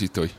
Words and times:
¿Cómo 0.00 0.06
amaneciste 0.06 0.20
hoy? 0.20 0.30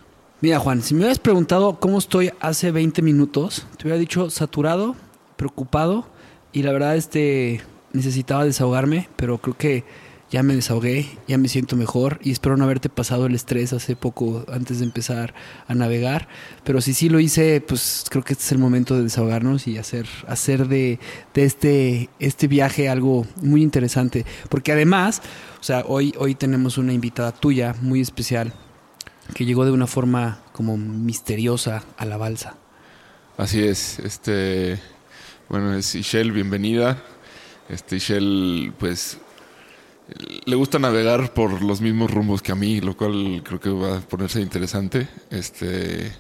Mira, 0.41 0.59
Juan, 0.59 0.81
si 0.81 0.95
me 0.95 1.01
hubieras 1.01 1.19
preguntado 1.19 1.79
cómo 1.79 1.99
estoy 1.99 2.31
hace 2.39 2.71
20 2.71 3.03
minutos, 3.03 3.67
te 3.77 3.83
hubiera 3.83 3.99
dicho 3.99 4.31
saturado, 4.31 4.95
preocupado 5.35 6.07
y 6.51 6.63
la 6.63 6.71
verdad 6.71 6.95
este 6.95 7.61
necesitaba 7.93 8.43
desahogarme, 8.43 9.07
pero 9.17 9.37
creo 9.37 9.55
que 9.55 9.83
ya 10.31 10.41
me 10.41 10.55
desahogué, 10.55 11.05
ya 11.27 11.37
me 11.37 11.47
siento 11.47 11.75
mejor 11.75 12.19
y 12.23 12.31
espero 12.31 12.57
no 12.57 12.63
haberte 12.63 12.89
pasado 12.89 13.27
el 13.27 13.35
estrés 13.35 13.71
hace 13.71 13.95
poco 13.95 14.43
antes 14.51 14.79
de 14.79 14.85
empezar 14.85 15.35
a 15.67 15.75
navegar, 15.75 16.27
pero 16.63 16.81
si 16.81 16.95
sí 16.95 17.07
lo 17.09 17.19
hice, 17.19 17.61
pues 17.61 18.05
creo 18.09 18.23
que 18.23 18.33
este 18.33 18.45
es 18.45 18.51
el 18.53 18.57
momento 18.57 18.95
de 18.95 19.03
desahogarnos 19.03 19.67
y 19.67 19.77
hacer 19.77 20.07
hacer 20.27 20.69
de, 20.69 20.97
de 21.35 21.43
este 21.43 22.09
este 22.17 22.47
viaje 22.47 22.89
algo 22.89 23.27
muy 23.43 23.61
interesante, 23.61 24.25
porque 24.49 24.71
además, 24.71 25.21
o 25.59 25.63
sea, 25.63 25.83
hoy 25.87 26.15
hoy 26.17 26.33
tenemos 26.33 26.79
una 26.79 26.93
invitada 26.93 27.31
tuya 27.31 27.75
muy 27.79 28.01
especial 28.01 28.53
que 29.33 29.45
llegó 29.45 29.65
de 29.65 29.71
una 29.71 29.87
forma 29.87 30.39
como 30.51 30.77
misteriosa 30.77 31.83
a 31.97 32.05
la 32.05 32.17
balsa. 32.17 32.55
Así 33.37 33.63
es, 33.63 33.99
este, 33.99 34.79
bueno, 35.49 35.73
es 35.73 35.95
Ishel, 35.95 36.31
bienvenida. 36.31 37.01
Este, 37.69 37.95
Ishel, 37.95 38.73
pues, 38.77 39.17
le 40.45 40.55
gusta 40.55 40.79
navegar 40.79 41.33
por 41.33 41.61
los 41.61 41.81
mismos 41.81 42.11
rumbos 42.11 42.41
que 42.41 42.51
a 42.51 42.55
mí, 42.55 42.81
lo 42.81 42.95
cual 42.97 43.41
creo 43.43 43.59
que 43.59 43.69
va 43.69 43.97
a 43.97 44.01
ponerse 44.01 44.41
interesante. 44.41 45.07
Este, 45.29 46.11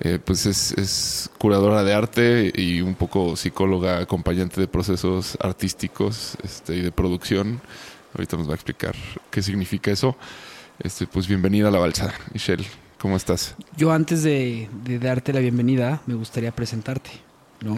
eh, 0.00 0.18
pues 0.24 0.46
es, 0.46 0.72
es 0.72 1.30
curadora 1.38 1.84
de 1.84 1.94
arte 1.94 2.52
y 2.54 2.80
un 2.80 2.94
poco 2.94 3.36
psicóloga, 3.36 3.98
acompañante 3.98 4.60
de 4.60 4.66
procesos 4.66 5.36
artísticos 5.40 6.36
este, 6.42 6.76
y 6.76 6.80
de 6.80 6.90
producción. 6.90 7.60
Ahorita 8.14 8.36
nos 8.36 8.48
va 8.48 8.52
a 8.52 8.56
explicar 8.56 8.94
qué 9.30 9.42
significa 9.42 9.90
eso. 9.90 10.16
Este, 10.80 11.06
pues 11.06 11.28
bienvenida 11.28 11.68
a 11.68 11.70
la 11.70 11.78
balsa, 11.78 12.12
Ishel. 12.34 12.64
¿Cómo 12.98 13.16
estás? 13.16 13.54
Yo 13.76 13.92
antes 13.92 14.22
de, 14.22 14.68
de 14.84 14.98
darte 14.98 15.32
la 15.32 15.40
bienvenida, 15.40 16.00
me 16.06 16.14
gustaría 16.14 16.52
presentarte, 16.52 17.10
¿no? 17.60 17.76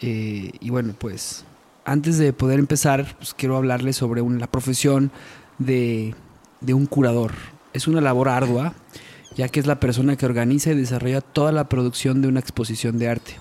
Eh, 0.00 0.50
y 0.60 0.70
bueno, 0.70 0.94
pues 0.98 1.44
antes 1.84 2.18
de 2.18 2.32
poder 2.32 2.58
empezar, 2.58 3.16
pues 3.16 3.34
quiero 3.34 3.56
hablarles 3.56 3.96
sobre 3.96 4.20
un- 4.20 4.38
la 4.38 4.46
profesión 4.46 5.10
de, 5.58 6.14
de 6.60 6.74
un 6.74 6.86
curador. 6.86 7.32
Es 7.72 7.88
una 7.88 8.00
labor 8.00 8.28
ardua, 8.28 8.74
ya 9.36 9.48
que 9.48 9.58
es 9.60 9.66
la 9.66 9.80
persona 9.80 10.16
que 10.16 10.26
organiza 10.26 10.70
y 10.70 10.74
desarrolla 10.76 11.22
toda 11.22 11.50
la 11.52 11.68
producción 11.68 12.20
de 12.20 12.28
una 12.28 12.40
exposición 12.40 12.98
de 12.98 13.08
arte. 13.08 13.36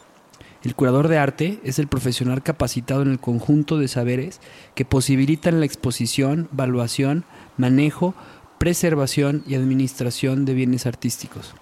El 0.64 0.75
curador 0.75 1.08
de 1.08 1.18
arte 1.18 1.59
es 1.64 1.80
el 1.80 1.88
profesional 1.88 2.41
capacitado 2.44 3.02
en 3.02 3.09
el 3.12 3.20
conjunto 3.20 3.78
de 3.80 3.88
saberes 3.88 4.40
que 4.75 4.86
posibilitan 4.86 5.59
la 5.59 5.66
exposición, 5.66 6.47
valuación, 6.52 7.25
manejo, 7.58 8.14
preservación 8.61 9.44
y 9.47 9.55
administración 9.55 10.45
de 10.45 10.53
bienes 10.53 10.85
artísticos. 10.85 11.55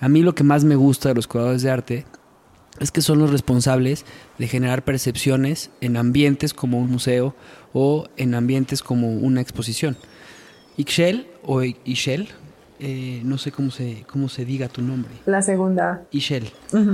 A 0.00 0.08
mí 0.08 0.22
lo 0.22 0.34
que 0.34 0.42
más 0.42 0.64
me 0.64 0.74
gusta 0.74 1.10
de 1.10 1.14
los 1.14 1.26
curadores 1.26 1.60
de 1.60 1.70
arte 1.70 2.06
es 2.80 2.90
que 2.90 3.02
son 3.02 3.18
los 3.18 3.30
responsables 3.30 4.06
de 4.38 4.48
generar 4.48 4.82
percepciones 4.82 5.68
en 5.82 5.98
ambientes 5.98 6.54
como 6.54 6.78
un 6.78 6.90
museo 6.90 7.34
o 7.74 8.08
en 8.16 8.34
ambientes 8.34 8.82
como 8.82 9.18
una 9.18 9.42
exposición. 9.42 9.98
Ixchel 10.78 11.26
o 11.42 11.62
Ishel, 11.62 12.28
eh, 12.78 13.20
no 13.22 13.36
sé 13.36 13.52
cómo 13.52 13.70
se, 13.70 14.06
cómo 14.10 14.30
se 14.30 14.46
diga 14.46 14.68
tu 14.68 14.80
nombre. 14.80 15.12
La 15.26 15.42
segunda. 15.42 16.04
Ishel, 16.10 16.50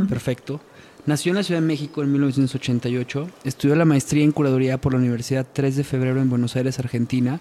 perfecto. 0.08 0.60
Nació 1.06 1.30
en 1.30 1.36
la 1.36 1.44
Ciudad 1.44 1.60
de 1.60 1.66
México 1.68 2.02
en 2.02 2.10
1988, 2.10 3.28
estudió 3.44 3.76
la 3.76 3.84
maestría 3.84 4.24
en 4.24 4.32
curaduría 4.32 4.80
por 4.80 4.92
la 4.92 4.98
Universidad 4.98 5.46
3 5.52 5.76
de 5.76 5.84
Febrero 5.84 6.20
en 6.20 6.30
Buenos 6.30 6.56
Aires, 6.56 6.80
Argentina. 6.80 7.40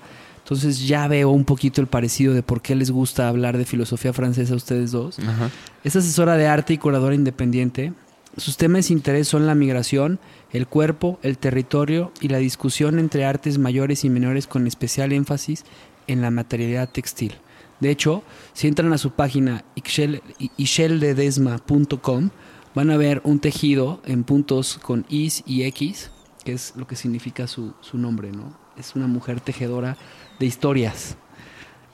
Entonces 0.51 0.85
ya 0.85 1.07
veo 1.07 1.29
un 1.29 1.45
poquito 1.45 1.79
el 1.79 1.88
parecido 1.88 2.34
de 2.34 2.44
por 2.44 2.62
qué 2.62 2.75
les 2.75 2.91
gusta 2.91 3.29
hablar 3.29 3.57
de 3.57 3.63
filosofía 3.63 4.12
francesa 4.12 4.53
a 4.53 4.57
ustedes 4.57 4.91
dos. 4.91 5.17
Ajá. 5.19 5.50
Es 5.85 5.95
asesora 5.95 6.35
de 6.35 6.45
arte 6.45 6.73
y 6.73 6.78
curadora 6.78 7.16
independiente. 7.16 7.94
Sus 8.35 8.57
temas 8.57 8.89
de 8.89 8.95
interés 8.95 9.29
son 9.29 9.47
la 9.47 9.56
migración, 9.56 10.19
el 10.51 10.67
cuerpo, 10.67 11.19
el 11.23 11.38
territorio 11.38 12.12
y 12.19 12.28
la 12.28 12.39
discusión 12.39 13.00
entre 13.00 13.23
artes 13.23 13.59
mayores 13.59 14.03
y 14.03 14.09
menores 14.09 14.45
con 14.45 14.67
especial 14.67 15.13
énfasis 15.13 15.63
en 16.07 16.22
la 16.22 16.31
materialidad 16.31 16.89
textil. 16.89 17.35
De 17.79 17.89
hecho, 17.89 18.22
si 18.51 18.68
entran 18.68 18.91
a 18.91 18.97
su 18.97 19.12
página 19.12 19.63
ixcheldedesma.com 19.75 22.29
van 22.75 22.89
a 22.89 22.97
ver 22.97 23.22
un 23.23 23.39
tejido 23.39 24.01
en 24.06 24.25
puntos 24.25 24.79
con 24.81 25.06
is 25.07 25.44
y 25.45 25.63
x, 25.63 26.12
que 26.44 26.51
es 26.51 26.73
lo 26.75 26.88
que 26.88 26.97
significa 26.97 27.47
su, 27.47 27.73
su 27.79 27.97
nombre, 27.97 28.33
¿no? 28.33 28.59
Es 28.78 28.95
una 28.95 29.07
mujer 29.07 29.39
tejedora 29.39 29.95
de 30.41 30.47
historias. 30.47 31.16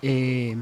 Eh, 0.02 0.56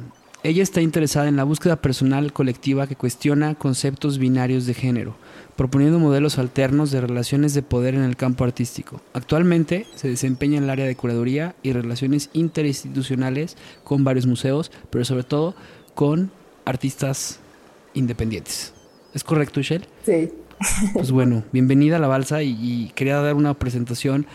ella 0.43 0.63
está 0.63 0.81
interesada 0.81 1.27
en 1.27 1.35
la 1.37 1.43
búsqueda 1.43 1.77
personal 1.77 2.33
colectiva 2.33 2.87
que 2.87 2.95
cuestiona 2.95 3.55
conceptos 3.55 4.17
binarios 4.17 4.65
de 4.65 4.73
género, 4.73 5.15
proponiendo 5.55 5.99
modelos 5.99 6.37
alternos 6.37 6.91
de 6.91 7.01
relaciones 7.01 7.53
de 7.53 7.61
poder 7.61 7.95
en 7.95 8.03
el 8.03 8.15
campo 8.15 8.43
artístico. 8.43 9.01
Actualmente 9.13 9.85
se 9.95 10.07
desempeña 10.07 10.57
en 10.57 10.65
el 10.65 10.69
área 10.69 10.85
de 10.85 10.95
curaduría 10.95 11.55
y 11.63 11.73
relaciones 11.73 12.29
interinstitucionales 12.33 13.55
con 13.83 14.03
varios 14.03 14.25
museos, 14.25 14.71
pero 14.89 15.05
sobre 15.05 15.23
todo 15.23 15.55
con 15.93 16.31
artistas 16.65 17.39
independientes. 17.93 18.73
¿Es 19.13 19.23
correcto, 19.23 19.61
Shell? 19.61 19.85
Sí. 20.05 20.31
Pues 20.93 21.11
bueno, 21.11 21.43
bienvenida 21.51 21.97
a 21.97 21.99
la 21.99 22.07
balsa 22.07 22.41
y, 22.41 22.57
y 22.59 22.91
quería 22.95 23.17
dar 23.17 23.35
una 23.35 23.53
presentación 23.53 24.25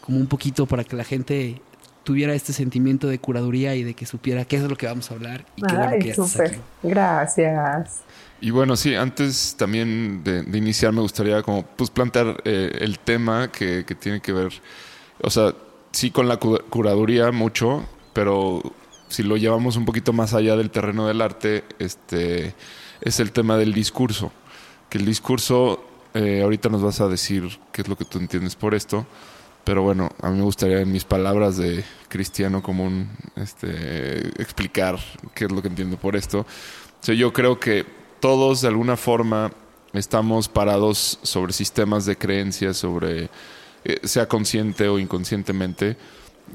como 0.00 0.18
un 0.18 0.26
poquito 0.26 0.66
para 0.66 0.84
que 0.84 0.96
la 0.96 1.04
gente 1.04 1.60
tuviera 2.04 2.34
este 2.34 2.52
sentimiento 2.52 3.06
de 3.08 3.18
curaduría 3.18 3.74
y 3.74 3.84
de 3.84 3.94
que 3.94 4.06
supiera 4.06 4.44
qué 4.44 4.56
es 4.56 4.62
lo 4.62 4.76
que 4.76 4.86
vamos 4.86 5.10
a 5.10 5.14
hablar 5.14 5.44
y 5.56 5.62
qué 5.62 5.74
bueno 5.74 5.92
que 5.98 6.04
ya 6.06 6.10
estás 6.10 6.40
aquí. 6.40 6.56
Gracias. 6.82 8.02
Y 8.40 8.50
bueno, 8.50 8.74
sí, 8.76 8.94
antes 8.94 9.54
también 9.56 10.24
de, 10.24 10.42
de 10.42 10.58
iniciar 10.58 10.92
me 10.92 11.00
gustaría 11.00 11.42
como 11.42 11.64
pues 11.64 11.90
plantear 11.90 12.42
eh, 12.44 12.76
el 12.80 12.98
tema 12.98 13.52
que, 13.52 13.84
que 13.84 13.94
tiene 13.94 14.20
que 14.20 14.32
ver, 14.32 14.52
o 15.20 15.30
sea, 15.30 15.54
sí 15.92 16.10
con 16.10 16.26
la 16.26 16.38
cu- 16.38 16.60
curaduría 16.68 17.30
mucho, 17.30 17.84
pero 18.12 18.60
si 19.08 19.22
lo 19.22 19.36
llevamos 19.36 19.76
un 19.76 19.84
poquito 19.84 20.12
más 20.12 20.34
allá 20.34 20.56
del 20.56 20.70
terreno 20.70 21.06
del 21.06 21.20
arte, 21.20 21.64
este, 21.78 22.54
es 23.00 23.20
el 23.20 23.30
tema 23.30 23.56
del 23.56 23.74
discurso. 23.74 24.32
Que 24.88 24.98
el 24.98 25.04
discurso, 25.04 25.84
eh, 26.14 26.40
ahorita 26.42 26.68
nos 26.68 26.82
vas 26.82 27.00
a 27.00 27.08
decir 27.08 27.48
qué 27.72 27.82
es 27.82 27.88
lo 27.88 27.96
que 27.96 28.04
tú 28.04 28.18
entiendes 28.18 28.56
por 28.56 28.74
esto, 28.74 29.06
pero 29.64 29.82
bueno, 29.82 30.10
a 30.20 30.30
mí 30.30 30.38
me 30.38 30.44
gustaría 30.44 30.80
en 30.80 30.90
mis 30.90 31.04
palabras 31.04 31.56
de 31.56 31.84
cristiano 32.08 32.62
común 32.62 33.08
este, 33.36 34.18
explicar 34.42 34.98
qué 35.34 35.44
es 35.44 35.52
lo 35.52 35.62
que 35.62 35.68
entiendo 35.68 35.96
por 35.96 36.16
esto. 36.16 36.46
Yo 37.02 37.32
creo 37.32 37.58
que 37.58 37.84
todos 38.20 38.60
de 38.62 38.68
alguna 38.68 38.96
forma 38.96 39.52
estamos 39.92 40.48
parados 40.48 41.18
sobre 41.22 41.52
sistemas 41.52 42.06
de 42.06 42.16
creencias, 42.16 42.76
sobre 42.76 43.28
eh, 43.84 44.00
sea 44.04 44.28
consciente 44.28 44.88
o 44.88 44.98
inconscientemente. 44.98 45.96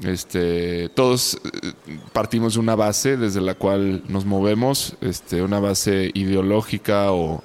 Este, 0.02 0.88
todos 0.90 1.40
eh, 1.44 1.72
partimos 2.12 2.54
de 2.54 2.60
una 2.60 2.74
base 2.74 3.16
desde 3.16 3.40
la 3.40 3.54
cual 3.54 4.02
nos 4.08 4.24
movemos, 4.24 4.96
este, 5.00 5.42
una 5.42 5.60
base 5.60 6.10
ideológica 6.14 7.12
o 7.12 7.42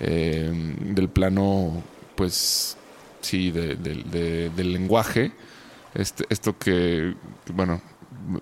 eh, 0.00 0.50
del 0.80 1.08
plano, 1.08 1.82
pues 2.16 2.76
sí, 3.24 3.50
de- 3.50 3.74
de- 3.76 4.04
de- 4.04 4.50
del 4.50 4.72
lenguaje. 4.72 5.32
Este, 5.94 6.24
esto 6.28 6.56
que, 6.58 7.14
bueno, 7.52 7.80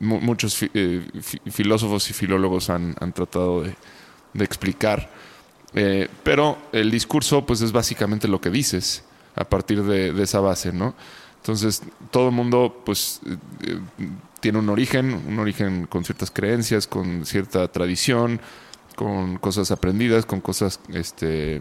mu- 0.00 0.20
muchos 0.20 0.62
eh, 0.74 1.06
fi- 1.20 1.40
filósofos 1.50 2.08
y 2.10 2.12
filólogos 2.12 2.70
han, 2.70 2.94
han 3.00 3.12
tratado 3.12 3.62
de, 3.62 3.74
explicar. 4.44 5.10
Eh, 5.74 6.08
pero 6.22 6.58
el 6.72 6.90
discurso, 6.90 7.44
pues 7.46 7.60
es 7.62 7.72
básicamente 7.72 8.28
lo 8.28 8.40
que 8.40 8.50
dices 8.50 9.04
a 9.34 9.44
partir 9.44 9.82
de, 9.82 10.22
esa 10.22 10.40
base, 10.40 10.72
¿no? 10.72 10.94
Entonces, 11.36 11.82
todo 12.10 12.28
el 12.28 12.34
mundo, 12.34 12.82
pues, 12.84 13.20
eh, 13.66 13.78
tiene 14.40 14.58
un 14.58 14.68
origen, 14.68 15.12
un 15.26 15.38
origen 15.38 15.86
con 15.86 16.04
ciertas 16.04 16.30
creencias, 16.30 16.86
con 16.86 17.24
cierta 17.26 17.66
tradición, 17.68 18.40
con 18.96 19.38
cosas 19.38 19.70
aprendidas, 19.70 20.26
con 20.26 20.40
cosas, 20.40 20.80
este, 20.92 21.60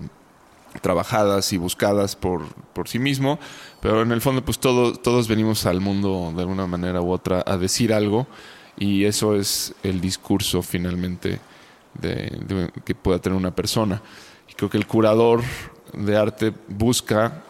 trabajadas 0.81 1.51
y 1.53 1.57
buscadas 1.57 2.15
por, 2.15 2.45
por 2.73 2.87
sí 2.87 2.97
mismo, 2.99 3.39
pero 3.81 4.01
en 4.01 4.11
el 4.11 4.21
fondo 4.21 4.43
pues 4.45 4.59
todo- 4.59 4.93
todos 4.93 5.27
venimos 5.27 5.65
al 5.65 5.81
mundo 5.81 6.31
de 6.35 6.41
alguna 6.41 6.65
manera 6.67 7.01
u 7.01 7.11
otra 7.11 7.43
a 7.45 7.57
decir 7.57 7.93
algo 7.93 8.27
y 8.77 9.03
eso 9.05 9.35
es 9.35 9.73
el 9.83 9.99
discurso 9.99 10.61
finalmente 10.61 11.39
de, 11.95 12.13
de- 12.47 12.71
que 12.85 12.95
pueda 12.95 13.19
tener 13.19 13.37
una 13.37 13.53
persona. 13.53 14.01
Y 14.49 14.53
creo 14.53 14.69
que 14.69 14.77
el 14.77 14.87
curador 14.87 15.41
de 15.93 16.17
arte 16.17 16.53
busca 16.69 17.43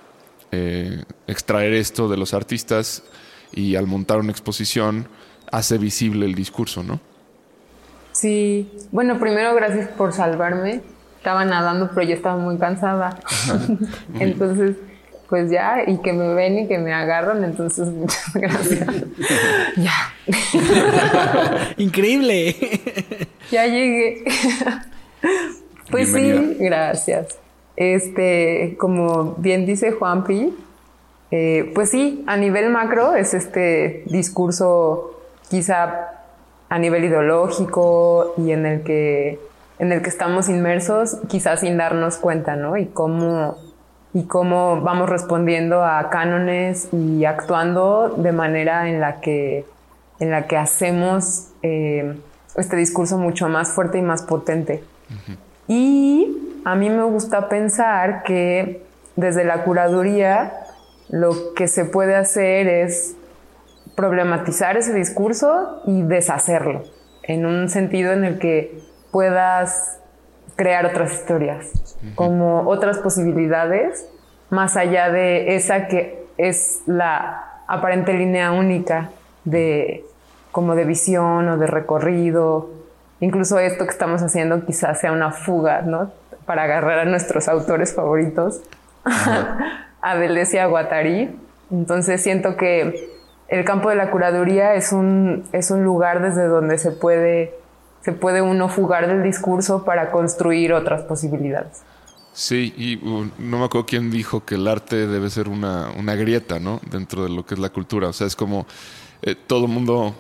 eh, 0.52 1.04
extraer 1.28 1.74
esto 1.74 2.10
de 2.10 2.18
los 2.18 2.34
artistas 2.34 3.04
y 3.54 3.76
al 3.76 3.86
montar 3.88 4.20
una 4.20 4.32
exposición 4.32 5.08
hace 5.52 5.78
visible 5.78 6.26
el 6.26 6.34
discurso, 6.36 6.82
¿no? 6.84 7.00
Sí, 8.14 8.70
bueno, 8.92 9.20
primero 9.20 9.54
gracias 9.56 9.88
por 9.90 10.12
salvarme. 10.14 10.82
Estaba 11.22 11.46
nadando, 11.46 11.88
pero 11.94 12.02
yo 12.08 12.16
estaba 12.16 12.36
muy 12.36 12.58
cansada. 12.58 13.16
entonces, 14.20 14.76
pues 15.30 15.52
ya, 15.52 15.84
y 15.86 16.00
que 16.00 16.14
me 16.14 16.34
ven 16.34 16.58
y 16.58 16.68
que 16.68 16.80
me 16.80 16.92
agarran, 16.92 17.44
entonces 17.44 17.90
muchas 17.92 18.34
gracias. 18.34 18.88
ya, 19.78 19.94
Increíble. 21.78 22.56
ya 23.52 23.68
llegué. 23.68 24.24
pues 25.92 26.12
Bienvenida. 26.12 26.54
sí, 26.54 26.58
gracias. 26.66 27.38
Este, 27.76 28.76
como 28.80 29.36
bien 29.36 29.68
dice 29.68 29.92
Juanpi, 29.92 30.56
eh, 31.30 31.72
pues 31.76 31.92
sí, 31.92 32.24
a 32.26 32.36
nivel 32.36 32.72
macro 32.72 33.14
es 33.14 33.36
este 33.36 34.06
discurso 34.08 35.22
quizá 35.52 36.08
a 36.68 36.80
nivel 36.80 37.04
ideológico 37.04 38.34
y 38.40 38.54
en 38.54 38.66
el 38.66 38.82
que 38.82 39.51
en 39.82 39.92
el 39.92 40.04
que 40.04 40.10
estamos 40.10 40.48
inmersos 40.48 41.18
quizás 41.28 41.62
sin 41.62 41.76
darnos 41.76 42.18
cuenta, 42.18 42.56
¿no? 42.56 42.78
Y 42.78 42.86
cómo 42.86 43.58
y 44.14 44.26
cómo 44.26 44.80
vamos 44.82 45.10
respondiendo 45.10 45.84
a 45.84 46.10
cánones 46.12 46.90
y 46.92 47.26
actuando 47.26 48.10
de 48.10 48.32
manera 48.32 48.90
en 48.90 49.00
la 49.00 49.22
que 49.22 49.66
en 50.20 50.30
la 50.30 50.46
que 50.46 50.56
hacemos 50.56 51.48
eh, 51.64 52.16
este 52.56 52.76
discurso 52.76 53.18
mucho 53.18 53.50
más 53.50 53.72
fuerte 53.72 53.98
y 53.98 54.04
más 54.04 54.22
potente. 54.22 54.84
Y 55.68 56.60
a 56.64 56.76
mí 56.76 56.92
me 56.92 57.04
gusta 57.04 57.50
pensar 57.50 58.22
que 58.22 58.84
desde 59.16 59.44
la 59.44 59.64
curaduría 59.64 60.54
lo 61.10 61.56
que 61.56 61.68
se 61.68 61.86
puede 61.86 62.16
hacer 62.16 62.68
es 62.68 63.16
problematizar 63.96 64.78
ese 64.78 64.94
discurso 64.94 65.82
y 65.88 66.04
deshacerlo, 66.04 66.84
en 67.24 67.48
un 67.48 67.68
sentido 67.68 68.14
en 68.14 68.26
el 68.26 68.38
que 68.38 68.91
puedas 69.12 70.00
crear 70.56 70.86
otras 70.86 71.14
historias, 71.14 71.98
como 72.16 72.68
otras 72.68 72.98
posibilidades, 73.00 74.08
más 74.50 74.78
allá 74.78 75.10
de 75.10 75.56
esa 75.56 75.88
que 75.88 76.26
es 76.38 76.82
la 76.86 77.64
aparente 77.68 78.14
línea 78.14 78.52
única 78.52 79.12
de 79.46 80.06
como 80.52 80.76
de 80.76 80.86
visión 80.86 81.48
o 81.48 81.58
de 81.58 81.68
recorrido. 81.68 82.70
Incluso 83.20 83.60
esto 83.60 83.86
que 83.86 83.92
estamos 83.92 84.22
haciendo 84.22 84.66
quizás 84.66 85.00
sea 85.00 85.12
una 85.12 85.32
fuga, 85.32 85.82
¿no? 85.82 86.12
Para 86.46 86.64
agarrar 86.64 87.00
a 87.00 87.06
nuestros 87.06 87.48
autores 87.48 87.94
favoritos, 87.94 88.62
a 90.02 90.16
Deleuze 90.16 90.58
y 90.58 90.60
a 90.60 90.66
Guattari. 90.66 91.40
Entonces 91.72 92.22
siento 92.22 92.58
que 92.58 93.10
el 93.48 93.64
campo 93.66 93.90
de 93.90 93.96
la 93.96 94.12
curaduría 94.12 94.76
es 94.76 94.92
un, 94.92 95.46
es 95.52 95.72
un 95.72 95.84
lugar 95.84 96.22
desde 96.22 96.48
donde 96.48 96.78
se 96.78 96.92
puede, 96.92 97.54
se 98.02 98.12
puede 98.12 98.42
uno 98.42 98.70
fugar 98.70 99.08
del 99.08 99.24
discurso 99.24 99.84
para 99.86 100.12
construir 100.12 100.74
otras 100.74 101.04
posibilidades. 101.04 101.84
Sí, 102.34 102.74
y 102.78 102.96
uh, 103.06 103.30
no 103.40 103.60
me 103.60 103.66
acuerdo 103.66 103.86
quién 103.86 104.10
dijo 104.10 104.46
que 104.46 104.56
el 104.56 104.68
arte 104.68 105.06
debe 105.08 105.30
ser 105.30 105.50
una, 105.50 105.90
una 106.00 106.16
grieta, 106.16 106.60
¿no? 106.60 106.80
Dentro 106.90 107.24
de 107.24 107.30
lo 107.30 107.46
que 107.46 107.56
es 107.56 107.60
la 107.60 107.70
cultura. 107.70 108.08
O 108.08 108.14
sea, 108.14 108.26
es 108.26 108.36
como 108.38 108.66
eh, 109.22 109.36
todo 109.36 109.68
mundo, 109.68 110.16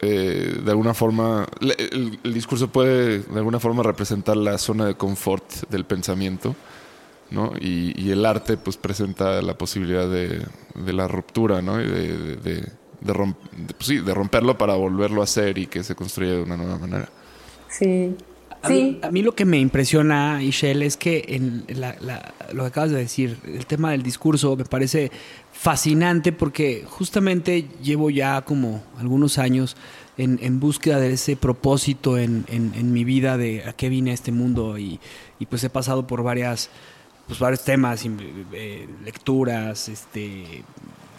eh, 0.00 0.60
de 0.64 0.70
alguna 0.72 0.92
forma, 0.92 1.46
el, 1.60 2.18
discurso 2.34 2.68
puede 2.68 3.20
de 3.20 3.38
alguna 3.38 3.60
forma 3.60 3.84
representar 3.84 4.36
la 4.36 4.58
zona 4.58 4.86
de 4.86 4.94
confort 4.96 5.44
del 5.70 5.84
pensamiento, 5.84 6.56
¿no? 7.30 7.52
Y, 7.60 7.94
y 7.96 8.10
el 8.10 8.26
arte, 8.26 8.56
pues, 8.56 8.76
presenta 8.76 9.40
la 9.40 9.56
posibilidad 9.56 10.08
de, 10.08 10.44
de 10.74 10.92
la 10.92 11.06
ruptura, 11.06 11.62
¿no? 11.62 11.80
Y 11.80 11.86
de, 11.86 12.18
de, 12.18 12.36
de- 12.36 12.72
de 13.02 13.12
rom- 13.12 13.34
de- 13.56 13.74
pues 13.74 14.04
de 14.04 14.14
romperlo 14.14 14.56
para 14.56 14.74
volverlo 14.74 15.22
a 15.22 15.24
hacer 15.24 15.58
y 15.58 15.66
que 15.66 15.82
se 15.82 15.94
construya 15.96 16.32
de 16.34 16.42
una 16.42 16.56
nueva 16.56 16.78
manera. 16.78 17.08
Sí. 17.78 18.14
A 18.62 18.68
Sí. 18.68 18.74
mí, 18.74 18.98
a 19.02 19.10
mí 19.10 19.22
lo 19.22 19.34
que 19.34 19.44
me 19.44 19.58
impresiona, 19.58 20.40
Ishel, 20.40 20.82
es 20.82 20.96
que 20.96 21.24
en 21.30 21.64
la- 21.68 21.96
la- 22.00 22.32
lo 22.52 22.62
que 22.62 22.68
acabas 22.68 22.92
de 22.92 22.98
decir, 22.98 23.36
el 23.44 23.66
tema 23.66 23.90
del 23.90 24.04
discurso 24.04 24.54
me 24.56 24.64
parece 24.64 25.10
fascinante 25.52 26.30
porque 26.32 26.84
justamente 26.88 27.66
llevo 27.82 28.08
ya 28.10 28.42
como 28.42 28.84
algunos 28.98 29.38
años 29.38 29.76
en, 30.16 30.38
en 30.42 30.60
búsqueda 30.60 31.00
de 31.00 31.14
ese 31.14 31.34
propósito 31.36 32.18
en, 32.18 32.44
en- 32.48 32.72
en 32.76 32.92
mi 32.92 33.02
vida 33.02 33.36
de 33.36 33.64
a 33.64 33.72
qué 33.72 33.88
vine 33.88 34.12
a 34.12 34.14
este 34.14 34.30
mundo 34.30 34.78
y, 34.78 35.00
y 35.40 35.46
pues 35.46 35.64
he 35.64 35.70
pasado 35.70 36.06
por 36.06 36.22
varias 36.22 36.70
pues 37.26 37.38
varios 37.38 37.64
temas, 37.64 38.04
eh, 38.52 38.86
lecturas, 39.04 39.88
este, 39.88 40.62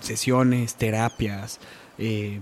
sesiones, 0.01 0.75
terapias, 0.75 1.59
eh, 1.97 2.39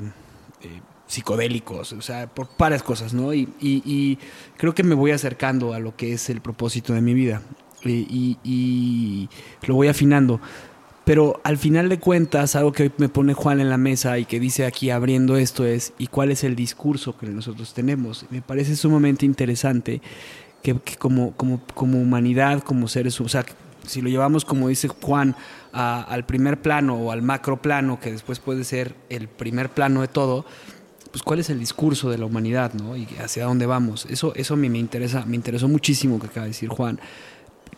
eh, 0.63 0.67
psicodélicos, 1.11 1.91
o 1.93 2.01
sea, 2.01 2.27
por 2.27 2.47
varias 2.57 2.83
cosas, 2.83 3.13
¿no? 3.13 3.33
Y, 3.33 3.49
y- 3.59 3.81
y 3.85 4.17
creo 4.57 4.73
que 4.73 4.83
me 4.83 4.95
voy 4.95 5.11
acercando 5.11 5.73
a 5.73 5.79
lo 5.79 5.95
que 5.95 6.13
es 6.13 6.29
el 6.29 6.39
propósito 6.39 6.93
de 6.93 7.01
mi 7.01 7.13
vida 7.13 7.41
y, 7.83 9.27
lo 9.67 9.75
voy 9.75 9.87
afinando. 9.89 10.39
Pero 11.03 11.41
al 11.43 11.57
final 11.57 11.89
de 11.89 11.99
cuentas, 11.99 12.55
algo 12.55 12.71
que 12.71 12.83
hoy 12.83 12.91
me 12.97 13.09
pone 13.09 13.33
Juan 13.33 13.59
en 13.59 13.69
la 13.69 13.77
mesa 13.77 14.19
y 14.19 14.25
que 14.25 14.39
dice 14.39 14.65
aquí 14.65 14.89
abriendo 14.91 15.35
esto 15.35 15.65
es, 15.65 15.93
¿y 15.97 16.07
cuál 16.07 16.31
es 16.31 16.43
el 16.43 16.55
discurso 16.55 17.17
que 17.17 17.25
nosotros 17.27 17.73
tenemos? 17.73 18.25
Me 18.29 18.41
parece 18.41 18.75
sumamente 18.75 19.25
interesante 19.25 20.01
que, 20.61 20.79
que 20.79 20.95
como, 20.95 21.31
como, 21.33 21.59
como 21.73 21.99
humanidad, 21.99 22.61
como 22.63 22.87
seres, 22.87 23.19
o 23.19 23.27
sea, 23.27 23.43
si 23.85 23.99
lo 24.01 24.09
llevamos, 24.09 24.45
como 24.45 24.67
dice 24.69 24.87
Juan, 24.89 25.35
a- 25.73 26.03
al 26.03 26.23
primer 26.25 26.61
plano 26.61 26.95
o 26.95 27.11
al 27.11 27.23
macro 27.23 27.61
plano, 27.61 27.99
que 27.99 28.11
después 28.11 28.39
puede 28.39 28.63
ser 28.63 28.95
el 29.09 29.27
primer 29.27 29.69
plano 29.69 30.01
de 30.01 30.07
todo, 30.07 30.45
pues 31.11 31.23
cuál 31.23 31.39
es 31.39 31.49
el 31.49 31.59
discurso 31.59 32.09
de 32.09 32.17
la 32.17 32.25
humanidad, 32.25 32.73
¿no? 32.73 32.95
Y 32.95 33.07
hacia 33.21 33.45
dónde 33.45 33.65
vamos. 33.65 34.05
Eso, 34.09 34.33
eso 34.35 34.53
a 34.53 34.57
mí 34.57 34.69
me 34.69 34.79
interesa, 34.79 35.25
me 35.25 35.35
interesó 35.35 35.67
muchísimo 35.67 36.19
que 36.19 36.27
acaba 36.27 36.45
de 36.45 36.51
decir 36.51 36.69
Juan. 36.69 36.99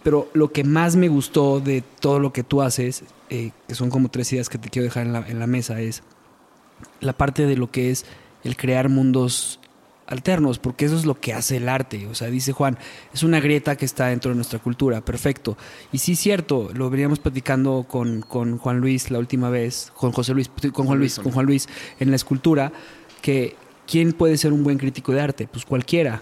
Pero 0.03 0.29
lo 0.33 0.51
que 0.51 0.63
más 0.63 0.95
me 0.95 1.07
gustó 1.07 1.59
de 1.59 1.81
todo 1.81 2.19
lo 2.19 2.33
que 2.33 2.43
tú 2.43 2.61
haces, 2.61 3.03
eh, 3.29 3.51
que 3.67 3.73
son 3.73 3.89
como 3.89 4.09
tres 4.09 4.31
ideas 4.33 4.49
que 4.49 4.57
te 4.57 4.69
quiero 4.69 4.83
dejar 4.83 5.07
en 5.07 5.39
la, 5.39 5.47
mesa, 5.47 5.79
es 5.79 6.03
la 6.99 7.13
parte 7.13 7.45
de 7.45 7.55
lo 7.55 7.71
que 7.71 7.89
es 7.89 8.05
el 8.43 8.57
crear 8.57 8.89
mundos 8.89 9.59
alternos, 10.05 10.59
porque 10.59 10.83
eso 10.83 10.97
es 10.97 11.05
lo 11.05 11.19
que 11.19 11.33
hace 11.33 11.57
el 11.57 11.69
arte. 11.69 12.05
O 12.07 12.15
sea, 12.15 12.27
dice 12.27 12.51
Juan, 12.51 12.77
es 13.13 13.23
una 13.23 13.39
grieta 13.39 13.77
que 13.77 13.85
está 13.85 14.07
dentro 14.07 14.31
de 14.31 14.35
nuestra 14.35 14.59
cultura, 14.59 14.99
perfecto. 14.99 15.57
Y 15.93 15.99
sí, 15.99 16.17
cierto, 16.17 16.69
lo 16.73 16.89
veníamos 16.89 17.19
platicando 17.19 17.85
con, 17.87 18.21
con 18.21 18.57
Juan 18.57 18.79
Luis 18.79 19.09
la 19.09 19.19
última 19.19 19.49
vez, 19.49 19.91
con 19.95 20.11
José 20.11 20.33
Luis, 20.33 20.51
con 20.73 20.85
Juan 20.85 20.99
Luis, 20.99 21.17
con 21.17 21.31
Juan 21.31 21.45
Luis 21.45 21.69
en 21.99 22.09
la 22.09 22.17
escultura, 22.17 22.73
que 23.23 23.55
¿quién 23.87 24.11
puede 24.11 24.37
ser 24.37 24.51
un 24.51 24.65
buen 24.65 24.77
crítico 24.77 25.13
de 25.13 25.21
arte? 25.21 25.47
Pues 25.47 25.65
cualquiera. 25.65 26.21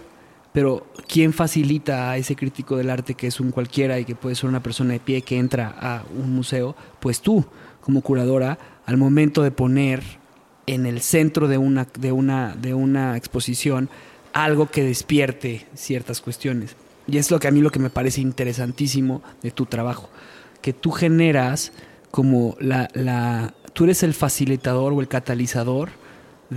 Pero 0.52 0.86
¿quién 1.08 1.32
facilita 1.32 2.10
a 2.10 2.16
ese 2.16 2.36
crítico 2.36 2.76
del 2.76 2.90
arte 2.90 3.14
que 3.14 3.26
es 3.26 3.40
un 3.40 3.50
cualquiera 3.50 3.98
y 3.98 4.04
que 4.04 4.14
puede 4.14 4.36
ser 4.36 4.48
una 4.48 4.62
persona 4.62 4.92
de 4.92 5.00
pie 5.00 5.22
que 5.22 5.36
entra 5.36 5.74
a 5.80 6.04
un 6.16 6.32
museo? 6.32 6.76
Pues 7.00 7.20
tú, 7.20 7.44
como 7.80 8.02
curadora, 8.02 8.56
al 8.86 8.98
momento 8.98 9.42
de 9.42 9.50
poner 9.50 10.02
en 10.66 10.86
el 10.86 11.00
centro 11.00 11.48
de 11.48 11.58
una, 11.58 11.88
de 11.98 12.12
una, 12.12 12.54
de 12.54 12.72
una 12.72 13.16
exposición 13.16 13.90
algo 14.32 14.70
que 14.70 14.84
despierte 14.84 15.66
ciertas 15.74 16.20
cuestiones. 16.20 16.76
Y 17.08 17.18
es 17.18 17.32
lo 17.32 17.40
que 17.40 17.48
a 17.48 17.50
mí 17.50 17.60
lo 17.60 17.70
que 17.70 17.80
me 17.80 17.90
parece 17.90 18.20
interesantísimo 18.20 19.22
de 19.42 19.50
tu 19.50 19.66
trabajo, 19.66 20.08
que 20.60 20.72
tú 20.72 20.92
generas 20.92 21.72
como 22.12 22.56
la, 22.60 22.88
la 22.94 23.54
tú 23.72 23.84
eres 23.84 24.04
el 24.04 24.14
facilitador 24.14 24.92
o 24.92 25.00
el 25.00 25.08
catalizador 25.08 26.01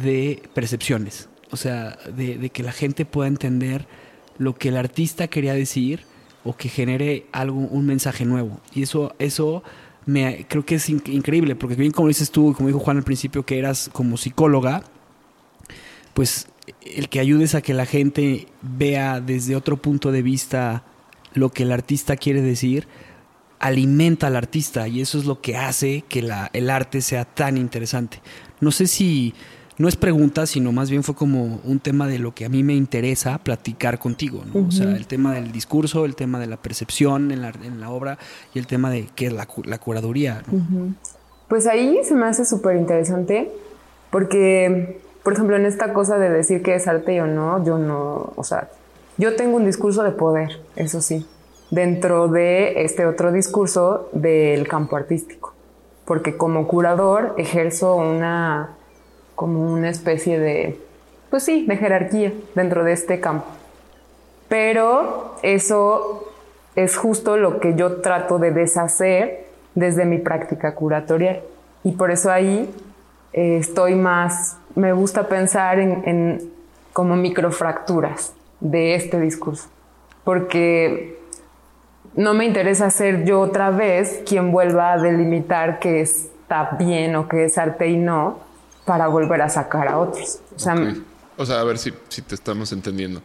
de 0.02 0.44
percepciones, 0.54 1.30
o 1.52 1.58
sea, 1.58 1.98
de, 2.16 2.50
que 2.50 2.64
la 2.64 2.72
gente 2.72 3.06
pueda 3.06 3.28
entender 3.28 3.88
lo 4.38 4.56
que 4.56 4.70
el 4.70 4.78
artista 4.78 5.28
quería 5.28 5.54
decir 5.54 6.04
o 6.44 6.56
que 6.56 6.70
genere 6.70 7.26
algo, 7.32 7.60
un 7.60 7.86
mensaje 7.86 8.26
nuevo. 8.26 8.60
Y 8.74 8.84
eso, 8.84 9.16
eso 9.20 9.64
me, 10.06 10.46
creo 10.48 10.66
que 10.66 10.76
es 10.76 10.90
in- 10.90 11.02
increíble, 11.08 11.56
porque 11.56 11.76
bien 11.76 11.92
como 11.92 12.10
dices 12.10 12.32
tú, 12.32 12.54
como 12.54 12.68
dijo 12.68 12.80
Juan 12.80 12.98
al 12.98 13.04
principio, 13.04 13.46
que 13.46 13.58
eras 13.58 13.90
como 13.92 14.18
psicóloga, 14.18 14.84
pues 16.14 16.48
el 16.82 17.10
que 17.10 17.20
ayudes 17.20 17.56
a 17.56 17.62
que 17.62 17.74
la 17.74 17.86
gente 17.86 18.48
vea 18.62 19.22
desde 19.22 19.56
otro 19.56 19.78
punto 19.78 20.12
de 20.12 20.22
vista 20.22 20.84
lo 21.34 21.50
que 21.50 21.64
el 21.64 21.72
artista 21.72 22.16
quiere 22.16 22.42
decir, 22.42 22.88
alimenta 23.60 24.28
al 24.28 24.36
artista 24.36 24.88
y 24.88 25.02
eso 25.02 25.18
es 25.18 25.26
lo 25.26 25.42
que 25.42 25.58
hace 25.58 26.04
que 26.08 26.20
el 26.54 26.70
arte 26.70 27.02
sea 27.02 27.26
tan 27.26 27.58
interesante. 27.58 28.22
No 28.62 28.72
sé 28.72 28.88
si, 28.88 29.34
no 29.78 29.88
es 29.88 29.96
pregunta, 29.96 30.46
sino 30.46 30.72
más 30.72 30.90
bien 30.90 31.04
fue 31.04 31.16
como 31.16 31.60
un 31.64 31.80
tema 31.80 32.08
de 32.08 32.20
lo 32.20 32.34
que 32.34 32.46
a 32.46 32.50
mí 32.50 32.64
me 32.64 32.74
interesa 32.74 33.38
platicar 33.40 34.00
contigo, 34.00 34.44
¿no? 34.54 34.68
O 34.68 34.72
sea, 34.72 34.96
el 34.96 35.06
tema 35.06 35.34
del 35.34 35.52
discurso, 35.52 36.06
el 36.06 36.16
tema 36.16 36.40
de 36.40 36.48
la 36.48 36.58
percepción 36.58 37.32
en 37.32 37.42
la, 37.42 37.50
en 37.50 37.82
la 37.82 37.90
obra 37.90 38.18
y 38.54 38.60
el 38.60 38.68
tema 38.68 38.90
de 38.90 39.08
qué 39.16 39.28
es 39.28 39.34
la, 39.34 39.48
la 39.66 39.78
curaduría. 39.78 40.44
¿no? 40.50 40.94
Pues 41.48 41.68
ahí 41.68 42.00
se 42.04 42.16
me 42.16 42.26
hace 42.26 42.46
súper 42.46 42.78
interesante 42.78 43.52
porque, 44.12 45.02
por 45.24 45.34
ejemplo, 45.34 45.58
en 45.58 45.66
esta 45.66 45.94
cosa 45.94 46.18
de 46.18 46.30
decir 46.30 46.64
que 46.64 46.76
es 46.76 46.88
arte 46.88 47.22
o 47.22 47.28
no, 47.28 47.64
yo 47.66 47.78
no, 47.78 48.34
o 48.36 48.44
sea, 48.44 48.70
yo 49.18 49.36
tengo 49.36 49.58
un 49.58 49.66
discurso 49.66 50.04
de 50.04 50.12
poder, 50.12 50.62
eso 50.76 51.02
sí, 51.02 51.26
dentro 51.70 52.30
de 52.30 52.84
este 52.84 53.06
otro 53.06 53.32
discurso 53.32 54.10
del 54.14 54.68
campo 54.68 54.96
artístico, 54.96 55.54
porque 56.06 56.38
como 56.38 56.68
curador 56.68 57.36
ejerzo 57.38 57.96
una, 57.96 58.76
como 59.36 59.72
una 59.72 59.90
especie 59.90 60.40
de, 60.40 60.80
pues 61.30 61.44
sí, 61.44 61.66
de 61.66 61.78
jerarquía 61.78 62.34
dentro 62.56 62.84
de 62.84 62.94
este 62.94 63.20
campo. 63.20 63.46
Pero 64.48 65.36
eso 65.44 66.32
es 66.76 66.98
justo 66.98 67.38
lo 67.38 67.60
que 67.60 67.76
yo 67.76 68.02
trato 68.02 68.40
de 68.40 68.52
deshacer 68.52 69.46
desde 69.76 70.06
mi 70.06 70.18
práctica 70.18 70.76
curatorial. 70.76 71.42
Y 71.84 71.94
por 71.94 72.12
eso 72.12 72.32
ahí 72.32 72.74
eh, 73.34 73.58
estoy 73.58 73.96
más, 73.96 74.58
me 74.76 74.94
gusta 74.94 75.28
pensar 75.28 75.80
en, 75.80 76.04
en 76.06 76.52
como 76.94 77.16
microfracturas 77.16 78.34
de 78.60 78.96
este 78.96 79.20
discurso. 79.20 79.68
Porque 80.24 81.20
no 82.16 82.34
me 82.34 82.46
interesa 82.46 82.90
ser 82.90 83.26
yo 83.26 83.42
otra 83.42 83.70
vez 83.70 84.24
quien 84.26 84.52
vuelva 84.52 84.94
a 84.94 84.98
delimitar 84.98 85.80
que 85.80 86.02
está 86.02 86.78
bien 86.80 87.16
o 87.16 87.28
que 87.28 87.46
es 87.46 87.58
arte 87.58 87.88
y 87.88 87.98
no 87.98 88.46
para 88.86 89.08
volver 89.08 89.42
a 89.42 89.50
sacar 89.50 89.88
a 89.88 89.98
otros. 89.98 90.40
O 90.56 90.60
sea, 90.60 90.74
Ok. 90.76 90.98
O 91.38 91.46
sea, 91.46 91.60
a 91.60 91.64
ver 91.64 91.78
si, 91.78 91.94
si 92.08 92.22
te 92.22 92.36
estamos 92.36 92.72
entendiendo. 92.72 93.22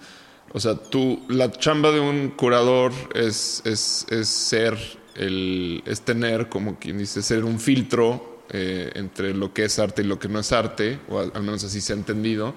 O 0.52 0.58
sea, 0.58 0.74
tú, 0.74 1.20
la 1.28 1.50
chamba 1.52 1.92
de 1.92 2.00
un 2.00 2.30
curador 2.30 2.92
es, 3.14 3.62
es, 3.64 4.04
es 4.10 4.28
ser, 4.28 4.76
el, 5.14 5.82
es 5.86 6.00
tener, 6.00 6.48
como 6.48 6.76
quien 6.78 6.98
dice, 6.98 7.22
ser 7.22 7.44
un 7.44 7.60
filtro 7.60 8.40
eh, 8.48 8.90
entre 8.94 9.32
lo 9.32 9.52
que 9.52 9.64
es 9.64 9.78
arte 9.78 10.02
y 10.02 10.06
lo 10.06 10.18
que 10.18 10.28
no 10.28 10.40
es 10.40 10.50
arte, 10.50 10.98
o 11.08 11.20
al, 11.20 11.30
al 11.34 11.42
menos 11.42 11.62
así 11.62 11.80
se 11.80 11.92
ha 11.92 11.96
entendido. 11.96 12.54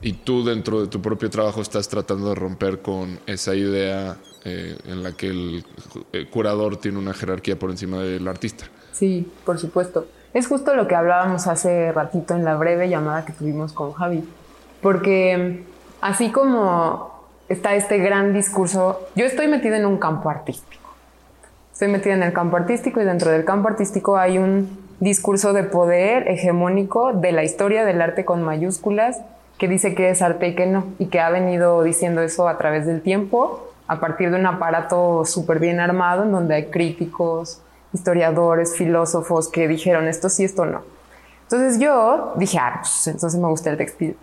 Y 0.00 0.14
tú 0.14 0.44
dentro 0.44 0.80
de 0.80 0.88
tu 0.88 1.00
propio 1.00 1.30
trabajo 1.30 1.62
estás 1.62 1.88
tratando 1.88 2.30
de 2.30 2.34
romper 2.34 2.82
con 2.82 3.20
esa 3.26 3.54
idea 3.54 4.16
eh, 4.44 4.76
en 4.86 5.04
la 5.04 5.12
que 5.12 5.28
el, 5.28 5.64
el 6.12 6.28
curador 6.28 6.76
tiene 6.78 6.98
una 6.98 7.14
jerarquía 7.14 7.56
por 7.56 7.70
encima 7.70 8.02
del 8.02 8.26
artista. 8.26 8.64
Sí, 8.90 9.30
por 9.44 9.60
supuesto. 9.60 10.08
Es 10.34 10.46
justo 10.46 10.74
lo 10.74 10.88
que 10.88 10.94
hablábamos 10.94 11.46
hace 11.46 11.92
ratito 11.92 12.34
en 12.34 12.44
la 12.44 12.56
breve 12.56 12.88
llamada 12.88 13.24
que 13.24 13.32
tuvimos 13.32 13.72
con 13.72 13.92
Javi. 13.92 14.26
Porque 14.80 15.64
así 16.00 16.30
como 16.30 17.12
está 17.48 17.74
este 17.74 17.98
gran 17.98 18.32
discurso, 18.32 19.00
yo 19.14 19.26
estoy 19.26 19.48
metida 19.48 19.76
en 19.76 19.84
un 19.84 19.98
campo 19.98 20.30
artístico. 20.30 20.82
Estoy 21.72 21.88
metida 21.88 22.14
en 22.14 22.22
el 22.22 22.32
campo 22.32 22.56
artístico 22.56 23.00
y 23.00 23.04
dentro 23.04 23.30
del 23.30 23.44
campo 23.44 23.68
artístico 23.68 24.16
hay 24.16 24.38
un 24.38 24.78
discurso 25.00 25.52
de 25.52 25.64
poder 25.64 26.28
hegemónico 26.28 27.12
de 27.12 27.32
la 27.32 27.44
historia 27.44 27.84
del 27.84 28.00
arte 28.00 28.24
con 28.24 28.42
mayúsculas 28.42 29.20
que 29.58 29.68
dice 29.68 29.94
que 29.94 30.10
es 30.10 30.22
arte 30.22 30.48
y 30.48 30.54
que 30.54 30.66
no, 30.66 30.86
y 30.98 31.06
que 31.06 31.20
ha 31.20 31.30
venido 31.30 31.82
diciendo 31.82 32.22
eso 32.22 32.48
a 32.48 32.56
través 32.56 32.86
del 32.86 33.02
tiempo, 33.02 33.68
a 33.86 34.00
partir 34.00 34.30
de 34.30 34.38
un 34.38 34.46
aparato 34.46 35.24
súper 35.24 35.58
bien 35.58 35.78
armado 35.78 36.22
en 36.24 36.32
donde 36.32 36.54
hay 36.54 36.64
críticos, 36.66 37.60
historiadores, 37.92 38.76
filósofos 38.76 39.48
que 39.48 39.68
dijeron 39.68 40.08
esto 40.08 40.28
sí, 40.28 40.44
esto 40.44 40.64
no. 40.64 40.82
Entonces 41.42 41.78
yo 41.78 42.32
dije, 42.36 42.58
ah, 42.58 42.78
pues 42.80 43.06
entonces 43.08 43.38
me 43.38 43.46
gusta 43.46 43.70
el 43.70 43.76
textil. 43.76 44.16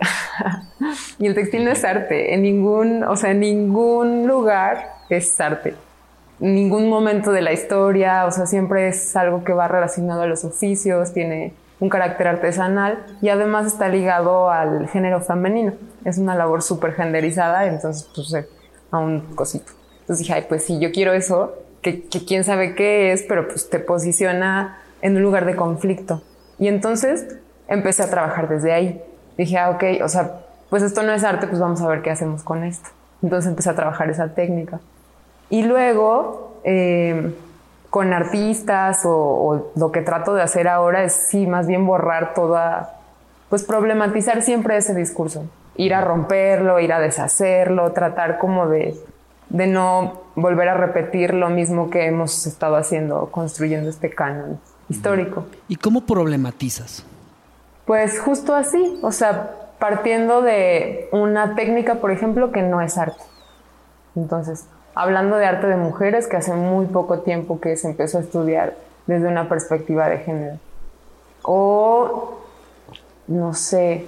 y 1.18 1.26
el 1.26 1.34
textil 1.34 1.64
no 1.64 1.70
es 1.70 1.84
arte, 1.84 2.34
en 2.34 2.42
ningún, 2.42 3.04
o 3.04 3.14
sea, 3.14 3.30
en 3.30 3.40
ningún 3.40 4.26
lugar 4.26 4.94
es 5.08 5.40
arte. 5.40 5.74
En 6.40 6.54
ningún 6.54 6.88
momento 6.88 7.30
de 7.30 7.42
la 7.42 7.52
historia, 7.52 8.26
o 8.26 8.32
sea, 8.32 8.46
siempre 8.46 8.88
es 8.88 9.14
algo 9.14 9.44
que 9.44 9.52
va 9.52 9.68
relacionado 9.68 10.22
a 10.22 10.26
los 10.26 10.44
oficios, 10.44 11.12
tiene 11.12 11.54
un 11.78 11.88
carácter 11.88 12.28
artesanal 12.28 13.04
y 13.22 13.28
además 13.28 13.66
está 13.66 13.88
ligado 13.88 14.50
al 14.50 14.88
género 14.88 15.20
femenino. 15.20 15.72
Es 16.04 16.18
una 16.18 16.34
labor 16.34 16.62
súper 16.62 16.94
genderizada, 16.94 17.66
entonces 17.66 18.08
pues 18.14 18.32
eh, 18.34 18.48
a 18.90 18.98
un 18.98 19.20
cosito. 19.34 19.72
Entonces 20.00 20.18
dije, 20.18 20.32
ay, 20.34 20.46
pues 20.48 20.64
sí, 20.64 20.78
yo 20.80 20.90
quiero 20.92 21.12
eso, 21.12 21.54
que, 21.82 22.02
que 22.02 22.24
quién 22.24 22.44
sabe 22.44 22.74
qué 22.74 23.12
es, 23.12 23.24
pero 23.28 23.48
pues 23.48 23.70
te 23.70 23.78
posiciona 23.78 24.78
en 25.02 25.16
un 25.16 25.22
lugar 25.22 25.44
de 25.46 25.56
conflicto. 25.56 26.22
Y 26.58 26.68
entonces 26.68 27.26
empecé 27.68 28.02
a 28.02 28.10
trabajar 28.10 28.48
desde 28.48 28.72
ahí. 28.72 29.02
Dije, 29.36 29.58
ah, 29.58 29.70
ok, 29.70 29.84
o 30.04 30.08
sea, 30.08 30.40
pues 30.68 30.82
esto 30.82 31.02
no 31.02 31.12
es 31.12 31.24
arte, 31.24 31.46
pues 31.46 31.60
vamos 31.60 31.80
a 31.80 31.88
ver 31.88 32.02
qué 32.02 32.10
hacemos 32.10 32.42
con 32.42 32.64
esto. 32.64 32.90
Entonces 33.22 33.48
empecé 33.50 33.70
a 33.70 33.74
trabajar 33.74 34.10
esa 34.10 34.34
técnica. 34.34 34.80
Y 35.48 35.62
luego, 35.62 36.60
eh, 36.64 37.34
con 37.88 38.12
artistas 38.12 39.04
o, 39.04 39.10
o, 39.10 39.72
lo 39.76 39.90
que 39.90 40.02
trato 40.02 40.34
de 40.34 40.42
hacer 40.42 40.68
ahora 40.68 41.02
es, 41.02 41.12
sí, 41.12 41.46
más 41.46 41.66
bien 41.66 41.86
borrar 41.86 42.34
toda, 42.34 43.00
pues 43.48 43.64
problematizar 43.64 44.42
siempre 44.42 44.76
ese 44.76 44.94
discurso. 44.94 45.44
Ir 45.76 45.94
a 45.94 46.02
romperlo, 46.02 46.78
ir 46.78 46.92
a 46.92 47.00
deshacerlo, 47.00 47.92
tratar 47.92 48.38
como 48.38 48.68
de, 48.68 48.96
de 49.50 49.66
no 49.66 50.22
volver 50.36 50.68
a 50.68 50.74
repetir 50.74 51.34
lo 51.34 51.50
mismo 51.50 51.90
que 51.90 52.06
hemos 52.06 52.46
estado 52.46 52.76
haciendo, 52.76 53.30
construyendo 53.30 53.90
este 53.90 54.10
canon 54.10 54.58
histórico. 54.88 55.44
¿Y 55.68 55.76
cómo 55.76 56.06
problematizas? 56.06 57.04
Pues 57.84 58.20
justo 58.20 58.54
así, 58.54 58.98
o 59.02 59.12
sea, 59.12 59.50
partiendo 59.78 60.42
de 60.42 61.08
una 61.12 61.54
técnica, 61.54 61.96
por 61.96 62.10
ejemplo, 62.12 62.52
que 62.52 62.62
no 62.62 62.80
es 62.80 62.96
arte. 62.96 63.22
Entonces, 64.14 64.66
hablando 64.94 65.36
de 65.36 65.46
arte 65.46 65.66
de 65.66 65.76
mujeres, 65.76 66.26
que 66.26 66.36
hace 66.36 66.54
muy 66.54 66.86
poco 66.86 67.20
tiempo 67.20 67.60
que 67.60 67.76
se 67.76 67.88
empezó 67.88 68.18
a 68.18 68.20
estudiar 68.20 68.74
desde 69.06 69.26
una 69.26 69.48
perspectiva 69.48 70.08
de 70.08 70.18
género. 70.18 70.58
O, 71.42 72.38
no 73.26 73.54
sé, 73.54 74.06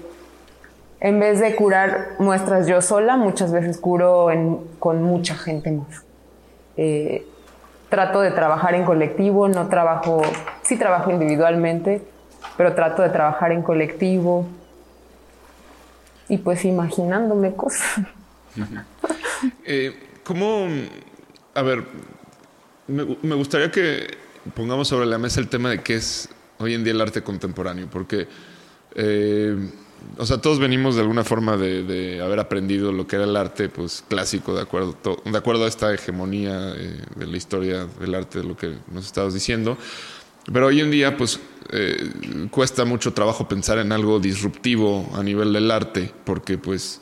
en 1.04 1.18
vez 1.18 1.40
de 1.40 1.56
curar 1.56 2.12
muestras 2.20 2.68
yo 2.68 2.80
sola, 2.80 3.16
muchas 3.16 3.50
veces 3.50 3.76
curo 3.78 4.28
con 4.78 5.02
mucha 5.02 5.34
gente 5.34 5.72
más. 5.72 6.04
Eh, 6.76 7.26
trato 7.88 8.20
de 8.20 8.30
trabajar 8.30 8.76
en 8.76 8.84
colectivo, 8.84 9.48
no 9.48 9.68
trabajo, 9.68 10.22
sí 10.62 10.78
trabajo 10.78 11.10
individualmente, 11.10 12.02
pero 12.56 12.76
trato 12.76 13.02
de 13.02 13.08
trabajar 13.08 13.50
en 13.50 13.62
colectivo 13.62 14.46
y 16.28 16.38
pues 16.38 16.64
imaginándome 16.64 17.52
cosas. 17.54 18.00
Eh, 19.64 19.92
¿Cómo, 20.22 20.68
a 21.52 21.62
ver, 21.62 21.82
me, 22.86 23.16
me, 23.22 23.34
gustaría 23.34 23.72
que 23.72 24.06
pongamos 24.54 24.86
sobre 24.86 25.04
la 25.06 25.18
mesa 25.18 25.40
el 25.40 25.48
tema 25.48 25.68
de 25.68 25.80
qué 25.80 25.96
es 25.96 26.28
hoy 26.58 26.74
en 26.74 26.84
día 26.84 26.92
el 26.92 27.00
arte 27.00 27.22
contemporáneo, 27.22 27.88
porque, 27.90 28.28
eh, 28.94 29.56
o 30.18 30.26
sea, 30.26 30.38
todos 30.38 30.58
venimos 30.58 30.94
de 30.94 31.02
alguna 31.02 31.24
forma 31.24 31.56
de, 31.56 31.82
de, 31.82 32.20
haber 32.20 32.40
aprendido 32.40 32.92
lo 32.92 33.06
que 33.06 33.16
era 33.16 33.24
el 33.24 33.36
arte, 33.36 33.68
pues 33.68 34.04
clásico, 34.08 34.54
de 34.54 34.62
acuerdo, 34.62 34.96
de 35.24 35.38
acuerdo 35.38 35.64
a 35.64 35.68
esta 35.68 35.92
hegemonía 35.92 36.74
eh, 36.76 37.00
de 37.16 37.26
la 37.26 37.36
historia 37.36 37.86
del 38.00 38.14
arte, 38.14 38.40
de 38.40 38.44
lo 38.44 38.56
que 38.56 38.74
nos 38.92 39.06
estabas 39.06 39.34
diciendo. 39.34 39.76
pero 40.52 40.66
hoy 40.66 40.80
en 40.80 40.90
día, 40.90 41.16
pues, 41.16 41.40
eh, 41.70 42.10
cuesta 42.50 42.84
mucho 42.84 43.12
trabajo 43.12 43.48
pensar 43.48 43.78
en 43.78 43.92
algo 43.92 44.18
disruptivo 44.18 45.08
a 45.14 45.22
nivel 45.22 45.52
del 45.52 45.70
arte, 45.70 46.12
porque 46.24 46.58
pues 46.58 47.00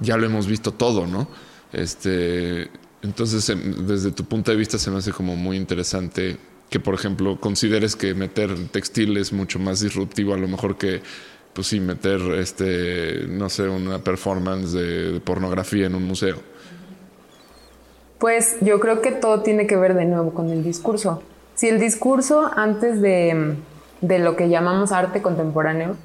ya 0.00 0.16
lo 0.16 0.26
hemos 0.26 0.46
visto 0.46 0.72
todo, 0.72 1.06
¿no? 1.06 1.28
Este, 1.72 2.70
entonces, 3.02 3.48
em, 3.50 3.86
desde 3.86 4.10
tu 4.12 4.24
punto 4.24 4.50
de 4.50 4.56
vista, 4.56 4.78
se 4.78 4.90
me 4.90 4.98
hace 4.98 5.12
como 5.12 5.36
muy 5.36 5.56
interesante 5.56 6.38
que, 6.70 6.80
por 6.80 6.94
ejemplo, 6.94 7.40
consideres 7.40 7.96
que 7.96 8.14
meter 8.14 8.68
textil 8.68 9.16
es 9.16 9.32
mucho 9.32 9.58
más 9.58 9.80
disruptivo, 9.80 10.34
a 10.34 10.38
lo 10.38 10.48
mejor 10.48 10.76
que, 10.76 11.02
pues 11.58 11.66
sí, 11.66 11.80
meter, 11.80 12.20
este, 12.36 13.24
no 13.26 13.48
sé, 13.48 13.68
una 13.68 13.98
performance 13.98 14.70
de, 14.70 15.14
de 15.14 15.20
pornografía 15.20 15.86
en 15.86 15.96
un 15.96 16.04
museo. 16.04 16.36
Pues 18.20 18.58
yo 18.60 18.78
creo 18.78 19.02
que 19.02 19.10
todo 19.10 19.42
tiene 19.42 19.66
que 19.66 19.74
ver 19.74 19.94
de 19.94 20.04
nuevo 20.04 20.32
con 20.32 20.50
el 20.50 20.62
discurso. 20.62 21.20
Si 21.56 21.66
el 21.66 21.80
discurso 21.80 22.48
antes 22.54 23.00
de, 23.00 23.56
de 24.00 24.18
lo 24.20 24.36
que 24.36 24.48
llamamos 24.48 24.92
arte 24.92 25.20
contemporáneo, 25.20 25.96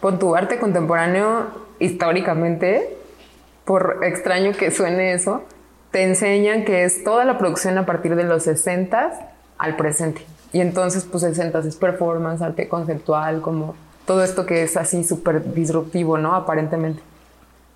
pon 0.00 0.18
tu 0.18 0.34
arte 0.34 0.58
contemporáneo 0.58 1.48
históricamente, 1.78 2.96
por 3.66 3.98
extraño 4.02 4.52
que 4.52 4.70
suene 4.70 5.12
eso, 5.12 5.44
te 5.90 6.04
enseñan 6.04 6.64
que 6.64 6.84
es 6.84 7.04
toda 7.04 7.26
la 7.26 7.36
producción 7.36 7.76
a 7.76 7.84
partir 7.84 8.16
de 8.16 8.24
los 8.24 8.44
60 8.44 9.34
al 9.58 9.76
presente. 9.76 10.24
Y 10.54 10.60
entonces, 10.60 11.04
pues 11.04 11.22
60 11.22 11.58
es 11.58 11.76
performance, 11.76 12.40
arte 12.40 12.66
conceptual, 12.66 13.42
como 13.42 13.74
todo 14.08 14.24
esto 14.24 14.46
que 14.46 14.62
es 14.62 14.76
así 14.78 15.04
súper 15.04 15.52
disruptivo, 15.52 16.16
¿no? 16.16 16.34
Aparentemente. 16.34 17.02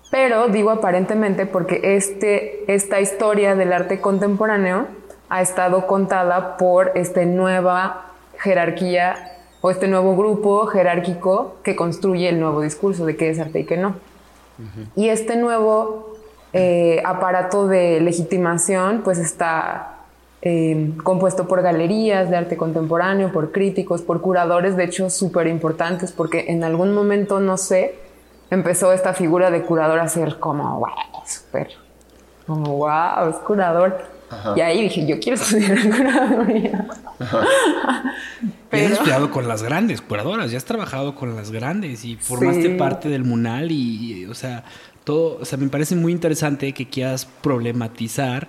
Pero 0.09 0.47
digo 0.47 0.71
aparentemente 0.71 1.45
porque 1.45 1.95
este, 1.95 2.65
esta 2.73 2.99
historia 2.99 3.55
del 3.55 3.71
arte 3.71 4.01
contemporáneo 4.01 4.87
ha 5.29 5.41
estado 5.41 5.85
contada 5.85 6.57
por 6.57 6.91
esta 6.95 7.23
nueva 7.23 8.07
jerarquía 8.39 9.31
o 9.61 9.69
este 9.69 9.87
nuevo 9.87 10.17
grupo 10.17 10.65
jerárquico 10.65 11.55
que 11.63 11.75
construye 11.75 12.29
el 12.29 12.39
nuevo 12.39 12.61
discurso 12.61 13.05
de 13.05 13.15
qué 13.15 13.29
es 13.29 13.39
arte 13.39 13.59
y 13.59 13.65
qué 13.65 13.77
no. 13.77 13.95
Y 14.95 15.09
este 15.09 15.35
nuevo 15.35 16.15
eh, 16.51 17.01
aparato 17.05 17.67
de 17.67 17.99
legitimación 18.01 19.01
pues 19.03 19.19
está 19.19 19.92
eh, 20.45 20.91
compuesto 21.03 21.47
por 21.47 21.61
galerías 21.61 22.29
de 22.29 22.35
arte 22.35 22.57
contemporáneo, 22.57 23.31
por 23.31 23.53
críticos, 23.53 24.01
por 24.01 24.19
curadores, 24.19 24.75
de 24.75 24.83
hecho 24.83 25.09
súper 25.09 25.47
importantes, 25.47 26.11
porque 26.11 26.47
en 26.49 26.65
algún 26.65 26.93
momento, 26.93 27.39
no 27.39 27.55
sé, 27.55 27.95
empezó 28.51 28.91
esta 28.91 29.13
figura 29.13 29.51
de 29.51 29.61
curador 29.61 29.99
a 29.99 30.07
ser 30.09 30.39
como, 30.39 30.79
wow, 30.79 30.89
súper, 31.25 31.69
como, 32.45 32.75
wow, 32.75 33.29
es 33.29 33.37
curador. 33.37 33.97
Y 34.55 34.61
ahí 34.61 34.81
dije, 34.81 35.05
yo 35.05 35.17
quiero 35.19 35.35
estudiar 35.41 35.77
curaduría. 35.95 36.87
Y 38.73 38.77
has 38.77 38.91
estudiado 38.93 39.29
con 39.29 39.47
las 39.47 39.61
grandes 39.61 40.01
curadoras, 40.01 40.49
ya 40.49 40.57
has 40.57 40.65
trabajado 40.65 41.13
con 41.13 41.35
las 41.35 41.51
grandes 41.51 42.03
y 42.03 42.15
formaste 42.15 42.63
Sí. 42.63 42.69
parte 42.69 43.07
del 43.07 43.23
Munal 43.23 43.71
y, 43.71 44.23
y, 44.23 44.25
o 44.25 44.33
sea, 44.33 44.63
todo, 45.03 45.37
o 45.39 45.45
sea, 45.45 45.59
me 45.59 45.67
parece 45.69 45.95
muy 45.95 46.11
interesante 46.11 46.73
que 46.73 46.89
quieras 46.89 47.27
problematizar 47.43 48.47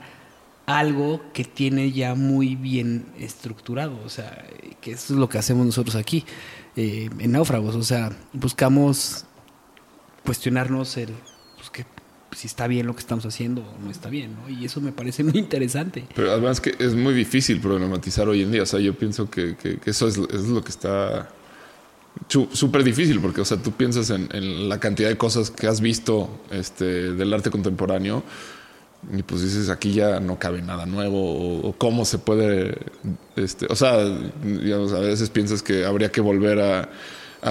algo 0.66 1.20
que 1.32 1.44
tiene 1.44 1.92
ya 1.92 2.14
muy 2.14 2.56
bien 2.56 3.06
estructurado, 3.18 3.98
o 4.04 4.08
sea, 4.08 4.46
que 4.80 4.92
eso 4.92 5.12
es 5.12 5.18
lo 5.18 5.28
que 5.28 5.38
hacemos 5.38 5.66
nosotros 5.66 5.94
aquí 5.96 6.24
eh, 6.76 7.10
en 7.18 7.32
Náufragos, 7.32 7.74
o 7.74 7.82
sea, 7.82 8.12
buscamos 8.32 9.26
cuestionarnos 10.24 10.96
el, 10.96 11.10
pues, 11.56 11.70
que 11.70 11.84
si 12.34 12.46
está 12.46 12.66
bien 12.66 12.86
lo 12.86 12.94
que 12.94 13.00
estamos 13.00 13.24
haciendo 13.26 13.62
o 13.62 13.84
no 13.84 13.90
está 13.90 14.08
bien, 14.08 14.34
¿no? 14.34 14.48
Y 14.48 14.64
eso 14.64 14.80
me 14.80 14.90
parece 14.90 15.22
muy 15.22 15.38
interesante. 15.38 16.04
Pero 16.14 16.32
además 16.32 16.60
que 16.60 16.74
es 16.78 16.94
muy 16.94 17.14
difícil 17.14 17.60
problematizar 17.60 18.28
hoy 18.28 18.42
en 18.42 18.50
día. 18.50 18.64
O 18.64 18.66
sea, 18.66 18.80
yo 18.80 18.94
pienso 18.94 19.30
que, 19.30 19.56
eso 19.84 20.08
es, 20.08 20.16
lo 20.16 20.64
que 20.64 20.70
está 20.70 21.28
súper 22.28 22.82
difícil, 22.82 23.20
porque, 23.20 23.40
o 23.40 23.44
sea, 23.44 23.58
tú 23.58 23.70
piensas 23.72 24.10
en, 24.10 24.28
en 24.32 24.68
la 24.68 24.80
cantidad 24.80 25.08
de 25.08 25.16
cosas 25.16 25.50
que 25.50 25.68
has 25.68 25.80
visto 25.80 26.42
este, 26.50 27.12
del 27.12 27.32
arte 27.32 27.50
contemporáneo 27.50 28.24
y 29.16 29.22
pues 29.22 29.42
dices, 29.42 29.68
aquí 29.68 29.92
ya 29.92 30.20
no 30.20 30.38
cabe 30.38 30.62
nada 30.62 30.86
nuevo 30.86 31.60
o, 31.68 31.74
cómo 31.76 32.04
se 32.04 32.18
puede, 32.18 32.76
este, 33.36 33.66
o 33.68 33.76
sea, 33.76 33.94
a 33.94 35.00
veces 35.00 35.30
piensas 35.30 35.62
que 35.62 35.84
habría 35.84 36.10
que 36.10 36.20
volver 36.20 36.60
a, 36.60 36.88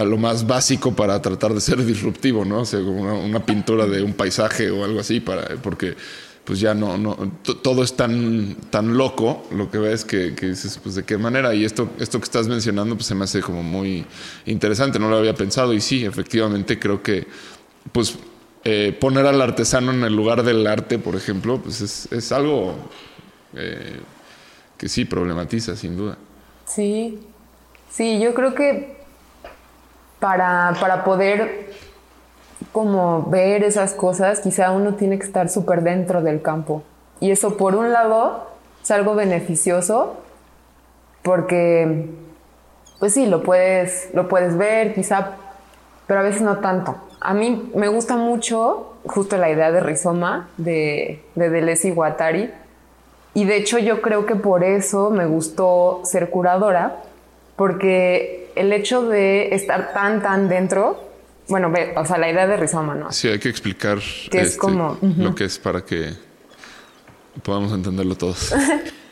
lo 0.05 0.17
más 0.17 0.47
básico 0.47 0.95
para 0.95 1.21
tratar 1.21 1.53
de 1.53 1.61
ser 1.61 1.83
disruptivo, 1.85 2.45
¿no? 2.45 2.61
O 2.61 2.65
sea, 2.65 2.79
una, 2.79 3.13
una 3.13 3.45
pintura 3.45 3.85
de 3.85 4.01
un 4.01 4.13
paisaje 4.13 4.71
o 4.71 4.83
algo 4.83 4.99
así, 4.99 5.19
para, 5.19 5.55
porque 5.61 5.95
pues 6.45 6.59
ya 6.59 6.73
no, 6.73 6.97
no, 6.97 7.15
to- 7.43 7.57
todo 7.57 7.83
es 7.83 7.95
tan, 7.95 8.55
tan 8.69 8.97
loco, 8.97 9.47
lo 9.55 9.71
que 9.71 9.77
ves 9.77 10.03
que, 10.03 10.35
que 10.35 10.47
dices, 10.49 10.77
pues 10.81 10.95
de 10.95 11.03
qué 11.03 11.17
manera, 11.17 11.53
y 11.55 11.63
esto, 11.63 11.89
esto 11.99 12.19
que 12.19 12.25
estás 12.25 12.47
mencionando, 12.47 12.95
pues 12.95 13.05
se 13.07 13.15
me 13.15 13.23
hace 13.23 13.39
como 13.39 13.63
muy 13.63 14.05
interesante, 14.45 14.99
no 14.99 15.09
lo 15.09 15.17
había 15.17 15.35
pensado, 15.35 15.73
y 15.73 15.79
sí, 15.79 16.03
efectivamente 16.03 16.79
creo 16.79 17.01
que, 17.01 17.27
pues, 17.93 18.17
eh, 18.63 18.97
poner 18.99 19.25
al 19.25 19.41
artesano 19.41 19.91
en 19.91 20.03
el 20.03 20.15
lugar 20.15 20.43
del 20.43 20.65
arte, 20.67 20.99
por 20.99 21.15
ejemplo, 21.15 21.59
pues 21.59 21.81
es, 22.11 22.31
algo 22.31 22.75
eh, 23.55 23.99
que 24.77 24.87
sí 24.87 25.05
problematiza, 25.05 25.75
sin 25.75 25.97
duda. 25.97 26.17
Sí, 26.65 27.19
sí, 27.89 28.19
yo 28.19 28.33
creo 28.33 28.55
que 28.55 28.97
para, 30.19 30.73
para 30.79 31.03
poder 31.03 31.73
como 32.71 33.23
ver 33.29 33.63
esas 33.63 33.93
cosas, 33.93 34.39
quizá 34.39 34.71
uno 34.71 34.95
tiene 34.95 35.19
que 35.19 35.25
estar 35.25 35.49
súper 35.49 35.81
dentro 35.83 36.21
del 36.21 36.41
campo. 36.41 36.83
Y 37.19 37.31
eso 37.31 37.55
por 37.57 37.75
un 37.75 37.91
lado 37.93 38.47
es 38.81 38.91
algo 38.91 39.15
beneficioso 39.15 40.17
porque, 41.21 42.09
pues 42.99 43.13
sí, 43.13 43.27
lo 43.27 43.43
puedes, 43.43 44.09
lo 44.13 44.27
puedes 44.27 44.57
ver 44.57 44.93
quizá, 44.93 45.37
pero 46.07 46.19
a 46.19 46.23
veces 46.23 46.41
no 46.41 46.57
tanto. 46.57 46.95
A 47.19 47.33
mí 47.33 47.71
me 47.75 47.87
gusta 47.87 48.15
mucho 48.17 48.97
justo 49.05 49.37
la 49.37 49.49
idea 49.49 49.71
de 49.71 49.79
rizoma 49.79 50.49
de, 50.57 51.21
de 51.35 51.49
Deleuze 51.49 51.87
y 51.89 51.91
Guattari. 51.91 52.49
Y 53.33 53.45
de 53.45 53.57
hecho 53.57 53.79
yo 53.79 54.01
creo 54.01 54.25
que 54.25 54.35
por 54.35 54.63
eso 54.63 55.09
me 55.09 55.25
gustó 55.25 56.01
ser 56.05 56.29
curadora, 56.29 57.01
porque 57.55 58.51
el 58.55 58.71
hecho 58.73 59.07
de 59.07 59.55
estar 59.55 59.93
tan, 59.93 60.21
tan 60.21 60.49
dentro, 60.49 61.09
bueno, 61.47 61.71
ve, 61.71 61.93
o 61.97 62.05
sea, 62.05 62.17
la 62.17 62.29
idea 62.29 62.45
de 62.47 62.57
rizoma, 62.57 62.93
¿no? 62.95 63.11
Sí, 63.11 63.27
hay 63.27 63.39
que 63.39 63.49
explicar 63.49 63.99
Que 64.29 64.41
es 64.41 64.47
este, 64.49 64.57
como- 64.59 64.97
lo 65.01 65.33
que 65.33 65.45
es 65.45 65.57
para 65.59 65.81
que 65.83 66.13
podamos 67.43 67.71
entenderlo 67.73 68.15
todos. 68.15 68.53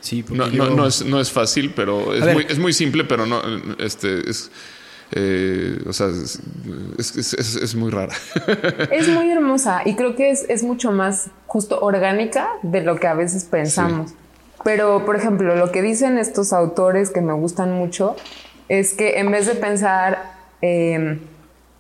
Sí, 0.02 0.24
porque 0.24 0.38
No, 0.38 0.48
yo- 0.50 0.66
no, 0.66 0.76
no 0.76 0.88
es, 0.88 1.06
no 1.06 1.20
es 1.20 1.32
fácil, 1.32 1.74
pero 1.76 2.14
es 2.14 2.34
muy, 2.34 2.46
es 2.50 2.60
muy 2.60 2.74
simple, 2.74 3.04
pero 3.04 3.26
no, 3.26 3.42
este, 3.80 4.30
es, 4.30 4.52
eh, 5.14 5.80
o 5.88 5.94
sea, 5.94 6.08
es, 6.08 6.40
es- 6.98 7.16
es- 7.18 7.34
es- 7.34 7.56
es 7.56 7.76
muy 7.76 7.92
rara. 7.92 8.14
Es 8.92 9.08
muy 9.10 9.30
hermosa 9.32 9.82
y 9.86 9.96
creo 9.96 10.16
que 10.16 10.30
es, 10.32 10.46
es 10.50 10.64
mucho 10.64 10.92
más 10.92 11.30
justo 11.48 11.80
orgánica 11.82 12.48
de 12.62 12.82
lo 12.82 12.96
que 12.98 13.08
a 13.08 13.14
veces 13.14 13.44
pensamos. 13.46 14.14
Pero, 14.64 15.06
por 15.06 15.16
ejemplo, 15.16 15.56
lo 15.56 15.72
que 15.72 15.82
dicen 15.82 16.18
estos 16.18 16.54
autores 16.54 17.10
que 17.10 17.22
me 17.22 17.34
gustan 17.34 17.72
mucho 17.74 18.16
es 18.70 18.94
que 18.94 19.20
en 19.20 19.32
vez 19.32 19.48
de 19.48 19.56
pensar 19.56 20.34
eh, 20.62 21.20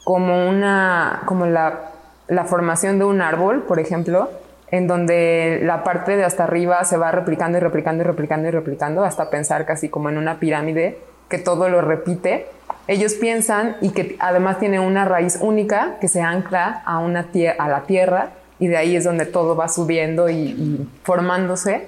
como 0.03 0.49
una, 0.49 1.21
como 1.25 1.45
la, 1.45 1.91
la 2.27 2.45
formación 2.45 2.97
de 2.99 3.05
un 3.05 3.21
árbol, 3.21 3.63
por 3.63 3.79
ejemplo, 3.79 4.29
en 4.71 4.87
donde 4.87 5.59
la 5.63 5.83
parte 5.83 6.15
de 6.17 6.23
hasta 6.23 6.45
arriba 6.45 6.83
se 6.83 6.97
va 6.97 7.11
replicando 7.11 7.57
y 7.57 7.61
replicando 7.61 8.03
y 8.03 8.07
replicando 8.07 8.47
y 8.47 8.51
replicando 8.51 9.03
hasta 9.03 9.29
pensar 9.29 9.65
casi 9.65 9.89
como 9.89 10.09
en 10.09 10.17
una 10.17 10.39
pirámide 10.39 10.97
que 11.29 11.37
todo 11.37 11.69
lo 11.69 11.81
repite. 11.81 12.47
Ellos 12.88 13.13
piensan 13.13 13.77
y 13.81 13.89
que 13.89 14.15
además 14.19 14.60
tiene 14.60 14.79
una 14.79 15.05
raíz 15.05 15.38
única 15.41 15.97
que 15.99 16.07
se 16.07 16.21
ancla 16.21 16.81
a, 16.86 16.99
una 16.99 17.27
a 17.57 17.67
la 17.69 17.84
tierra 17.84 18.31
y 18.60 18.67
de 18.67 18.77
ahí 18.77 18.95
es 18.95 19.03
donde 19.03 19.25
todo 19.25 19.55
va 19.55 19.67
subiendo 19.67 20.29
y, 20.29 20.36
y 20.36 20.89
formándose. 21.03 21.88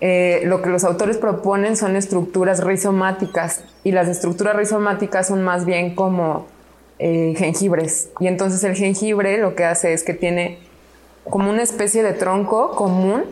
Eh, 0.00 0.42
lo 0.44 0.60
que 0.60 0.68
los 0.68 0.84
autores 0.84 1.16
proponen 1.16 1.76
son 1.76 1.96
estructuras 1.96 2.62
rizomáticas 2.62 3.64
y 3.82 3.92
las 3.92 4.08
estructuras 4.08 4.54
rizomáticas 4.54 5.28
son 5.28 5.42
más 5.42 5.64
bien 5.64 5.94
como 5.94 6.46
eh, 6.98 7.34
jengibres. 7.36 8.10
Y 8.20 8.26
entonces 8.26 8.62
el 8.64 8.74
jengibre 8.74 9.38
lo 9.38 9.54
que 9.54 9.64
hace 9.64 9.92
es 9.94 10.02
que 10.02 10.12
tiene 10.12 10.58
como 11.24 11.50
una 11.50 11.62
especie 11.62 12.02
de 12.02 12.12
tronco 12.12 12.72
común, 12.72 13.24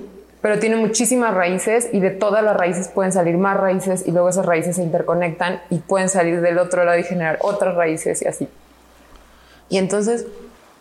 pero 0.44 0.58
tiene 0.58 0.76
muchísimas 0.76 1.32
raíces 1.32 1.88
y 1.90 2.00
de 2.00 2.10
todas 2.10 2.44
las 2.44 2.54
raíces 2.54 2.88
pueden 2.88 3.12
salir 3.12 3.38
más 3.38 3.56
raíces 3.56 4.02
y 4.06 4.10
luego 4.10 4.28
esas 4.28 4.44
raíces 4.44 4.76
se 4.76 4.82
interconectan 4.82 5.62
y 5.70 5.78
pueden 5.78 6.10
salir 6.10 6.42
del 6.42 6.58
otro 6.58 6.84
lado 6.84 6.98
y 6.98 7.02
generar 7.02 7.38
otras 7.40 7.74
raíces 7.74 8.20
y 8.20 8.26
así. 8.28 8.46
Y 9.70 9.78
entonces, 9.78 10.26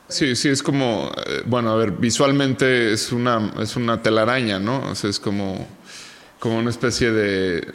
Sí, 0.10 0.36
sí, 0.36 0.49
es 0.49 0.62
como, 0.62 1.10
eh, 1.28 1.43
bueno, 1.45 1.71
a 1.71 1.78
ver, 1.78 1.91
visualmente 1.93 2.91
es 2.91 3.13
una, 3.13 3.54
es 3.62 3.78
una 3.78 4.02
telaraña, 4.04 4.60
¿no? 4.60 4.82
O 4.89 4.95
sea, 4.95 5.10
es 5.10 5.17
como, 5.17 5.65
como 6.39 6.58
una 6.60 6.69
especie 6.69 7.12
de, 7.13 7.65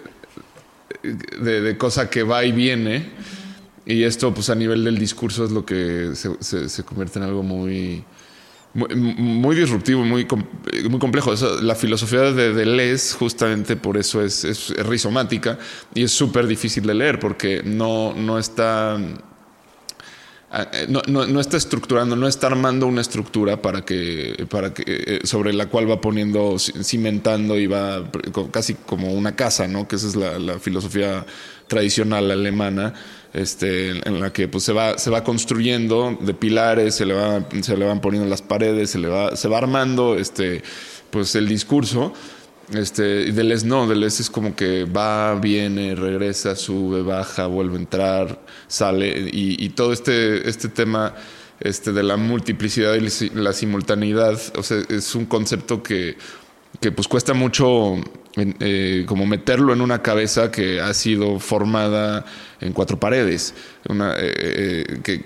de, 1.41 1.79
cosa 1.79 2.11
que 2.11 2.23
va 2.23 2.45
y 2.45 2.53
viene. 2.53 3.09
Y 3.87 4.05
esto, 4.05 4.35
pues 4.35 4.51
a 4.51 4.55
nivel 4.55 4.85
del 4.85 4.99
discurso, 4.99 5.43
es 5.47 5.53
lo 5.53 5.65
que 5.65 6.11
se- 6.15 6.69
se 6.69 6.83
convierte 6.85 7.19
en 7.19 7.25
algo 7.25 7.43
muy, 7.43 8.05
muy, 8.75 8.95
muy 8.95 9.57
disruptivo, 9.57 10.05
muy, 10.05 10.27
muy 10.89 10.99
complejo. 10.99 11.33
La 11.63 11.75
filosofía 11.75 12.33
de 12.33 12.53
Deleuze 12.53 13.15
justamente 13.17 13.77
por 13.77 13.97
eso 13.97 14.23
es, 14.23 14.45
es 14.45 14.71
rizomática 14.87 15.59
y 15.95 16.05
es 16.05 16.13
súper 16.13 16.47
difícil 16.47 16.85
de 16.87 16.95
leer 16.95 17.19
porque 17.19 17.63
no, 17.65 18.13
no 18.15 18.39
está... 18.39 18.99
eh, 20.53 20.87
No, 20.89 21.03
no- 21.09 21.41
está 21.41 21.57
estructurando, 21.57 22.15
no 22.17 22.29
está 22.29 22.47
armando 22.49 22.87
una 22.87 23.01
estructura 23.01 23.61
para 23.61 23.85
que, 23.85 24.47
para 24.51 24.73
que 24.73 24.83
eh, 24.87 25.21
sobre 25.25 25.53
la 25.53 25.67
cual 25.67 25.91
va 25.91 26.01
poniendo, 26.01 26.55
ci- 26.55 26.83
cimentando 26.85 27.59
y 27.59 27.67
va 27.67 28.11
casi 28.53 28.75
como 28.75 29.13
una 29.13 29.35
casa, 29.35 29.67
¿no? 29.67 29.87
Que 29.89 29.97
esa 29.97 30.09
es 30.09 30.15
la 30.17 30.59
filosofía 30.59 31.25
tradicional 31.67 32.31
alemana, 32.31 32.95
este, 33.35 33.91
en 34.09 34.21
la 34.21 34.33
que 34.33 34.49
pues 34.49 34.65
se 34.65 34.73
va, 34.73 34.99
se 34.99 35.11
va 35.11 35.23
construyendo 35.25 36.17
de 36.21 36.35
pilares, 36.35 36.95
se 36.95 37.07
le, 37.07 37.15
va, 37.15 37.45
se 37.63 37.77
le 37.77 37.85
van 37.87 38.01
poniendo 38.01 38.29
las 38.29 38.43
paredes, 38.43 38.91
se 38.91 38.99
le 38.99 39.09
va, 39.09 39.37
se 39.37 39.49
va 39.49 39.59
armando 39.59 40.17
este, 40.17 40.63
pues 41.11 41.35
el 41.35 41.49
discurso. 41.49 42.13
Este, 42.75 43.23
y 43.23 43.31
Deleuze 43.31 43.67
no, 43.67 43.87
Deleuze 43.87 44.21
es 44.23 44.29
como 44.29 44.55
que 44.55 44.85
va, 44.85 45.35
viene, 45.37 45.95
regresa, 45.95 46.55
sube, 46.55 47.01
baja, 47.03 47.47
vuelve 47.47 47.77
a 47.77 47.79
entrar, 47.79 48.43
sale, 48.67 49.31
y, 49.33 49.57
y 49.65 49.71
todo 49.71 49.91
este, 49.95 50.47
este 50.47 50.69
tema 50.69 51.15
este, 51.61 51.93
de 51.93 52.03
la 52.03 52.19
multiplicidad 52.19 52.95
y 52.95 53.01
la 53.01 53.09
si- 53.11 53.31
la 53.31 53.53
simultaneidad, 53.55 54.39
o 54.57 54.63
sea, 54.63 54.83
es 54.91 55.15
un 55.15 55.25
concepto 55.25 55.83
que, 55.83 56.19
que 56.79 56.93
pues 56.93 57.09
cuesta 57.09 57.33
mucho 57.33 57.95
eh, 58.61 59.05
como 59.07 59.27
meterlo 59.27 59.73
en 59.73 59.81
una 59.81 60.03
cabeza 60.03 60.51
que 60.51 60.81
ha 60.81 60.95
sido 60.95 61.39
formada 61.41 62.25
en 62.61 62.73
cuatro 62.73 62.99
paredes, 62.99 63.55
una, 63.89 64.15
eh, 64.17 64.85
eh, 64.87 65.01
que, 65.03 65.23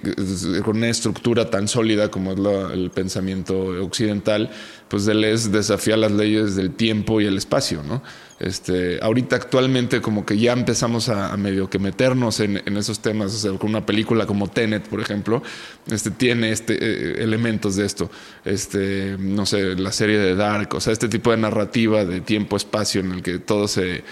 con 0.62 0.76
una 0.78 0.88
estructura 0.88 1.50
tan 1.50 1.68
sólida 1.68 2.10
como 2.10 2.32
es 2.32 2.38
el 2.72 2.90
pensamiento 2.90 3.58
occidental, 3.82 4.50
pues 4.88 5.04
Deleuze 5.04 5.50
desafía 5.50 5.96
las 5.96 6.12
leyes 6.12 6.56
del 6.56 6.72
tiempo 6.74 7.20
y 7.20 7.26
el 7.26 7.36
espacio, 7.36 7.82
¿no? 7.82 8.02
Este, 8.42 8.98
ahorita 9.00 9.36
actualmente 9.36 10.00
como 10.00 10.26
que 10.26 10.36
ya 10.36 10.52
empezamos 10.52 11.08
a, 11.08 11.36
medio 11.36 11.70
que 11.70 11.78
meternos 11.78 12.40
en, 12.40 12.56
esos 12.76 12.98
temas, 12.98 13.32
o 13.32 13.38
sea, 13.38 13.52
con 13.56 13.70
una 13.70 13.86
película 13.86 14.26
como 14.26 14.48
Tenet, 14.48 14.88
por 14.88 15.00
ejemplo, 15.00 15.44
este, 15.88 16.10
tiene 16.10 16.50
este, 16.50 16.74
eh, 16.74 17.22
elementos 17.22 17.76
de 17.76 17.86
esto, 17.86 18.10
este, 18.44 19.16
no 19.16 19.46
sé, 19.46 19.76
la 19.76 19.92
serie 19.92 20.18
de 20.18 20.34
Dark, 20.34 20.74
o 20.74 20.80
sea, 20.80 20.92
este 20.92 21.08
tipo 21.08 21.30
de 21.30 21.36
narrativa 21.36 22.04
de 22.04 22.20
tiempo-espacio 22.20 23.00
en 23.00 23.12
el 23.12 23.22
que 23.22 23.38
todo 23.38 23.68
se, 23.68 24.02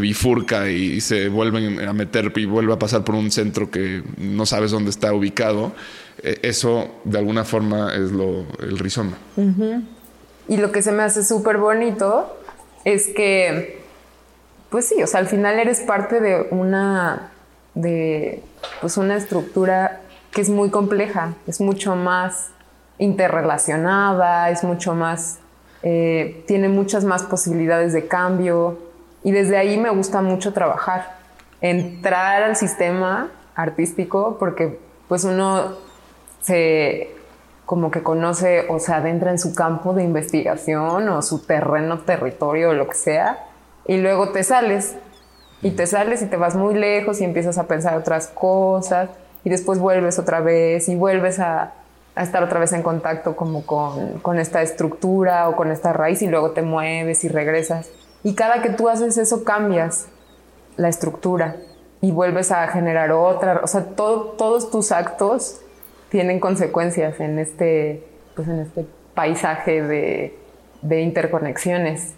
bifurca 0.00 0.70
y, 0.70 1.02
se 1.02 1.28
vuelven 1.28 1.86
a 1.86 1.92
meter 1.92 2.32
y 2.36 2.46
vuelve 2.46 2.72
a 2.72 2.78
pasar 2.78 3.04
por 3.04 3.14
un 3.16 3.30
centro 3.30 3.70
que 3.70 4.02
no 4.16 4.46
sabes 4.46 4.70
dónde 4.70 4.88
está 4.88 5.12
ubicado, 5.12 5.74
eh, 6.22 6.38
eso 6.40 7.02
de 7.04 7.18
alguna 7.18 7.44
forma 7.44 7.94
es 7.94 8.12
lo, 8.12 8.46
el 8.60 8.78
rizoma. 8.78 9.18
Y 10.48 10.56
lo 10.56 10.72
que 10.72 10.80
se 10.80 10.90
me 10.90 11.02
hace 11.02 11.22
súper 11.22 11.58
bonito 11.58 12.34
es 12.84 13.08
que, 13.08 13.80
pues 14.70 14.88
sí, 14.88 15.02
o 15.02 15.06
sea, 15.06 15.20
al 15.20 15.26
final 15.26 15.58
eres 15.58 15.80
parte 15.80 16.20
de 16.20 16.46
una, 16.50 17.32
de, 17.74 18.42
pues 18.80 18.96
una 18.96 19.16
estructura 19.16 20.00
que 20.30 20.40
es 20.40 20.50
muy 20.50 20.70
compleja, 20.70 21.34
es 21.46 21.60
mucho 21.60 21.96
más 21.96 22.50
interrelacionada, 22.98 24.50
es 24.50 24.64
mucho 24.64 24.94
más, 24.94 25.38
eh, 25.82 26.44
tiene 26.46 26.68
muchas 26.68 27.04
más 27.04 27.22
posibilidades 27.22 27.92
de 27.92 28.06
cambio. 28.06 28.78
Y 29.22 29.32
desde 29.32 29.56
ahí 29.56 29.78
me 29.78 29.90
gusta 29.90 30.20
mucho 30.20 30.52
trabajar, 30.52 31.16
entrar 31.60 32.42
al 32.42 32.56
sistema 32.56 33.30
artístico 33.54 34.36
porque 34.38 34.78
pues 35.08 35.24
uno 35.24 35.72
se 36.42 37.13
como 37.74 37.90
que 37.90 38.04
conoce 38.04 38.66
o 38.68 38.78
se 38.78 38.92
adentra 38.92 39.32
en 39.32 39.38
su 39.40 39.52
campo 39.52 39.94
de 39.94 40.04
investigación 40.04 41.08
o 41.08 41.22
su 41.22 41.40
terreno, 41.44 41.98
territorio 42.02 42.70
o 42.70 42.72
lo 42.72 42.86
que 42.86 42.94
sea, 42.94 43.48
y 43.84 43.96
luego 43.96 44.28
te 44.28 44.44
sales 44.44 44.94
y 45.60 45.72
te 45.72 45.88
sales 45.88 46.22
y 46.22 46.26
te 46.26 46.36
vas 46.36 46.54
muy 46.54 46.76
lejos 46.76 47.20
y 47.20 47.24
empiezas 47.24 47.58
a 47.58 47.64
pensar 47.64 47.96
otras 47.96 48.28
cosas 48.28 49.10
y 49.42 49.50
después 49.50 49.80
vuelves 49.80 50.20
otra 50.20 50.38
vez 50.38 50.88
y 50.88 50.94
vuelves 50.94 51.40
a, 51.40 51.72
estar 52.16 52.44
otra 52.44 52.60
vez 52.60 52.72
en 52.72 52.84
contacto 52.84 53.34
como 53.34 53.66
con, 53.66 54.38
esta 54.38 54.62
estructura 54.62 55.48
o 55.48 55.56
con 55.56 55.72
esta 55.72 55.92
raíz 55.92 56.22
y 56.22 56.28
luego 56.28 56.52
te 56.52 56.62
mueves 56.62 57.24
y 57.24 57.28
regresas. 57.28 57.88
Y 58.22 58.36
cada 58.36 58.62
que 58.62 58.70
tú 58.70 58.88
haces 58.88 59.18
eso 59.18 59.42
cambias 59.42 60.06
la 60.76 60.88
estructura 60.88 61.56
y 62.00 62.12
vuelves 62.12 62.52
a 62.52 62.68
generar 62.68 63.10
otra, 63.10 63.62
o 63.64 63.66
sea, 63.66 63.82
todo- 63.96 64.36
todos 64.38 64.70
tus 64.70 64.92
actos 64.92 65.63
tienen 66.14 66.38
consecuencias 66.38 67.18
en 67.18 67.40
este, 67.40 68.06
pues 68.36 68.46
en 68.46 68.60
este 68.60 68.86
paisaje 69.14 69.82
de, 69.82 71.00
interconexiones. 71.00 72.14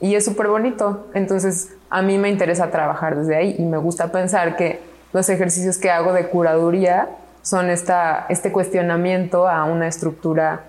Y 0.00 0.16
es 0.16 0.24
súper 0.24 0.48
bonito. 0.48 1.06
Entonces, 1.14 1.72
a 1.88 2.02
mí 2.02 2.18
me 2.18 2.28
interesa 2.28 2.72
trabajar 2.72 3.16
desde 3.16 3.36
ahí 3.36 3.54
y 3.56 3.62
me 3.62 3.76
gusta 3.76 4.10
pensar 4.10 4.56
que 4.56 4.80
los 5.12 5.28
ejercicios 5.28 5.78
que 5.78 5.92
hago 5.92 6.12
de 6.12 6.26
curaduría 6.26 7.08
son 7.42 7.70
esta, 7.70 8.26
este 8.30 8.50
cuestionamiento 8.50 9.46
a 9.46 9.62
una 9.62 9.86
estructura 9.86 10.64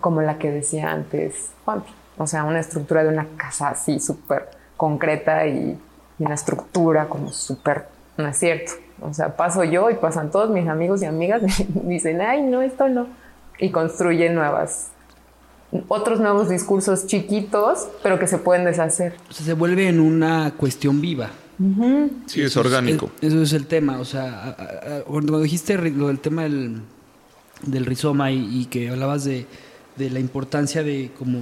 como 0.00 0.22
la 0.22 0.38
que 0.38 0.50
decía 0.50 0.92
antes 0.92 1.50
Juan. 1.66 1.84
O 2.16 2.26
sea, 2.26 2.44
una 2.44 2.60
estructura 2.60 3.02
de 3.02 3.10
una 3.10 3.26
casa 3.36 3.68
así 3.68 4.00
súper 4.00 4.48
concreta 4.78 5.46
y, 5.46 5.78
y 6.18 6.24
una 6.24 6.36
estructura 6.36 7.04
como 7.10 7.30
súper, 7.34 7.84
no 8.16 8.28
es 8.28 8.38
cierto. 8.38 8.72
O 9.02 9.12
sea, 9.14 9.36
paso 9.36 9.64
yo 9.64 9.90
y 9.90 9.94
pasan 9.94 10.30
todos 10.30 10.50
mis 10.50 10.68
amigos 10.68 11.02
y 11.02 11.06
amigas 11.06 11.42
y 11.60 11.88
dicen, 11.88 12.20
ay, 12.20 12.42
no, 12.42 12.62
esto 12.62 12.88
no. 12.88 13.06
Y 13.58 13.70
construyen 13.70 14.34
nuevas, 14.34 14.88
otros 15.88 16.20
nuevos 16.20 16.48
discursos 16.48 17.06
chiquitos, 17.06 17.88
pero 18.02 18.18
que 18.18 18.26
se 18.26 18.38
pueden 18.38 18.64
deshacer. 18.64 19.14
O 19.30 19.32
sea, 19.32 19.46
se 19.46 19.52
vuelve 19.54 19.88
en 19.88 20.00
una 20.00 20.52
cuestión 20.56 21.00
viva. 21.00 21.30
Sí, 22.26 22.42
es 22.42 22.56
orgánico. 22.56 23.10
Es- 23.20 23.28
eso 23.32 23.42
es 23.42 23.52
el 23.52 23.66
tema. 23.66 24.00
O 24.00 24.04
sea, 24.04 24.24
a- 24.24 24.48
a- 24.48 24.96
a- 24.98 25.02
cuando 25.04 25.40
dijiste 25.40 25.76
lo 25.78 26.08
del 26.08 26.18
tema 26.18 26.42
del, 26.42 26.80
del 27.64 27.86
rizoma 27.86 28.30
y, 28.32 28.62
y 28.62 28.64
que 28.66 28.90
hablabas 28.90 29.24
de, 29.24 29.46
de 29.96 30.10
la 30.10 30.18
importancia 30.18 30.82
de 30.82 31.10
como 31.16 31.38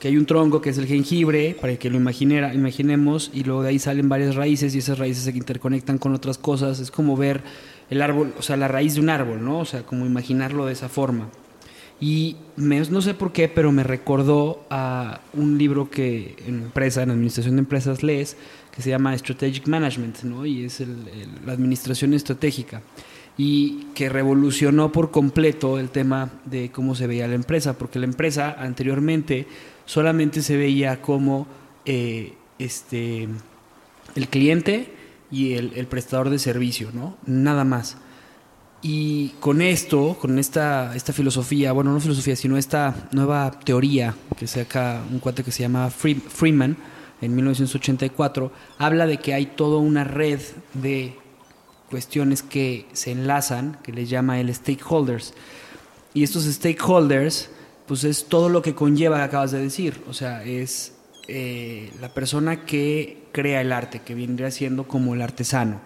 que 0.00 0.08
hay 0.08 0.16
un 0.16 0.26
tronco 0.26 0.60
que 0.60 0.70
es 0.70 0.78
el 0.78 0.86
jengibre, 0.86 1.56
para 1.60 1.76
que 1.76 1.90
lo 1.90 1.96
imaginera, 1.96 2.54
imaginemos, 2.54 3.30
y 3.34 3.44
luego 3.44 3.62
de 3.62 3.68
ahí 3.68 3.78
salen 3.78 4.08
varias 4.08 4.34
raíces 4.34 4.74
y 4.74 4.78
esas 4.78 4.98
raíces 4.98 5.24
se 5.24 5.30
interconectan 5.30 5.98
con 5.98 6.14
otras 6.14 6.38
cosas. 6.38 6.80
Es 6.80 6.90
como 6.90 7.16
ver 7.16 7.42
el 7.90 8.00
árbol, 8.02 8.32
o 8.38 8.42
sea, 8.42 8.56
la 8.56 8.66
raíz 8.66 8.94
de 8.94 9.00
un 9.00 9.10
árbol, 9.10 9.44
¿no? 9.44 9.58
O 9.58 9.64
sea, 9.66 9.82
como 9.82 10.06
imaginarlo 10.06 10.64
de 10.66 10.72
esa 10.72 10.88
forma. 10.88 11.28
Y 12.00 12.36
me- 12.56 12.80
no 12.80 13.02
sé 13.02 13.12
por 13.12 13.30
qué, 13.30 13.46
pero 13.48 13.72
me 13.72 13.82
recordó 13.84 14.64
a 14.70 15.20
un 15.34 15.58
libro 15.58 15.90
que 15.90 16.34
en 16.46 16.62
empresa, 16.62 17.02
en 17.02 17.10
administración 17.10 17.56
de 17.56 17.60
empresas 17.60 18.02
lees, 18.02 18.38
que 18.74 18.80
se 18.80 18.88
llama 18.88 19.16
Strategic 19.18 19.68
Management, 19.68 20.22
¿no? 20.22 20.46
Y 20.46 20.64
es 20.64 20.80
el- 20.80 20.90
el- 21.12 21.46
la 21.46 21.52
administración 21.52 22.14
estratégica. 22.14 22.80
Y 23.36 23.86
que 23.94 24.08
revolucionó 24.08 24.92
por 24.92 25.10
completo 25.10 25.78
el 25.78 25.90
tema 25.90 26.30
de 26.46 26.70
cómo 26.70 26.94
se 26.94 27.06
veía 27.06 27.28
la 27.28 27.34
empresa, 27.34 27.76
porque 27.76 27.98
la 27.98 28.06
empresa 28.06 28.56
anteriormente 28.58 29.46
solamente 29.90 30.40
se 30.40 30.56
veía 30.56 31.02
como 31.02 31.48
eh, 31.84 32.34
este, 32.60 33.26
el 34.14 34.28
cliente 34.28 34.94
y 35.32 35.54
el, 35.54 35.72
el 35.74 35.86
prestador 35.88 36.30
de 36.30 36.38
servicio, 36.38 36.90
¿no? 36.94 37.16
Nada 37.26 37.64
más. 37.64 37.96
Y 38.82 39.30
con 39.40 39.60
esto, 39.60 40.16
con 40.20 40.38
esta, 40.38 40.94
esta 40.94 41.12
filosofía, 41.12 41.72
bueno, 41.72 41.92
no 41.92 41.98
filosofía, 41.98 42.36
sino 42.36 42.56
esta 42.56 43.08
nueva 43.10 43.50
teoría 43.64 44.14
que 44.38 44.46
saca 44.46 45.02
un 45.10 45.18
cuate 45.18 45.42
que 45.42 45.50
se 45.50 45.64
llama 45.64 45.90
Free- 45.90 46.22
Freeman 46.28 46.76
en 47.20 47.34
1984, 47.34 48.52
habla 48.78 49.06
de 49.08 49.18
que 49.18 49.34
hay 49.34 49.46
toda 49.46 49.78
una 49.80 50.04
red 50.04 50.38
de 50.74 51.16
cuestiones 51.90 52.44
que 52.44 52.86
se 52.92 53.10
enlazan, 53.10 53.76
que 53.82 53.90
les 53.92 54.08
llama 54.08 54.38
el 54.38 54.54
stakeholders. 54.54 55.34
Y 56.14 56.22
estos 56.22 56.44
stakeholders, 56.44 57.50
pues 57.90 58.04
es 58.04 58.26
todo 58.26 58.48
lo 58.48 58.62
que 58.62 58.72
conlleva 58.72 59.16
que 59.16 59.24
acabas 59.24 59.50
de 59.50 59.58
decir. 59.58 60.00
O 60.08 60.14
sea, 60.14 60.44
es 60.44 60.92
eh, 61.26 61.90
la 62.00 62.14
persona 62.14 62.64
que 62.64 63.24
crea 63.32 63.62
el 63.62 63.72
arte, 63.72 64.02
que 64.02 64.14
vendría 64.14 64.52
siendo 64.52 64.86
como 64.86 65.12
el 65.12 65.20
artesano. 65.20 65.80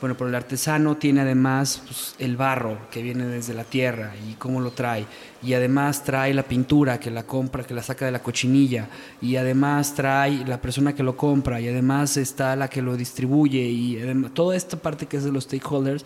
Bueno, 0.00 0.16
pero 0.16 0.28
el 0.28 0.36
artesano 0.36 0.96
tiene 0.96 1.22
además 1.22 1.82
pues, 1.84 2.14
el 2.20 2.36
barro 2.36 2.78
que 2.92 3.02
viene 3.02 3.26
desde 3.26 3.52
la 3.52 3.64
tierra 3.64 4.12
y 4.30 4.34
cómo 4.34 4.60
lo 4.60 4.70
trae. 4.70 5.06
Y 5.42 5.54
además 5.54 6.04
trae 6.04 6.32
la 6.34 6.44
pintura 6.44 7.00
que 7.00 7.10
la 7.10 7.24
compra, 7.24 7.64
que 7.64 7.74
la 7.74 7.82
saca 7.82 8.04
de 8.04 8.12
la 8.12 8.22
cochinilla. 8.22 8.86
Y 9.20 9.34
además 9.34 9.96
trae 9.96 10.46
la 10.46 10.62
persona 10.62 10.94
que 10.94 11.02
lo 11.02 11.16
compra. 11.16 11.60
Y 11.60 11.66
además 11.66 12.16
está 12.16 12.54
la 12.54 12.68
que 12.68 12.80
lo 12.80 12.96
distribuye. 12.96 13.62
Y 13.62 14.00
además, 14.00 14.34
toda 14.34 14.54
esta 14.54 14.76
parte 14.76 15.06
que 15.06 15.16
es 15.16 15.24
de 15.24 15.32
los 15.32 15.42
stakeholders 15.42 16.04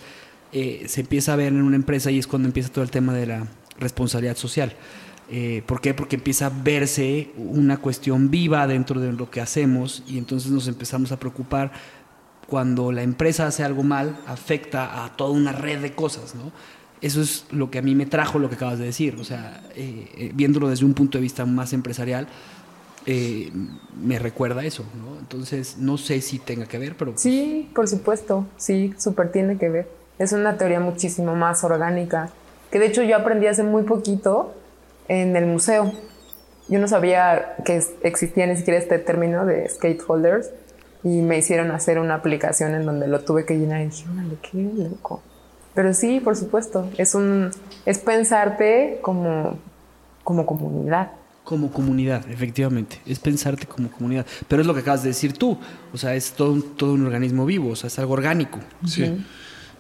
eh, 0.53 0.87
se 0.89 1.03
empieza 1.03 1.35
a 1.35 1.37
ver 1.37 1.49
en 1.49 1.61
una 1.61 1.77
empresa 1.77 2.11
y 2.11 2.19
es 2.19 2.27
cuando 2.27 2.49
empieza 2.49 2.71
todo 2.71 2.83
el 2.83 2.91
tema 2.91 3.13
de 3.13 3.27
la 3.27 3.47
responsabilidad 3.79 4.39
social. 4.39 4.75
Eh, 5.31 5.63
¿Por 5.67 5.81
qué? 5.81 5.95
Porque 5.95 6.17
empieza 6.17 6.47
a 6.47 6.51
verse 6.51 7.31
una 7.37 7.79
cuestión 7.79 8.31
viva 8.31 8.67
dentro 8.67 9.01
de 9.01 9.13
lo 9.13 9.31
que 9.31 9.41
hacemos 9.41 10.03
y 10.07 10.19
entonces 10.19 10.51
nos 10.51 10.69
empezamos 10.69 11.13
a 11.13 11.19
preocupar 11.19 11.73
cuando 12.47 12.93
la 12.93 13.03
empresa 13.03 13.47
hace 13.47 13.65
algo 13.65 13.83
mal, 13.83 14.19
afecta 14.27 15.05
a 15.05 15.17
toda 15.17 15.31
una 15.31 15.53
red 15.53 15.81
de 15.81 15.95
cosas, 15.95 16.35
¿no? 16.35 16.53
eso 17.05 17.21
es 17.21 17.45
lo 17.51 17.71
que 17.71 17.79
a 17.79 17.83
mí 17.83 17.95
me 17.95 18.07
trajo 18.07 18.39
lo 18.39 18.49
que 18.49 18.55
acabas 18.55 18.79
de 18.79 18.87
decir. 18.87 19.17
O 19.21 19.25
sea, 19.25 19.63
eh, 19.77 20.09
eh, 20.17 20.31
viéndolo 20.35 20.71
desde 20.71 20.87
un 20.87 20.95
punto 20.95 21.19
de 21.19 21.23
vista 21.23 21.45
más 21.45 21.75
empresarial, 21.75 22.27
eh, 23.05 23.53
me 24.03 24.19
recuerda 24.19 24.65
eso, 24.65 24.87
¿no? 24.97 25.19
Entonces, 25.19 25.77
no 25.79 25.99
sé 25.99 26.23
si 26.23 26.39
tenga 26.39 26.65
que 26.65 26.79
ver, 26.79 26.97
pero... 26.97 27.13
Sí, 27.17 27.71
por 27.75 27.89
supuesto, 27.89 28.47
sí, 28.57 28.95
súper 28.99 29.31
tiene 29.31 29.59
que 29.59 29.69
ver. 29.69 29.91
Es 30.19 30.33
una 30.33 30.57
teoría 30.57 30.81
muchísimo 30.81 31.35
más 31.37 31.63
orgánica, 31.63 32.31
que 32.71 32.79
de 32.79 32.87
hecho 32.87 33.03
yo 33.03 33.17
aprendí 33.17 33.49
hace 33.49 33.65
muy 33.65 33.83
poquito 33.83 34.55
en 35.09 35.37
el 35.37 35.47
museo. 35.47 35.93
Yo 36.69 36.79
no 36.79 36.89
sabía 36.89 37.57
que 37.65 37.83
existía 38.03 38.47
ni 38.47 38.57
siquiera 38.57 38.79
este 38.79 38.99
término 38.99 39.45
de 39.45 39.69
skateholders 39.69 40.51
y 41.03 41.21
me 41.21 41.39
hicieron 41.39 41.71
hacer 41.71 41.99
una 41.99 42.15
aplicación 42.15 42.75
en 42.75 42.87
donde 42.87 43.07
lo 43.07 43.21
tuve 43.21 43.45
que 43.45 43.59
llenar 43.59 43.83
y 43.83 43.87
dije, 43.87 44.07
órale, 44.11 44.37
qué 44.41 44.59
loco. 44.59 45.23
Pero 45.75 45.93
sí, 45.93 46.21
por 46.21 46.37
supuesto, 46.37 46.89
es 46.97 47.15
un 47.15 47.51
es 47.85 47.99
pensarte 47.99 48.99
como 49.03 49.59
como 50.23 50.47
comunidad. 50.47 51.13
Como 51.45 51.71
comunidad, 51.71 52.25
efectivamente. 52.31 53.01
Es 53.05 53.19
pensarte 53.19 53.67
como 53.67 53.91
comunidad. 53.91 54.25
Pero 54.49 54.63
es 54.63 54.67
lo 54.67 54.73
que 54.73 54.81
acabas 54.81 55.03
de 55.03 55.11
decir 55.11 55.35
tú. 55.35 55.59
O 55.93 55.99
sea, 55.99 56.15
es 56.15 56.33
todo 56.33 56.53
un, 56.53 56.63
todo 56.77 56.95
un 56.95 57.05
organismo 57.05 57.45
vivo, 57.45 57.71
o 57.71 57.77
sea, 57.77 57.89
es 57.89 57.99
algo 57.99 58.15
orgánico. 58.15 58.61
Sí. 58.87 59.23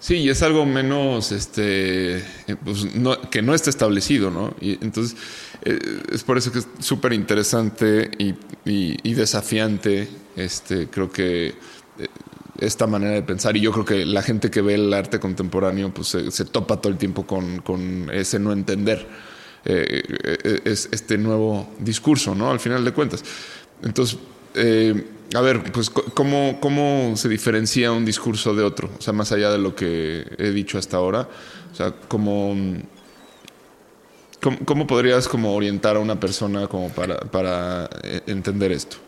Sí, 0.05 0.17
y 0.17 0.29
es 0.29 0.43
algo 0.43 0.67
menos, 0.67 1.33
este, 1.33 2.19
eh, 2.19 2.57
pues, 2.63 2.95
no, 2.95 3.19
que 3.31 3.41
no 3.41 3.55
está 3.55 3.71
establecido, 3.71 4.31
¿no? 4.31 4.55
Y 4.61 4.73
entonces, 4.85 5.17
eh, 5.63 5.79
es 6.13 6.23
por 6.23 6.37
eso 6.37 6.53
que 6.53 6.59
es 6.59 6.69
súper 6.79 7.15
interesante 7.15 8.11
y, 8.19 9.15
desafiante, 9.15 10.07
este, 10.37 10.89
creo 10.89 11.11
que 11.11 11.47
eh, 11.47 11.55
esta 12.59 12.87
manera 12.87 13.13
de 13.13 13.23
pensar. 13.23 13.57
Y 13.57 13.63
yo 13.63 13.73
creo 13.73 13.87
que 13.87 14.05
la 14.05 14.21
gente 14.21 14.51
que 14.51 14.61
ve 14.61 14.75
el 14.75 14.93
arte 14.93 15.19
contemporáneo, 15.19 15.95
pues 15.95 16.09
se, 16.09 16.45
topa 16.45 16.83
todo 16.83 16.93
el 16.93 16.99
tiempo 16.99 17.27
con, 17.27 18.11
ese 18.13 18.39
no 18.39 18.53
entender 18.53 19.09
es 19.65 20.91
este 20.93 21.17
nuevo 21.17 21.73
discurso, 21.79 22.35
¿no? 22.35 22.51
Al 22.51 22.61
final 22.61 22.85
de 22.85 22.93
cuentas. 22.93 23.25
Entonces, 23.83 24.19
eh, 24.55 25.05
a 25.35 25.41
ver, 25.41 25.63
pues, 25.73 25.91
¿cómo, 25.91 26.59
¿cómo 26.61 27.17
se 27.17 27.29
diferencia 27.29 27.93
un 27.93 28.05
discurso 28.05 28.55
de 28.55 28.63
otro? 28.63 28.91
O 28.99 29.01
sea, 29.01 29.13
más 29.13 29.33
allá 29.33 29.51
de 29.51 29.59
lo 29.59 29.75
que 29.75 30.27
he 30.39 30.51
dicho 30.51 30.79
hasta 30.79 30.97
ahora. 30.97 31.29
O 31.73 31.75
sea, 31.75 31.93
¿cómo, 32.09 32.55
cómo, 34.41 34.59
cómo 34.65 34.87
podrías 34.87 35.27
como 35.27 35.55
orientar 35.55 35.97
a 35.97 36.01
una 36.01 36.21
persona 36.21 36.67
como 36.69 36.89
para, 36.91 37.19
para 37.19 37.89
entender 38.27 38.73
esto? 38.73 38.99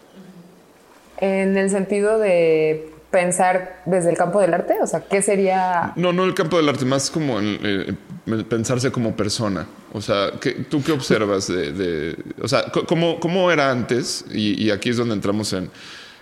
En 1.19 1.57
el 1.57 1.71
sentido 1.71 2.19
de 2.19 2.93
pensar 3.11 3.83
desde 3.87 4.11
el 4.11 4.17
campo 4.17 4.41
del 4.41 4.53
arte? 4.53 4.75
O 4.83 4.87
sea, 4.87 5.01
¿qué 5.01 5.23
sería...? 5.23 5.93
No, 5.97 6.13
no 6.13 6.25
el 6.25 6.35
campo 6.35 6.57
del 6.57 6.69
arte, 6.69 6.85
más 6.85 7.11
como 7.11 7.39
el, 7.39 7.59
eh, 7.63 8.43
pensarse 8.45 8.91
como 8.91 9.17
persona. 9.17 9.67
O 9.93 10.01
sea, 10.01 10.33
¿qué, 10.41 10.53
¿tú 10.53 10.83
qué 10.83 10.93
observas 10.93 11.47
de, 11.47 11.73
de 11.73 12.17
o 12.43 12.49
sea, 12.49 12.65
¿cómo, 12.87 13.19
cómo 13.21 13.51
era 13.51 13.71
antes? 13.71 14.25
Y, 14.31 14.63
y, 14.63 14.71
aquí 14.71 14.91
es 14.91 14.97
donde 14.97 15.15
entramos 15.15 15.53
en... 15.53 15.71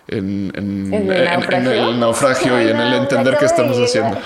En, 0.07 0.53
en, 0.55 0.93
¿En, 0.93 1.11
el 1.11 1.27
en, 1.53 1.67
el 1.67 2.01
naufragio 2.01 2.61
y 2.61 2.69
en 2.69 2.77
el 2.77 2.95
entender 2.95 3.37
qué 3.39 3.47
estamos 3.47 3.79
haciendo. 3.79 4.19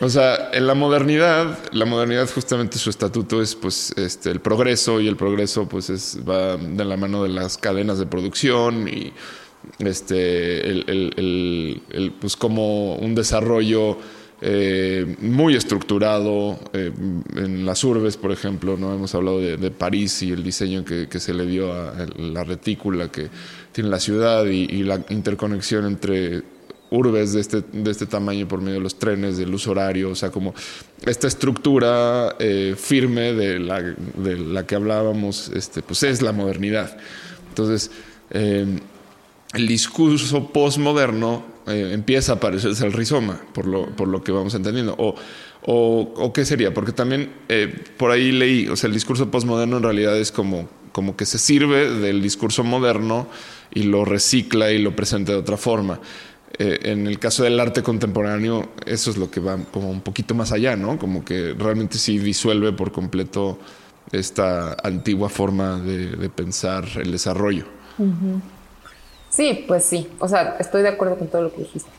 O 0.00 0.10
sea, 0.10 0.50
en 0.52 0.66
la 0.66 0.74
modernidad, 0.74 1.58
la 1.72 1.86
modernidad 1.86 2.28
justamente 2.28 2.76
su 2.76 2.90
estatuto 2.90 3.40
es 3.40 3.54
pues 3.54 3.94
este 3.96 4.30
el 4.30 4.40
progreso 4.40 5.00
y 5.00 5.08
el 5.08 5.16
progreso 5.16 5.66
pues 5.68 5.88
es 5.88 6.18
va 6.28 6.58
de 6.58 6.84
la 6.84 6.98
mano 6.98 7.22
de 7.22 7.30
las 7.30 7.56
cadenas 7.56 7.98
de 7.98 8.04
producción 8.04 8.88
y 8.88 9.14
este, 9.78 10.68
el, 10.68 10.84
el, 10.86 11.82
el, 11.90 12.12
pues 12.12 12.36
como 12.36 12.94
un 12.96 13.14
desarrollo 13.14 13.98
eh, 14.42 15.16
muy 15.20 15.56
estructurado 15.56 16.58
eh, 16.74 16.92
en 17.36 17.64
las 17.64 17.82
urbes, 17.84 18.18
por 18.18 18.32
ejemplo, 18.32 18.76
no 18.76 18.92
hemos 18.92 19.14
hablado 19.14 19.40
de, 19.40 19.70
París 19.70 20.22
y 20.22 20.30
el 20.30 20.42
diseño 20.42 20.84
que, 20.84 21.08
se 21.18 21.32
le 21.32 21.46
dio 21.46 21.72
a 21.72 22.06
la 22.18 22.44
retícula 22.44 23.10
que 23.10 23.28
tiene 23.72 23.88
la 23.88 23.98
ciudad 23.98 24.44
y, 24.44 24.82
la 24.82 25.02
interconexión 25.08 25.86
entre 25.86 26.42
urbes 26.90 27.32
de 27.32 27.40
este, 27.40 27.62
de 27.72 27.90
este 27.90 28.04
tamaño 28.04 28.46
por 28.46 28.60
medio 28.60 28.74
de 28.74 28.82
los 28.82 28.98
trenes, 28.98 29.38
del 29.38 29.54
uso 29.54 29.70
horario, 29.70 30.10
o 30.10 30.14
sea, 30.14 30.30
como 30.30 30.54
esta 31.04 31.26
estructura 31.26 32.36
eh, 32.38 32.74
firme 32.76 33.32
de 33.32 33.58
la, 33.58 33.82
de 33.82 34.36
la 34.36 34.66
que 34.66 34.74
hablábamos, 34.74 35.48
este, 35.48 35.80
pues 35.80 36.02
es 36.02 36.20
la 36.20 36.32
modernidad. 36.32 36.94
Entonces, 37.48 37.90
el 39.56 39.66
discurso 39.66 40.48
postmoderno 40.48 41.44
eh, 41.66 41.90
empieza 41.92 42.34
a 42.34 42.40
parecerse 42.40 42.84
al 42.84 42.92
rizoma, 42.92 43.40
por 43.54 43.66
lo, 43.66 43.86
por 43.86 44.06
lo 44.06 44.22
que 44.22 44.30
vamos 44.30 44.54
entendiendo. 44.54 44.94
O, 44.98 45.14
o, 45.62 46.32
qué 46.32 46.44
sería, 46.44 46.72
porque 46.74 46.92
también 46.92 47.32
eh, 47.48 47.84
por 47.96 48.10
ahí 48.10 48.32
leí, 48.32 48.68
o 48.68 48.76
sea, 48.76 48.88
el 48.88 48.94
discurso 48.94 49.30
postmoderno 49.30 49.78
en 49.78 49.82
realidad 49.82 50.16
es 50.18 50.30
como, 50.30 50.68
como 50.92 51.16
que 51.16 51.24
se 51.24 51.38
sirve 51.38 51.90
del 51.90 52.22
discurso 52.22 52.62
moderno 52.62 53.28
y 53.72 53.84
lo 53.84 54.04
recicla 54.04 54.70
y 54.70 54.78
lo 54.78 54.94
presenta 54.94 55.32
de 55.32 55.38
otra 55.38 55.56
forma. 55.56 56.00
Eh, 56.58 56.78
en 56.82 57.06
el 57.06 57.18
caso 57.18 57.42
del 57.42 57.58
arte 57.58 57.82
contemporáneo, 57.82 58.68
eso 58.84 59.10
es 59.10 59.16
lo 59.16 59.30
que 59.30 59.40
va 59.40 59.56
como 59.72 59.90
un 59.90 60.02
poquito 60.02 60.34
más 60.34 60.52
allá, 60.52 60.76
¿no? 60.76 60.98
Como 60.98 61.24
que 61.24 61.54
realmente 61.58 61.98
sí 61.98 62.18
disuelve 62.18 62.72
por 62.72 62.92
completo 62.92 63.58
esta 64.12 64.76
antigua 64.84 65.28
forma 65.28 65.80
de, 65.80 66.10
de 66.10 66.28
pensar 66.28 66.86
el 66.96 67.10
desarrollo. 67.10 67.64
Uh. 67.98 68.55
Sí, 69.36 69.66
pues 69.68 69.84
sí. 69.84 70.10
O 70.18 70.28
sea, 70.28 70.56
estoy 70.58 70.80
de 70.80 70.88
acuerdo 70.88 71.18
con 71.18 71.28
todo 71.28 71.42
lo 71.42 71.52
que 71.52 71.58
dijiste. 71.58 71.90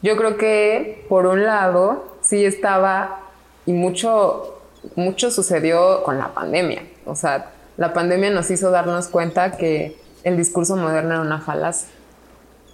Yo 0.00 0.16
creo 0.16 0.36
que, 0.36 1.04
por 1.08 1.26
un 1.26 1.44
lado, 1.44 2.04
sí 2.20 2.44
estaba, 2.44 3.18
y 3.66 3.72
mucho, 3.72 4.60
mucho 4.94 5.32
sucedió 5.32 6.04
con 6.04 6.18
la 6.18 6.32
pandemia. 6.34 6.84
O 7.04 7.16
sea, 7.16 7.50
la 7.76 7.92
pandemia 7.92 8.30
nos 8.30 8.48
hizo 8.52 8.70
darnos 8.70 9.08
cuenta 9.08 9.56
que 9.56 9.96
el 10.22 10.36
discurso 10.36 10.76
moderno 10.76 11.14
era 11.14 11.22
una 11.22 11.40
falacia. 11.40 11.88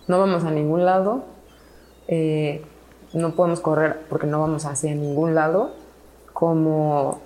No 0.06 0.18
vamos 0.18 0.44
a 0.44 0.50
ningún 0.50 0.85
lado, 0.85 1.24
eh, 2.06 2.62
no 3.14 3.35
podemos 3.35 3.61
correr 3.61 4.02
porque 4.11 4.26
no 4.26 4.38
vamos 4.38 4.66
hacia 4.66 4.94
ningún 4.94 5.35
lado, 5.35 5.72
como 6.35 7.22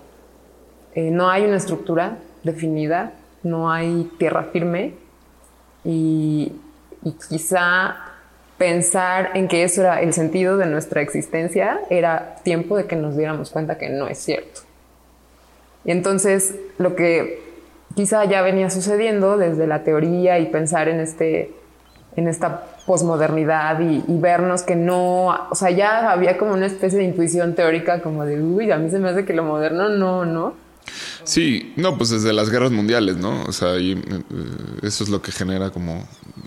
eh, 0.95 1.11
no 1.11 1.29
hay 1.29 1.45
una 1.45 1.57
estructura 1.57 2.19
definida, 2.45 3.15
no 3.43 3.73
hay 3.73 4.09
tierra 4.17 4.45
firme 4.53 4.95
y 5.83 6.53
y 7.05 7.13
quizá 7.13 7.97
pensar 8.59 9.33
en 9.35 9.49
que 9.49 9.65
eso 9.65 9.83
era 9.83 10.01
el 10.01 10.13
sentido 10.13 10.57
de 10.57 10.67
nuestra 10.67 11.03
existencia 11.03 11.81
era 11.91 12.37
tiempo 12.45 12.77
de 12.77 12.87
que 12.87 12.97
nos 12.97 13.17
diéramos 13.17 13.51
cuenta 13.51 13.79
que 13.79 13.89
no 13.91 14.09
es 14.09 14.19
cierto. 14.19 14.61
Y 15.85 15.91
entonces 15.91 16.55
lo 16.79 16.97
que 16.97 17.43
quizá 17.95 18.25
ya 18.25 18.43
venía 18.43 18.71
sucediendo 18.71 19.37
desde 19.37 19.67
la 19.67 19.85
teoría 19.85 20.39
y 20.39 20.47
pensar 20.47 20.89
en, 20.89 21.01
este, 21.01 21.53
en 22.17 22.29
esta 22.29 22.63
posmodernidad 22.87 23.81
y, 23.81 24.05
y, 24.07 24.19
vernos 24.19 24.63
que 24.63 24.77
no, 24.77 25.29
o 25.51 25.55
sea, 25.55 25.71
ya 25.71 26.11
había 26.11 26.39
como 26.39 26.53
una 26.53 26.67
especie 26.67 26.99
de 26.99 27.05
intuición 27.05 27.55
teórica 27.55 28.01
como 28.03 28.25
de, 28.25 28.41
uy, 28.41 28.71
a 28.71 28.79
mí 28.79 28.91
se 28.91 28.99
me 28.99 29.09
hace 29.09 29.25
que 29.25 29.33
lo 29.33 29.43
moderno 29.43 29.89
no, 29.89 30.25
¿no? 30.25 30.64
Sí, 31.25 31.73
no, 31.77 31.97
pues 31.97 32.11
desde 32.11 32.33
las 32.33 32.51
guerras 32.51 32.71
mundiales, 32.71 33.17
¿no? 33.17 33.45
O 33.45 33.53
sea, 33.53 33.79
y, 33.79 34.03
eso 34.83 35.05
es 35.05 35.11
lo 35.11 35.23
que 35.23 35.33
genera 35.33 35.71
como 35.71 36.07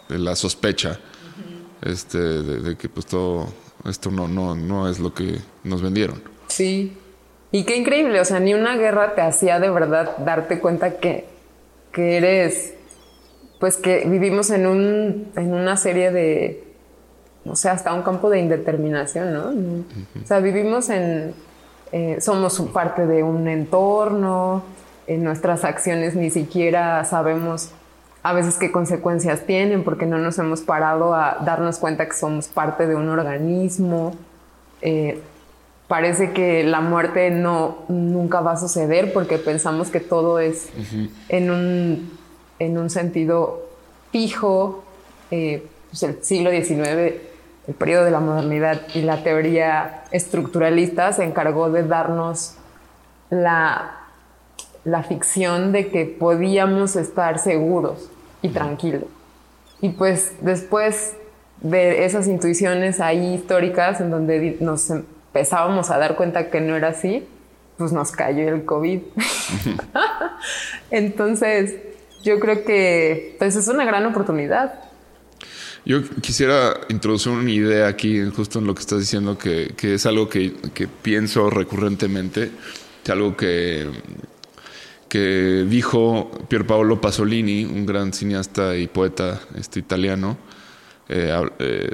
la 0.09 0.35
sospecha 0.35 0.99
uh 0.99 1.85
-huh. 1.85 1.91
este, 1.91 2.17
de, 2.17 2.59
de, 2.59 2.75
que 2.75 2.87
pues 2.87 3.05
todo 3.05 3.47
esto 3.85 4.11
no, 4.11 4.27
no, 4.27 4.55
no 4.55 4.89
es 4.89 4.99
lo 4.99 5.13
que 5.13 5.39
nos 5.63 5.81
vendieron. 5.81 6.21
Sí, 6.47 6.95
y 7.51 7.63
qué 7.63 7.77
increíble, 7.77 8.19
o 8.19 8.25
sea, 8.25 8.39
ni 8.39 8.53
una 8.53 8.75
guerra 8.75 9.15
te 9.15 9.21
hacía 9.21 9.59
de 9.59 9.69
verdad 9.69 10.17
darte 10.19 10.59
cuenta 10.59 10.99
que, 10.99 11.25
que 11.91 12.17
eres, 12.17 12.73
pues 13.59 13.77
que 13.77 14.05
vivimos 14.05 14.49
en, 14.49 14.67
un, 14.67 15.31
en 15.35 15.53
una 15.53 15.77
serie 15.77 16.11
de, 16.11 16.63
no 17.45 17.55
sé, 17.55 17.69
hasta 17.69 17.93
un 17.93 18.03
campo 18.03 18.29
de 18.29 18.39
indeterminación, 18.39 19.33
¿no? 19.33 19.49
Uh 19.49 19.53
-huh. 19.53 20.23
O 20.23 20.27
sea, 20.27 20.39
vivimos 20.39 20.89
en, 20.89 21.33
eh, 21.91 22.17
somos 22.21 22.59
parte 22.73 23.05
de 23.05 23.23
un 23.23 23.47
entorno, 23.47 24.63
en 25.07 25.23
nuestras 25.23 25.63
acciones 25.63 26.15
ni 26.15 26.29
siquiera 26.29 27.03
sabemos 27.05 27.71
a 28.23 28.33
veces 28.33 28.57
qué 28.57 28.71
consecuencias 28.71 29.45
tienen 29.45 29.83
porque 29.83 30.05
no 30.05 30.17
nos 30.17 30.37
hemos 30.37 30.61
parado 30.61 31.13
a 31.13 31.37
darnos 31.45 31.77
cuenta 31.77 32.05
que 32.05 32.13
somos 32.13 32.47
parte 32.47 32.85
de 32.85 32.95
un 32.95 33.07
organismo. 33.07 34.15
Eh, 34.81 35.21
parece 35.87 36.33
que 36.33 36.63
la 36.63 36.81
muerte 36.81 37.29
no 37.31 37.85
nunca 37.87 38.41
va 38.41 38.53
a 38.53 38.57
suceder 38.57 39.13
porque 39.13 39.37
pensamos 39.37 39.89
que 39.89 40.01
todo 40.01 40.39
es 40.39 40.67
uh 40.77 40.81
-huh. 40.81 41.09
en, 41.29 41.51
un, 41.51 42.19
en 42.59 42.77
un 42.77 42.89
sentido 42.89 43.65
fijo. 44.11 44.83
Eh, 45.31 45.65
pues 45.89 46.03
el 46.03 46.21
siglo 46.21 46.51
XIX, 46.51 47.15
el 47.67 47.73
periodo 47.73 48.05
de 48.05 48.11
la 48.11 48.19
modernidad 48.19 48.81
y 48.93 49.01
la 49.01 49.23
teoría 49.23 50.03
estructuralista 50.11 51.11
se 51.11 51.23
encargó 51.23 51.69
de 51.69 51.83
darnos 51.83 52.55
la, 53.29 53.91
la 54.85 55.03
ficción 55.03 55.73
de 55.73 55.89
que 55.89 56.05
podíamos 56.05 56.95
estar 56.95 57.39
seguros 57.39 58.09
y 58.41 58.49
tranquilo. 58.49 59.07
Y 59.81 59.89
pues 59.89 60.33
después 60.41 61.15
de 61.61 62.05
esas 62.05 62.27
intuiciones 62.27 62.99
ahí 62.99 63.35
históricas 63.35 63.99
en 63.99 64.11
donde 64.11 64.57
nos 64.59 64.89
empezábamos 64.89 65.89
a 65.89 65.97
dar 65.97 66.15
cuenta 66.15 66.49
que 66.49 66.61
no 66.61 66.75
era 66.75 66.89
así, 66.89 67.27
pues 67.77 67.91
nos 67.91 68.11
cayó 68.11 68.47
el 68.47 68.65
COVID. 68.65 69.01
Entonces, 70.91 71.75
yo 72.23 72.39
creo 72.39 72.63
que 72.63 73.35
pues 73.39 73.55
es 73.55 73.67
una 73.67 73.85
gran 73.85 74.05
oportunidad. 74.05 74.73
Yo 75.85 76.03
quisiera 76.21 76.81
introducir 76.89 77.31
una 77.31 77.49
idea 77.49 77.87
aquí, 77.87 78.21
justo 78.35 78.59
en 78.59 78.67
lo 78.67 78.75
que 78.75 78.81
estás 78.81 78.99
diciendo, 78.99 79.37
que, 79.37 79.73
que 79.77 79.93
es 79.93 80.05
algo 80.05 80.27
que, 80.27 80.53
que, 80.73 80.87
pienso 80.87 81.49
recurrentemente, 81.49 82.51
que 83.03 83.11
algo 83.11 83.37
que, 83.37 83.89
que 85.07 85.65
dijo 85.69 86.29
Pierpaolo 86.49 86.99
Pasolini, 86.99 87.63
un 87.63 87.85
gran 87.85 88.11
cineasta 88.11 88.75
y 88.75 88.87
poeta 88.87 89.39
este, 89.55 89.79
italiano, 89.79 90.37
eh, 91.07 91.33
eh, 91.59 91.91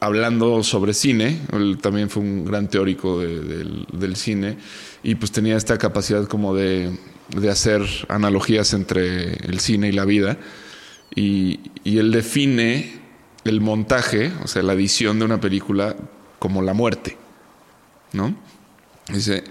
hablando 0.00 0.62
sobre 0.64 0.92
cine, 0.92 1.42
él 1.52 1.78
también 1.80 2.10
fue 2.10 2.22
un 2.22 2.44
gran 2.44 2.68
teórico 2.68 3.20
de, 3.20 3.40
del, 3.40 3.86
del, 3.92 4.16
cine, 4.16 4.56
y 5.02 5.14
pues 5.14 5.30
tenía 5.30 5.56
esta 5.56 5.78
capacidad 5.78 6.26
como 6.26 6.54
de, 6.54 6.90
de 7.28 7.50
hacer 7.50 7.82
analogías 8.08 8.72
entre 8.72 9.34
el 9.46 9.60
cine 9.60 9.88
y 9.88 9.92
la 9.92 10.04
vida, 10.04 10.38
y, 11.14 11.60
y 11.84 11.98
él 11.98 12.10
define 12.10 12.99
el 13.44 13.60
montaje, 13.60 14.32
o 14.42 14.48
sea, 14.48 14.62
la 14.62 14.74
edición 14.74 15.18
de 15.18 15.24
una 15.24 15.40
película 15.40 15.96
como 16.38 16.62
la 16.62 16.74
muerte, 16.74 17.16
¿no? 18.12 18.34
Dice, 19.08 19.44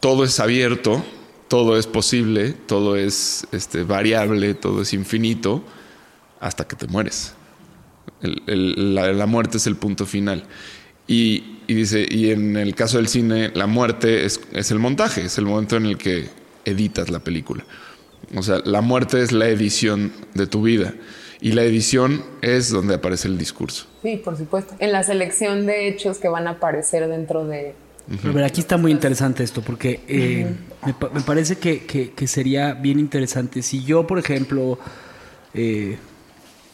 todo 0.00 0.24
es 0.24 0.38
abierto, 0.40 1.04
todo 1.48 1.78
es 1.78 1.86
posible, 1.86 2.52
todo 2.52 2.96
es 2.96 3.46
este, 3.52 3.82
variable, 3.82 4.54
todo 4.54 4.82
es 4.82 4.92
infinito, 4.92 5.64
hasta 6.40 6.66
que 6.66 6.76
te 6.76 6.86
mueres. 6.86 7.34
La, 8.20 9.12
la, 9.12 9.26
muerte 9.26 9.58
es 9.58 9.66
el 9.66 9.76
punto 9.76 10.04
final. 10.04 10.44
Y, 11.06 11.58
y, 11.66 11.74
dice, 11.74 12.06
y 12.08 12.30
en 12.30 12.56
el 12.56 12.74
caso 12.74 12.98
del 12.98 13.08
cine, 13.08 13.50
la 13.54 13.66
muerte 13.66 14.24
es, 14.24 14.40
es 14.52 14.70
el 14.70 14.78
montaje, 14.78 15.24
es 15.24 15.38
el 15.38 15.46
momento 15.46 15.76
en 15.76 15.86
el 15.86 15.96
que 15.96 16.28
editas 16.64 17.10
la 17.10 17.20
película. 17.20 17.64
O 18.34 18.42
sea, 18.42 18.60
la 18.64 18.80
muerte 18.80 19.22
es 19.22 19.32
la 19.32 19.48
edición 19.48 20.12
de 20.34 20.46
tu 20.46 20.62
vida. 20.62 20.94
Y 21.40 21.52
la 21.52 21.62
edición 21.62 22.24
es 22.42 22.70
donde 22.70 22.94
aparece 22.94 23.28
el 23.28 23.38
discurso. 23.38 23.86
Sí, 24.02 24.16
por 24.16 24.36
supuesto. 24.36 24.74
En 24.78 24.92
la 24.92 25.02
selección 25.02 25.66
de 25.66 25.88
hechos 25.88 26.18
que 26.18 26.28
van 26.28 26.46
a 26.46 26.50
aparecer 26.50 27.08
dentro 27.08 27.46
de... 27.46 27.74
Pero 28.22 28.32
ver, 28.32 28.44
aquí 28.44 28.60
está 28.60 28.78
muy 28.78 28.90
interesante 28.90 29.44
esto, 29.44 29.60
porque 29.60 30.00
eh, 30.08 30.46
uh 30.46 30.86
-huh. 30.86 30.94
me, 31.12 31.14
me, 31.16 31.20
parece 31.20 31.56
que, 31.56 31.84
que, 31.84 32.12
que, 32.12 32.26
sería 32.26 32.72
bien 32.72 32.98
interesante 32.98 33.60
si 33.60 33.84
yo, 33.84 34.06
por 34.06 34.18
ejemplo, 34.18 34.78
eh, 35.52 35.98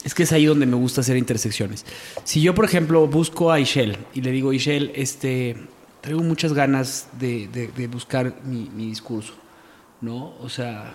es 0.05 0.15
que 0.15 0.23
es 0.23 0.33
ahí 0.33 0.45
donde 0.47 0.65
me 0.65 0.77
gusta 0.77 1.01
hacer 1.01 1.17
intersecciones. 1.17 1.85
Si 2.23 2.41
yo, 2.41 2.55
por 2.55 2.65
ejemplo, 2.65 3.09
busco 3.09 3.51
a 3.51 3.59
Ishel 3.59 3.97
y 4.15 4.21
le 4.21 4.31
digo, 4.31 4.53
Ishel, 4.53 4.93
este, 4.95 5.57
traigo 6.03 6.23
muchas 6.23 6.53
ganas 6.53 7.09
de, 7.19 7.49
de, 7.49 7.67
de 7.67 7.87
buscar 7.89 8.33
mi, 8.45 8.71
mi 8.73 8.87
discurso, 8.87 9.35
¿no? 10.01 10.37
O 10.39 10.49
sea, 10.49 10.95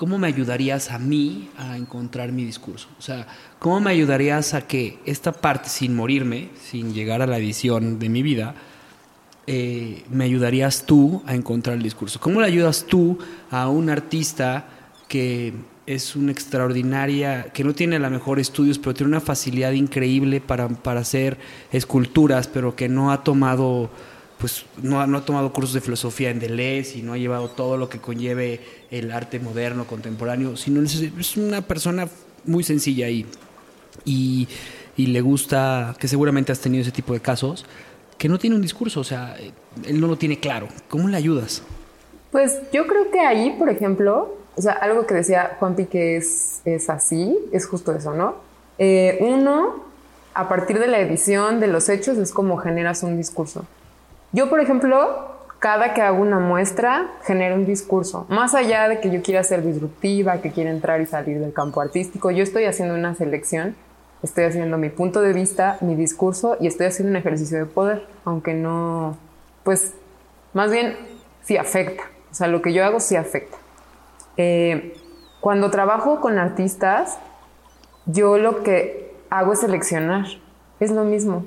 ¿cómo 0.00 0.16
me 0.16 0.28
ayudarías 0.28 0.92
a 0.92 0.98
mí 0.98 1.50
a 1.58 1.76
encontrar 1.76 2.32
mi 2.32 2.42
discurso? 2.42 2.88
O 2.98 3.02
sea, 3.02 3.26
¿cómo 3.58 3.80
me 3.80 3.90
ayudarías 3.90 4.54
a 4.54 4.66
que 4.66 4.98
esta 5.04 5.30
parte, 5.30 5.68
sin 5.68 5.94
morirme, 5.94 6.48
sin 6.58 6.94
llegar 6.94 7.20
a 7.20 7.26
la 7.26 7.36
edición 7.36 7.98
de 7.98 8.08
mi 8.08 8.22
vida, 8.22 8.54
eh, 9.46 10.02
me 10.10 10.24
ayudarías 10.24 10.86
tú 10.86 11.22
a 11.26 11.34
encontrar 11.34 11.76
el 11.76 11.82
discurso? 11.82 12.18
¿Cómo 12.18 12.40
le 12.40 12.46
ayudas 12.46 12.86
tú 12.88 13.18
a 13.50 13.68
un 13.68 13.90
artista 13.90 14.64
que 15.06 15.52
es 15.84 16.16
una 16.16 16.32
extraordinaria, 16.32 17.50
que 17.52 17.62
no 17.62 17.74
tiene 17.74 17.96
a 17.96 18.08
mejor 18.08 18.40
estudios, 18.40 18.78
pero 18.78 18.94
tiene 18.94 19.10
una 19.10 19.20
facilidad 19.20 19.72
increíble 19.72 20.40
para, 20.40 20.66
para 20.66 21.00
hacer 21.00 21.36
esculturas, 21.72 22.48
pero 22.48 22.74
que 22.74 22.88
no 22.88 23.12
ha 23.12 23.22
tomado 23.22 23.90
pues 24.40 24.64
no, 24.82 25.06
no, 25.06 25.18
ha 25.18 25.24
tomado 25.24 25.52
cursos 25.52 25.74
de 25.74 25.80
filosofía 25.80 26.30
en 26.30 26.40
Deleuze 26.40 26.98
y 26.98 27.02
no 27.02 27.12
ha 27.12 27.18
llevado 27.18 27.48
todo 27.50 27.76
lo 27.76 27.88
que 27.90 27.98
conlleve 27.98 28.60
el 28.90 29.12
arte 29.12 29.38
moderno, 29.38 29.86
contemporáneo, 29.86 30.56
sino 30.56 30.82
es 30.82 31.36
una 31.36 31.60
persona 31.60 32.08
muy 32.44 32.64
sencilla 32.64 33.08
y, 33.08 33.26
y, 34.04 34.48
le 34.96 35.20
gusta, 35.20 35.94
que 35.98 36.08
seguramente 36.08 36.52
has 36.52 36.60
tenido 36.60 36.82
ese 36.82 36.92
tipo 36.92 37.12
de 37.12 37.20
casos, 37.20 37.64
que 38.18 38.28
no 38.28 38.38
tiene 38.38 38.56
un 38.56 38.62
discurso, 38.62 39.00
o 39.00 39.04
sea, 39.04 39.36
él 39.86 40.00
no 40.00 40.06
lo 40.06 40.16
tiene 40.16 40.38
claro. 40.38 40.68
¿Cómo 40.88 41.08
le 41.08 41.16
ayudas? 41.16 41.62
Pues 42.30 42.60
yo 42.72 42.86
creo 42.86 43.10
que 43.10 43.20
ahí, 43.20 43.56
por 43.58 43.70
ejemplo, 43.70 44.36
o 44.56 44.62
sea, 44.62 44.72
algo 44.72 45.06
que 45.06 45.14
decía 45.14 45.56
Juanpi 45.58 45.86
que 45.86 46.16
es, 46.16 46.60
es 46.64 46.90
así, 46.90 47.36
es 47.52 47.66
justo 47.66 47.92
eso, 47.92 48.14
¿no? 48.14 48.36
Eh, 48.78 49.18
uno, 49.20 49.84
a 50.34 50.48
partir 50.48 50.78
de 50.78 50.86
la 50.86 51.00
edición 51.00 51.60
de 51.60 51.66
los 51.66 51.88
hechos, 51.88 52.18
es 52.18 52.32
como 52.32 52.58
generas 52.58 53.02
un 53.02 53.16
discurso. 53.16 53.64
Yo, 54.32 54.48
por 54.48 54.60
ejemplo, 54.60 55.30
cada 55.58 55.92
que 55.92 56.02
hago 56.02 56.22
una 56.22 56.38
muestra, 56.38 57.10
genero 57.22 57.54
un 57.54 57.66
discurso. 57.66 58.26
Más 58.28 58.54
allá 58.54 58.88
de 58.88 59.00
que 59.00 59.10
yo 59.10 59.22
quiera 59.22 59.42
ser 59.42 59.62
disruptiva, 59.62 60.40
que 60.40 60.52
quiera 60.52 60.70
entrar 60.70 61.00
y 61.00 61.06
salir 61.06 61.40
del 61.40 61.52
campo 61.52 61.80
artístico, 61.80 62.30
yo 62.30 62.42
estoy 62.42 62.64
haciendo 62.64 62.94
una 62.94 63.14
selección, 63.14 63.76
estoy 64.22 64.44
haciendo 64.44 64.78
mi 64.78 64.88
punto 64.88 65.20
de 65.20 65.32
vista, 65.32 65.78
mi 65.80 65.94
discurso 65.96 66.56
y 66.60 66.66
estoy 66.66 66.86
haciendo 66.86 67.10
un 67.10 67.16
ejercicio 67.16 67.58
de 67.58 67.66
poder, 67.66 68.06
aunque 68.24 68.54
no, 68.54 69.16
pues, 69.64 69.94
más 70.54 70.70
bien 70.70 70.96
sí 71.42 71.56
afecta. 71.56 72.04
O 72.30 72.34
sea, 72.34 72.46
lo 72.46 72.62
que 72.62 72.72
yo 72.72 72.84
hago 72.84 73.00
sí 73.00 73.16
afecta. 73.16 73.58
Eh, 74.36 74.96
cuando 75.40 75.70
trabajo 75.70 76.20
con 76.20 76.38
artistas, 76.38 77.18
yo 78.06 78.38
lo 78.38 78.62
que 78.62 79.14
hago 79.30 79.52
es 79.52 79.60
seleccionar. 79.60 80.26
Es 80.78 80.90
lo 80.90 81.04
mismo. 81.04 81.44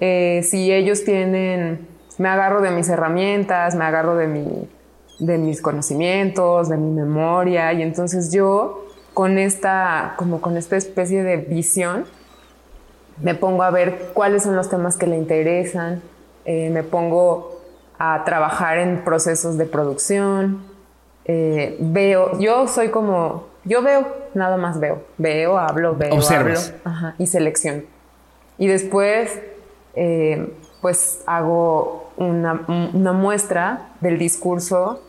Eh, 0.00 0.42
si 0.42 0.72
ellos 0.72 1.04
tienen, 1.04 1.86
me 2.18 2.28
agarro 2.28 2.62
de 2.62 2.70
mis 2.70 2.88
herramientas, 2.88 3.74
me 3.74 3.84
agarro 3.84 4.16
de, 4.16 4.26
mi, 4.26 4.68
de 5.18 5.38
mis 5.38 5.60
conocimientos, 5.60 6.68
de 6.68 6.78
mi 6.78 6.90
memoria, 6.90 7.72
y 7.74 7.82
entonces 7.82 8.32
yo 8.32 8.86
con 9.14 9.38
esta, 9.38 10.14
como 10.16 10.40
con 10.40 10.56
esta 10.56 10.76
especie 10.76 11.22
de 11.22 11.36
visión, 11.36 12.06
me 13.20 13.34
pongo 13.34 13.62
a 13.62 13.70
ver 13.70 14.12
cuáles 14.14 14.44
son 14.44 14.56
los 14.56 14.70
temas 14.70 14.96
que 14.96 15.06
le 15.06 15.16
interesan, 15.16 16.00
eh, 16.46 16.70
me 16.70 16.82
pongo 16.82 17.60
a 17.98 18.24
trabajar 18.24 18.78
en 18.78 19.04
procesos 19.04 19.58
de 19.58 19.66
producción, 19.66 20.64
eh, 21.26 21.76
veo, 21.80 22.38
yo 22.38 22.66
soy 22.66 22.88
como, 22.88 23.48
yo 23.64 23.82
veo, 23.82 24.06
nada 24.32 24.56
más 24.56 24.80
veo, 24.80 25.02
veo, 25.18 25.58
hablo, 25.58 25.94
veo, 25.94 26.14
Observas. 26.14 26.70
hablo, 26.70 26.80
ajá, 26.84 27.14
y 27.18 27.26
selección. 27.26 27.84
Y 28.56 28.68
después 28.68 29.38
eh, 29.94 30.52
pues 30.80 31.22
hago 31.26 32.10
una, 32.16 32.54
muestra 33.12 33.90
del 34.00 34.18
discurso 34.18 35.02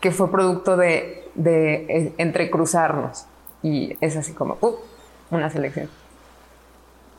que 0.00 0.10
fue 0.10 0.30
producto 0.30 0.76
de, 0.76 1.28
de 1.34 1.74
eh, 1.88 2.12
entrecruzarnos. 2.18 3.26
Y 3.62 3.96
es 4.00 4.16
así 4.16 4.32
como, 4.32 4.58
uh, 4.60 4.74
una 5.30 5.50
selección. 5.50 5.88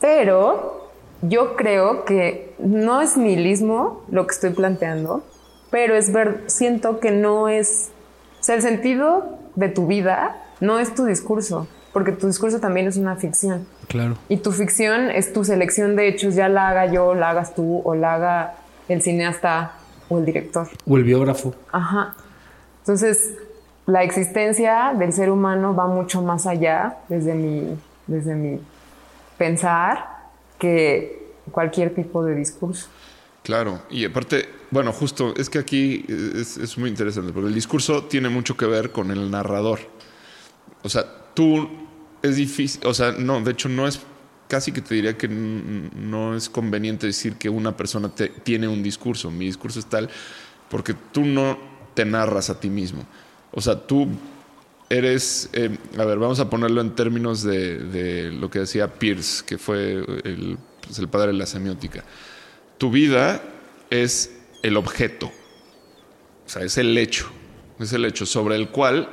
Pero 0.02 0.89
yo 1.21 1.56
creo 1.56 2.04
que 2.04 2.54
no 2.60 3.02
es 3.02 3.15
nihilismo 3.15 4.04
lo 4.10 4.28
que 4.28 4.34
estoy 4.34 4.49
planteando, 4.49 5.23
pero 5.71 5.95
es 5.95 6.12
ver, 6.12 6.43
siento 6.47 6.99
que 6.99 7.12
no 7.12 7.47
es, 7.47 7.91
o 8.41 8.43
sea, 8.43 8.56
el 8.56 8.62
sentido 8.62 9.39
de 9.56 9.69
tu 9.69 9.88
vida 9.88 10.43
no 10.60 10.80
es 10.80 10.93
tu 10.93 11.06
discurso, 11.06 11.67
porque 11.93 12.12
tu 12.12 12.27
discurso 12.27 12.60
también 12.60 12.88
es 12.88 12.97
una 12.97 13.15
ficción. 13.15 13.67
Claro. 13.88 14.17
Y 14.27 14.38
tu 14.38 14.51
ficción 14.51 15.12
es 15.12 15.32
tu 15.32 15.45
selección 15.45 15.95
de 15.95 16.08
hechos, 16.08 16.34
ya 16.34 16.49
la 16.49 16.69
haga 16.69 16.91
yo, 16.91 17.13
la 17.13 17.29
hagas 17.29 17.53
tú, 17.53 17.82
o 17.86 17.93
la 17.93 18.15
haga 18.15 18.56
el 18.89 19.01
cineasta 19.01 19.73
o 20.10 20.17
el 20.17 20.25
director. 20.25 20.67
O 20.88 20.97
el 20.97 21.03
biógrafo. 21.03 21.53
Ajá. 21.71 22.15
Entonces, 22.79 23.36
la 23.86 24.03
existencia 24.03 24.93
del 24.97 25.13
ser 25.13 25.29
humano 25.29 25.75
va 25.75 25.86
mucho 25.88 26.23
más 26.23 26.47
allá, 26.47 26.97
desde 27.10 27.36
mi, 27.36 27.77
desde 28.08 28.34
mi 28.34 28.60
pensar, 29.38 30.08
que 30.58 31.34
cualquier 31.51 31.93
tipo 31.93 32.25
de 32.25 32.36
discurso. 32.36 32.88
Claro, 33.43 33.82
y 33.89 34.06
aparte, 34.06 34.47
bueno, 34.71 34.93
justo 34.93 35.34
es 35.38 35.49
que 35.49 35.60
aquí 35.60 36.06
es, 36.08 36.58
es 36.58 36.77
muy 36.77 36.89
interesante, 36.89 37.34
porque 37.34 37.49
el 37.49 37.53
discurso 37.53 38.06
tiene 38.06 38.29
mucho 38.29 38.58
que 38.58 38.65
ver 38.65 38.91
con 38.91 39.12
el 39.12 39.29
narrador. 39.29 39.79
O 40.82 40.89
sea, 40.89 41.03
tú 41.34 41.83
es 42.23 42.38
difícil, 42.38 42.81
o 42.88 42.93
sea, 42.93 43.12
no, 43.12 43.41
de 43.41 43.51
hecho 43.51 43.69
no 43.69 43.86
es, 43.86 43.99
casi 44.47 44.71
que 44.71 44.81
te 44.81 44.95
diría 44.95 45.17
que 45.17 45.27
no 45.27 46.36
es 46.36 46.49
conveniente 46.49 47.05
decir 47.05 47.36
que 47.36 47.49
una 47.49 47.75
persona 47.75 48.10
te, 48.10 48.29
tiene 48.29 48.67
un 48.67 48.81
discurso. 48.81 49.29
Mi 49.29 49.45
discurso 49.45 49.79
es 49.79 49.85
tal 49.85 50.10
porque 50.69 50.95
tú 51.12 51.25
no 51.25 51.60
te 51.93 52.06
narras 52.06 52.50
a 52.50 52.60
ti 52.60 52.69
mismo. 52.69 53.06
O 53.52 53.62
sea, 53.62 53.75
tú 53.75 54.08
eres, 54.89 55.50
eh, 55.54 55.77
a 55.98 56.06
ver, 56.06 56.17
vamos 56.17 56.39
a 56.39 56.50
ponerlo 56.50 56.81
en 56.81 56.95
términos 56.95 57.43
de, 57.43 58.31
lo 58.31 58.50
que 58.50 58.60
decía 58.60 58.93
Pierce, 58.93 59.43
que 59.45 59.58
fue 59.58 59.93
el, 60.23 60.58
pues 60.81 61.00
el 61.00 61.10
padre 61.10 61.27
de 61.27 61.37
la 61.37 61.45
semiótica. 61.45 62.04
Tu 62.77 62.89
vida 62.89 63.41
es 63.89 64.37
el 64.62 64.77
objeto, 64.77 65.27
o 65.27 66.50
sea, 66.50 66.63
es 66.63 66.77
el 66.77 66.98
hecho, 66.98 67.29
es 67.79 67.91
el 67.93 68.06
hecho 68.06 68.25
sobre 68.25 68.56
el 68.56 68.69
cual 68.69 69.10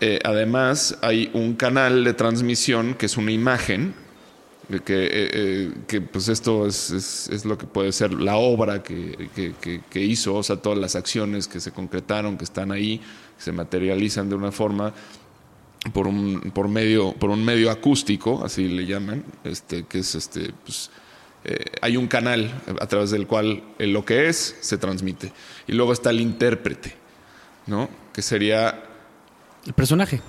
eh, 0.00 0.18
además 0.24 0.98
hay 1.02 1.30
un 1.34 1.54
canal 1.54 2.04
de 2.04 2.14
transmisión 2.14 2.94
que 2.94 3.06
es 3.06 3.16
una 3.16 3.32
imagen, 3.32 3.94
que, 4.84 5.04
eh, 5.04 5.10
eh, 5.12 5.72
que 5.88 6.00
pues 6.00 6.28
esto 6.28 6.66
es, 6.66 6.90
es- 6.92 7.44
lo 7.44 7.58
que 7.58 7.66
puede 7.66 7.90
ser 7.92 8.12
la 8.14 8.36
obra 8.36 8.82
que, 8.84 9.28
que- 9.34 9.80
que- 9.90 10.00
hizo, 10.04 10.36
o 10.36 10.42
sea, 10.44 10.56
todas 10.56 10.78
las 10.78 10.94
acciones 10.94 11.48
que 11.48 11.58
se 11.60 11.72
concretaron, 11.72 12.38
que 12.38 12.44
están 12.44 12.70
ahí, 12.70 12.98
que 12.98 13.42
se 13.42 13.50
materializan 13.52 14.28
de 14.28 14.36
una 14.36 14.52
forma 14.52 14.92
por 15.92 16.06
un, 16.06 16.40
por 16.54 16.68
medio, 16.68 17.12
por 17.14 17.30
un 17.30 17.44
medio 17.44 17.70
acústico, 17.70 18.44
así 18.44 18.68
le 18.68 18.86
llaman, 18.86 19.24
este, 19.44 19.84
que 19.86 19.98
es 20.00 20.14
este, 20.14 20.52
pues, 20.64 20.90
hay 21.80 21.96
un 21.96 22.06
canal 22.06 22.52
a 22.80 22.86
través 22.86 23.10
del 23.10 23.26
cual 23.26 23.62
lo 23.78 24.04
que 24.04 24.28
es 24.28 24.56
se 24.60 24.76
transmite. 24.76 25.32
Y 25.66 25.72
luego 25.72 25.92
está 25.94 26.10
el 26.10 26.20
intérprete, 26.20 26.94
¿no? 27.66 27.88
Que 28.12 28.20
sería 28.22 28.84
El 29.66 29.72
personaje. 29.74 30.20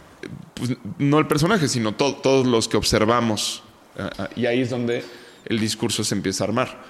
pues, 0.56 0.72
no 1.00 1.20
el 1.20 1.28
personaje, 1.28 1.68
sino 1.68 1.94
to- 1.94 2.16
todos 2.16 2.46
los 2.46 2.68
que 2.68 2.78
observamos. 2.78 3.64
Ah, 3.98 4.10
ah, 4.18 4.30
y 4.36 4.46
ahí 4.46 4.62
es 4.62 4.70
donde 4.70 5.04
el 5.46 5.60
discurso 5.60 6.04
se 6.04 6.16
empieza 6.16 6.44
a 6.44 6.48
armar. 6.48 6.84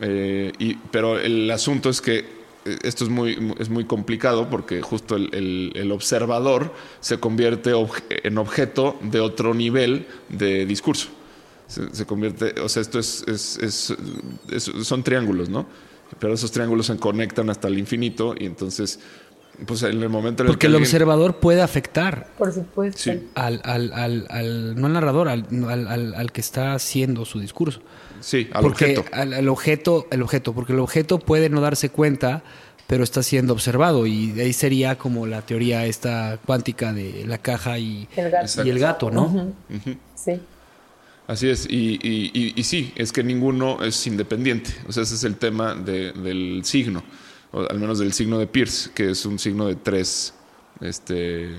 Eh, 0.00 0.52
pero 0.90 1.18
el 1.18 1.50
asunto 1.50 1.88
es 1.90 2.00
que 2.00 2.18
eh, 2.64 2.78
esto 2.82 3.04
es 3.04 3.10
muy, 3.10 3.54
es 3.58 3.68
muy 3.68 3.84
complicado 3.84 4.48
porque 4.50 4.80
justo 4.82 5.16
el, 5.16 5.90
observador 5.92 6.72
se 7.00 7.18
convierte 7.18 7.72
en 8.22 8.38
objeto 8.38 8.96
de 9.02 9.20
otro 9.20 9.54
nivel 9.54 10.06
de 10.28 10.66
discurso. 10.66 11.08
Se, 11.66 12.06
convierte, 12.06 12.58
o 12.60 12.68
sea, 12.68 12.80
esto 12.82 12.98
es, 12.98 13.24
es- 13.28 13.58
es- 13.58 13.94
es- 14.50 14.86
son 14.86 15.02
triángulos, 15.02 15.48
¿no? 15.50 15.66
Pero 16.18 16.32
esos 16.32 16.50
triángulos 16.50 16.86
se 16.86 16.96
conectan 16.96 17.50
hasta 17.50 17.68
el 17.68 17.78
infinito 17.78 18.34
y 18.38 18.46
entonces, 18.46 19.00
pues 19.66 19.82
en 19.82 20.02
el 20.02 20.08
momento 20.08 20.42
en 20.42 20.46
el 20.46 20.52
Porque 20.52 20.60
que 20.62 20.66
el 20.68 20.74
alguien- 20.74 20.86
observador 20.88 21.36
puede 21.36 21.62
afectar 21.62 22.28
Por 22.38 22.52
supuesto. 22.52 22.98
Sí. 23.02 23.28
al, 23.34 23.60
al, 23.64 23.92
al, 23.92 24.26
al- 24.30 24.80
no 24.80 24.86
al 24.86 24.92
narrador, 24.92 25.28
al, 25.28 25.46
al, 25.68 25.88
al- 25.88 26.14
al 26.14 26.32
que 26.32 26.40
está 26.40 26.74
haciendo 26.74 27.24
su 27.24 27.40
discurso. 27.40 27.80
Sí, 28.20 28.48
al 28.52 28.62
porque 28.62 28.96
objeto. 28.98 29.04
Al, 29.16 29.32
al 29.34 29.48
objeto, 29.48 30.06
el 30.10 30.22
objeto, 30.22 30.52
porque 30.52 30.72
el 30.72 30.80
objeto 30.80 31.18
puede 31.18 31.48
no 31.48 31.60
darse 31.60 31.90
cuenta, 31.90 32.42
pero 32.86 33.04
está 33.04 33.22
siendo 33.22 33.52
observado. 33.52 34.06
Y 34.06 34.32
de 34.32 34.42
ahí 34.44 34.52
sería 34.52 34.96
como 34.98 35.26
la 35.26 35.42
teoría 35.42 35.84
esta 35.86 36.38
cuántica 36.44 36.92
de 36.92 37.24
la 37.26 37.38
caja 37.38 37.78
y, 37.78 38.08
El 38.16 38.30
gato. 38.30 38.64
y 38.64 38.70
el 38.70 38.78
gato, 38.78 39.10
¿no? 39.10 39.52
Sí. 40.14 40.40
Así 41.26 41.50
es, 41.50 41.66
y, 41.68 41.98
y- 42.02 42.30
y- 42.32 42.54
y 42.56 42.64
sí, 42.64 42.92
es 42.96 43.12
que 43.12 43.22
ninguno 43.22 43.84
es 43.84 44.06
independiente. 44.06 44.70
O 44.88 44.92
sea, 44.92 45.02
ese 45.02 45.14
es 45.14 45.24
el 45.24 45.36
tema 45.36 45.74
de- 45.74 46.12
del 46.12 46.62
signo, 46.64 47.02
al 47.52 47.78
menos 47.78 47.98
del 47.98 48.12
signo 48.12 48.38
de 48.38 48.46
Pierce, 48.46 48.90
que 48.94 49.10
es 49.10 49.24
un 49.24 49.38
signo 49.38 49.66
de 49.66 49.76
tres, 49.76 50.34
este, 50.80 51.56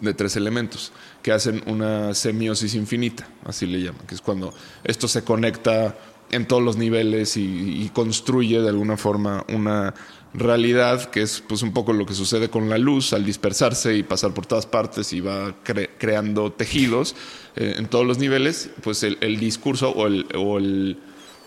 de 0.00 0.14
tres 0.14 0.36
elementos, 0.36 0.92
que 1.22 1.32
hacen 1.32 1.62
una 1.66 2.14
semiosis 2.14 2.74
infinita, 2.74 3.28
así 3.44 3.66
le 3.66 3.80
llaman, 3.80 4.06
que 4.06 4.14
es 4.14 4.20
cuando 4.20 4.52
esto 4.84 5.06
se 5.08 5.22
conecta 5.22 5.96
en 6.30 6.46
todos 6.46 6.62
los 6.62 6.76
niveles 6.76 7.36
y, 7.36 7.82
y 7.82 7.88
construye 7.90 8.60
de 8.60 8.68
alguna 8.68 8.96
forma 8.96 9.44
una 9.48 9.94
realidad 10.32 11.10
que 11.10 11.22
es 11.22 11.42
pues 11.44 11.62
un 11.62 11.72
poco 11.72 11.92
lo 11.92 12.06
que 12.06 12.14
sucede 12.14 12.48
con 12.48 12.68
la 12.68 12.78
luz 12.78 13.12
al 13.12 13.24
dispersarse 13.24 13.96
y 13.96 14.04
pasar 14.04 14.32
por 14.32 14.46
todas 14.46 14.64
partes 14.64 15.12
y 15.12 15.20
va 15.20 15.56
cre- 15.64 15.90
creando 15.98 16.52
tejidos 16.52 17.16
eh, 17.56 17.74
en 17.78 17.86
todos 17.88 18.06
los 18.06 18.18
niveles, 18.18 18.70
pues 18.82 19.02
el, 19.02 19.40
discurso 19.40 19.90
o 19.90 20.06
el 20.06 20.98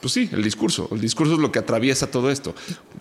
pues 0.03 0.11
sí, 0.11 0.29
el 0.33 0.43
discurso, 0.43 0.89
el 0.91 0.99
discurso 0.99 1.35
es 1.35 1.39
lo 1.39 1.49
que 1.53 1.59
atraviesa 1.59 2.11
todo 2.11 2.29
esto, 2.29 2.53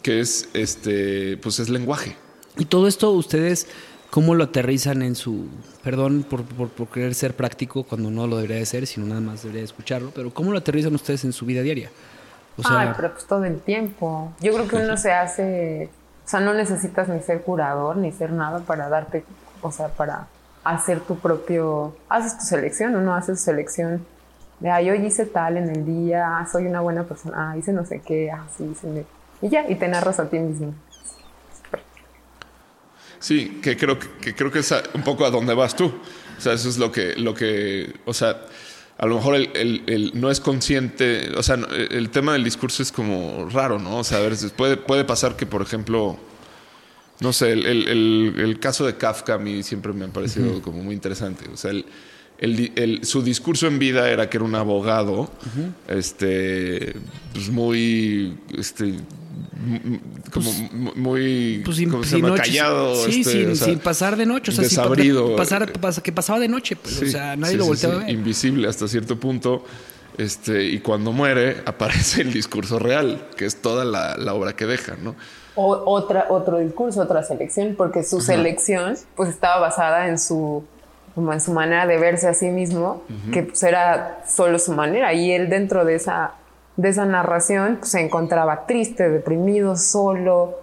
que 0.03 0.21
es 0.21 0.49
este 0.55 1.37
pues 1.39 1.59
es 1.59 1.69
lenguaje. 1.69 2.17
Y 2.57 2.67
todo 2.67 2.87
esto 2.87 3.11
ustedes, 3.11 3.67
¿cómo 4.11 4.37
lo 4.37 4.45
aterrizan 4.45 5.03
en 5.03 5.17
su... 5.17 5.49
Perdón 5.83 6.23
por, 6.23 6.45
por, 6.45 6.69
por 6.69 6.87
querer 6.91 7.17
ser 7.17 7.35
práctico 7.35 7.83
cuando 7.83 8.09
no 8.09 8.29
lo 8.29 8.37
debería 8.37 8.59
de 8.59 8.67
ser, 8.67 8.87
sino 8.87 9.05
nada 9.05 9.21
más 9.21 9.43
debería 9.43 9.63
de 9.63 9.67
escucharlo, 9.67 10.13
pero 10.15 10.33
¿cómo 10.33 10.53
lo 10.53 10.59
aterrizan 10.59 10.95
ustedes 10.95 11.25
en 11.25 11.33
su 11.33 11.45
vida 11.45 11.63
diaria? 11.63 11.91
O 12.57 12.63
sea, 12.63 12.79
Ay, 12.79 12.93
pero 12.95 13.13
pues 13.13 13.25
todo 13.25 13.45
el 13.45 13.59
tiempo. 13.59 14.33
Yo 14.41 14.53
creo 14.53 14.69
que 14.69 14.77
uno 14.77 14.97
se 14.97 15.11
hace, 15.11 15.91
o 16.25 16.29
sea, 16.29 16.39
no 16.39 16.55
necesitas 16.55 17.09
ni 17.09 17.21
ser 17.21 17.43
curador 17.43 17.97
ni 17.97 18.13
ser 18.13 18.31
nada 18.31 18.61
para 18.61 18.89
darte, 18.89 19.25
o 19.61 19.73
sea, 19.73 19.89
para 19.89 20.29
hacer 20.63 21.01
tu 21.01 21.19
propio, 21.19 21.97
haces 22.09 22.39
tu 22.39 22.45
selección, 22.45 22.95
uno 22.95 23.13
hace 23.17 23.35
su 23.35 23.43
selección 23.43 24.07
de, 24.63 24.71
ay, 24.71 24.91
hoy 24.91 25.05
hice 25.05 25.27
tal 25.27 25.57
en 25.57 25.69
el 25.69 25.85
día, 25.85 26.39
ah, 26.39 26.47
soy 26.51 26.67
una 26.67 26.81
buena 26.81 27.03
persona, 27.05 27.51
ah, 27.53 27.57
hice 27.59 27.73
no 27.73 27.85
sé 27.85 28.01
qué, 28.07 28.31
ah, 28.31 28.47
sí, 28.57 28.65
hice, 28.71 28.87
me-". 28.87 29.05
y 29.43 29.49
ya, 29.51 29.69
y 29.69 29.75
te 29.75 29.89
narras 29.89 30.21
a 30.21 30.31
ti 30.31 30.39
mismo. 30.39 30.73
Sí, 33.19 33.61
que 33.63 33.77
creo 33.77 33.99
que, 33.99 34.09
que 34.21 34.35
creo 34.35 34.51
que 34.51 34.61
es 34.61 34.73
a- 34.73 34.83
un 34.95 35.03
poco 35.03 35.25
a 35.25 35.31
dónde 35.31 35.55
vas 35.55 35.77
tú. 35.77 35.87
O 35.87 36.41
sea, 36.41 36.53
eso 36.55 36.69
es 36.69 36.79
lo 36.79 36.91
que, 36.91 37.15
lo 37.17 37.35
que, 37.35 37.95
o 38.05 38.13
sea, 38.15 38.41
a 38.99 39.07
lo 39.07 39.17
mejor 39.17 39.35
el, 39.37 39.51
el- 39.55 39.83
el 39.87 40.21
no 40.21 40.31
es 40.31 40.41
consciente, 40.41 41.31
o 41.37 41.43
sea, 41.43 41.57
no- 41.57 41.69
el 41.69 42.11
tema 42.11 42.33
del 42.33 42.43
discurso 42.45 42.83
es 42.83 42.91
como 42.93 43.49
raro, 43.51 43.79
¿no? 43.79 43.99
O 43.99 44.05
sea, 44.05 44.19
a 44.19 44.21
ver, 44.23 44.35
puede, 44.57 44.77
puede 44.77 45.05
pasar 45.05 45.37
que, 45.37 45.47
por 45.47 45.63
ejemplo, 45.63 46.17
no 47.21 47.33
sé, 47.33 47.53
el, 47.53 47.67
el- 47.67 47.89
el- 47.89 48.35
el 48.41 48.59
caso 48.61 48.85
de 48.87 48.97
Kafka 48.97 49.35
a 49.35 49.39
mí 49.39 49.63
siempre 49.63 49.93
me 49.93 50.05
ha 50.05 50.09
parecido 50.09 50.61
como 50.63 50.83
muy 50.83 50.95
interesante. 50.95 51.49
O 51.53 51.57
sea, 51.57 51.71
el, 51.71 51.85
el 52.43 52.57
di- 52.57 52.73
el- 52.77 53.05
su 53.05 53.23
discurso 53.23 53.67
en 53.67 53.79
vida 53.79 54.11
era 54.11 54.29
que 54.29 54.37
era 54.37 54.45
un 54.45 54.55
abogado, 54.55 55.31
este, 55.89 56.95
pues 57.33 57.49
muy, 57.51 58.37
este, 58.59 58.95
como 60.33 60.51
m- 60.51 60.93
muy, 60.97 61.63
pues 61.65 61.77
sin, 61.77 61.91
¿cómo 61.91 62.03
se 62.05 62.11
sin 62.11 62.19
llama? 62.19 62.29
noche, 62.37 62.43
Callado, 62.51 62.95
sí, 62.97 63.21
este, 63.21 63.33
sin, 63.33 63.51
o 63.51 63.55
sea, 63.55 63.67
sin 63.69 63.79
pasar 63.79 64.17
de 64.17 64.27
noche, 64.27 64.51
o 64.51 64.55
sea, 64.55 64.65
sin 64.65 64.77
desabrido. 64.79 65.37
pasar, 65.37 65.73
pas- 65.75 66.01
que 66.03 66.13
pasaba 66.13 66.41
de 66.41 66.49
noche, 66.49 66.77
pues, 66.77 67.01
o 67.03 67.07
sea, 67.07 67.37
nadie 67.37 67.53
sí, 67.53 67.59
lo 67.59 67.67
volteaba 67.67 67.95
sí, 67.97 68.03
a 68.03 68.07
ver. 68.07 68.15
Invisible 68.15 68.69
hasta 68.69 68.89
cierto 68.89 69.19
punto. 69.19 69.65
Este, 70.19 70.65
y 70.67 70.81
cuando 70.81 71.11
muere, 71.13 71.63
aparece 71.65 72.21
el 72.21 72.33
discurso 72.35 72.79
real, 72.79 73.29
que 73.37 73.47
es 73.47 73.63
toda 73.63 73.85
la, 73.87 74.17
la 74.19 74.35
obra 74.35 74.55
que 74.55 74.67
deja, 74.67 74.95
¿no? 75.03 75.15
O, 75.55 75.69
otra, 75.87 76.27
otro 76.29 76.59
discurso, 76.59 77.01
otra 77.01 77.23
selección, 77.23 77.75
porque 77.79 78.03
su 78.03 78.21
selección 78.21 78.95
pues 79.17 79.31
estaba 79.31 79.59
basada 79.61 80.09
en 80.09 80.19
su, 80.19 80.65
como 81.15 81.33
en 81.33 81.41
su 81.41 81.53
manera 81.53 81.87
de 81.87 81.99
verse 81.99 82.29
a 82.29 82.35
sí 82.35 82.49
mismo, 82.49 83.03
que 83.33 83.43
pues 83.43 83.63
era 83.63 84.23
solo 84.27 84.59
su 84.59 84.73
manera. 84.73 85.13
Y 85.13 85.33
él 85.33 85.49
dentro 85.51 85.85
de 85.85 85.97
esa, 85.97 86.33
de 86.77 86.89
esa 86.89 87.05
narración 87.05 87.77
pues, 87.77 87.91
se 87.91 88.01
encontraba 88.01 88.67
triste, 88.67 89.09
deprimido, 89.11 89.77
solo, 89.77 90.59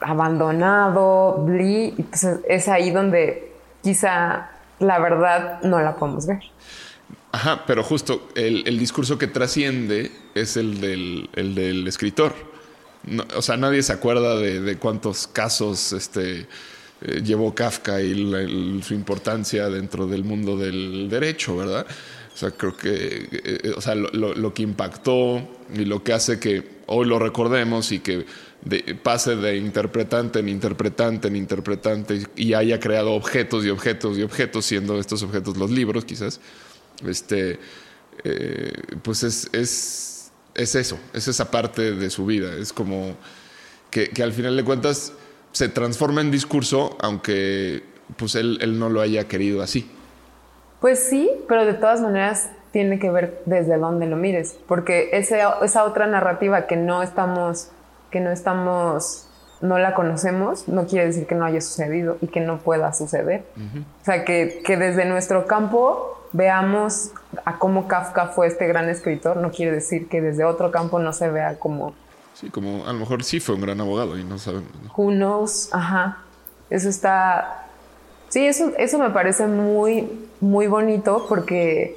abandonado, 0.00 1.44
bli, 1.44 1.94
y 1.96 2.02
pues 2.02 2.26
es 2.48 2.68
ahí 2.68 2.90
donde 2.90 3.52
quizá 3.82 4.50
la 4.80 4.98
verdad 4.98 5.62
no 5.62 5.80
la 5.80 5.96
podemos 5.96 6.26
ver. 6.26 6.42
Ajá, 7.32 7.64
pero 7.66 7.82
justo 7.82 8.28
el, 8.34 8.66
el 8.66 8.78
discurso 8.78 9.18
que 9.18 9.26
trasciende 9.26 10.12
es 10.34 10.56
el 10.56 10.80
del, 10.80 11.28
el 11.34 11.54
del 11.54 11.86
escritor. 11.86 12.32
No, 13.04 13.24
o 13.36 13.42
sea, 13.42 13.56
nadie 13.56 13.82
se 13.82 13.92
acuerda 13.92 14.36
de, 14.36 14.60
de 14.60 14.78
cuántos 14.78 15.26
casos 15.26 15.92
este, 15.92 16.46
eh, 17.02 17.22
llevó 17.24 17.54
Kafka 17.54 18.00
y 18.00 18.14
la- 18.14 18.82
su 18.82 18.94
importancia 18.94 19.68
dentro 19.68 20.06
del 20.06 20.24
mundo 20.24 20.56
del 20.56 21.08
derecho, 21.08 21.56
¿verdad? 21.56 21.86
O 22.32 22.36
sea, 22.36 22.50
creo 22.50 22.76
que 22.76 23.28
eh, 23.30 23.72
o 23.76 23.80
sea, 23.80 23.94
lo, 23.94 24.52
que 24.54 24.62
impactó 24.62 25.48
y 25.72 25.84
lo 25.84 26.02
que 26.02 26.12
hace 26.12 26.40
que 26.40 26.82
hoy 26.86 27.06
lo 27.06 27.18
recordemos 27.18 27.92
y 27.92 28.00
que 28.00 28.26
pase 29.02 29.36
de 29.36 29.56
interpretante 29.56 30.40
en 30.40 30.48
interpretante 30.48 31.28
en 31.28 31.36
interpretante 31.36 32.22
y 32.34 32.54
haya 32.54 32.80
creado 32.80 33.12
objetos 33.12 33.64
y 33.64 33.70
objetos 33.70 34.18
y 34.18 34.22
objetos, 34.22 34.64
siendo 34.64 34.98
estos 34.98 35.22
objetos 35.22 35.56
los 35.56 35.70
libros, 35.70 36.04
quizás 36.04 36.40
este, 37.06 37.58
eh, 38.24 38.72
pues 39.02 39.22
es, 39.22 39.48
es, 39.52 40.32
es 40.54 40.74
eso, 40.74 40.98
es 41.12 41.28
esa 41.28 41.50
parte 41.50 41.92
de 41.92 42.10
su 42.10 42.26
vida. 42.26 42.56
Es 42.56 42.72
como 42.72 43.16
que, 43.90 44.08
que 44.08 44.22
al 44.22 44.32
final 44.32 44.56
de 44.56 44.64
cuentas 44.64 45.12
se 45.54 45.68
transforma 45.68 46.20
en 46.20 46.30
discurso, 46.32 46.96
aunque 47.00 47.84
pues 48.16 48.34
él, 48.34 48.58
él 48.60 48.78
no 48.78 48.88
lo 48.90 49.00
haya 49.00 49.28
querido 49.28 49.62
así. 49.62 49.88
Pues 50.80 50.98
sí, 51.08 51.30
pero 51.48 51.64
de 51.64 51.74
todas 51.74 52.00
maneras 52.00 52.50
tiene 52.72 52.98
que 52.98 53.08
ver 53.08 53.40
desde 53.46 53.78
dónde 53.78 54.06
lo 54.06 54.16
mires, 54.16 54.56
porque 54.66 55.10
ese- 55.12 55.40
esa 55.62 55.84
otra 55.84 56.06
narrativa 56.08 56.66
que 56.66 56.76
no 56.76 57.02
estamos, 57.04 57.68
que 58.10 58.18
no 58.18 58.30
estamos, 58.32 59.28
no 59.60 59.78
la 59.78 59.94
conocemos, 59.94 60.66
no 60.68 60.86
quiere 60.86 61.06
decir 61.06 61.26
que 61.28 61.36
no 61.36 61.44
haya 61.44 61.60
sucedido 61.60 62.18
y 62.20 62.26
que 62.26 62.40
no 62.40 62.58
pueda 62.58 62.92
suceder. 62.92 63.44
O 64.02 64.04
sea, 64.04 64.24
que, 64.24 64.60
que 64.64 64.76
desde 64.76 65.04
nuestro 65.04 65.46
campo 65.46 66.20
veamos 66.32 67.12
a 67.44 67.60
cómo 67.60 67.86
Kafka 67.86 68.26
fue 68.26 68.48
este 68.48 68.66
gran 68.66 68.88
escritor, 68.88 69.36
no 69.36 69.52
quiere 69.52 69.70
decir 69.70 70.08
que 70.08 70.20
desde 70.20 70.44
otro 70.44 70.72
campo 70.72 70.98
no 70.98 71.12
se 71.12 71.30
vea 71.30 71.60
como 71.60 71.94
Sí, 72.34 72.50
como 72.50 72.84
a 72.86 72.92
lo 72.92 72.98
mejor 72.98 73.22
sí 73.24 73.40
fue 73.40 73.54
un 73.54 73.60
gran 73.62 73.80
abogado 73.80 74.18
y 74.18 74.24
no 74.24 74.38
sabemos. 74.38 74.70
¿no? 74.82 74.92
Who 74.96 75.10
knows? 75.12 75.68
Ajá. 75.72 76.18
Eso 76.70 76.88
está. 76.88 77.66
Sí, 78.28 78.46
eso, 78.46 78.72
eso 78.76 78.98
me 78.98 79.10
parece 79.10 79.46
muy, 79.46 80.08
muy 80.40 80.66
bonito 80.66 81.26
porque 81.28 81.96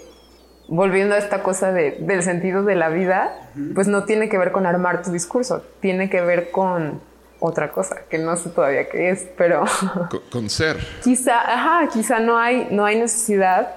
volviendo 0.67 1.15
a 1.15 1.17
esta 1.17 1.41
cosa 1.41 1.71
de- 1.71 1.97
del 2.01 2.21
sentido 2.21 2.63
de 2.63 2.75
la 2.75 2.89
vida, 2.89 3.33
pues 3.73 3.87
no 3.87 4.03
tiene 4.03 4.29
que 4.29 4.37
ver 4.37 4.51
con 4.51 4.65
armar 4.65 5.01
tu 5.01 5.11
discurso, 5.11 5.63
tiene 5.79 6.09
que 6.09 6.21
ver 6.21 6.51
con 6.51 7.01
otra 7.39 7.71
cosa 7.71 7.97
que 8.09 8.17
no 8.17 8.35
sé 8.35 8.49
todavía 8.49 8.89
qué 8.89 9.09
es, 9.11 9.27
pero 9.37 9.63
Con, 10.09 10.19
con 10.31 10.49
ser. 10.49 10.77
quizá, 11.03 11.39
ajá, 11.39 11.87
quizá 11.91 12.19
no 12.19 12.37
hay, 12.37 12.67
no 12.69 12.85
hay 12.85 12.99
necesidad 12.99 13.73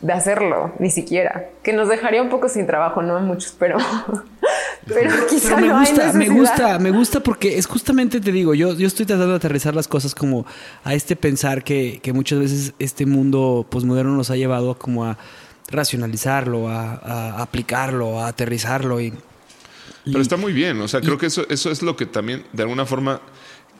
de 0.00 0.12
hacerlo, 0.12 0.72
ni 0.78 0.90
siquiera. 0.90 1.50
Que 1.62 1.72
nos 1.72 1.88
dejaría 1.88 2.22
un 2.22 2.28
poco 2.28 2.48
sin 2.48 2.66
trabajo, 2.66 3.02
no 3.02 3.16
a 3.16 3.20
muchos, 3.20 3.54
pero, 3.58 3.78
pero 4.86 5.10
quizá 5.28 5.56
Pero 5.56 5.60
me 5.60 5.68
no 5.68 5.78
hay 5.78 5.86
gusta, 5.86 6.12
me 6.12 6.28
gusta, 6.28 6.78
me 6.78 6.90
gusta 6.90 7.20
porque 7.20 7.58
es 7.58 7.66
justamente, 7.66 8.20
te 8.20 8.30
digo, 8.30 8.54
yo, 8.54 8.74
yo 8.74 8.86
estoy 8.86 9.06
tratando 9.06 9.32
de 9.32 9.36
aterrizar 9.36 9.74
las 9.74 9.88
cosas 9.88 10.14
como 10.14 10.46
a 10.84 10.94
este 10.94 11.16
pensar 11.16 11.64
que, 11.64 12.00
que 12.02 12.12
muchas 12.12 12.38
veces 12.38 12.74
este 12.78 13.06
mundo 13.06 13.66
posmoderno 13.68 14.14
nos 14.14 14.30
ha 14.30 14.36
llevado 14.36 14.78
como 14.78 15.04
a 15.04 15.18
racionalizarlo, 15.70 16.68
a, 16.68 16.94
a 16.94 17.42
aplicarlo, 17.42 18.20
a 18.20 18.28
aterrizarlo 18.28 19.00
y... 19.00 19.12
Pero 20.04 20.22
está 20.22 20.38
muy 20.38 20.54
bien, 20.54 20.80
o 20.80 20.88
sea, 20.88 21.02
creo 21.02 21.18
que 21.18 21.26
eso, 21.26 21.44
eso 21.50 21.70
es 21.70 21.82
lo 21.82 21.94
que 21.94 22.06
también 22.06 22.42
de 22.54 22.62
alguna 22.62 22.86
forma 22.86 23.20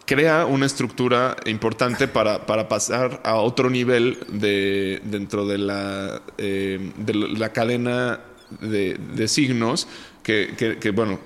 crea 0.09 0.47
una 0.47 0.65
estructura 0.65 1.37
importante 1.45 2.09
para, 2.09 2.47
para 2.47 2.67
pasar 2.67 3.21
a 3.25 3.35
otro 3.35 3.69
nivel 3.69 4.17
de, 4.33 5.03
dentro 5.05 5.47
de 5.47 5.59
la, 5.59 6.23
eh, 6.39 6.93
de 6.97 7.13
la 7.15 7.53
cadena 7.53 8.21
de, 8.63 8.99
de 9.15 9.29
signos 9.29 9.87
que, 10.23 10.55
que- 10.81 10.91
bueno, 10.93 11.21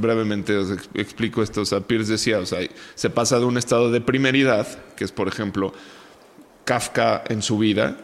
brevemente 0.00 0.56
os 0.56 0.70
ex- 0.70 0.88
explico 0.94 1.42
esto. 1.42 1.62
O 1.62 1.64
sea, 1.64 1.80
Pierce 1.80 2.12
decía, 2.12 2.38
o 2.38 2.46
sea, 2.46 2.60
se 2.94 3.10
pasa 3.10 3.40
de 3.40 3.46
un 3.46 3.58
estado 3.58 3.90
de 3.90 4.00
primeridad, 4.00 4.66
que 4.94 5.02
es, 5.04 5.10
por 5.10 5.26
ejemplo, 5.26 5.72
Kafka 6.64 7.24
en 7.28 7.42
su 7.42 7.58
vida, 7.58 7.96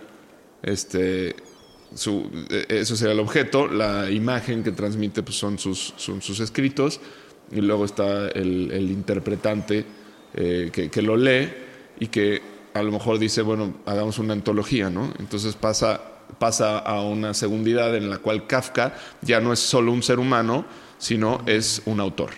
este, 0.65 1.37
su- 1.95 2.31
eh, 2.51 2.67
eso 2.69 2.97
sería 2.97 3.13
el 3.15 3.21
objeto, 3.21 3.69
la 3.69 4.11
imagen 4.11 4.65
que 4.65 4.73
transmite 4.73 5.23
pues, 5.23 5.37
son, 5.37 5.57
sus, 5.59 5.95
son 5.97 6.21
sus 6.21 6.41
escritos, 6.41 7.01
y 7.55 7.61
luego 7.61 7.85
está 7.85 8.29
el, 8.29 8.71
el 8.73 8.91
interpretante 8.91 9.85
eh, 10.35 10.71
que, 10.73 10.91
que 10.91 11.03
lo 11.03 11.17
lee 11.17 11.49
y 12.01 12.09
que 12.09 12.43
a 12.75 12.83
lo 12.83 12.91
mejor 12.91 13.19
dice, 13.19 13.43
bueno, 13.43 13.73
hagamos 13.87 14.19
una 14.19 14.33
antología, 14.33 14.91
¿no? 14.91 15.13
Entonces 15.21 15.55
pasa, 15.55 16.01
pasa 16.39 16.79
a 16.79 17.03
una 17.03 17.33
segundidad 17.33 17.95
en 17.97 18.11
la 18.11 18.19
cual 18.19 18.49
Kafka 18.49 18.97
ya 19.23 19.41
no 19.41 19.53
es 19.53 19.61
solo 19.61 19.93
un 19.93 20.03
ser 20.03 20.19
humano, 20.19 20.65
sino 20.99 21.41
es 21.47 21.83
un 21.87 22.01
autor. 22.01 22.31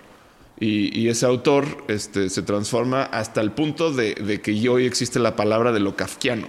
Y, 0.60 0.98
y 0.98 1.08
ese 1.08 1.26
autor 1.26 1.84
este, 1.88 2.28
se 2.28 2.42
transforma 2.42 3.04
hasta 3.04 3.40
el 3.40 3.52
punto 3.52 3.92
de, 3.92 4.14
de 4.14 4.40
que 4.40 4.68
hoy 4.68 4.84
existe 4.84 5.18
la 5.18 5.36
palabra 5.36 5.72
de 5.72 5.80
lo 5.80 5.96
kafkiano. 5.96 6.48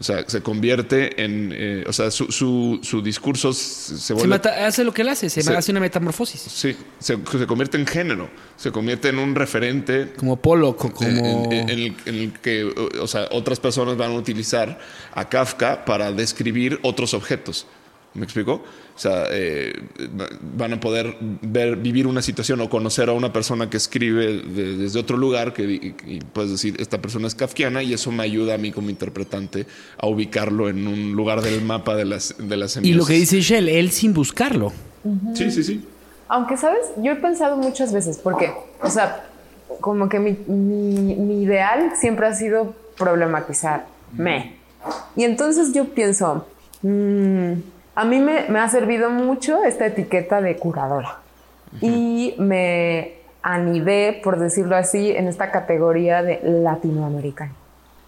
O 0.00 0.02
sea, 0.02 0.24
se 0.26 0.40
convierte 0.42 1.22
en. 1.22 1.52
eh, 1.54 1.84
o 1.86 1.92
sea, 1.92 2.10
su, 2.10 2.32
su, 2.32 2.80
su 2.82 3.02
discurso 3.02 3.52
se 3.52 4.14
mata- 4.26 4.66
hace 4.66 4.82
lo 4.82 4.92
que 4.94 5.02
él 5.02 5.10
hace, 5.10 5.28
se 5.28 5.42
Se- 5.42 5.54
hace 5.54 5.72
una 5.72 5.80
metamorfosis. 5.80 6.40
Sí, 6.40 6.74
se, 6.98 7.18
se 7.38 7.46
convierte 7.46 7.76
en 7.76 7.86
género, 7.86 8.30
se 8.56 8.72
convierte 8.72 9.10
en 9.10 9.18
un 9.18 9.34
referente 9.34 10.12
Como 10.16 10.36
Polo, 10.36 10.74
co- 10.74 10.90
como... 10.90 11.06
en, 11.06 11.52
en- 11.52 11.52
en 11.52 11.68
el, 11.68 11.96
en 12.06 12.14
el 12.14 12.32
que 12.40 12.64
o 12.98 13.06
sea, 13.06 13.28
otras 13.30 13.60
personas 13.60 13.98
van 13.98 14.12
a 14.12 14.14
utilizar 14.14 14.78
a 15.12 15.28
Kafka 15.28 15.84
para 15.84 16.10
describir 16.12 16.80
otros 16.82 17.12
objetos. 17.12 17.66
¿Me 18.12 18.24
explico? 18.24 18.54
O 18.54 18.98
sea, 18.98 19.26
eh, 19.30 19.72
van 20.56 20.72
a 20.72 20.80
poder 20.80 21.16
ver, 21.42 21.76
vivir 21.76 22.08
una 22.08 22.20
situación 22.22 22.60
o 22.60 22.68
conocer 22.68 23.08
a 23.08 23.12
una 23.12 23.32
persona 23.32 23.70
que 23.70 23.76
escribe 23.76 24.42
de- 24.42 24.76
desde 24.76 24.98
otro 24.98 25.16
lugar 25.16 25.52
que 25.52 25.62
y- 25.62 25.94
y 26.06 26.18
puedes 26.20 26.50
decir, 26.50 26.74
esta 26.80 27.00
persona 27.00 27.28
es 27.28 27.36
kafkiana 27.36 27.84
y 27.84 27.92
eso 27.94 28.10
me 28.10 28.24
ayuda 28.24 28.54
a 28.54 28.58
mí 28.58 28.72
como 28.72 28.90
interpretante 28.90 29.66
a 29.96 30.08
ubicarlo 30.08 30.68
en 30.68 30.88
un 30.88 31.12
lugar 31.12 31.40
del 31.40 31.62
mapa 31.62 31.94
de 31.94 32.04
las, 32.04 32.34
de 32.36 32.56
las 32.56 32.76
y 32.78 32.92
lo 32.94 33.06
que 33.06 33.12
dice 33.14 33.40
Shell, 33.40 33.68
él 33.68 33.90
sin 33.92 34.12
buscarlo. 34.12 34.72
Sí, 35.34 35.50
sí, 35.52 35.62
sí. 35.62 35.84
Aunque, 36.28 36.56
¿sabes? 36.56 36.80
Yo 36.98 37.12
he 37.12 37.16
pensado 37.16 37.56
muchas 37.56 37.92
veces, 37.92 38.18
porque, 38.18 38.52
o 38.82 38.90
sea, 38.90 39.24
como 39.80 40.08
que 40.08 40.18
mi, 40.18 40.32
mi- 40.48 41.14
mi 41.14 41.42
ideal 41.44 41.92
siempre 41.98 42.26
ha 42.26 42.34
sido 42.34 42.74
problematizarme. 42.98 44.56
Y 45.16 45.24
entonces 45.24 45.72
yo 45.72 45.86
pienso, 45.94 46.46
mm, 46.82 47.52
a 47.94 48.04
mí 48.04 48.18
me, 48.20 48.46
me 48.48 48.58
ha 48.60 48.68
servido 48.68 49.10
mucho 49.10 49.62
esta 49.64 49.86
etiqueta 49.86 50.40
de 50.40 50.56
curadora. 50.56 51.18
Y 51.80 52.34
me 52.38 53.14
anidé, 53.42 54.20
por 54.24 54.38
decirlo 54.38 54.76
así, 54.76 55.12
en 55.12 55.28
esta 55.28 55.50
categoría 55.50 56.22
de 56.22 56.40
latinoamericano. 56.42 57.52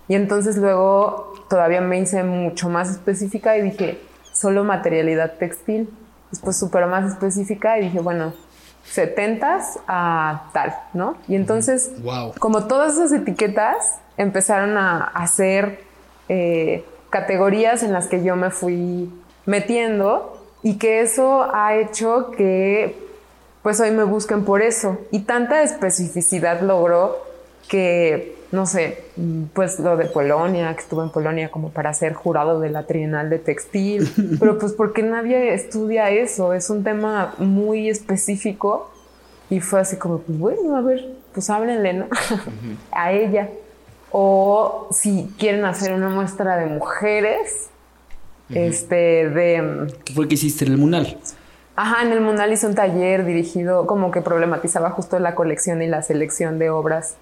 Y 0.09 0.15
entonces 0.15 0.57
luego 0.57 1.33
todavía 1.49 1.81
me 1.81 1.99
hice 2.01 2.25
mucho 2.25 2.69
más 2.69 2.91
específica 2.91 3.57
y 3.57 3.63
dije, 3.63 4.01
solo 4.33 4.65
materialidad 4.65 5.35
textil. 5.39 5.89
Después 6.31 6.57
súper 6.59 6.87
más 6.87 7.13
específica 7.13 7.79
y 7.79 7.83
dije, 7.83 8.01
bueno, 8.01 8.33
70s 8.93 9.79
a 9.87 10.51
tal, 10.53 10.75
¿no? 10.93 11.17
Y 11.29 11.37
entonces, 11.37 11.93
Wow. 12.03 12.33
como 12.39 12.65
todas 12.67 12.95
esas 12.95 13.13
etiquetas 13.13 14.01
empezaron 14.17 14.77
a 14.77 15.05
hacer 15.15 15.81
eh, 16.29 16.85
categorías 17.11 17.83
en 17.83 17.93
las 17.93 18.09
que 18.09 18.25
yo 18.25 18.35
me 18.37 18.51
fui 18.51 19.11
metiendo 19.47 20.39
y 20.63 20.79
que 20.79 21.01
eso 21.01 21.49
ha 21.53 21.77
hecho 21.77 22.31
que 22.31 22.97
pues 23.63 23.81
hoy 23.81 23.93
me 23.93 24.05
busquen 24.05 24.45
por 24.45 24.61
eso. 24.61 24.99
Y 25.11 25.21
tanta 25.21 25.63
especificidad 25.63 26.61
logró 26.63 27.19
que, 27.69 28.37
no 28.51 28.67
sé, 28.67 29.05
pues 29.55 29.79
lo 29.79 29.97
de 29.97 30.07
Polonia, 30.07 30.75
que 30.75 30.83
estuve 30.83 31.05
en 31.05 31.11
Polonia 31.11 31.51
como 31.51 31.71
para 31.71 31.95
ser 31.95 32.13
jurado 32.13 32.61
de 32.61 32.71
la 32.71 32.87
Trienal 32.87 33.31
de 33.31 33.39
Textil, 33.39 34.37
pero 34.41 34.59
pues 34.59 34.73
porque 34.73 35.03
nadie 35.03 35.55
estudia 35.55 36.11
eso, 36.11 36.53
es 36.53 36.71
un 36.71 36.83
tema 36.85 37.35
muy 37.39 37.89
específico 37.89 38.91
y 39.49 39.61
fue 39.61 39.81
así 39.81 39.97
como, 39.97 40.19
pues 40.19 40.39
bueno, 40.39 40.77
a 40.77 40.81
ver, 40.81 41.07
pues 41.33 41.49
háblenle, 41.49 41.93
¿no? 41.93 42.07
a 42.93 43.13
ella. 43.13 43.49
O 44.11 44.89
si 44.91 45.33
quieren 45.39 45.65
hacer 45.65 45.95
una 45.95 46.11
muestra 46.11 46.57
de 46.57 46.67
mujeres, 46.67 47.71
este, 48.55 49.29
de... 49.29 49.63
mm, 49.63 49.87
¿Qué 50.05 50.13
fue 50.13 50.29
que 50.29 50.35
hiciste 50.35 50.65
en 50.65 50.73
el 50.73 50.79
Munal? 50.79 51.19
Ajá, 51.77 52.03
en 52.03 52.13
el 52.13 52.21
Munal 52.21 52.53
hizo 52.53 52.67
un 52.67 52.75
taller 52.75 53.25
dirigido, 53.25 53.87
como 53.87 54.11
que 54.11 54.21
problematizaba 54.21 54.91
justo 54.91 55.19
la 55.19 55.35
colección 55.35 55.83
y 55.83 55.87
la 55.87 56.03
selección 56.03 56.59
de 56.59 56.71
obras 56.71 57.17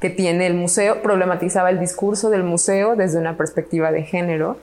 que 0.00 0.10
tiene 0.10 0.46
el 0.46 0.54
museo, 0.54 1.02
problematizaba 1.02 1.70
el 1.70 1.80
discurso 1.80 2.30
del 2.30 2.44
museo 2.44 2.96
desde 2.96 3.18
una 3.18 3.36
perspectiva 3.36 3.90
de 3.90 4.02
género. 4.02 4.58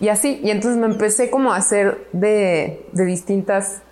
Y 0.00 0.08
así, 0.08 0.40
y 0.44 0.50
entonces 0.50 0.78
me 0.78 0.86
empecé 0.86 1.30
como 1.30 1.52
a 1.52 1.56
hacer 1.56 2.06
de, 2.12 2.86
de 2.92 3.04
distintas 3.04 3.82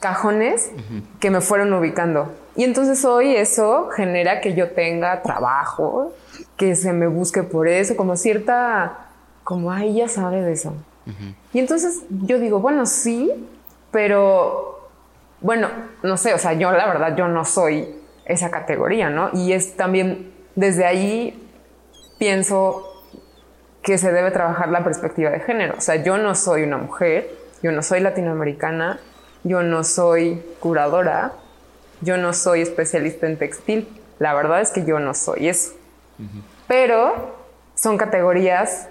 cajones 0.00 0.72
que 1.20 1.30
me 1.30 1.40
fueron 1.40 1.72
ubicando. 1.72 2.32
Y 2.56 2.64
entonces 2.64 3.04
hoy 3.04 3.36
eso 3.36 3.88
genera 3.94 4.40
que 4.40 4.54
yo 4.54 4.70
tenga 4.70 5.22
trabajo, 5.22 6.12
que 6.56 6.74
se 6.74 6.92
me 6.92 7.06
busque 7.06 7.42
por 7.44 7.68
eso, 7.68 7.96
como 7.96 8.16
cierta, 8.16 9.06
como, 9.52 9.70
ay, 9.70 9.90
ella 9.90 10.08
sabe 10.08 10.40
de 10.40 10.52
eso. 10.52 10.72
Y 11.52 11.58
entonces 11.58 12.04
yo 12.08 12.38
digo, 12.38 12.60
bueno, 12.60 12.86
sí, 12.86 13.30
pero 13.90 14.88
bueno, 15.42 15.68
no 16.02 16.16
sé, 16.16 16.32
o 16.32 16.38
sea, 16.38 16.54
yo 16.54 16.72
la 16.72 16.86
verdad, 16.86 17.14
yo 17.14 17.28
no 17.28 17.44
soy 17.44 17.86
esa 18.24 18.50
categoría, 18.50 19.10
¿no? 19.10 19.28
Y 19.34 19.52
es 19.52 19.76
también, 19.76 20.32
desde 20.54 20.86
ahí 20.86 21.46
pienso 22.18 22.82
que 23.82 23.98
se 23.98 24.10
debe 24.10 24.30
trabajar 24.30 24.70
la 24.70 24.82
perspectiva 24.84 25.28
de 25.28 25.40
género. 25.40 25.74
O 25.76 25.82
sea, 25.82 25.96
yo 25.96 26.16
no 26.16 26.34
soy 26.34 26.62
una 26.62 26.78
mujer, 26.78 27.28
yo 27.62 27.72
no 27.72 27.82
soy 27.82 28.00
latinoamericana, 28.00 28.98
yo 29.44 29.62
no 29.62 29.84
soy 29.84 30.42
curadora, 30.60 31.32
yo 32.00 32.16
no 32.16 32.32
soy 32.32 32.62
especialista 32.62 33.26
en 33.26 33.36
textil. 33.36 33.86
La 34.18 34.32
verdad 34.32 34.62
es 34.62 34.70
que 34.70 34.86
yo 34.86 34.98
no 34.98 35.12
soy 35.12 35.48
eso. 35.48 35.74
Pero 36.66 37.36
son 37.74 37.98
categorías 37.98 38.88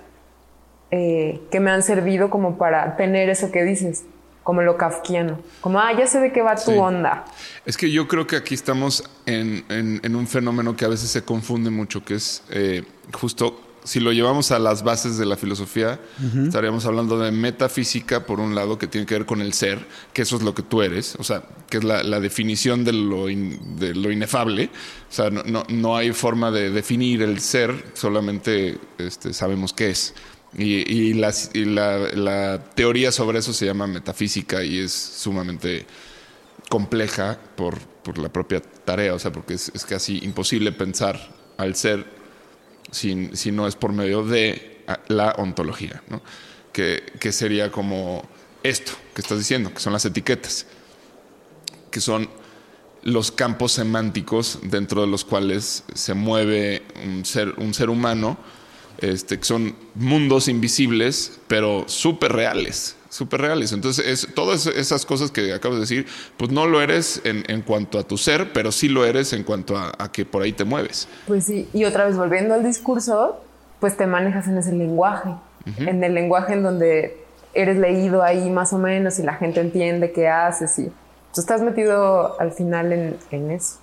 eh, 0.91 1.39
que 1.51 1.59
me 1.59 1.71
han 1.71 1.83
servido 1.83 2.29
como 2.29 2.57
para 2.57 2.95
tener 2.97 3.29
eso 3.29 3.51
que 3.51 3.63
dices, 3.63 4.03
como 4.43 4.61
lo 4.61 4.75
kafkiano. 4.77 5.39
Como, 5.61 5.79
ah, 5.79 5.91
ya 5.97 6.07
sé 6.07 6.19
de 6.19 6.31
qué 6.33 6.41
va 6.41 6.55
tu 6.55 6.71
Sí. 6.71 6.77
onda. 6.77 7.25
Es 7.65 7.77
que 7.77 7.91
yo 7.91 8.07
creo 8.07 8.27
que 8.27 8.35
aquí 8.35 8.53
estamos 8.55 9.03
en, 9.25 9.63
en- 9.69 9.99
en 10.03 10.15
un 10.15 10.27
fenómeno 10.27 10.75
que 10.75 10.85
a 10.85 10.87
veces 10.89 11.09
se 11.09 11.23
confunde 11.23 11.69
mucho, 11.69 12.03
que 12.03 12.15
es 12.15 12.43
eh, 12.49 12.83
justo, 13.13 13.61
si 13.83 13.99
lo 13.99 14.11
llevamos 14.11 14.51
a 14.51 14.59
las 14.59 14.83
bases 14.83 15.17
de 15.17 15.25
la 15.25 15.37
filosofía, 15.37 15.99
estaríamos 16.45 16.85
hablando 16.85 17.17
de 17.17 17.31
metafísica, 17.31 18.25
por 18.27 18.39
un 18.39 18.53
lado, 18.53 18.77
que 18.77 18.85
tiene 18.85 19.07
que 19.07 19.15
ver 19.15 19.25
con 19.25 19.41
el 19.41 19.53
ser, 19.53 19.79
que 20.13 20.21
eso 20.21 20.35
es 20.35 20.43
lo 20.43 20.53
que 20.53 20.61
tú 20.61 20.83
eres, 20.83 21.15
o 21.17 21.23
sea, 21.23 21.41
que 21.67 21.77
es 21.77 21.83
la, 21.83 22.03
la 22.03 22.19
definición 22.19 22.83
de 22.83 22.93
lo, 22.93 23.27
in- 23.29 23.77
de 23.79 23.95
lo 23.95 24.11
inefable. 24.11 24.69
O 25.09 25.13
sea, 25.13 25.29
no, 25.31 25.41
no- 25.45 25.63
no 25.69 25.95
hay 25.97 26.11
forma 26.13 26.51
de 26.51 26.69
definir 26.69 27.23
el 27.23 27.39
ser, 27.39 27.73
solamente 27.93 28.77
este, 28.99 29.33
sabemos 29.33 29.73
qué 29.73 29.89
es. 29.89 30.13
Y, 30.57 30.91
y 30.91 31.13
la, 31.13 31.31
teoría 32.75 33.11
sobre 33.11 33.39
eso 33.39 33.53
se 33.53 33.65
llama 33.65 33.87
metafísica 33.87 34.63
y 34.63 34.79
es 34.79 34.91
sumamente 34.91 35.85
compleja 36.69 37.39
por, 37.55 37.79
por 37.79 38.17
la 38.17 38.29
propia 38.29 38.61
tarea, 38.61 39.13
o 39.13 39.19
sea, 39.19 39.31
porque 39.31 39.53
es, 39.53 39.71
casi 39.87 40.19
imposible 40.23 40.71
pensar 40.71 41.19
al 41.57 41.75
ser 41.75 42.05
sin- 42.91 43.35
si 43.35 43.51
no 43.51 43.67
es 43.67 43.75
por 43.75 43.93
medio 43.93 44.23
de 44.25 44.83
la 45.07 45.31
ontología, 45.37 46.03
¿no? 46.09 46.21
que, 46.73 47.03
que 47.19 47.31
sería 47.31 47.71
como 47.71 48.27
esto 48.63 48.91
que 49.13 49.21
estás 49.21 49.37
diciendo, 49.37 49.73
que 49.73 49.79
son 49.79 49.93
las 49.93 50.03
etiquetas, 50.05 50.65
que 51.91 52.01
son 52.01 52.29
los 53.03 53.31
campos 53.31 53.71
semánticos 53.71 54.59
dentro 54.63 55.01
de 55.01 55.07
los 55.07 55.23
cuales 55.25 55.83
se 55.93 56.13
mueve 56.13 56.83
un 57.05 57.25
ser, 57.25 57.53
un 57.57 57.73
ser 57.73 57.89
humano 57.89 58.37
este, 59.01 59.39
que 59.39 59.45
son 59.45 59.75
mundos 59.95 60.47
invisibles, 60.47 61.39
pero 61.47 61.83
súper 61.87 62.33
reales, 62.33 62.95
súper 63.09 63.41
reales. 63.41 63.71
Entonces, 63.71 64.05
es, 64.05 64.33
todas 64.33 64.67
esas 64.67 65.05
cosas 65.05 65.31
que 65.31 65.53
acabas 65.53 65.77
de 65.77 65.81
decir, 65.81 66.05
pues 66.37 66.51
no 66.51 66.67
lo 66.67 66.81
eres 66.81 67.21
en, 67.23 67.43
en 67.47 67.61
cuanto 67.61 67.99
a 67.99 68.03
tu 68.03 68.17
ser, 68.17 68.53
pero 68.53 68.71
sí 68.71 68.87
lo 68.87 69.05
eres 69.05 69.33
en 69.33 69.43
cuanto 69.43 69.77
a, 69.77 69.91
a 69.97 70.11
que 70.11 70.25
por 70.25 70.43
ahí 70.43 70.53
te 70.53 70.63
mueves. 70.63 71.07
Pues 71.27 71.45
sí, 71.45 71.67
y 71.73 71.85
otra 71.85 72.05
vez 72.05 72.15
volviendo 72.15 72.53
al 72.53 72.63
discurso, 72.63 73.41
pues 73.81 73.97
te 73.97 74.05
manejas 74.05 74.47
en 74.47 74.57
ese 74.57 74.71
lenguaje, 74.71 75.31
en 75.77 76.03
el 76.03 76.13
lenguaje 76.13 76.53
en 76.53 76.63
donde 76.63 77.17
eres 77.53 77.77
leído 77.77 78.23
ahí 78.23 78.49
más 78.49 78.73
o 78.73 78.77
menos 78.77 79.19
y 79.19 79.23
la 79.23 79.33
gente 79.33 79.59
entiende 79.59 80.11
qué 80.11 80.27
haces 80.27 80.77
y 80.79 80.85
tú 81.33 81.41
estás 81.41 81.61
metido 81.61 82.39
al 82.39 82.51
final 82.51 82.93
en, 82.93 83.17
en 83.31 83.51
eso. 83.51 83.77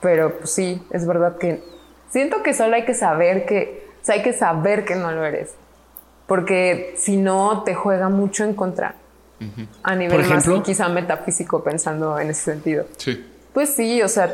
Pero 0.00 0.38
pues 0.38 0.50
sí, 0.50 0.82
es 0.90 1.06
verdad 1.06 1.36
que 1.38 1.62
siento 2.10 2.42
que 2.42 2.54
solo 2.54 2.74
hay 2.74 2.84
que 2.84 2.94
saber 2.94 3.46
que, 3.46 3.81
o 4.02 4.04
sea, 4.04 4.16
hay 4.16 4.22
que 4.22 4.32
saber 4.32 4.84
que 4.84 4.96
no 4.96 5.12
lo 5.12 5.24
eres, 5.24 5.52
porque 6.26 6.94
si 6.98 7.16
no 7.16 7.62
te 7.64 7.74
juega 7.74 8.08
mucho 8.08 8.44
en 8.44 8.54
contra. 8.54 8.96
A 9.82 9.96
nivel 9.96 10.12
Por 10.18 10.20
ejemplo. 10.24 10.56
más 10.58 10.64
quizá 10.64 10.88
metafísico 10.88 11.64
pensando 11.64 12.16
en 12.20 12.30
ese 12.30 12.42
sentido. 12.52 12.86
Sí. 12.96 13.24
Pues 13.52 13.70
sí, 13.70 14.00
o 14.00 14.08
sea, 14.08 14.32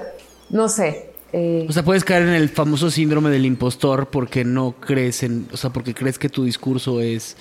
no 0.50 0.68
sé. 0.68 1.12
eh, 1.32 1.64
O 1.66 1.72
sea, 1.72 1.82
puedes 1.82 2.04
caer 2.04 2.24
en 2.24 2.34
el 2.34 2.50
famoso 2.50 2.90
síndrome 2.90 3.30
del 3.30 3.46
impostor 3.46 4.08
porque 4.08 4.44
no 4.44 4.72
crees 4.78 5.22
en, 5.22 5.48
o 5.50 5.56
sea, 5.56 5.70
porque 5.70 5.94
crees 5.94 6.18
que 6.18 6.28
tu 6.28 6.44
discurso 6.44 7.00
es 7.00 7.38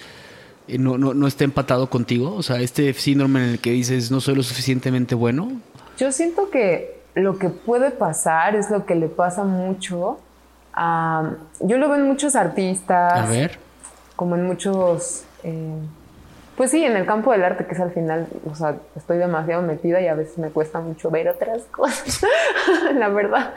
eh, 0.69 0.77
no, 0.77 0.97
no, 0.97 1.13
no 1.13 1.27
está 1.27 1.43
empatado 1.43 1.89
contigo. 1.89 2.33
O 2.35 2.41
sea, 2.41 2.61
este 2.61 2.93
síndrome 2.93 3.43
en 3.43 3.49
el 3.49 3.59
que 3.59 3.71
dices 3.71 4.11
no 4.11 4.21
soy 4.21 4.35
lo 4.35 4.43
suficientemente 4.43 5.13
bueno. 5.13 5.51
Yo 5.97 6.13
siento 6.13 6.49
que 6.49 7.01
lo 7.15 7.37
que 7.37 7.49
puede 7.49 7.91
pasar 7.91 8.55
es 8.55 8.69
lo 8.71 8.85
que 8.85 8.95
le 8.95 9.07
pasa 9.09 9.43
mucho 9.43 10.19
Yo 11.61 11.77
lo 11.77 11.87
veo 11.89 11.95
en 11.97 12.07
muchos 12.07 12.35
artistas, 12.35 13.13
A 13.13 13.25
ver. 13.29 13.57
como 14.15 14.35
en 14.35 14.45
muchos... 14.45 15.23
eh, 15.43 15.77
pues 16.55 16.71
sí, 16.71 16.83
en 16.83 16.95
el 16.97 17.05
campo 17.05 17.31
del 17.31 17.43
arte, 17.43 17.65
que 17.67 17.75
es 17.75 17.79
al 17.79 17.91
final, 17.91 18.27
o 18.49 18.55
sea, 18.55 18.75
estoy 18.95 19.19
demasiado 19.19 19.61
metida 19.61 20.01
y 20.01 20.07
a 20.07 20.15
veces 20.15 20.39
me 20.39 20.49
cuesta 20.49 20.79
mucho 20.79 21.11
ver 21.11 21.29
otras 21.29 21.61
cosas, 21.71 22.21
la 22.95 23.09
verdad. 23.09 23.53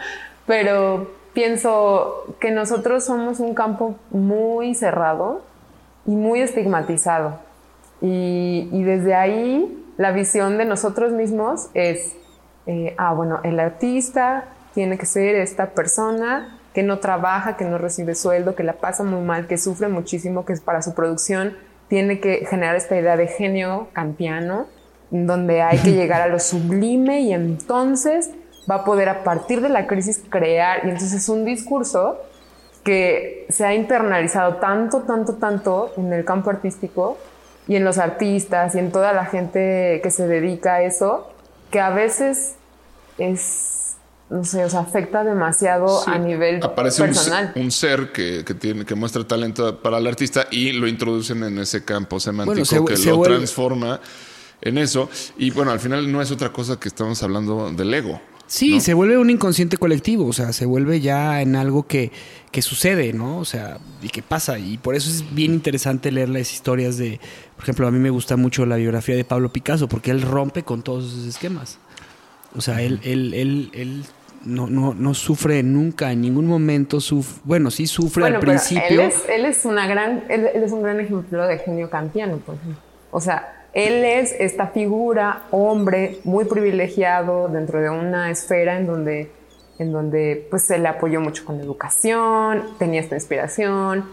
Pero 0.47 1.11
pienso 1.33 2.35
que 2.41 2.51
nosotros 2.51 3.05
somos 3.05 3.41
un 3.41 3.55
campo 3.55 3.97
muy 4.11 4.75
cerrado 4.75 5.41
y 6.07 6.11
muy 6.11 6.43
estigmatizado. 6.43 7.39
Y, 8.03 8.69
y 8.71 8.83
desde 8.83 9.15
ahí 9.15 9.83
la 9.97 10.13
visión 10.13 10.59
de 10.59 10.67
nosotros 10.67 11.13
mismos 11.13 11.69
es, 11.73 12.15
eh, 12.67 12.95
ah, 12.99 13.15
bueno, 13.15 13.41
el 13.45 13.61
artista 13.61 14.45
tiene 14.75 14.99
que 14.99 15.07
ser 15.07 15.37
esta 15.37 15.71
persona 15.71 16.59
que 16.75 16.83
no 16.83 16.99
trabaja, 16.99 17.57
que 17.57 17.65
no 17.65 17.79
recibe 17.79 18.15
sueldo, 18.15 18.55
que 18.55 18.63
la 18.63 18.75
pasa 18.75 19.03
muy 19.03 19.21
mal, 19.25 19.47
que 19.47 19.59
sufre 19.59 19.89
muchísimo, 19.89 20.45
que 20.45 20.55
para 20.57 20.83
su 20.83 20.95
producción 20.95 21.57
tiene 21.89 22.21
que 22.21 22.47
generar 22.49 22.77
esta 22.77 22.97
idea 22.97 23.17
de 23.17 23.27
genio 23.27 23.89
kantiano, 23.93 24.67
donde 25.11 25.63
hay 25.63 25.79
que 25.79 25.93
llegar 25.95 26.23
a 26.23 26.29
lo 26.29 26.39
sublime 26.39 27.21
y 27.21 27.33
entonces 27.33 28.31
va 28.71 28.77
a 28.77 28.85
poder 28.85 29.09
a 29.09 29.25
partir 29.25 29.61
de 29.61 29.69
la 29.69 29.87
crisis 29.87 30.23
crear. 30.29 30.81
Y 30.85 30.91
entonces 30.91 31.13
es 31.13 31.29
un 31.29 31.45
discurso 31.45 32.19
que 32.85 33.47
se 33.49 33.65
ha 33.65 33.75
internalizado 33.75 34.57
tanto, 34.57 35.03
tanto, 35.03 35.35
tanto 35.35 35.93
en 35.97 36.13
el 36.13 36.25
campo 36.25 36.51
artístico 36.51 37.19
y 37.67 37.77
en 37.77 37.85
los 37.85 37.99
artistas 37.99 38.75
y 38.75 38.79
en 38.79 38.91
toda 38.91 39.13
la 39.13 39.27
gente 39.27 40.01
que 40.03 40.11
se 40.11 40.27
dedica 40.27 40.75
a 40.75 40.83
eso, 40.83 41.29
que 41.71 41.81
a 41.81 41.91
veces 41.91 42.57
es, 43.19 43.70
no 44.31 44.45
sé, 44.45 44.65
o 44.65 44.71
sea, 44.71 44.81
afecta 44.81 45.25
demasiado 45.25 46.09
a 46.09 46.17
nivel 46.19 46.63
Aparece 46.63 47.03
un, 47.03 47.09
personal. 47.09 47.51
se- 47.53 47.61
un 47.61 47.71
ser 47.71 48.13
que, 48.13 48.45
que 48.45 48.55
tiene, 48.55 48.85
que 48.85 48.95
muestra 48.95 49.27
talento 49.27 49.81
para 49.83 49.99
el 49.99 50.07
artista 50.07 50.47
y 50.51 50.73
lo 50.73 50.87
introducen 50.87 51.43
en 51.43 51.59
ese 51.59 51.85
campo 51.85 52.21
semántico 52.21 52.53
Bueno, 52.53 52.65
se- 52.65 52.85
que 52.85 52.97
se 52.97 53.11
lo 53.11 53.17
vuelve- 53.19 53.37
transforma 53.37 54.01
en 54.63 54.79
eso. 54.79 55.11
Y 55.37 55.51
bueno, 55.51 55.71
al 55.73 55.81
final 55.81 56.11
no 56.11 56.23
es 56.23 56.31
otra 56.31 56.53
cosa 56.53 56.79
que 56.79 56.89
estamos 56.89 57.23
hablando 57.23 57.71
del 57.73 57.93
ego. 57.93 58.21
Sí, 58.47 58.75
¿no? 58.75 58.81
se 58.81 58.95
vuelve 58.95 59.17
un 59.17 59.31
inconsciente 59.31 59.77
colectivo, 59.77 60.27
o 60.27 60.33
sea, 60.33 60.53
se 60.53 60.67
vuelve 60.67 61.01
ya 61.01 61.41
en 61.41 61.55
algo 61.55 61.87
que, 61.87 62.11
que 62.51 62.63
sucede, 62.63 63.13
¿no? 63.13 63.39
O 63.39 63.45
sea, 63.45 63.79
y 64.03 64.09
que 64.09 64.23
pasa. 64.23 64.59
Y 64.59 64.77
por 64.77 64.97
eso 64.97 65.09
es 65.09 65.33
bien 65.35 65.55
interesante 65.55 66.11
leer 66.11 66.29
las 66.31 66.53
historias 66.53 66.97
de, 66.99 67.21
por 67.55 67.63
ejemplo, 67.65 67.87
a 67.87 67.93
mí 67.93 67.99
me 68.01 68.11
gusta 68.11 68.37
mucho 68.37 68.67
la 68.67 68.75
biografía 68.77 69.15
de 69.15 69.25
Pablo 69.25 69.53
Picasso, 69.53 69.89
porque 69.89 70.11
él 70.11 70.23
rompe 70.23 70.65
con 70.65 70.83
todos 70.83 71.13
esos 71.13 71.27
esquemas. 71.27 71.79
O 72.57 72.61
sea, 72.61 72.83
él, 72.83 72.99
él, 73.05 73.33
él, 73.35 73.71
él 73.73 74.05
no, 74.45 74.67
no, 74.67 74.95
no 74.95 75.15
sufre 75.15 75.63
nunca, 75.63 76.13
en 76.13 76.23
ningún 76.23 76.47
momento 76.47 77.01
sufre, 77.01 77.41
bueno, 77.45 77.71
sí 77.71 77.87
sufre 77.87 78.23
Bueno, 78.23 78.37
al 78.37 78.41
pero 78.41 78.53
principio. 78.53 79.01
Él 79.03 79.09
es, 79.09 79.29
él 79.29 79.45
es 79.45 79.65
una 79.65 79.87
gran, 79.87 80.25
él, 80.29 80.49
él 80.55 80.63
es 80.63 80.73
un 80.73 80.83
gran 80.83 81.01
ejemplo 81.01 81.47
de 81.47 81.59
genio 81.59 81.91
kantiano, 81.91 82.39
por 82.39 82.55
ejemplo. 82.55 82.81
O 83.11 83.21
sea, 83.21 83.67
él 83.73 84.05
es 84.05 84.35
esta 84.39 84.69
figura, 84.69 85.43
hombre, 85.51 86.19
muy 86.25 86.45
privilegiado 86.45 87.49
dentro 87.49 87.81
de 87.81 87.91
una 87.91 88.31
esfera 88.31 88.79
en 88.79 88.87
donde, 88.87 89.31
en 89.79 89.93
donde 89.93 90.47
pues 90.51 90.65
se 90.65 90.79
le 90.79 90.89
apoyó 90.89 91.21
mucho 91.21 91.45
con 91.45 91.59
la 91.59 91.65
educación, 91.65 92.65
tenía 92.79 93.01
esta 93.01 93.15
inspiración. 93.15 94.05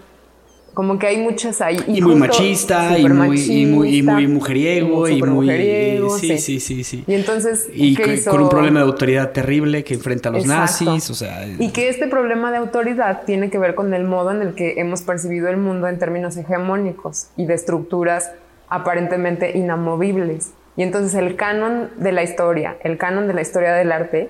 Como 0.77 0.99
que 0.99 1.07
hay 1.07 1.17
muchas 1.17 1.59
ahí. 1.59 1.83
y 1.87 2.01
muy 2.03 2.13
machista, 2.13 2.99
y 2.99 3.09
muy, 3.09 3.41
y 3.41 3.65
muy, 3.65 3.95
y 3.97 4.03
muy 4.03 4.27
mujeriego, 4.27 5.09
y 5.09 5.19
muy. 5.19 5.29
mujeriego, 5.47 6.19
sí, 6.19 6.37
sí, 6.37 6.59
sí, 6.59 6.83
sí. 6.83 7.03
Y 7.07 7.15
entonces, 7.15 7.67
Y 7.73 7.95
¿qué 7.95 8.03
con, 8.03 8.13
hizo? 8.13 8.29
con 8.29 8.41
un 8.43 8.49
problema 8.49 8.81
de 8.81 8.85
autoridad 8.85 9.31
terrible 9.31 9.83
que 9.83 9.95
enfrenta 9.95 10.29
a 10.29 10.33
los 10.33 10.43
Exacto. 10.43 10.85
nazis, 10.85 11.09
o 11.09 11.15
sea. 11.15 11.47
Y 11.47 11.71
que 11.71 11.89
este 11.89 12.05
problema 12.05 12.51
de 12.51 12.57
autoridad 12.57 13.23
tiene 13.25 13.49
que 13.49 13.57
ver 13.57 13.73
con 13.73 13.91
el 13.95 14.03
modo 14.03 14.29
en 14.29 14.43
el 14.43 14.53
que 14.53 14.75
hemos 14.77 15.01
percibido 15.01 15.47
el 15.49 15.57
mundo 15.57 15.87
en 15.87 15.97
términos 15.97 16.37
hegemónicos 16.37 17.29
y 17.37 17.47
de 17.47 17.55
estructuras 17.55 18.29
aparentemente 18.69 19.57
inamovibles. 19.57 20.51
Y 20.75 20.83
entonces 20.83 21.15
el 21.15 21.35
canon 21.35 21.89
de 21.97 22.11
la 22.11 22.21
historia, 22.21 22.77
el 22.83 22.99
canon 22.99 23.25
de 23.27 23.33
la 23.33 23.41
historia 23.41 23.73
del 23.73 23.91
arte, 23.91 24.29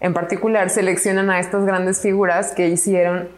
en 0.00 0.12
particular 0.12 0.68
seleccionan 0.68 1.30
a 1.30 1.40
estas 1.40 1.64
grandes 1.64 2.02
figuras 2.02 2.52
que 2.52 2.68
hicieron 2.68 3.28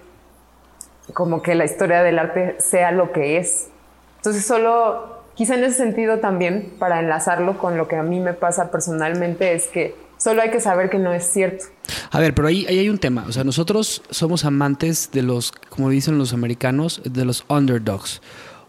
como 1.15 1.43
que 1.43 1.55
la 1.55 1.65
historia 1.65 2.03
del 2.03 2.19
arte 2.19 2.57
sea 2.59 2.93
lo 2.93 3.13
que 3.13 3.39
es. 3.39 3.69
Entonces 4.17 4.45
solo, 4.45 5.23
quizá 5.35 5.55
en 5.55 5.65
ese 5.65 5.77
sentido 5.77 6.19
también, 6.19 6.73
para 6.79 7.01
enlazarlo 7.01 7.59
con 7.59 7.77
lo 7.77 7.89
que 7.89 7.97
a 7.97 8.03
mí 8.03 8.21
me 8.21 8.35
pasa 8.35 8.71
personalmente, 8.71 9.55
es 9.55 9.69
que 9.69 9.95
solo 10.17 10.43
hay 10.43 10.51
que 10.51 10.61
saber 10.61 10.91
que 10.91 10.99
no 10.99 11.13
es 11.13 11.25
cierto. 11.25 11.67
A 12.11 12.21
ver, 12.21 12.35
pero 12.35 12.49
ahí, 12.49 12.67
ahí 12.69 12.79
hay 12.79 12.89
un 12.89 12.99
tema. 12.99 13.25
O 13.29 13.33
sea, 13.33 13.45
nosotros 13.45 14.03
somos 14.11 14.45
amantes 14.45 15.11
de 15.13 15.23
los, 15.23 15.53
como 15.53 15.91
dicen 15.91 16.19
los 16.19 16.33
americanos, 16.33 17.01
de 17.05 17.25
los 17.25 17.45
underdogs. 17.49 18.21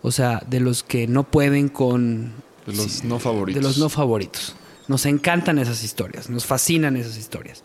O 0.01 0.11
sea, 0.11 0.41
de 0.47 0.59
los 0.59 0.83
que 0.83 1.07
no 1.07 1.23
pueden 1.23 1.67
con... 1.67 2.33
De 2.65 2.75
los 2.75 3.03
no 3.03 3.19
favoritos. 3.19 3.61
De 3.61 3.67
los 3.67 3.77
no 3.77 3.89
favoritos. 3.89 4.55
Nos 4.87 5.05
encantan 5.05 5.59
esas 5.59 5.83
historias, 5.83 6.29
nos 6.29 6.45
fascinan 6.45 6.95
esas 6.95 7.17
historias. 7.17 7.63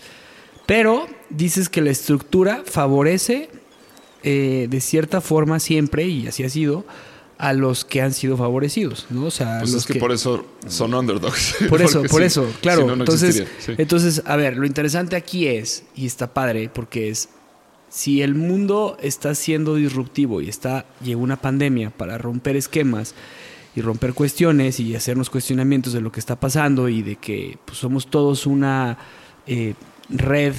Pero 0.67 1.07
dices 1.31 1.69
que 1.69 1.81
la 1.81 1.91
estructura 1.91 2.63
favorece 2.65 3.51
eh, 4.27 4.69
de 4.71 4.81
cierta 4.81 5.21
forma 5.21 5.61
siempre, 5.61 6.09
y 6.09 6.27
así 6.27 6.45
ha 6.45 6.49
sido, 6.49 6.87
a 7.37 7.53
los 7.53 7.85
que 7.85 8.01
han 8.01 8.15
sido 8.15 8.39
favorecidos, 8.39 9.07
¿no? 9.11 9.27
O 9.27 9.31
sea, 9.31 9.59
Pues 9.59 9.73
los 9.73 9.83
es 9.83 9.87
que, 9.87 10.01
por 10.01 10.13
eso 10.13 10.47
son 10.67 10.95
underdogs. 10.95 11.57
por 11.69 11.83
eso, 11.83 12.03
por 12.05 12.23
eso, 12.23 12.51
claro. 12.63 12.81
si 12.81 12.87
no, 12.87 12.97
no 12.97 13.03
entonces, 13.03 13.47
sí. 13.59 13.73
entonces, 13.77 14.23
a 14.25 14.37
ver, 14.37 14.57
lo 14.57 14.65
interesante 14.65 15.15
aquí 15.15 15.47
es, 15.47 15.85
y 15.95 16.07
está 16.07 16.33
padre, 16.33 16.71
porque 16.73 17.11
es, 17.11 17.29
si 17.91 18.23
el 18.23 18.35
mundo 18.35 18.97
está 19.03 19.35
siendo 19.35 19.75
disruptivo 19.75 20.41
y 20.41 20.49
está, 20.49 20.87
llegó 21.03 21.23
una 21.23 21.37
pandemia 21.37 21.91
para 21.91 22.17
romper 22.17 22.57
esquemas 22.57 23.15
y 23.77 23.83
romper 23.83 24.15
cuestiones 24.15 24.81
y 24.81 24.97
hacernos 24.97 25.29
cuestionamientos 25.29 25.93
de 25.93 26.01
lo 26.01 26.11
que 26.11 26.21
está 26.21 26.41
pasando 26.41 26.89
y 26.89 27.03
de 27.03 27.17
que 27.17 27.59
pues, 27.67 27.77
somos 27.77 28.07
todos 28.07 28.47
una 28.47 28.97
eh, 29.47 29.75
red 30.09 30.55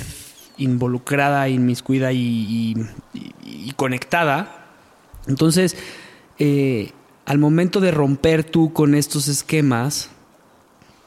involucrada, 0.57 1.47
inmiscuida 1.49 2.11
y, 2.11 2.17
y- 2.19 2.75
y- 3.13 3.33
y 3.69 3.71
conectada, 3.75 4.65
entonces, 5.27 5.75
eh, 6.39 6.91
al 7.25 7.37
momento 7.39 7.79
de 7.79 7.91
romper 7.91 8.43
tú 8.43 8.71
con 8.73 8.93
estos 8.95 9.27
esquemas, 9.27 10.11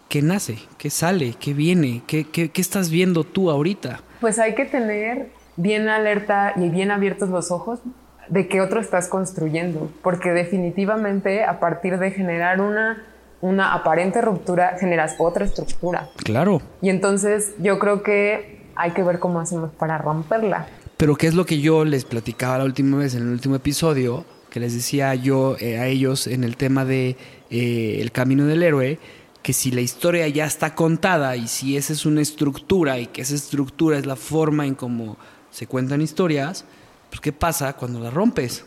¿qué 0.09 0.23
nace? 0.23 0.59
¿Qué 0.79 0.91
sale? 0.91 1.35
¿Qué 1.39 1.55
viene? 1.55 2.03
¿Qué, 2.07 2.25
qué, 2.25 2.51
qué 2.51 2.61
estás 2.61 2.91
viendo 2.91 3.25
tú 3.25 3.51
ahorita? 3.51 4.01
Pues 4.21 4.39
hay 4.39 4.55
que 4.55 4.65
tener 4.65 5.31
bien 5.57 5.89
alerta 5.89 6.55
y 6.57 6.69
bien 6.71 6.91
abiertos 6.91 7.29
los 7.29 7.51
ojos 7.53 7.81
de 8.29 8.49
qué 8.49 8.61
otro 8.61 8.81
estás 8.81 9.09
construyendo, 9.09 9.91
porque 10.03 10.31
definitivamente 10.31 11.45
a 11.45 11.61
partir 11.61 11.99
de 11.99 12.11
generar 12.11 12.61
una, 12.61 13.05
una 13.41 13.73
aparente 13.73 14.21
ruptura 14.21 14.77
generas 14.81 15.15
otra 15.19 15.45
estructura. 15.45 16.09
Claro. 16.17 16.61
Y 16.83 16.91
entonces 16.91 17.55
yo 17.59 17.79
creo 17.79 18.03
que 18.03 18.58
hay 18.79 18.93
que 18.93 19.03
ver 19.03 19.19
cómo 19.19 19.41
hacemos 19.41 19.71
para 19.73 19.99
romperla. 19.99 20.67
Pero 20.97 21.17
¿qué 21.17 21.27
es 21.27 21.35
lo 21.35 21.45
que 21.45 21.61
yo 21.61 21.85
les 21.85 22.05
platicaba 22.05 22.59
la 22.59 22.65
última 22.65 22.97
vez 22.97 23.15
en 23.15 23.23
el 23.23 23.29
último 23.29 23.55
episodio? 23.57 24.25
Que 24.51 24.61
les 24.61 24.73
decía 24.75 25.15
yo 25.15 25.57
eh, 25.61 25.79
a 25.79 25.87
ellos 25.87 26.27
en 26.27 26.43
el 26.45 26.57
tema 26.57 26.85
de 26.85 27.17
eh, 27.51 27.99
el 28.01 28.11
camino 28.13 28.47
del 28.47 28.63
héroe, 28.63 28.99
que 29.43 29.53
si 29.53 29.71
la 29.71 29.81
historia 29.83 30.27
ya 30.29 30.47
está 30.47 30.75
contada 30.75 31.37
y 31.37 31.47
si 31.49 31.77
esa 31.77 31.93
es 31.93 32.07
una 32.07 32.21
estructura 32.23 32.99
y 32.99 33.07
que 33.07 33.23
esa 33.23 33.35
estructura 33.35 33.99
es 33.99 34.07
la 34.07 34.17
forma 34.17 34.67
en 34.67 34.75
cómo 34.75 35.17
se 35.51 35.67
cuentan 35.67 36.01
historias, 36.01 36.65
pues 37.11 37.21
¿qué 37.21 37.33
pasa 37.33 37.75
cuando 37.75 38.01
la 38.01 38.11
rompes? 38.11 38.65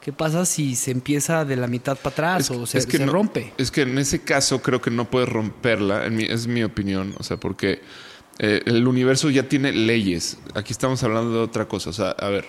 ¿Qué 0.00 0.12
pasa 0.12 0.44
si 0.46 0.74
se 0.74 0.90
empieza 0.90 1.44
de 1.44 1.54
la 1.56 1.68
mitad 1.68 1.96
para 1.96 2.10
atrás 2.12 2.50
o 2.50 2.66
se, 2.66 2.80
se 2.80 3.06
no- 3.06 3.12
rompe? 3.12 3.52
Es 3.56 3.70
que 3.70 3.82
en 3.82 3.96
ese 3.98 4.22
caso 4.22 4.60
creo 4.60 4.80
que 4.80 4.90
no 4.90 5.04
puedes 5.08 5.28
romperla, 5.28 6.06
en 6.06 6.16
mi- 6.16 6.24
es 6.24 6.46
mi 6.48 6.64
opinión, 6.64 7.14
o 7.18 7.22
sea, 7.22 7.36
porque 7.36 7.80
eh, 8.42 8.60
el 8.66 8.86
universo 8.86 9.30
ya 9.30 9.44
tiene 9.48 9.72
leyes. 9.72 10.36
Aquí 10.54 10.72
estamos 10.72 11.02
hablando 11.02 11.32
de 11.32 11.38
otra 11.40 11.66
cosa, 11.66 11.88
o 11.90 11.92
sea, 11.94 12.10
a 12.10 12.28
ver, 12.28 12.44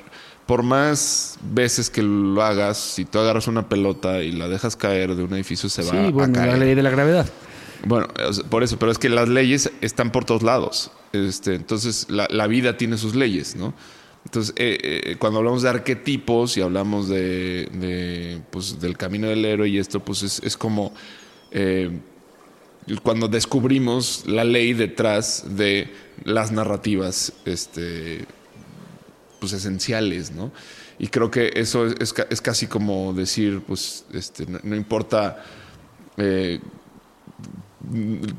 por 0.45 0.61
más 0.63 1.37
veces 1.41 1.89
que 1.89 2.01
lo 2.03 2.41
hagas, 2.43 2.77
si 2.77 3.05
tú 3.05 3.19
agarras 3.19 3.47
una 3.47 3.69
pelota 3.69 4.21
y 4.21 4.33
la 4.33 4.49
dejas 4.49 4.75
caer 4.75 5.15
de 5.15 5.23
un 5.23 5.33
edificio, 5.33 5.69
se 5.69 5.83
va 5.83 5.91
Sí, 5.91 5.97
a 5.97 6.09
bueno, 6.11 6.33
caer. 6.33 6.49
la 6.49 6.57
ley 6.57 6.75
de 6.75 6.83
la 6.83 6.89
gravedad. 6.89 7.29
Bueno, 7.85 8.07
por 8.49 8.63
eso, 8.63 8.77
pero 8.77 8.91
es 8.91 8.97
que 8.97 9.07
las 9.09 9.29
leyes 9.29 9.71
están 9.81 10.11
por 10.11 10.25
todos 10.25 10.43
lados. 10.43 10.91
Este, 11.13 11.53
entonces, 11.55 12.07
la, 12.09 12.27
la 12.29 12.47
vida 12.47 12.75
tiene 12.75 12.97
sus 12.97 13.13
leyes, 13.15 13.55
¿no? 13.55 13.73
Entonces, 14.25 14.55
eh, 14.57 14.77
eh, 14.81 15.15
cuando 15.19 15.39
hablamos 15.39 15.63
de 15.63 15.69
arquetipos 15.69 16.55
y 16.57 16.61
hablamos 16.61 17.09
de, 17.09 17.67
de, 17.73 18.41
pues, 18.51 18.79
del 18.79 18.97
camino 18.97 19.27
del 19.27 19.43
héroe 19.43 19.67
y 19.67 19.77
esto, 19.77 19.99
pues 19.99 20.23
es, 20.23 20.41
es 20.43 20.55
como 20.55 20.93
eh, 21.51 21.91
cuando 23.01 23.27
descubrimos 23.27 24.23
la 24.27 24.43
ley 24.43 24.73
detrás 24.73 25.45
de 25.57 25.91
las 26.23 26.51
narrativas 26.51 27.33
este, 27.45 28.25
pues, 29.39 29.53
esenciales, 29.53 30.31
¿no? 30.31 30.51
Y 30.99 31.07
creo 31.07 31.31
que 31.31 31.51
eso 31.55 31.87
es, 31.87 31.95
es 31.99 32.13
ca- 32.13 32.27
es 32.29 32.41
casi 32.41 32.67
como 32.67 33.13
decir, 33.13 33.61
pues, 33.67 34.05
este, 34.13 34.45
no, 34.45 34.59
no 34.63 34.75
importa 34.75 35.43
eh, 36.17 36.59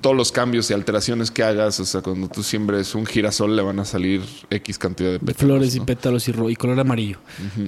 todos 0.00 0.16
los 0.16 0.32
cambios 0.32 0.70
y 0.70 0.74
alteraciones 0.74 1.30
que 1.30 1.42
hagas, 1.42 1.78
o 1.80 1.84
sea, 1.84 2.00
cuando 2.00 2.28
tú 2.28 2.42
siembres 2.42 2.94
un 2.94 3.04
girasol 3.04 3.54
le 3.54 3.62
van 3.62 3.78
a 3.78 3.84
salir 3.84 4.22
X 4.50 4.78
cantidad 4.78 5.10
de 5.10 5.18
De 5.18 5.26
pétalos. 5.26 5.38
flores 5.38 5.74
y 5.74 5.80
¿no? 5.80 5.86
pétalos 5.86 6.28
y 6.28 6.56
color 6.56 6.80
amarillo. 6.80 7.18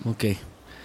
Ok. 0.07 0.25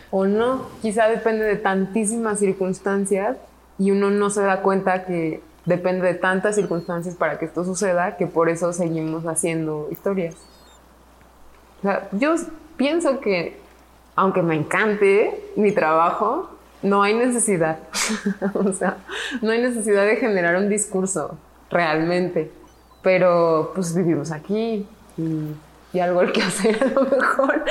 O 0.09 0.25
no, 0.25 0.67
quizá 0.81 1.07
depende 1.07 1.45
de 1.45 1.55
tantísimas 1.55 2.39
circunstancias 2.39 3.37
y 3.79 3.91
uno 3.91 4.09
no 4.11 4.29
se 4.29 4.41
da 4.41 4.61
cuenta 4.61 5.05
que 5.05 5.41
depende 5.65 6.05
de 6.07 6.13
tantas 6.15 6.55
circunstancias 6.55 7.15
para 7.15 7.37
que 7.39 7.45
esto 7.45 7.63
suceda 7.63 8.17
que 8.17 8.27
por 8.27 8.49
eso 8.49 8.73
seguimos 8.73 9.25
haciendo 9.25 9.87
historias. 9.91 10.35
O 11.79 11.81
sea, 11.83 12.09
yo 12.11 12.35
pienso 12.77 13.19
que 13.19 13.59
aunque 14.15 14.41
me 14.41 14.55
encante 14.55 15.39
mi 15.55 15.71
trabajo, 15.71 16.49
no 16.83 17.01
hay 17.03 17.13
necesidad. 17.13 17.79
o 18.53 18.73
sea, 18.73 18.97
no 19.41 19.51
hay 19.51 19.61
necesidad 19.61 20.05
de 20.05 20.15
generar 20.17 20.55
un 20.57 20.69
discurso 20.69 21.37
realmente. 21.69 22.51
Pero 23.01 23.71
pues 23.73 23.95
vivimos 23.95 24.31
aquí 24.31 24.85
y, 25.17 25.45
y 25.93 25.99
algo 25.99 26.19
hay 26.19 26.31
que 26.31 26.41
hacer 26.43 26.83
a 26.83 26.87
lo 26.87 27.01
mejor. 27.05 27.65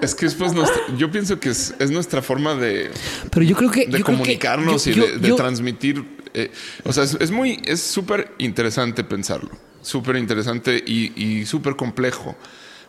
Es 0.00 0.14
que 0.14 0.26
después 0.26 0.52
nuestra- 0.54 0.82
yo 0.96 1.10
pienso 1.10 1.38
que 1.38 1.50
es, 1.50 1.72
es 1.78 1.90
nuestra 1.90 2.20
forma 2.22 2.54
de, 2.54 2.90
Pero 3.30 3.42
yo 3.44 3.56
creo 3.56 3.70
que. 3.70 3.80
de 3.80 3.86
yo 3.86 3.90
creo 3.92 4.04
que- 4.04 4.12
comunicarnos 4.12 4.84
yo- 4.86 4.90
y 4.90 4.94
yo- 4.94 5.06
de, 5.06 5.18
de 5.18 5.28
yo- 5.28 5.36
transmitir. 5.36 6.15
Eh, 6.36 6.50
o 6.84 6.92
sea, 6.92 7.04
es, 7.04 7.30
muy, 7.30 7.60
es 7.64 7.80
súper 7.80 8.32
interesante 8.38 9.02
pensarlo, 9.04 9.50
súper 9.82 10.16
interesante 10.16 10.82
y, 10.86 11.12
y 11.20 11.46
súper 11.46 11.76
complejo. 11.76 12.36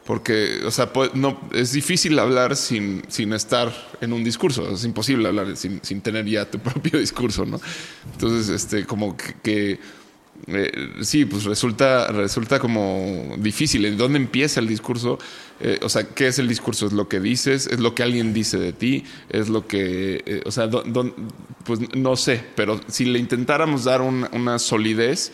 Porque, 0.05 0.61
o 0.65 0.71
sea, 0.71 0.93
pu- 0.93 1.11
no, 1.15 1.49
es 1.53 1.73
difícil 1.73 2.17
hablar 2.17 2.55
sin, 2.55 3.03
sin 3.09 3.33
estar 3.33 3.73
en 3.99 4.13
un 4.13 4.23
discurso. 4.23 4.71
Es 4.73 4.85
imposible 4.85 5.27
hablar 5.27 5.57
sin, 5.57 5.81
sin 5.83 5.99
tener 5.99 6.25
ya 6.25 6.49
tu 6.49 6.59
propio 6.69 6.97
discurso, 6.97 7.45
¿no? 7.45 7.59
Entonces, 8.13 8.47
este, 8.47 8.85
como 8.85 9.17
que, 9.17 9.79
eh, 10.47 10.71
sí, 11.01 11.25
pues 11.25 11.43
resulta, 11.45 12.07
resulta 12.11 12.59
como 12.59 13.35
difícil. 13.37 13.85
¿En 13.85 13.97
dónde 13.97 14.17
empieza 14.19 14.59
el 14.59 14.67
discurso? 14.67 15.17
Eh, 15.59 15.79
o 15.83 15.89
sea, 15.89 16.03
¿qué 16.03 16.27
es 16.27 16.37
el 16.39 16.47
discurso? 16.47 16.85
¿Es 16.85 16.93
lo 16.93 17.07
que 17.09 17.19
dices? 17.19 17.65
¿Es 17.67 17.79
lo 17.79 17.95
que 17.95 18.03
alguien 18.03 18.33
dice 18.33 18.57
de 18.59 18.73
ti? 18.73 19.03
¿Es 19.29 19.49
lo 19.49 19.65
que, 19.67 20.21
eh, 20.25 20.41
o 20.45 20.51
sea, 20.51 20.67
dó- 20.67 20.83
dó- 20.83 21.13
pues 21.65 21.79
no 21.95 22.15
sé, 22.15 22.43
pero 22.55 22.79
si 22.87 23.05
le 23.05 23.19
intentáramos 23.19 23.83
dar 23.83 24.01
un- 24.01 24.27
una 24.31 24.59
solidez, 24.59 25.31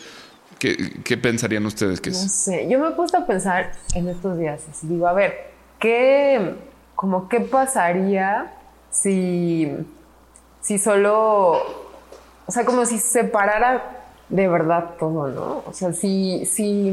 ¿qué, 0.59 0.93
qué 1.03 1.17
pensarían 1.17 1.65
ustedes 1.65 1.99
que 1.99 2.09
No 2.11 2.17
es? 2.17 2.31
sé, 2.31 2.67
yo 2.69 2.79
me 2.79 2.87
he 2.87 2.91
puesto 2.91 3.17
a 3.17 3.25
pensar 3.27 3.73
en 3.95 4.07
estos 4.07 4.39
días, 4.39 4.61
así 4.71 4.87
digo, 4.87 5.07
a 5.07 5.13
ver, 5.13 5.51
¿qué, 5.79 6.55
como 6.95 7.27
qué 7.27 7.41
pasaría 7.41 8.53
si, 8.89 9.67
si 10.61 10.77
solo, 10.79 11.51
o 12.45 12.51
sea, 12.51 12.63
como 12.65 12.85
si 12.85 12.97
se 12.97 13.23
separara 13.23 14.02
de 14.33 14.47
verdad 14.47 14.95
todo, 14.97 15.27
¿no? 15.27 15.63
O 15.67 15.73
sea, 15.73 15.93
si, 15.93 16.43
si, 16.47 16.91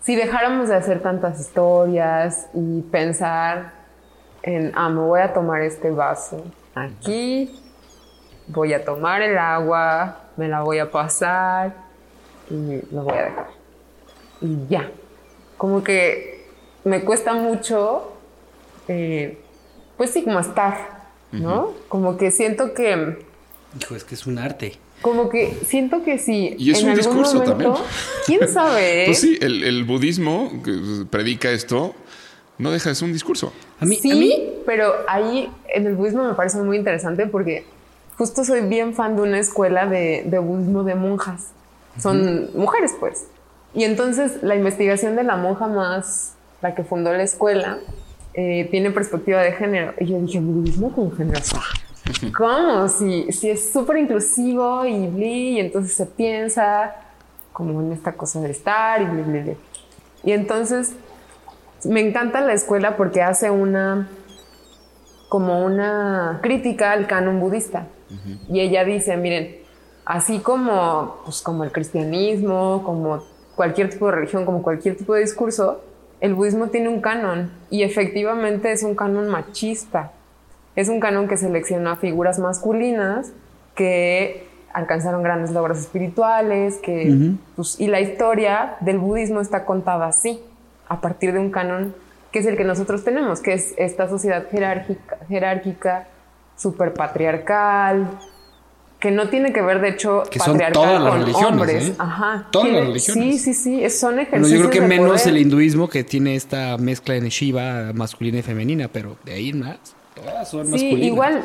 si 0.00 0.14
dejáramos 0.14 0.68
de 0.68 0.76
hacer 0.76 1.02
tantas 1.02 1.40
historias 1.40 2.46
y 2.54 2.82
pensar 2.82 3.72
en, 4.44 4.70
ah, 4.76 4.88
me 4.88 5.00
voy 5.00 5.20
a 5.20 5.34
tomar 5.34 5.62
este 5.62 5.90
vaso 5.90 6.44
aquí, 6.76 7.60
voy 8.46 8.74
a 8.74 8.84
tomar 8.84 9.22
el 9.22 9.36
agua, 9.36 10.20
me 10.36 10.46
la 10.46 10.62
voy 10.62 10.78
a 10.78 10.88
pasar 10.88 11.74
y 12.48 12.80
lo 12.94 13.02
voy 13.02 13.18
a 13.18 13.24
dejar. 13.24 13.46
Y 14.40 14.68
ya. 14.68 14.88
Como 15.56 15.82
que 15.82 16.46
me 16.84 17.04
cuesta 17.04 17.34
mucho, 17.34 18.12
eh, 18.86 19.42
pues 19.96 20.12
sí, 20.12 20.22
como 20.22 20.38
estar, 20.38 20.76
¿no? 21.32 21.72
Como 21.88 22.16
que 22.16 22.30
siento 22.30 22.72
que, 22.72 23.26
Hijo, 23.80 23.96
es 23.96 24.04
que 24.04 24.14
es 24.14 24.28
un 24.28 24.38
arte. 24.38 24.78
Como 25.02 25.28
que 25.28 25.56
siento 25.66 26.02
que 26.02 26.18
sí. 26.18 26.54
Y 26.58 26.70
es 26.70 26.82
un 26.82 26.94
discurso 26.94 27.40
también. 27.42 27.72
¿Quién 28.26 28.48
sabe? 28.48 29.04
Pues 29.06 29.20
sí, 29.20 29.38
el, 29.40 29.62
el 29.62 29.84
budismo 29.84 30.62
que 30.64 31.04
predica 31.08 31.50
esto 31.50 31.94
no 32.58 32.70
deja 32.70 32.88
de 32.90 32.94
ser 32.94 33.06
un 33.06 33.12
discurso. 33.12 33.52
A 33.80 33.84
mí, 33.84 33.96
sí, 33.96 34.10
a 34.10 34.14
mí 34.14 34.54
pero 34.64 34.92
ahí 35.08 35.50
en 35.68 35.86
el 35.86 35.94
budismo 35.94 36.24
me 36.24 36.34
parece 36.34 36.58
muy 36.58 36.76
interesante 36.76 37.26
porque 37.26 37.64
justo 38.16 38.44
soy 38.44 38.62
bien 38.62 38.94
fan 38.94 39.16
de 39.16 39.22
una 39.22 39.38
escuela 39.38 39.86
de, 39.86 40.24
de 40.26 40.38
budismo 40.38 40.82
de 40.82 40.94
monjas. 40.94 41.50
Son 42.00 42.50
mujeres, 42.54 42.92
pues. 42.98 43.26
Y 43.74 43.84
entonces 43.84 44.42
la 44.42 44.56
investigación 44.56 45.16
de 45.16 45.22
la 45.22 45.36
monja 45.36 45.66
más, 45.66 46.34
la 46.62 46.74
que 46.74 46.82
fundó 46.82 47.12
la 47.12 47.22
escuela, 47.22 47.78
eh, 48.34 48.68
tiene 48.70 48.90
perspectiva 48.90 49.42
de 49.42 49.52
género. 49.52 49.94
Y 50.00 50.06
yo 50.06 50.20
dije, 50.20 50.40
budismo 50.40 50.92
con 50.92 51.14
género. 51.16 51.40
¿Cómo? 52.36 52.88
Si, 52.88 53.30
si 53.32 53.50
es 53.50 53.72
súper 53.72 53.98
inclusivo 53.98 54.84
y 54.84 55.06
bli, 55.08 55.50
y 55.50 55.60
entonces 55.60 55.92
se 55.94 56.06
piensa 56.06 56.94
como 57.52 57.80
en 57.80 57.92
esta 57.92 58.12
cosa 58.12 58.40
de 58.40 58.50
estar 58.50 59.00
y 59.02 59.06
bli, 59.06 59.22
bli, 59.22 59.40
bli. 59.40 59.56
Y 60.24 60.32
entonces 60.32 60.92
me 61.84 62.00
encanta 62.00 62.40
la 62.40 62.52
escuela 62.52 62.96
porque 62.96 63.22
hace 63.22 63.50
una 63.50 64.08
como 65.28 65.64
una 65.64 66.38
crítica 66.42 66.92
al 66.92 67.06
canon 67.06 67.40
budista. 67.40 67.88
Y 68.48 68.60
ella 68.60 68.84
dice, 68.84 69.16
miren, 69.16 69.56
así 70.04 70.38
como, 70.38 71.16
pues, 71.24 71.42
como 71.42 71.64
el 71.64 71.72
cristianismo, 71.72 72.82
como 72.84 73.24
cualquier 73.56 73.90
tipo 73.90 74.06
de 74.06 74.12
religión, 74.12 74.44
como 74.44 74.62
cualquier 74.62 74.96
tipo 74.96 75.14
de 75.14 75.22
discurso, 75.22 75.82
el 76.20 76.34
budismo 76.34 76.68
tiene 76.68 76.88
un 76.88 77.00
canon 77.00 77.50
y 77.68 77.82
efectivamente 77.82 78.70
es 78.70 78.82
un 78.84 78.94
canon 78.94 79.28
machista. 79.28 80.12
Es 80.76 80.88
un 80.88 81.00
canon 81.00 81.26
que 81.26 81.36
selecciona 81.36 81.96
figuras 81.96 82.38
masculinas 82.38 83.32
que 83.74 84.46
alcanzaron 84.72 85.22
grandes 85.22 85.50
logros 85.52 85.78
espirituales, 85.78 86.76
que, 86.76 87.32
pues, 87.56 87.80
y 87.80 87.86
la 87.88 88.00
historia 88.00 88.76
del 88.80 88.98
budismo 88.98 89.40
está 89.40 89.64
contada 89.64 90.06
así, 90.06 90.38
a 90.88 91.00
partir 91.00 91.32
de 91.32 91.38
un 91.38 91.50
canon 91.50 91.94
que 92.30 92.40
es 92.40 92.46
el 92.46 92.56
que 92.58 92.64
nosotros 92.64 93.02
tenemos, 93.02 93.40
que 93.40 93.54
es 93.54 93.72
esta 93.78 94.08
sociedad 94.08 94.44
jerárquica, 94.50 95.16
jerárquica 95.28 96.06
super 96.56 96.92
patriarcal, 96.92 98.08
que 99.00 99.10
no 99.10 99.28
tiene 99.28 99.52
que 99.54 99.62
ver, 99.62 99.80
de 99.80 99.90
hecho, 99.90 100.22
Que 100.30 100.38
son 100.38 100.52
patriarcal 100.58 100.72
todas 100.82 101.00
las 101.02 101.10
con 101.12 101.20
religiones, 101.20 101.50
hombres. 101.60 101.88
¿eh? 101.88 101.94
Ajá. 101.98 102.46
Todas 102.50 102.72
las 102.72 102.86
religiones. 102.86 103.24
Sí, 103.24 103.38
sí, 103.38 103.54
sí, 103.54 103.84
es- 103.84 103.98
son 103.98 104.14
bueno, 104.16 104.28
ejercicios 104.28 104.60
yo 104.62 104.68
creo 104.70 104.82
que 104.82 104.86
menos 104.88 105.22
poder. 105.22 105.28
el 105.34 105.38
hinduismo 105.42 105.88
que 105.88 106.04
tiene 106.04 106.34
esta 106.34 106.76
mezcla 106.78 107.14
en 107.14 107.24
Shiva 107.28 107.92
masculina 107.94 108.38
y 108.38 108.42
femenina, 108.42 108.88
pero 108.92 109.16
de 109.24 109.32
ahí 109.34 109.52
más, 109.52 109.78
todas 110.16 110.48
son 110.50 110.66
Sí, 110.66 110.72
masculinas. 110.72 111.06
igual, 111.06 111.42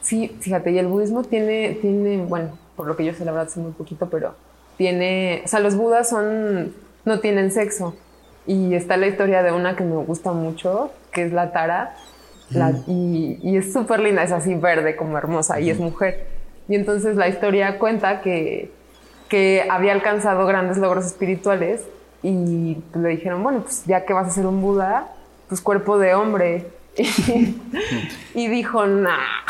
sí, 0.00 0.38
fíjate, 0.40 0.70
y 0.72 0.78
el 0.78 0.86
budismo 0.86 1.22
tiene, 1.22 1.78
tiene, 1.80 2.24
bueno, 2.24 2.58
por 2.76 2.86
lo 2.86 2.96
que 2.96 3.04
yo 3.04 3.12
sé, 3.12 3.24
la 3.24 3.32
verdad, 3.32 3.48
sé 3.48 3.60
muy 3.60 3.72
poquito, 3.72 4.08
pero 4.08 4.34
tiene, 4.78 5.42
o 5.44 5.48
sea, 5.48 5.60
los 5.60 5.76
budas 5.76 6.08
son, 6.08 6.72
no 7.04 7.20
tienen 7.20 7.50
sexo. 7.50 7.94
Y 8.46 8.74
está 8.74 8.96
la 8.96 9.06
historia 9.06 9.42
de 9.42 9.52
una 9.52 9.74
que 9.76 9.84
me 9.84 9.96
gusta 9.96 10.32
mucho, 10.32 10.92
que 11.12 11.24
es 11.24 11.32
la 11.32 11.52
Tara, 11.52 11.94
la- 12.50 12.72
y, 12.86 13.38
y 13.42 13.56
es 13.56 13.72
súper 13.72 14.00
linda, 14.00 14.22
es 14.22 14.32
así 14.32 14.54
verde, 14.54 14.96
como 14.96 15.16
hermosa, 15.18 15.60
y 15.60 15.70
es 15.70 15.78
mujer. 15.78 16.26
Y 16.68 16.74
entonces 16.76 17.16
la 17.16 17.28
historia 17.28 17.78
cuenta 17.78 18.20
que, 18.20 18.70
que 19.28 19.64
había 19.70 19.92
alcanzado 19.92 20.46
grandes 20.46 20.76
logros 20.78 21.06
espirituales 21.06 21.82
y 22.22 22.76
le 22.94 23.08
dijeron, 23.10 23.42
bueno, 23.42 23.62
pues 23.62 23.84
ya 23.86 24.04
que 24.04 24.12
vas 24.12 24.28
a 24.28 24.30
ser 24.30 24.46
un 24.46 24.60
Buda, 24.62 25.08
pues 25.48 25.60
cuerpo 25.60 25.98
de 25.98 26.14
hombre. 26.14 26.66
y 28.34 28.48
dijo, 28.48 28.86
nah, 28.86 29.42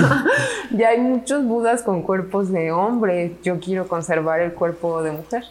ya 0.70 0.88
hay 0.88 1.00
muchos 1.00 1.44
Budas 1.44 1.82
con 1.82 2.02
cuerpos 2.02 2.50
de 2.50 2.72
hombre, 2.72 3.36
yo 3.42 3.60
quiero 3.60 3.86
conservar 3.86 4.40
el 4.40 4.52
cuerpo 4.52 5.02
de 5.02 5.12
mujer. 5.12 5.44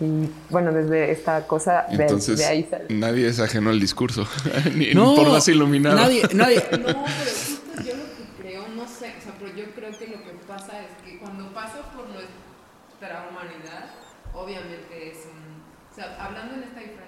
Y 0.00 0.28
bueno, 0.50 0.72
desde 0.72 1.10
esta 1.10 1.46
cosa 1.46 1.86
de, 1.90 2.02
Entonces, 2.02 2.38
de 2.38 2.44
ahí 2.44 2.68
sale. 2.70 2.84
nadie 2.90 3.26
es 3.26 3.40
ajeno 3.40 3.70
al 3.70 3.80
discurso, 3.80 4.28
ni 4.74 4.94
No, 4.94 5.16
por 5.16 5.28
más 5.28 5.48
iluminado. 5.48 5.96
Nadie, 5.96 6.22
nadie. 6.34 6.62
No, 6.70 6.86
pero 6.86 6.98
justo 7.00 7.82
yo 7.82 7.96
lo 7.96 8.04
que 8.04 8.42
creo, 8.42 8.68
no 8.76 8.86
sé, 8.86 9.14
o 9.18 9.22
sea, 9.22 9.34
pero 9.40 9.56
yo 9.56 9.64
creo 9.74 9.90
que 9.98 10.06
lo 10.06 10.22
que 10.22 10.38
pasa 10.46 10.72
es 10.84 10.90
que 11.04 11.18
cuando 11.18 11.52
pasa 11.52 11.78
por 11.96 12.06
nuestra 12.10 13.26
humanidad, 13.28 13.90
obviamente 14.34 15.10
es 15.10 15.26
un. 15.26 15.58
O 15.90 15.94
sea, 15.94 16.16
hablando 16.24 16.54
en 16.54 16.62
esta 16.62 16.78
diferencia 16.78 17.07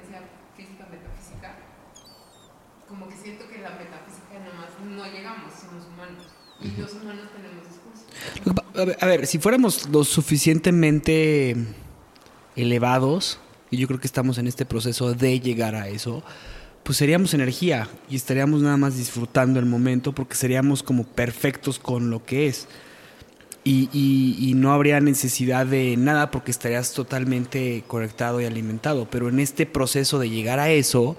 como 2.90 3.08
que 3.08 3.16
siento 3.16 3.48
que 3.48 3.58
la 3.62 3.70
metafísica 3.70 4.36
nomás 4.44 4.68
no 4.84 5.04
llegamos, 5.10 5.52
somos 5.54 5.86
humanos. 5.86 6.24
Y 6.60 6.78
los 6.78 6.92
humanos 6.92 7.28
tenemos 7.34 7.64
discurso. 7.66 8.62
A 8.78 8.84
ver, 8.84 8.98
a 9.00 9.06
ver, 9.06 9.26
si 9.26 9.38
fuéramos 9.38 9.88
lo 9.88 10.04
suficientemente 10.04 11.56
elevados, 12.56 13.38
y 13.70 13.76
yo 13.78 13.86
creo 13.86 14.00
que 14.00 14.06
estamos 14.06 14.38
en 14.38 14.46
este 14.46 14.66
proceso 14.66 15.14
de 15.14 15.40
llegar 15.40 15.74
a 15.74 15.88
eso, 15.88 16.22
pues 16.82 16.98
seríamos 16.98 17.34
energía 17.34 17.88
y 18.08 18.16
estaríamos 18.16 18.62
nada 18.62 18.76
más 18.76 18.96
disfrutando 18.96 19.60
el 19.60 19.66
momento 19.66 20.12
porque 20.12 20.34
seríamos 20.34 20.82
como 20.82 21.04
perfectos 21.04 21.78
con 21.78 22.10
lo 22.10 22.24
que 22.24 22.48
es. 22.48 22.66
Y, 23.62 23.90
y- 23.92 24.36
y 24.50 24.54
no 24.54 24.72
habría 24.72 25.00
necesidad 25.00 25.66
de 25.66 25.96
nada 25.98 26.30
porque 26.30 26.50
estarías 26.50 26.92
totalmente 26.94 27.84
conectado 27.86 28.40
y 28.40 28.46
alimentado. 28.46 29.06
Pero 29.10 29.28
en 29.28 29.38
este 29.38 29.66
proceso 29.66 30.18
de 30.18 30.30
llegar 30.30 30.58
a 30.58 30.70
eso, 30.70 31.16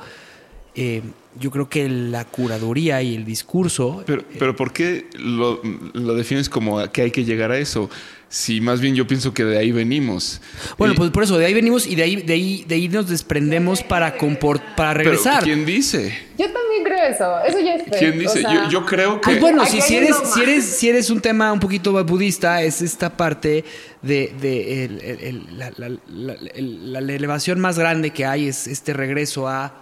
eh, 0.73 1.03
yo 1.39 1.49
creo 1.51 1.69
que 1.69 1.87
la 1.87 2.25
curaduría 2.25 3.01
y 3.01 3.15
el 3.15 3.23
discurso 3.25 4.03
Pero, 4.05 4.23
pero 4.37 4.55
¿por 4.55 4.73
qué 4.73 5.07
lo, 5.17 5.61
lo 5.93 6.13
defines 6.15 6.49
como 6.49 6.85
que 6.91 7.03
hay 7.03 7.11
que 7.11 7.23
llegar 7.23 7.51
a 7.51 7.57
eso? 7.57 7.89
Si 8.27 8.61
más 8.61 8.79
bien 8.79 8.95
yo 8.95 9.05
pienso 9.05 9.33
que 9.33 9.43
de 9.43 9.57
ahí 9.57 9.73
venimos. 9.73 10.39
Bueno, 10.77 10.93
Y- 10.93 10.97
pues 10.97 11.11
por 11.11 11.23
eso, 11.23 11.37
de 11.37 11.45
ahí 11.45 11.53
venimos 11.53 11.85
y 11.85 11.95
de 11.95 12.03
ahí, 12.03 12.15
de 12.15 12.31
ahí, 12.33 12.63
de 12.65 12.75
ahí 12.75 12.87
nos 12.87 13.09
desprendemos 13.09 13.83
para, 13.83 14.17
comport- 14.17 14.75
para 14.75 14.93
pero 14.93 15.09
regresar. 15.09 15.43
¿Quién 15.43 15.65
dice? 15.65 16.17
Yo 16.37 16.45
también 16.45 16.83
creo 16.85 17.03
eso. 17.13 17.39
Eso 17.45 17.59
ya 17.59 17.75
es. 17.75 17.83
¿Quién 17.99 18.17
dice? 18.17 18.39
O 18.39 18.41
sea, 18.49 18.53
yo, 18.65 18.69
yo 18.69 18.85
creo 18.85 19.19
que... 19.19 19.31
Ay, 19.31 19.39
bueno, 19.39 19.65
si, 19.65 19.81
si, 19.81 19.97
eres, 19.97 20.15
si, 20.33 20.41
eres, 20.41 20.63
si 20.65 20.87
eres 20.87 21.09
un 21.09 21.19
tema 21.19 21.51
un 21.51 21.59
poquito 21.59 21.91
budista, 22.05 22.61
es 22.63 22.81
esta 22.81 23.17
parte 23.17 23.65
de, 24.01 24.33
de 24.41 24.85
el- 24.85 25.01
el- 25.01 25.19
el- 25.19 25.57
la, 25.59 25.71
la- 25.75 25.89
la- 26.07 27.01
la 27.01 27.13
elevación 27.13 27.59
más 27.59 27.77
grande 27.77 28.11
que 28.11 28.25
hay, 28.25 28.47
es 28.47 28.65
este 28.65 28.93
regreso 28.93 29.49
a 29.49 29.80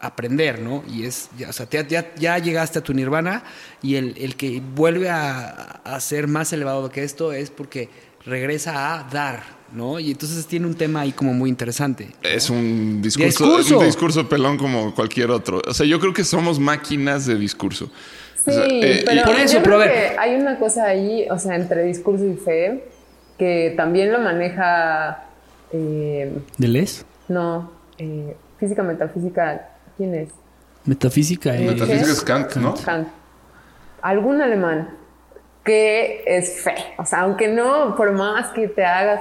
aprender, 0.00 0.60
¿no? 0.60 0.82
Y 0.88 1.04
es, 1.04 1.28
ya, 1.38 1.50
o 1.50 1.52
sea, 1.52 1.66
te- 1.66 1.86
ya, 1.88 2.12
ya 2.16 2.38
llegaste 2.38 2.78
a 2.78 2.82
tu 2.82 2.94
nirvana 2.94 3.42
y 3.82 3.96
el, 3.96 4.16
el 4.18 4.36
que 4.36 4.62
vuelve 4.74 5.10
a, 5.10 5.48
a 5.84 6.00
ser 6.00 6.26
más 6.26 6.52
elevado 6.52 6.88
que 6.90 7.02
esto 7.04 7.32
es 7.32 7.50
porque 7.50 7.88
regresa 8.24 8.94
a 9.00 9.04
dar, 9.04 9.42
¿no? 9.72 9.98
Y 10.00 10.10
entonces 10.10 10.46
tiene 10.46 10.66
un 10.66 10.74
tema 10.74 11.00
ahí 11.00 11.12
como 11.12 11.32
muy 11.34 11.50
interesante. 11.50 12.08
¿no? 12.22 12.28
Es 12.28 12.48
un 12.50 13.00
discurso, 13.02 13.44
Discurso. 13.44 13.60
es 13.60 13.70
un 13.72 13.84
discurso 13.86 14.28
pelón 14.28 14.56
como 14.58 14.94
cualquier 14.94 15.30
otro. 15.30 15.60
O 15.66 15.74
sea, 15.74 15.86
yo 15.86 16.00
creo 16.00 16.12
que 16.12 16.24
somos 16.24 16.58
máquinas 16.58 17.26
de 17.26 17.36
discurso. 17.36 17.90
Sí, 18.44 18.50
O 18.50 18.52
sea, 18.52 18.64
eh, 18.68 19.02
pero 19.04 19.20
y- 19.20 19.24
por 19.24 19.34
eso, 19.36 19.54
yo 19.58 19.62
pero 19.62 19.76
creo 19.76 19.80
a 19.80 19.92
ver. 19.92 20.12
que 20.12 20.18
hay 20.18 20.34
una 20.40 20.58
cosa 20.58 20.84
ahí, 20.86 21.26
o 21.30 21.38
sea, 21.38 21.56
entre 21.56 21.84
discurso 21.84 22.24
y 22.26 22.36
fe, 22.36 22.84
que 23.38 23.74
también 23.76 24.12
lo 24.12 24.18
maneja, 24.20 25.24
eh, 25.72 26.32
¿Deleuze? 26.58 27.04
no, 27.28 27.70
eh, 27.98 28.34
física, 28.58 28.82
metafísica, 28.82 29.69
¿quién 30.00 30.14
es? 30.14 30.30
Metafísica. 30.86 31.54
eh. 31.54 31.66
Metafísica 31.66 32.10
es 32.10 32.22
Kant, 32.22 32.54
¿no? 32.56 32.74
Kant. 32.74 33.08
Algún 34.00 34.40
alemán 34.40 34.96
que 35.62 36.24
es 36.26 36.62
fe. 36.62 36.74
O 36.96 37.04
sea, 37.04 37.20
aunque 37.20 37.48
no, 37.48 37.94
por 37.96 38.12
más 38.12 38.48
que 38.52 38.66
te 38.66 38.82
hagas 38.82 39.20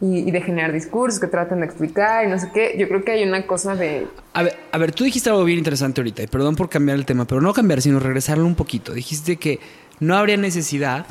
y, 0.00 0.28
y 0.28 0.30
de 0.32 0.40
generar 0.40 0.72
discursos 0.72 1.20
que 1.20 1.28
traten 1.28 1.60
de 1.60 1.66
explicar 1.66 2.26
y 2.26 2.28
no 2.28 2.36
sé 2.36 2.50
qué, 2.52 2.74
yo 2.76 2.88
creo 2.88 3.04
que 3.04 3.12
hay 3.12 3.22
una 3.22 3.46
cosa 3.46 3.76
de... 3.76 4.08
A 4.34 4.42
ver, 4.42 4.56
a 4.72 4.78
ver, 4.78 4.90
tú 4.90 5.04
dijiste 5.04 5.30
algo 5.30 5.44
bien 5.44 5.58
interesante 5.58 6.00
ahorita, 6.00 6.24
y 6.24 6.26
perdón 6.26 6.56
por 6.56 6.68
cambiar 6.68 6.98
el 6.98 7.06
tema, 7.06 7.26
pero 7.26 7.40
no 7.40 7.52
cambiar, 7.54 7.80
sino 7.80 8.00
regresarlo 8.00 8.44
un 8.44 8.56
poquito. 8.56 8.92
Dijiste 8.92 9.36
que 9.36 9.60
no 10.00 10.16
habría 10.16 10.36
necesidad 10.36 11.06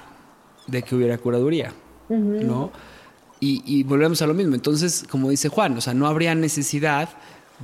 de 0.67 0.83
que 0.83 0.95
hubiera 0.95 1.17
curaduría, 1.17 1.71
¿no? 2.09 2.73
Y, 3.39 3.63
y 3.65 3.83
volvemos 3.83 4.21
a 4.21 4.27
lo 4.27 4.33
mismo. 4.33 4.53
Entonces, 4.53 5.05
como 5.09 5.29
dice 5.29 5.47
Juan, 5.47 5.77
o 5.77 5.81
sea, 5.81 5.93
no 5.93 6.07
habría 6.07 6.35
necesidad 6.35 7.07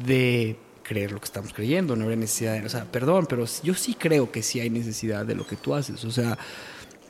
de 0.06 0.58
creer 0.84 1.12
lo 1.12 1.20
que 1.20 1.26
estamos 1.26 1.54
creyendo, 1.54 1.96
no 1.96 2.04
habría 2.04 2.18
necesidad 2.18 2.54
de, 2.54 2.66
o 2.66 2.70
sea, 2.70 2.86
perdón, 2.86 3.26
pero 3.28 3.46
yo 3.64 3.74
sí 3.74 3.96
creo 3.96 4.32
que 4.32 4.44
sí 4.44 4.60
hay 4.60 4.70
necesidad 4.70 5.26
de 5.26 5.36
lo 5.36 5.48
que 5.48 5.56
tú 5.56 5.74
haces, 5.74 6.04
o 6.06 6.12
sea, 6.12 6.38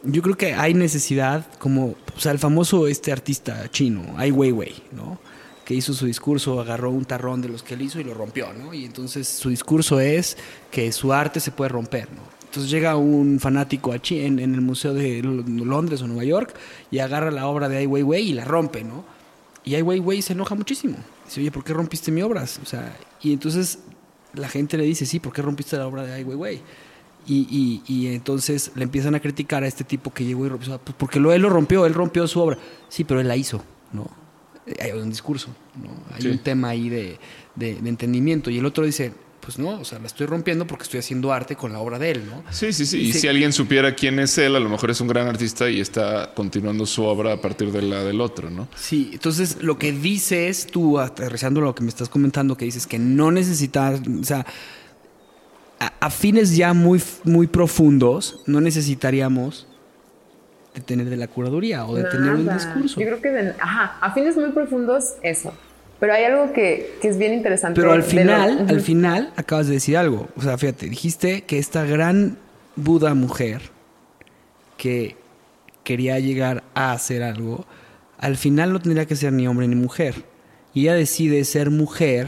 yo 0.03 0.21
creo 0.21 0.35
que 0.35 0.53
hay 0.53 0.73
necesidad 0.73 1.45
como, 1.59 1.95
o 2.15 2.19
sea, 2.19 2.31
el 2.31 2.39
famoso 2.39 2.87
este 2.87 3.11
artista 3.11 3.69
chino, 3.71 4.15
Ai 4.17 4.31
Weiwei, 4.31 4.75
¿no? 4.91 5.19
Que 5.65 5.73
hizo 5.73 5.93
su 5.93 6.05
discurso, 6.05 6.59
agarró 6.59 6.91
un 6.91 7.05
tarrón 7.05 7.41
de 7.41 7.47
los 7.47 7.63
que 7.63 7.75
él 7.75 7.83
hizo 7.83 8.01
y 8.01 8.03
lo 8.03 8.13
rompió, 8.13 8.51
¿no? 8.51 8.73
Y 8.73 8.83
entonces 8.83 9.27
su 9.29 9.49
discurso 9.49 10.01
es 10.01 10.37
que 10.71 10.91
su 10.91 11.13
arte 11.13 11.39
se 11.39 11.51
puede 11.51 11.69
romper, 11.69 12.09
¿no? 12.11 12.21
Entonces 12.43 12.69
llega 12.69 12.97
un 12.97 13.39
fanático 13.39 13.93
a 13.93 13.95
en, 14.09 14.39
en 14.39 14.53
el 14.53 14.61
Museo 14.61 14.93
de 14.93 15.23
Londres 15.23 16.01
o 16.01 16.07
Nueva 16.07 16.25
York 16.25 16.53
y 16.91 16.99
agarra 16.99 17.31
la 17.31 17.47
obra 17.47 17.69
de 17.69 17.77
Ai 17.77 17.87
Weiwei 17.87 18.29
y 18.29 18.33
la 18.33 18.45
rompe, 18.45 18.83
¿no? 18.83 19.05
Y 19.63 19.75
Ai 19.75 19.81
Weiwei 19.81 20.21
se 20.21 20.33
enoja 20.33 20.53
muchísimo. 20.53 20.97
Dice, 21.25 21.39
oye, 21.39 21.51
¿por 21.51 21.63
qué 21.63 21.73
rompiste 21.73 22.11
mi 22.11 22.21
obra? 22.21 22.43
O 22.43 22.65
sea, 22.65 22.95
y 23.23 23.33
entonces 23.33 23.79
la 24.33 24.47
gente 24.49 24.77
le 24.77 24.83
dice, 24.83 25.05
sí, 25.05 25.19
¿por 25.19 25.33
qué 25.33 25.41
rompiste 25.41 25.77
la 25.77 25.87
obra 25.87 26.03
de 26.03 26.13
Ai 26.13 26.23
Weiwei? 26.23 26.61
Y, 27.25 27.47
y, 27.49 27.93
y 27.93 28.07
entonces 28.13 28.71
le 28.75 28.83
empiezan 28.83 29.15
a 29.15 29.19
criticar 29.21 29.63
a 29.63 29.67
este 29.67 29.83
tipo 29.85 30.13
que 30.13 30.25
llegó 30.25 30.45
y 30.45 30.49
rompió. 30.49 30.77
Pues 30.79 30.95
porque 30.97 31.19
lo, 31.21 31.31
él 31.31 31.41
lo 31.41 31.49
rompió, 31.49 31.85
él 31.85 31.93
rompió 31.93 32.27
su 32.27 32.39
obra. 32.41 32.57
Sí, 32.89 33.05
pero 33.05 33.21
él 33.21 33.27
la 33.29 33.37
hizo, 33.37 33.63
¿no? 33.93 34.09
Eh, 34.65 34.75
Hay 34.81 34.91
un 34.91 35.09
discurso, 35.09 35.47
¿no? 35.81 35.89
Hay 36.15 36.21
Sí. 36.23 36.27
un 36.27 36.39
tema 36.39 36.69
ahí 36.69 36.89
de, 36.89 37.17
de- 37.55 37.75
de 37.75 37.89
entendimiento. 37.89 38.49
Y 38.49 38.57
el 38.57 38.65
otro 38.65 38.83
dice, 38.85 39.13
pues 39.43 39.59
no, 39.59 39.79
o 39.79 39.83
sea, 39.83 39.99
la 39.99 40.07
estoy 40.07 40.25
rompiendo 40.25 40.65
porque 40.65 40.83
estoy 40.83 40.99
haciendo 40.99 41.33
arte 41.33 41.55
con 41.57 41.73
la 41.73 41.79
obra 41.79 41.99
de 41.99 42.11
él, 42.11 42.23
¿no? 42.29 42.43
Sí, 42.49 42.71
sí, 42.71 42.85
sí. 42.85 42.97
Y 42.99 43.13
si 43.13 43.27
alguien 43.27 43.51
supiera 43.51 43.93
quién 43.93 44.17
es 44.19 44.37
él, 44.37 44.55
a 44.55 44.59
lo 44.59 44.69
mejor 44.69 44.89
es 44.91 45.01
un 45.01 45.07
gran 45.09 45.27
artista 45.27 45.69
y 45.69 45.81
está 45.81 46.33
continuando 46.33 46.85
su 46.85 47.03
obra 47.03 47.33
a 47.33 47.41
partir 47.41 47.71
de 47.71 47.81
la 47.81 48.03
del 48.03 48.21
otro, 48.21 48.49
¿no? 48.49 48.67
Sí, 48.75 49.09
entonces 49.13 49.57
lo 49.61 49.77
que 49.77 49.91
dices 49.91 50.67
tú, 50.67 50.97
aterrizando 50.99 51.59
lo 51.61 51.75
que 51.75 51.83
me 51.83 51.89
estás 51.89 52.07
comentando, 52.07 52.55
que 52.55 52.65
dices 52.65 52.87
que 52.87 52.97
no 52.99 53.31
necesitas, 53.31 53.99
o 54.21 54.23
sea, 54.23 54.45
a, 55.79 55.91
a 55.99 56.09
fines 56.09 56.55
ya 56.55 56.73
muy, 56.73 57.01
muy 57.25 57.47
profundos, 57.47 58.41
no 58.45 58.61
necesitaríamos 58.61 59.67
de 60.73 60.81
tener 60.81 61.09
de 61.09 61.17
la 61.17 61.27
curaduría 61.27 61.85
o 61.85 61.95
de 61.95 62.03
tener 62.05 62.31
un 62.31 62.47
discurso. 62.53 62.99
Yo 62.99 63.05
creo 63.07 63.21
que, 63.21 63.29
de- 63.29 63.55
ajá, 63.59 63.97
a 64.01 64.13
fines 64.13 64.35
muy 64.37 64.51
profundos, 64.51 65.15
eso. 65.21 65.53
Pero 66.03 66.15
hay 66.15 66.25
algo 66.25 66.51
que, 66.51 66.95
que 67.01 67.07
es 67.07 67.17
bien 67.17 67.33
interesante. 67.33 67.79
Pero 67.79 67.93
al 67.93 67.99
lo- 67.99 68.05
final, 68.05 68.65
al 68.67 68.81
final 68.81 69.31
acabas 69.37 69.67
de 69.67 69.75
decir 69.75 69.95
algo. 69.95 70.27
O 70.35 70.41
sea, 70.41 70.57
fíjate, 70.57 70.89
dijiste 70.89 71.43
que 71.43 71.59
esta 71.59 71.85
gran 71.85 72.35
Buda 72.75 73.13
mujer 73.13 73.61
que 74.75 75.15
quería 75.85 76.19
llegar 76.19 76.63
a 76.73 76.91
hacer 76.91 77.23
algo, 77.23 77.65
al 78.17 78.35
final 78.35 78.73
no 78.73 78.81
tendría 78.81 79.05
que 79.05 79.15
ser 79.15 79.31
ni 79.31 79.47
hombre 79.47 79.65
ni 79.69 79.75
mujer. 79.75 80.15
Y 80.73 80.81
ella 80.81 80.95
decide 80.95 81.45
ser 81.45 81.69
mujer 81.69 82.27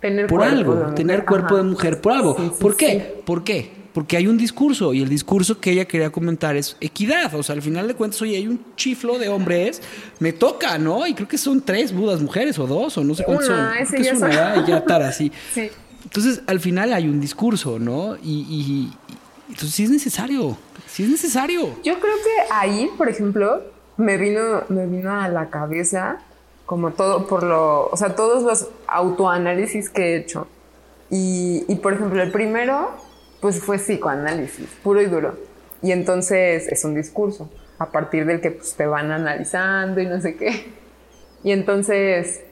tener 0.00 0.28
por 0.28 0.44
algo, 0.44 0.94
tener 0.94 1.24
cuerpo 1.24 1.54
ajá. 1.56 1.64
de 1.64 1.70
mujer 1.70 2.00
por 2.00 2.12
algo. 2.12 2.36
Sí, 2.38 2.44
sí, 2.44 2.62
¿Por 2.62 2.72
sí. 2.72 2.78
qué? 2.78 3.22
¿Por 3.26 3.42
qué? 3.42 3.72
Porque 3.94 4.16
hay 4.16 4.26
un 4.26 4.36
discurso 4.38 4.92
y 4.94 5.02
el 5.02 5.08
discurso 5.08 5.60
que 5.60 5.72
ella 5.72 5.86
quería 5.86 6.10
comentar 6.10 6.56
es 6.56 6.76
equidad. 6.80 7.34
O 7.34 7.42
sea, 7.42 7.54
al 7.54 7.62
final 7.62 7.88
de 7.88 7.94
cuentas, 7.94 8.20
oye, 8.22 8.36
hay 8.36 8.46
un 8.46 8.60
chiflo 8.76 9.18
de 9.18 9.28
hombres, 9.28 9.82
me 10.20 10.32
toca, 10.32 10.78
¿no? 10.78 11.06
Y 11.06 11.14
creo 11.14 11.26
que 11.26 11.38
son 11.38 11.60
tres 11.62 11.92
budas 11.92 12.20
mujeres 12.20 12.58
o 12.58 12.66
dos 12.66 12.96
o 12.98 13.04
no 13.04 13.14
sé 13.14 13.24
cuántos 13.24 13.48
Una, 13.48 13.76
son. 13.78 13.86
Creo 13.86 14.02
que 14.02 14.08
es 14.10 14.18
una. 14.22 14.56
Y 14.64 14.68
ya 14.70 14.84
tara, 14.84 15.12
sí. 15.12 15.32
Sí. 15.54 15.70
Entonces, 16.04 16.42
al 16.46 16.60
final 16.60 16.92
hay 16.92 17.08
un 17.08 17.20
discurso, 17.20 17.78
¿no? 17.78 18.16
Y, 18.16 18.46
y- 18.48 18.72
y- 18.72 18.92
entonces 19.48 19.74
sí 19.74 19.84
es 19.84 19.90
necesario, 19.90 20.56
sí 20.86 21.02
es 21.02 21.08
necesario. 21.10 21.62
Yo 21.84 21.98
creo 21.98 22.14
que 22.16 22.52
ahí, 22.54 22.88
por 22.96 23.08
ejemplo, 23.08 23.62
me 23.96 24.16
vino, 24.16 24.62
me 24.68 24.86
vino 24.86 25.10
a 25.12 25.28
la 25.28 25.48
cabeza 25.50 26.18
como 26.66 26.92
todo 26.92 27.26
por 27.26 27.42
lo, 27.42 27.86
o 27.88 27.96
sea, 27.96 28.14
todos 28.14 28.42
los 28.42 28.68
autoanálisis 28.86 29.88
que 29.90 30.02
he 30.02 30.16
hecho. 30.18 30.46
Y, 31.10 31.64
y, 31.66 31.76
por 31.76 31.94
ejemplo, 31.94 32.22
el 32.22 32.30
primero, 32.30 32.90
pues 33.40 33.60
fue 33.60 33.78
psicoanálisis, 33.78 34.68
puro 34.82 35.00
y 35.00 35.06
duro. 35.06 35.36
Y 35.82 35.92
entonces 35.92 36.68
es 36.68 36.84
un 36.84 36.94
discurso, 36.94 37.50
a 37.78 37.86
partir 37.86 38.26
del 38.26 38.40
que 38.40 38.50
pues, 38.50 38.74
te 38.74 38.86
van 38.86 39.12
analizando 39.12 40.00
y 40.00 40.06
no 40.06 40.20
sé 40.20 40.36
qué. 40.36 40.72
Y 41.44 41.52
entonces 41.52 42.42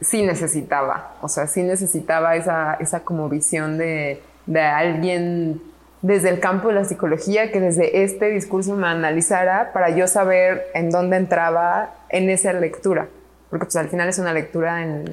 sí 0.00 0.22
necesitaba, 0.22 1.16
o 1.22 1.28
sea, 1.28 1.46
sí 1.46 1.62
necesitaba 1.62 2.34
esa, 2.36 2.74
esa 2.80 3.00
como 3.00 3.28
visión 3.28 3.78
de, 3.78 4.20
de 4.46 4.60
alguien 4.60 5.62
desde 6.02 6.28
el 6.28 6.40
campo 6.40 6.68
de 6.68 6.74
la 6.74 6.84
psicología 6.84 7.50
que 7.50 7.60
desde 7.60 8.02
este 8.02 8.28
discurso 8.30 8.74
me 8.74 8.88
analizara 8.88 9.72
para 9.72 9.88
yo 9.90 10.06
saber 10.06 10.66
en 10.74 10.90
dónde 10.90 11.16
entraba 11.16 11.94
en 12.10 12.28
esa 12.28 12.52
lectura. 12.52 13.08
Porque 13.48 13.66
pues 13.66 13.76
al 13.76 13.88
final 13.88 14.08
es 14.08 14.18
una 14.18 14.34
lectura 14.34 14.82
en, 14.82 15.04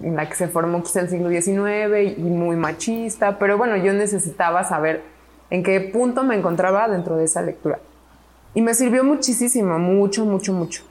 en 0.00 0.16
la 0.16 0.28
que 0.28 0.34
se 0.34 0.48
formó 0.48 0.82
quizá 0.82 1.00
el 1.00 1.08
siglo 1.08 1.28
XIX 1.28 2.16
y 2.18 2.22
muy 2.22 2.56
machista, 2.56 3.38
pero 3.38 3.58
bueno, 3.58 3.76
yo 3.76 3.92
necesitaba 3.92 4.64
saber 4.64 5.02
en 5.50 5.62
qué 5.62 5.80
punto 5.80 6.24
me 6.24 6.34
encontraba 6.34 6.88
dentro 6.88 7.16
de 7.16 7.24
esa 7.24 7.42
lectura. 7.42 7.78
Y 8.54 8.62
me 8.62 8.74
sirvió 8.74 9.04
muchísimo, 9.04 9.78
mucho, 9.78 10.24
mucho, 10.24 10.52
mucho. 10.52 10.82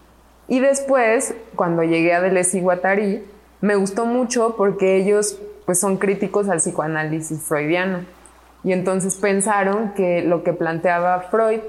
Y 0.47 0.59
después, 0.59 1.33
cuando 1.55 1.83
llegué 1.83 2.13
a 2.13 2.21
Deleuze 2.21 2.57
y 2.57 2.61
Guattari, 2.61 3.23
me 3.61 3.75
gustó 3.75 4.05
mucho 4.05 4.55
porque 4.57 4.97
ellos 4.97 5.39
pues 5.65 5.79
son 5.79 5.97
críticos 5.97 6.49
al 6.49 6.57
psicoanálisis 6.57 7.41
freudiano. 7.41 8.05
Y 8.63 8.73
entonces 8.73 9.15
pensaron 9.15 9.93
que 9.93 10.21
lo 10.23 10.43
que 10.43 10.53
planteaba 10.53 11.21
Freud 11.21 11.61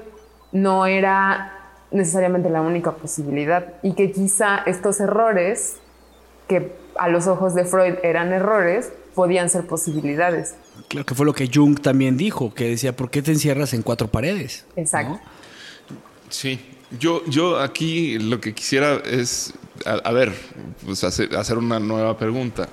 no 0.51 0.85
era 0.85 1.51
necesariamente 1.91 2.49
la 2.49 2.61
única 2.61 2.91
posibilidad 2.91 3.73
y 3.83 3.93
que 3.93 4.11
quizá 4.11 4.57
estos 4.65 4.99
errores, 4.99 5.77
que 6.47 6.75
a 6.97 7.07
los 7.09 7.27
ojos 7.27 7.55
de 7.55 7.65
Freud 7.65 7.95
eran 8.03 8.33
errores, 8.33 8.91
podían 9.15 9.49
ser 9.49 9.65
posibilidades. 9.67 10.55
Claro 10.87 11.05
que 11.05 11.15
fue 11.15 11.25
lo 11.25 11.33
que 11.33 11.49
Jung 11.53 11.79
también 11.79 12.17
dijo, 12.17 12.53
que 12.53 12.69
decía, 12.69 12.95
¿por 12.95 13.09
qué 13.11 13.21
te 13.21 13.31
encierras 13.31 13.73
en 13.73 13.81
cuatro 13.81 14.07
paredes? 14.07 14.65
Exacto. 14.75 15.19
Sí, 16.29 16.59
yo, 16.99 17.23
yo 17.25 17.59
aquí 17.59 18.17
lo 18.19 18.39
que 18.41 18.53
quisiera 18.53 18.95
es, 19.05 19.53
a, 19.85 19.93
a 19.93 20.11
ver, 20.11 20.33
pues 20.85 21.03
hacer, 21.03 21.35
hacer 21.35 21.57
una 21.57 21.79
nueva 21.79 22.17
pregunta. 22.17 22.67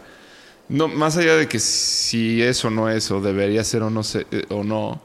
No, 0.69 0.89
más 0.89 1.17
allá 1.17 1.37
de 1.37 1.49
que 1.49 1.59
si 1.59 2.43
es 2.43 2.65
o 2.65 2.71
no 2.71 2.89
es, 2.89 3.11
o 3.11 3.21
debería 3.21 3.65
ser 3.65 3.83
o 3.83 3.91
no, 3.91 4.03
se- 4.03 4.27
eh, 4.31 4.45
o 4.51 4.63
no, 4.65 5.03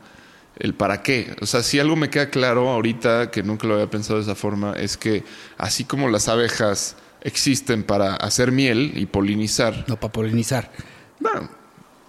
el 0.58 0.74
para 0.74 1.02
qué. 1.02 1.36
O 1.42 1.46
sea, 1.46 1.64
si 1.64 1.80
algo 1.80 1.96
me 1.96 2.10
queda 2.10 2.30
claro 2.30 2.70
ahorita, 2.70 3.30
que 3.32 3.44
nunca 3.44 3.68
lo 3.68 3.74
había 3.74 3.90
pensado 3.90 4.20
de 4.20 4.24
esa 4.24 4.36
forma, 4.36 4.74
es 4.74 4.96
que 4.96 5.24
así 5.58 5.84
como 5.84 6.08
las 6.08 6.28
abejas 6.30 6.96
existen 7.26 7.84
para 7.84 8.16
hacer 8.16 8.52
miel 8.52 8.94
y 8.96 9.06
polinizar, 9.08 9.84
No, 9.88 10.00
para 10.00 10.14
polinizar. 10.14 10.72
bueno, 11.20 11.50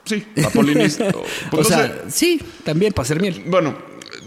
sí, 0.05 0.25
para 0.37 0.51
polinizar. 0.51 1.14
o 1.51 1.64
sea, 1.64 2.05
sí, 2.09 2.41
también 2.64 2.93
para 2.93 3.05
hacer 3.05 3.21
miel. 3.21 3.43
Bueno, 3.47 3.77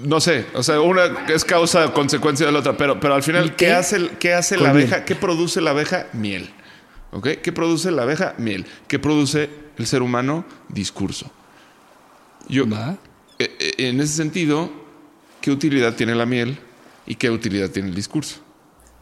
no 0.04 0.20
sé, 0.20 0.48
o 0.54 0.64
sea, 0.64 0.82
una 0.82 1.26
es 1.30 1.46
causa 1.46 1.94
consecuencia 1.94 2.46
de 2.48 2.52
la 2.52 2.60
otra, 2.60 2.76
pero, 2.76 3.00
pero 3.00 3.14
al 3.14 3.20
¿Y 3.22 3.24
final, 3.24 3.56
qué? 3.56 3.68
¿qué, 3.68 3.72
hace, 3.74 4.10
qué 4.20 4.34
hace 4.34 4.56
la 4.58 4.74
miel. 4.74 4.88
abeja? 4.88 5.06
¿Qué 5.06 5.16
produce 5.16 5.62
la 5.62 5.70
abeja? 5.72 6.08
Miel. 6.14 6.50
¿Ok? 7.12 7.28
¿Qué 7.44 7.52
produce 7.52 7.92
la 7.92 8.02
abeja? 8.04 8.34
Miel. 8.38 8.66
¿Qué 8.88 8.98
produce 9.00 9.50
el 9.78 9.88
ser 9.88 10.02
humano? 10.02 10.44
Discurso. 10.70 11.32
Yo, 12.48 12.68
Va. 12.68 12.98
eh, 13.38 13.56
eh, 13.60 13.74
en 13.90 14.00
ese 14.02 14.14
sentido, 14.16 14.72
¿qué 15.42 15.52
utilidad 15.52 15.94
tiene 15.96 16.16
la 16.16 16.26
miel 16.26 16.58
y 17.06 17.14
qué 17.16 17.30
utilidad 17.30 17.70
tiene 17.70 17.90
el 17.90 17.96
discurso? 17.96 18.38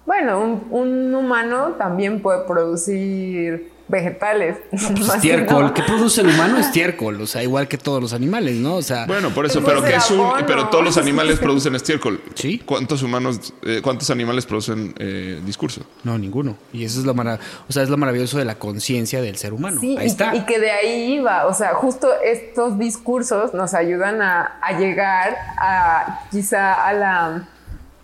Bueno, 0.08 0.39
un, 0.41 0.68
un 0.72 1.14
humano 1.14 1.76
también 1.78 2.22
puede 2.22 2.41
producir 2.47 3.72
vegetales. 3.89 4.58
Pues 4.72 5.14
estiércol. 5.16 5.66
no. 5.66 5.74
¿Qué 5.74 5.82
produce 5.84 6.22
el 6.22 6.28
humano? 6.30 6.58
Estiércol. 6.58 7.22
O 7.22 7.28
sea, 7.28 7.43
igual 7.43 7.68
que 7.68 7.78
todos 7.78 8.01
los 8.01 8.14
animales, 8.14 8.55
¿no? 8.55 8.76
O 8.76 8.82
sea, 8.82 9.05
Bueno, 9.05 9.30
por 9.32 9.45
eso, 9.45 9.62
Pues 9.62 9.74
pero 9.74 9.86
que 9.86 9.95
es 9.95 10.10
un, 10.12 10.30
pero 10.45 10.70
todos 10.70 10.84
los 10.84 10.97
animales 10.97 11.39
producen 11.39 11.76
estiércol. 11.76 12.22
Sí. 12.36 12.60
¿Cuántos 12.60 13.03
humanos, 13.03 13.53
eh, 13.64 13.82
cuántos 13.84 14.10
animales 14.10 14.45
producen 14.45 14.93
eh, 14.97 15.41
discurso? 15.45 15.82
no, 16.03 16.18
ninguno. 16.18 16.55
Y 16.74 16.86
eso 16.86 16.99
es 16.99 17.05
lo 17.05 17.14
o 17.14 17.72
sea, 17.72 17.84
es 17.84 17.89
lo 17.89 17.97
maravilloso 17.97 18.38
de 18.38 18.45
la 18.45 18.55
conciencia 18.55 19.22
del 19.22 19.38
ser 19.38 19.53
humano. 19.53 19.80
Sí, 19.82 19.97
Ahí 19.97 20.05
y, 20.05 20.10
está. 20.10 20.36
y 20.36 20.45
que 20.45 20.60
de 20.60 20.72
ahí 20.72 21.14
iba, 21.16 21.45
o 21.47 21.53
sea, 21.53 21.74
justo 21.74 22.08
estos 22.24 22.78
discursos 22.80 23.53
nos 23.53 23.74
ayudan 23.74 24.22
a, 24.22 24.58
a 24.62 24.78
llegar 24.80 25.36
a 25.60 26.22
quizá 26.32 26.74
a 26.74 26.93
la, 26.93 27.47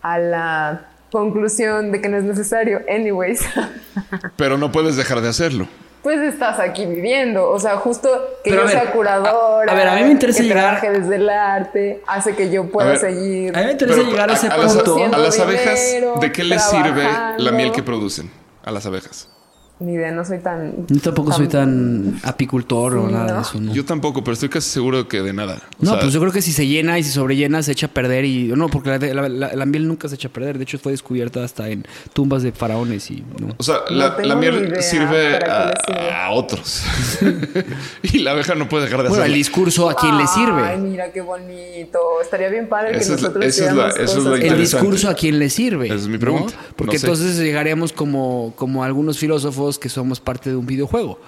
a 0.01 0.17
la 0.19 0.89
conclusión 1.19 1.91
de 1.91 2.01
que 2.01 2.09
no 2.09 2.17
es 2.17 2.23
necesario. 2.23 2.81
Anyways, 2.93 3.41
Pero 4.35 4.57
no 4.57 4.71
puedes 4.71 4.95
dejar 4.97 5.21
de 5.21 5.29
hacerlo. 5.29 5.67
pues 6.01 6.19
estás 6.19 6.59
aquí 6.59 6.85
viviendo, 6.85 7.49
o 7.49 7.57
sea, 7.59 7.77
justo 7.77 8.09
que 8.43 8.49
Pero 8.49 8.63
yo 8.63 8.67
a 8.67 8.71
ver, 8.71 8.81
sea 8.81 8.91
curadora, 8.91 9.71
a- 9.71 9.75
a 9.75 9.77
ver, 9.77 9.87
a 9.87 9.95
mí 9.95 10.03
me 10.03 10.11
interesa 10.11 10.39
que 10.41 10.47
llegar- 10.49 10.79
trabaje 10.81 10.99
desde 10.99 11.15
el 11.15 11.29
arte, 11.29 12.01
hace 12.07 12.35
que 12.35 12.49
yo 12.51 12.63
A 12.63 12.65
pueda 12.67 12.89
ver, 12.89 12.97
seguir. 12.97 13.55
a 13.55 13.59
mí 13.61 13.65
me 13.67 13.71
interesa 13.71 13.97
Pero 13.99 14.09
llegar 14.11 14.29
a 14.29 14.33
ese 14.33 14.47
a, 14.47 14.57
las, 14.57 14.75
punto. 14.75 14.97
a 15.01 15.17
las 15.17 15.39
abejas, 15.39 15.79
dinero, 15.85 16.15
¿de 16.19 16.31
qué 16.33 16.43
les 16.43 16.61
sirve 16.63 17.07
la 17.37 17.51
miel 17.51 17.71
que 17.71 17.83
producen? 17.83 18.29
A 18.65 18.71
las 18.71 18.85
abejas. 18.85 19.29
Ni 19.83 19.93
idea, 19.93 20.11
no 20.11 20.23
soy 20.23 20.39
tan. 20.39 20.73
Yo 20.87 21.01
tampoco 21.01 21.31
soy 21.33 21.47
tan 21.47 22.19
apicultor 22.23 22.95
o 22.97 23.09
nada 23.09 23.27
¿no? 23.27 23.35
de 23.35 23.41
eso, 23.41 23.59
¿no? 23.59 23.73
Yo 23.73 23.83
tampoco, 23.85 24.23
pero 24.23 24.33
estoy 24.33 24.49
casi 24.49 24.69
seguro 24.69 25.07
que 25.07 25.21
de 25.21 25.33
nada. 25.33 25.61
O 25.79 25.85
No, 25.85 25.91
sea, 25.91 25.99
pues 25.99 26.13
yo 26.13 26.19
creo 26.21 26.31
que 26.31 26.41
si 26.41 26.51
se 26.53 26.65
llena 26.67 26.97
y 26.99 27.03
se 27.03 27.11
sobrellena 27.11 27.61
se 27.63 27.73
echa 27.73 27.87
a 27.87 27.89
perder 27.89 28.23
y 28.25 28.45
no, 28.55 28.69
porque 28.69 28.89
la, 28.97 28.97
la- 29.13 29.29
la- 29.29 29.53
la 29.55 29.65
miel 29.65 29.87
nunca 29.87 30.07
se 30.07 30.15
echa 30.15 30.29
a 30.29 30.31
perder. 30.31 30.57
De 30.57 30.63
hecho 30.63 30.79
fue 30.79 30.91
descubierta 30.93 31.43
hasta 31.43 31.69
en 31.69 31.85
tumbas 32.13 32.43
de 32.43 32.51
faraones 32.53 33.11
y 33.11 33.23
no. 33.39 33.55
o 33.57 33.63
sea, 33.63 33.77
No 33.89 33.95
la, 34.25 34.35
miel 34.35 34.73
sirve 34.81 35.37
a, 35.37 35.73
sirve. 35.85 36.09
otros. 36.31 36.83
y 38.03 38.19
la 38.19 38.31
abeja 38.31 38.55
no 38.55 38.69
puede 38.69 38.85
dejar 38.85 39.03
de 39.03 39.09
Bueno, 39.09 39.15
el 39.23 39.31
hacerlo. 39.31 39.35
discurso 39.37 39.89
a 39.89 39.95
quién 39.95 40.17
le 40.17 40.23
Ay, 40.23 40.29
sirve. 40.33 40.77
mira 40.77 41.11
qué 41.11 41.21
bonito. 41.21 41.99
Estaría 42.21 42.49
bien 42.49 42.67
padre 42.67 42.91
que 42.93 42.97
Eso 42.99 43.13
nosotros 43.13 43.45
eso 43.45 43.65
es 43.87 43.99
eso 43.99 44.19
lo 44.21 44.35
El 44.35 44.57
discurso 44.57 45.09
a 45.09 45.13
quién 45.13 45.39
le 45.39 45.49
sirve. 45.49 45.87
Esa 45.87 45.95
es 45.95 46.07
mi 46.07 46.13
¿no? 46.13 46.19
pregunta. 46.19 46.53
Porque 46.75 46.93
No 46.95 46.99
sé. 46.99 47.05
entonces 47.07 47.37
llegaríamos 47.37 47.91
como, 47.93 48.53
como 48.55 48.83
algunos 48.83 49.17
filósofos 49.17 49.72
que 49.79 49.89
somos 49.89 50.19
parte 50.19 50.49
de 50.49 50.55
un 50.55 50.65
videojuego. 50.65 51.19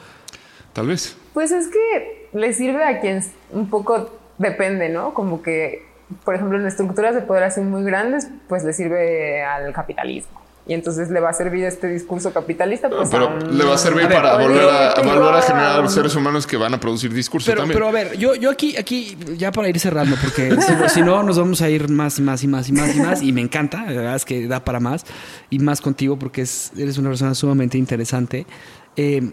Tal 0.73 0.87
vez. 0.87 1.17
Pues 1.33 1.51
es 1.51 1.67
que 1.67 2.29
le 2.33 2.53
sirve 2.53 2.83
a 2.83 2.99
quien 2.99 3.23
un 3.51 3.69
poco 3.69 4.11
depende, 4.37 4.89
¿no? 4.89 5.13
Como 5.13 5.41
que, 5.41 5.85
por 6.23 6.35
ejemplo, 6.35 6.59
en 6.59 6.65
estructuras 6.65 7.15
de 7.15 7.21
poder 7.21 7.43
así 7.43 7.61
muy 7.61 7.83
grandes, 7.83 8.27
pues 8.47 8.63
le 8.63 8.73
sirve 8.73 9.41
al 9.43 9.71
capitalismo. 9.73 10.44
Y 10.67 10.73
entonces 10.73 11.11
le 11.11 11.19
va 11.19 11.29
a 11.29 11.33
servir 11.33 11.63
este 11.65 11.87
discurso 11.87 12.33
capitalista. 12.33 12.89
Pues, 12.89 13.09
pero 13.11 13.27
un- 13.27 13.55
le 13.55 13.63
va 13.63 13.75
a 13.75 13.77
servir 13.77 14.05
A 14.05 14.07
ver, 14.07 14.17
para 14.21 14.37
volver 14.37 14.67
a, 14.67 14.91
a 14.93 15.01
volver 15.01 15.35
a 15.35 15.41
generar 15.43 15.89
seres 15.89 16.15
humanos 16.15 16.47
que 16.47 16.57
van 16.57 16.73
a 16.73 16.79
producir 16.79 17.13
discurso 17.13 17.51
Pero, 17.51 17.61
también. 17.61 17.75
pero 17.77 17.87
a 17.87 17.91
ver, 17.91 18.17
yo, 18.17 18.33
yo 18.33 18.49
aquí, 18.49 18.75
aquí, 18.75 19.15
ya 19.37 19.51
para 19.51 19.69
ir 19.69 19.79
cerrando, 19.79 20.15
porque 20.19 20.55
si, 20.89 20.89
si 20.95 21.01
no 21.03 21.21
nos 21.21 21.37
vamos 21.37 21.61
a 21.61 21.69
ir 21.69 21.87
más 21.89 22.17
y 22.17 22.23
más 22.23 22.43
y 22.43 22.47
más 22.47 22.67
y 22.67 22.71
más 22.71 22.95
y 22.95 22.99
más. 22.99 23.21
Y 23.21 23.31
me 23.31 23.41
encanta, 23.41 23.83
la 23.85 23.91
verdad 23.93 24.15
es 24.15 24.25
que 24.25 24.47
da 24.47 24.63
para 24.65 24.79
más. 24.79 25.05
Y 25.51 25.59
más 25.59 25.81
contigo 25.81 26.17
porque 26.17 26.41
es, 26.41 26.71
eres 26.75 26.97
una 26.97 27.09
persona 27.09 27.35
sumamente 27.35 27.77
interesante. 27.77 28.47
Eh, 28.95 29.29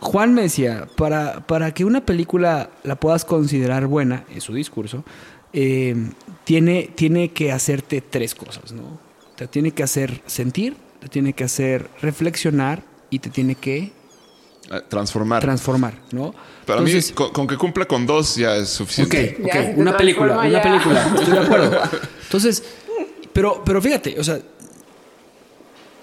Juan 0.00 0.34
me 0.34 0.42
decía, 0.42 0.86
para, 0.96 1.40
para 1.46 1.72
que 1.74 1.84
una 1.84 2.00
película 2.04 2.70
la 2.84 2.94
puedas 2.96 3.24
considerar 3.24 3.86
buena, 3.86 4.24
en 4.32 4.40
su 4.40 4.52
discurso, 4.54 5.02
eh, 5.52 5.96
tiene, 6.44 6.90
tiene 6.94 7.30
que 7.32 7.50
hacerte 7.50 8.00
tres 8.02 8.34
cosas, 8.34 8.70
¿no? 8.72 9.02
Te 9.36 9.46
tiene 9.48 9.72
que 9.72 9.82
hacer 9.82 10.22
sentir, 10.26 10.76
te 11.00 11.08
tiene 11.08 11.32
que 11.32 11.44
hacer 11.44 11.88
reflexionar 12.00 12.82
y 13.10 13.18
te 13.18 13.30
tiene 13.30 13.54
que 13.56 13.92
Ah, 14.70 14.80
Transformar. 14.88 15.42
transformar, 15.42 15.94
¿no? 16.12 16.34
para 16.64 16.78
Entonces- 16.80 17.10
mí, 17.10 17.14
con, 17.14 17.30
con 17.32 17.46
que 17.46 17.58
cumpla 17.58 17.84
con 17.84 18.06
dos 18.06 18.36
ya 18.36 18.56
es 18.56 18.70
suficiente. 18.70 19.36
ok, 19.44 19.76
una 19.78 19.94
película, 19.96 20.38
una 20.38 20.62
película, 20.62 21.06
estoy 21.18 21.34
de 21.34 21.38
acuerdo. 21.40 21.78
Entonces, 22.22 22.62
pero, 23.34 23.62
pero 23.62 23.82
fíjate, 23.82 24.18
o 24.18 24.24
sea, 24.24 24.38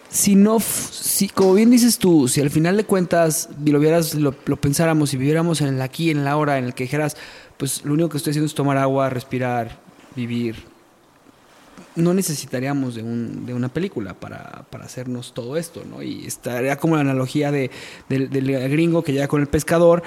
si 0.10 0.36
no, 0.36 0.60
si, 0.60 1.30
como 1.30 1.54
bien 1.56 1.72
dices 1.72 1.98
tú, 1.98 2.28
si 2.28 2.42
al 2.42 2.50
final 2.52 2.76
de 2.78 2.84
cuentas 2.84 3.50
lo 3.66 3.80
vieras, 3.80 4.14
lo, 4.14 4.36
lo 4.46 4.58
pensáramos 4.58 5.14
y 5.14 5.18
viviéramos 5.18 5.62
en 5.62 5.70
el 5.70 5.82
aquí, 5.82 6.12
en 6.12 6.20
el 6.20 6.28
ahora, 6.28 6.58
en 6.60 6.66
el 6.66 6.74
que 6.76 6.84
dijeras, 6.84 7.16
pues 7.58 7.84
lo 7.86 7.94
único 7.94 8.10
que 8.10 8.18
estoy 8.18 8.32
haciendo 8.32 8.46
es 8.48 8.54
tomar 8.54 8.78
agua, 8.78 9.10
respirar, 9.10 9.80
vivir, 10.16 10.66
no 11.96 12.14
necesitaríamos 12.14 12.96
de, 12.96 13.04
un, 13.04 13.46
de 13.46 13.54
una 13.54 13.70
película 13.70 14.14
para, 14.14 14.66
para 14.70 14.86
hacernos 14.86 15.34
todo 15.34 15.58
esto, 15.58 15.84
¿no? 15.90 16.02
Y 16.02 16.26
estaría 16.26 16.78
como 16.78 16.96
la 16.96 17.02
analogía 17.02 17.52
de, 17.52 17.70
del, 18.08 18.30
gringo 18.70 19.04
que 19.04 19.12
llega 19.12 19.28
con 19.28 19.42
el 19.42 19.48
pescador 19.48 20.02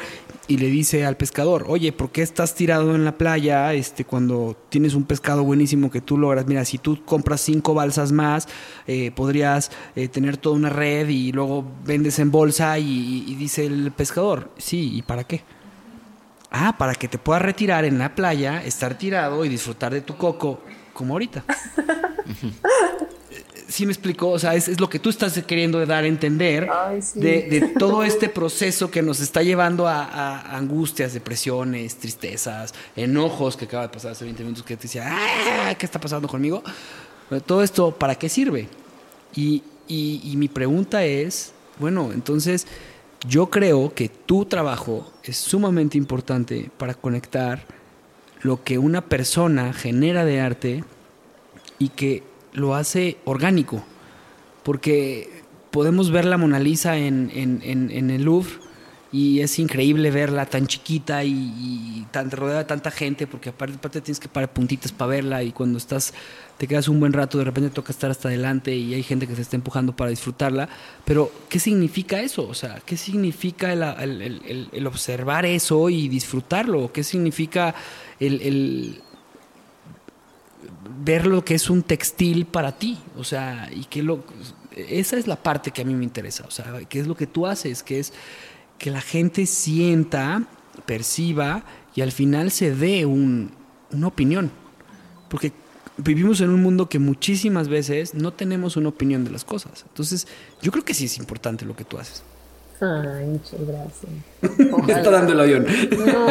y 0.48 0.56
le 0.56 0.68
dice 0.68 1.04
al 1.04 1.16
pescador, 1.16 1.66
oye, 1.68 1.92
¿por 1.92 2.10
qué 2.10 2.22
estás 2.22 2.54
tirado 2.54 2.94
en 2.94 3.04
la 3.04 3.18
playa 3.18 3.72
este, 3.74 4.04
cuando 4.04 4.56
tienes 4.68 4.94
un 4.94 5.04
pescado 5.04 5.44
buenísimo 5.44 5.90
que 5.90 6.00
tú 6.00 6.16
logras? 6.16 6.46
Mira, 6.46 6.64
si 6.64 6.78
tú 6.78 7.04
compras 7.04 7.40
cinco 7.42 7.74
balsas 7.74 8.12
más, 8.12 8.48
eh, 8.86 9.10
podrías 9.10 9.70
eh, 9.94 10.08
tener 10.08 10.36
toda 10.36 10.56
una 10.56 10.70
red 10.70 11.08
y 11.08 11.32
luego 11.32 11.64
vendes 11.84 12.18
en 12.18 12.30
bolsa 12.30 12.78
y, 12.78 13.24
y 13.26 13.34
dice 13.34 13.66
el 13.66 13.92
pescador, 13.92 14.50
sí, 14.56 14.96
¿y 14.96 15.02
para 15.02 15.24
qué? 15.24 15.42
Ah, 16.50 16.76
para 16.78 16.94
que 16.94 17.08
te 17.08 17.18
puedas 17.18 17.42
retirar 17.42 17.84
en 17.84 17.98
la 17.98 18.14
playa, 18.14 18.62
estar 18.64 18.96
tirado 18.96 19.44
y 19.44 19.48
disfrutar 19.48 19.92
de 19.92 20.02
tu 20.02 20.16
coco, 20.16 20.60
como 20.94 21.14
ahorita. 21.14 21.44
¿Sí 23.68 23.86
me 23.86 23.92
explicó? 23.92 24.28
O 24.30 24.38
sea, 24.38 24.54
es, 24.54 24.68
es 24.68 24.78
lo 24.80 24.88
que 24.88 24.98
tú 24.98 25.08
estás 25.10 25.36
queriendo 25.42 25.84
dar 25.86 26.04
a 26.04 26.06
entender 26.06 26.68
Ay, 26.70 27.02
sí. 27.02 27.18
de, 27.18 27.42
de 27.48 27.60
todo 27.78 28.04
este 28.04 28.28
proceso 28.28 28.90
que 28.90 29.02
nos 29.02 29.20
está 29.20 29.42
llevando 29.42 29.88
a, 29.88 30.04
a 30.04 30.56
angustias, 30.56 31.12
depresiones, 31.14 31.96
tristezas, 31.96 32.72
enojos 32.94 33.56
que 33.56 33.64
acaba 33.64 33.84
de 33.84 33.88
pasar 33.88 34.12
hace 34.12 34.24
20 34.24 34.42
minutos 34.44 34.64
que 34.64 34.76
te 34.76 34.82
decía, 34.84 35.04
"Ah, 35.10 35.74
¿qué 35.76 35.86
está 35.86 35.98
pasando 36.00 36.28
conmigo? 36.28 36.62
Todo 37.46 37.62
esto, 37.62 37.90
¿para 37.92 38.14
qué 38.14 38.28
sirve? 38.28 38.68
Y, 39.34 39.62
y- 39.88 40.20
y 40.24 40.36
mi 40.36 40.48
pregunta 40.48 41.04
es, 41.04 41.52
bueno, 41.78 42.10
entonces 42.12 42.66
yo 43.26 43.48
creo 43.50 43.92
que 43.94 44.08
tu 44.08 44.44
trabajo 44.44 45.10
es 45.24 45.36
sumamente 45.38 45.96
importante 45.98 46.70
para 46.76 46.94
conectar 46.94 47.64
lo 48.44 48.62
que 48.62 48.78
una 48.78 49.00
persona 49.00 49.72
genera 49.72 50.24
de 50.24 50.40
arte 50.40 50.84
y 51.80 51.88
que 51.88 52.22
lo 52.52 52.76
hace 52.76 53.16
orgánico. 53.24 53.82
Porque 54.62 55.42
podemos 55.70 56.10
ver 56.10 56.24
la 56.24 56.38
Mona 56.38 56.60
Lisa 56.60 56.96
en, 56.96 57.30
en- 57.34 57.60
en- 57.64 58.10
el 58.10 58.22
Louvre 58.22 58.52
y 59.10 59.40
es 59.40 59.58
increíble 59.58 60.10
verla 60.10 60.46
tan 60.46 60.66
chiquita 60.66 61.22
y, 61.24 62.04
tan 62.10 62.30
rodeada 62.30 62.60
de 62.60 62.64
tanta 62.66 62.90
gente, 62.90 63.26
porque 63.26 63.48
aparte, 63.50 63.76
aparte 63.76 64.00
tienes 64.00 64.18
que 64.20 64.28
parar 64.28 64.52
puntitas 64.52 64.92
para 64.92 65.08
verla 65.10 65.42
y 65.42 65.52
cuando 65.52 65.78
estás, 65.78 66.14
te 66.58 66.66
quedas 66.68 66.86
un 66.88 66.98
buen 67.00 67.12
rato, 67.12 67.38
de 67.38 67.44
repente 67.44 67.70
toca 67.70 67.92
estar 67.92 68.10
hasta 68.10 68.28
adelante 68.28 68.74
y 68.74 68.92
hay 68.94 69.02
gente 69.02 69.26
que 69.28 69.34
se 69.36 69.42
está 69.42 69.56
empujando 69.56 69.94
para 69.96 70.10
disfrutarla. 70.10 70.68
Pero, 71.04 71.30
¿qué 71.48 71.58
significa 71.60 72.20
eso? 72.22 72.48
O 72.48 72.54
sea, 72.54 72.80
¿qué 72.86 72.96
significa 72.96 73.72
el- 73.72 73.82
el- 74.22 74.42
el- 74.46 74.68
el 74.72 74.86
observar 74.86 75.44
eso 75.46 75.90
y 75.90 76.08
disfrutarlo? 76.08 76.92
¿Qué 76.92 77.04
significa 77.04 77.74
el, 78.26 79.00
ver 81.04 81.26
lo 81.26 81.44
que 81.44 81.54
es 81.54 81.70
un 81.70 81.82
textil 81.82 82.46
para 82.46 82.72
ti? 82.72 82.98
O 83.16 83.24
sea, 83.24 83.68
y 83.74 83.84
qué 83.84 84.02
lo 84.02 84.24
esa 84.76 85.16
es 85.16 85.28
la 85.28 85.36
parte 85.36 85.70
que 85.70 85.82
a 85.82 85.84
mí 85.84 85.94
me 85.94 86.02
interesa, 86.02 86.44
o 86.48 86.50
sea, 86.50 86.80
qué 86.88 86.98
es 86.98 87.06
lo 87.06 87.14
que 87.16 87.28
tú 87.28 87.46
haces, 87.46 87.84
que 87.84 88.00
es 88.00 88.12
que 88.76 88.90
la 88.90 89.00
gente 89.00 89.46
sienta, 89.46 90.42
perciba 90.84 91.64
y 91.94 92.00
al 92.00 92.10
final 92.10 92.50
se 92.50 92.74
dé 92.74 93.06
un- 93.06 93.52
una 93.92 94.08
opinión. 94.08 94.50
Porque 95.30 95.52
vivimos 95.96 96.40
en 96.40 96.50
un 96.50 96.60
mundo 96.60 96.88
que 96.88 96.98
muchísimas 96.98 97.68
veces 97.68 98.14
no 98.14 98.32
tenemos 98.32 98.76
una 98.76 98.88
opinión 98.88 99.24
de 99.24 99.30
las 99.30 99.44
cosas. 99.44 99.84
Entonces, 99.88 100.26
yo 100.60 100.72
creo 100.72 100.84
que 100.84 100.92
sí 100.94 101.04
es 101.04 101.18
importante 101.18 101.64
lo 101.64 101.76
que 101.76 101.84
tú 101.84 101.98
haces. 101.98 102.24
Ay, 102.80 103.26
muchas 103.26 103.60
gracias. 103.66 104.86
Me 104.86 104.92
está 104.92 105.10
dando 105.10 105.32
el 105.32 105.40
avión. 105.40 105.66
No, 106.06 106.26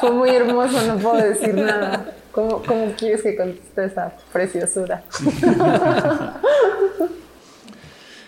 fue 0.00 0.10
muy 0.12 0.30
hermoso, 0.30 0.80
no 0.86 0.96
puedo 0.98 1.16
decir 1.16 1.54
nada. 1.54 2.12
¿Cómo, 2.32 2.62
cómo 2.62 2.92
quieres 2.96 3.22
que 3.22 3.36
conteste 3.36 3.84
esa 3.84 4.12
preciosura? 4.32 5.04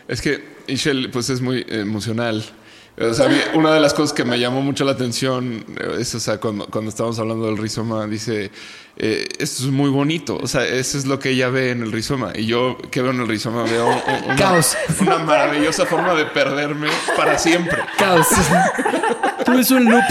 Es 0.08 0.20
que 0.22 0.44
Ishel, 0.68 1.10
pues 1.10 1.30
es 1.30 1.40
muy 1.40 1.66
emocional. 1.68 2.44
O 2.98 3.12
sea, 3.12 3.28
una 3.54 3.74
de 3.74 3.80
las 3.80 3.92
cosas 3.92 4.14
que 4.14 4.24
me 4.24 4.38
llamó 4.38 4.62
mucho 4.62 4.84
la 4.84 4.92
atención 4.92 5.64
eh, 5.78 5.96
es, 6.00 6.14
o 6.14 6.20
sea, 6.20 6.38
cuando, 6.38 6.66
cuando 6.66 6.88
estábamos 6.88 7.18
hablando 7.18 7.44
del 7.44 7.58
rizoma, 7.58 8.06
dice, 8.06 8.50
eh, 8.96 9.26
esto 9.38 9.64
es 9.64 9.70
muy 9.70 9.90
bonito. 9.90 10.38
O 10.42 10.46
sea, 10.46 10.64
eso 10.66 10.96
es 10.96 11.04
lo 11.04 11.18
que 11.18 11.28
ella 11.30 11.50
ve 11.50 11.72
en 11.72 11.82
el 11.82 11.92
rizoma. 11.92 12.32
Y 12.34 12.46
yo, 12.46 12.78
¿qué 12.90 13.02
veo 13.02 13.10
en 13.10 13.20
el 13.20 13.28
rizoma? 13.28 13.64
Veo 13.64 13.86
un- 13.86 14.24
una, 14.24 14.36
Caos. 14.36 14.74
una 15.00 15.18
maravillosa 15.18 15.84
forma 15.84 16.14
de 16.14 16.24
perderme 16.24 16.88
para 17.18 17.36
siempre. 17.38 17.78
Caos. 17.98 18.28
Tú 19.44 19.52
ves 19.52 19.70
un 19.70 19.84
loop 19.90 20.02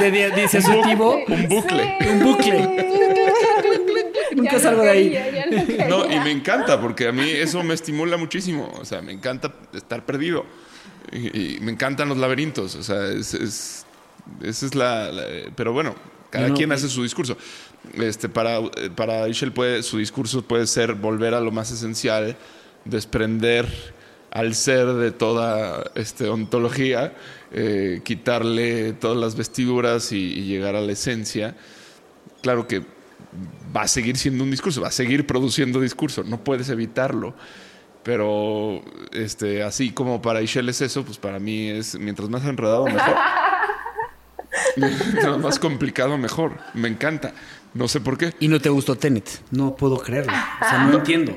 de, 0.00 0.10
de, 0.10 0.30
de- 0.30 0.42
disociativo, 0.42 1.18
Un 1.28 1.48
bucle. 1.48 1.96
un 2.10 2.22
bucle. 2.24 2.86
Nunca 4.34 4.52
Ya 4.52 4.58
salgo 4.58 4.78
no 4.78 4.84
de 4.84 4.90
ahí. 4.90 5.86
no. 5.88 6.04
No, 6.06 6.12
y 6.12 6.18
me 6.20 6.30
encanta, 6.32 6.80
porque 6.80 7.06
a 7.08 7.12
mí 7.12 7.30
eso 7.30 7.62
me 7.62 7.74
estimula 7.74 8.16
muchísimo. 8.16 8.72
O 8.80 8.84
sea, 8.84 9.00
me 9.00 9.12
encanta 9.12 9.54
estar 9.72 10.04
perdido. 10.04 10.44
Y, 11.12 11.56
y 11.56 11.60
me 11.60 11.72
encantan 11.72 12.08
los 12.08 12.18
laberintos. 12.18 12.74
O 12.74 12.82
sea, 12.82 13.06
es, 13.08 13.34
es- 13.34 13.86
esa 14.42 14.66
es 14.66 14.74
la, 14.74 15.12
la- 15.12 15.24
Pero 15.54 15.72
bueno, 15.72 15.94
cada 16.30 16.48
No, 16.48 16.54
quien 16.54 16.72
hace 16.72 16.88
su 16.88 17.02
discurso. 17.02 17.36
Este, 17.94 18.28
para, 18.28 18.58
para 18.96 19.28
Ishel 19.28 19.52
puede, 19.52 19.82
su 19.82 19.98
discurso 19.98 20.42
puede 20.42 20.66
ser 20.66 20.94
volver 20.94 21.34
a 21.34 21.40
lo 21.40 21.52
más 21.52 21.70
esencial, 21.70 22.36
desprender 22.84 23.94
al 24.32 24.54
ser 24.54 24.86
de 24.94 25.12
toda 25.12 25.90
este, 25.94 26.28
ontología, 26.28 27.14
eh, 27.52 28.00
quitarle 28.04 28.92
todas 28.94 29.16
las 29.16 29.36
vestiduras 29.36 30.10
y, 30.12 30.18
y 30.18 30.42
llegar 30.44 30.74
a 30.74 30.80
la 30.80 30.92
esencia. 30.92 31.56
Claro 32.42 32.66
que 32.66 32.80
va 33.74 33.82
a 33.82 33.88
seguir 33.88 34.16
siendo 34.16 34.42
un 34.44 34.50
discurso, 34.50 34.80
va 34.80 34.88
a 34.88 34.92
seguir 34.92 35.26
produciendo 35.26 35.80
discurso, 35.80 36.24
no 36.24 36.42
puedes 36.42 36.68
evitarlo. 36.68 37.34
Pero 38.06 38.82
este, 39.10 39.64
así 39.64 39.90
como 39.90 40.22
para 40.22 40.40
Ishel 40.40 40.68
es 40.68 40.80
eso, 40.80 41.04
pues 41.04 41.18
para 41.18 41.40
mí 41.40 41.68
es 41.68 41.98
mientras 41.98 42.28
más 42.30 42.44
enredado 42.44 42.84
mejor. 42.84 43.16
mientras 44.76 45.38
más 45.38 45.58
complicado 45.58 46.16
mejor. 46.16 46.52
Me 46.74 46.86
encanta. 46.86 47.32
No 47.74 47.88
sé 47.88 48.00
por 48.00 48.16
qué. 48.16 48.32
Y 48.38 48.46
no 48.46 48.60
te 48.60 48.68
gustó 48.68 48.94
Tenet. 48.94 49.28
No 49.50 49.74
puedo 49.74 49.98
creerlo. 49.98 50.32
O 50.32 50.64
sea, 50.68 50.84
no 50.84 50.98
entiendo. 50.98 51.36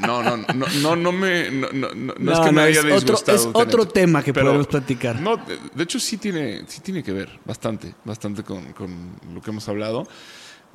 No, 0.00 0.22
no, 0.22 0.38
no, 0.38 0.66
no, 0.82 0.96
no 0.96 1.12
me. 1.12 1.50
No, 1.50 1.68
no, 1.70 1.88
no, 1.94 2.14
no 2.18 2.32
es 2.32 2.38
que 2.40 2.46
No, 2.46 2.52
me 2.52 2.52
no, 2.52 2.60
haya 2.62 2.80
es 2.80 3.02
otro- 3.04 3.34
es 3.34 3.48
otro 3.52 3.86
tema 3.86 4.22
que 4.22 4.32
Pero- 4.32 4.46
podemos 4.46 4.66
platicar. 4.66 5.20
No, 5.20 5.36
de, 5.36 5.58
de 5.74 5.82
hecho 5.84 6.00
sí 6.00 6.16
tiene, 6.16 6.64
sí 6.66 6.80
tiene 6.80 7.02
que 7.04 7.12
ver 7.12 7.28
bastante, 7.44 7.94
bastante 8.04 8.42
con, 8.42 8.72
con 8.72 9.10
lo 9.34 9.42
que 9.42 9.50
hemos 9.50 9.68
hablado. 9.68 10.08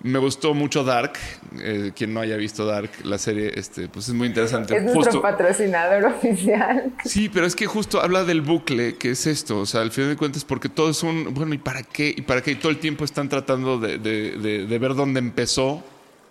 Me 0.04 0.18
gustó 0.20 0.54
mucho 0.54 0.84
Dark. 0.84 1.14
eh, 1.60 1.92
quien 1.96 2.14
no 2.14 2.22
haya 2.22 2.38
visto 2.38 2.66
Dark, 2.66 2.90
la 3.04 3.18
serie, 3.18 3.52
este, 3.56 3.88
pues 3.90 4.08
es 4.08 4.14
muy 4.14 4.28
interesante. 4.28 4.76
Es 4.78 4.84
nuestro 4.84 5.04
Justo- 5.04 5.22
patrocinador 5.22 6.06
oficial. 6.14 6.94
Sí, 7.04 7.28
pero 7.30 7.46
es 7.46 7.56
que 7.56 7.66
justo 7.66 8.02
habla 8.02 8.24
del 8.24 8.42
bucle, 8.42 8.96
que 8.96 9.12
es 9.12 9.28
esto. 9.28 9.60
O 9.60 9.66
sea, 9.66 9.82
al 9.82 9.92
final 9.92 10.12
de 10.12 10.16
cuentas, 10.18 10.46
porque 10.46 10.70
todo 10.70 10.90
es 10.90 11.04
un. 11.04 11.34
Bueno, 11.34 11.54
¿y 11.54 11.58
para 11.58 11.84
qué? 11.84 12.14
¿Y 12.16 12.22
para 12.22 12.42
qué? 12.42 12.52
Y 12.52 12.56
todo 12.56 12.72
el 12.72 12.78
tiempo 12.78 13.04
están 13.04 13.28
tratando 13.30 13.78
de, 13.78 13.98
de- 13.98 14.32
de- 14.38 14.66
de 14.66 14.80
ver 14.80 14.96
dónde 14.96 15.20
empezó 15.20 15.84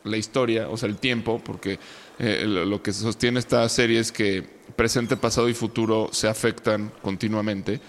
la 0.04 0.16
historia, 0.16 0.68
o 0.70 0.76
sea, 0.76 0.88
el 0.88 0.96
tiempo, 0.96 1.38
porque 1.44 1.78
eh, 2.18 2.44
lo, 2.46 2.64
lo 2.64 2.82
que 2.82 2.92
sostiene 2.92 3.38
esta 3.38 3.68
serie 3.68 3.98
es 4.00 4.12
que 4.12 4.42
presente, 4.76 5.16
pasado 5.16 5.48
y 5.48 5.54
futuro 5.54 6.08
se 6.12 6.28
afectan 6.28 6.90
continuamente. 7.02 7.80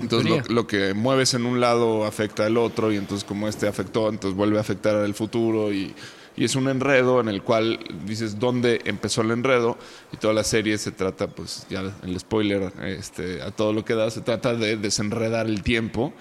Entonces, 0.00 0.48
lo, 0.48 0.54
lo 0.54 0.66
que 0.66 0.94
mueves 0.94 1.34
en 1.34 1.46
un 1.46 1.60
lado 1.60 2.04
afecta 2.04 2.46
al 2.46 2.56
otro, 2.56 2.92
y 2.92 2.96
entonces, 2.96 3.24
como 3.26 3.48
este 3.48 3.66
afectó, 3.68 4.08
entonces 4.08 4.36
vuelve 4.36 4.58
a 4.58 4.60
afectar 4.60 4.94
al 4.96 5.14
futuro, 5.14 5.72
y, 5.72 5.94
y 6.36 6.44
es 6.44 6.54
un 6.54 6.68
enredo 6.68 7.20
en 7.20 7.28
el 7.28 7.42
cual 7.42 7.80
dices 8.06 8.38
dónde 8.38 8.80
empezó 8.84 9.22
el 9.22 9.30
enredo, 9.32 9.76
y 10.12 10.16
toda 10.16 10.34
la 10.34 10.44
serie 10.44 10.78
se 10.78 10.92
trata, 10.92 11.26
pues 11.26 11.66
ya 11.68 11.82
el 12.02 12.18
spoiler 12.20 12.72
este, 12.84 13.42
a 13.42 13.50
todo 13.50 13.72
lo 13.72 13.84
que 13.84 13.94
da, 13.94 14.10
se 14.10 14.20
trata 14.20 14.54
de 14.54 14.76
desenredar 14.76 15.46
el 15.46 15.62
tiempo, 15.62 16.12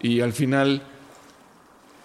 y 0.00 0.20
al 0.20 0.32
final. 0.32 0.82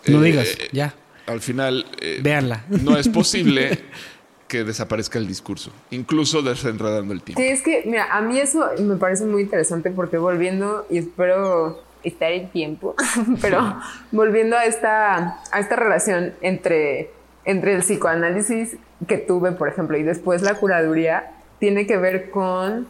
No 0.07 0.21
eh, 0.23 0.25
digas, 0.25 0.57
ya. 0.71 0.93
Al 1.25 1.41
final. 1.41 1.85
eh, 1.99 2.19
Véanla. 2.21 2.65
No 2.69 2.97
es 2.97 3.09
posible 3.09 3.79
que 4.47 4.63
desaparezca 4.63 5.19
el 5.19 5.27
discurso, 5.27 5.71
incluso 5.91 6.41
desenredando 6.41 7.13
el 7.13 7.21
tiempo. 7.21 7.41
Sí, 7.41 7.47
es 7.47 7.61
que, 7.61 7.83
mira, 7.85 8.07
a 8.11 8.21
mí 8.21 8.39
eso 8.39 8.69
me 8.79 8.95
parece 8.95 9.25
muy 9.25 9.43
interesante 9.43 9.91
porque 9.91 10.17
volviendo, 10.17 10.85
y 10.89 10.97
espero 10.99 11.81
estar 12.03 12.31
en 12.31 12.49
tiempo, 12.49 12.95
pero 13.41 13.77
volviendo 14.11 14.55
a 14.55 14.65
esta, 14.65 15.39
a 15.51 15.59
esta 15.59 15.75
relación 15.75 16.33
entre, 16.41 17.11
entre 17.45 17.75
el 17.75 17.81
psicoanálisis 17.81 18.77
que 19.07 19.17
tuve, 19.17 19.51
por 19.51 19.67
ejemplo, 19.67 19.97
y 19.97 20.03
después 20.03 20.41
la 20.41 20.55
curaduría, 20.55 21.31
tiene 21.59 21.87
que 21.87 21.97
ver 21.97 22.29
con 22.29 22.87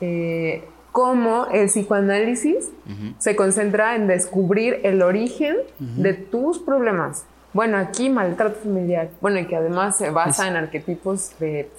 eh, 0.00 0.64
cómo 0.92 1.46
el 1.52 1.66
psicoanálisis 1.66 2.70
se 3.18 3.36
concentra 3.36 3.94
en 3.94 4.06
descubrir 4.06 4.80
el 4.82 5.02
origen 5.02 5.56
de 5.78 6.14
tus 6.14 6.58
problemas. 6.58 7.24
Bueno, 7.52 7.78
aquí 7.78 8.10
maltrato 8.10 8.60
familiar. 8.60 9.08
Bueno, 9.20 9.38
y 9.38 9.46
que 9.46 9.56
además 9.56 9.96
se 9.96 10.10
basa 10.10 10.48
en 10.48 10.56
arquetipos 10.56 11.32
de 11.38 11.70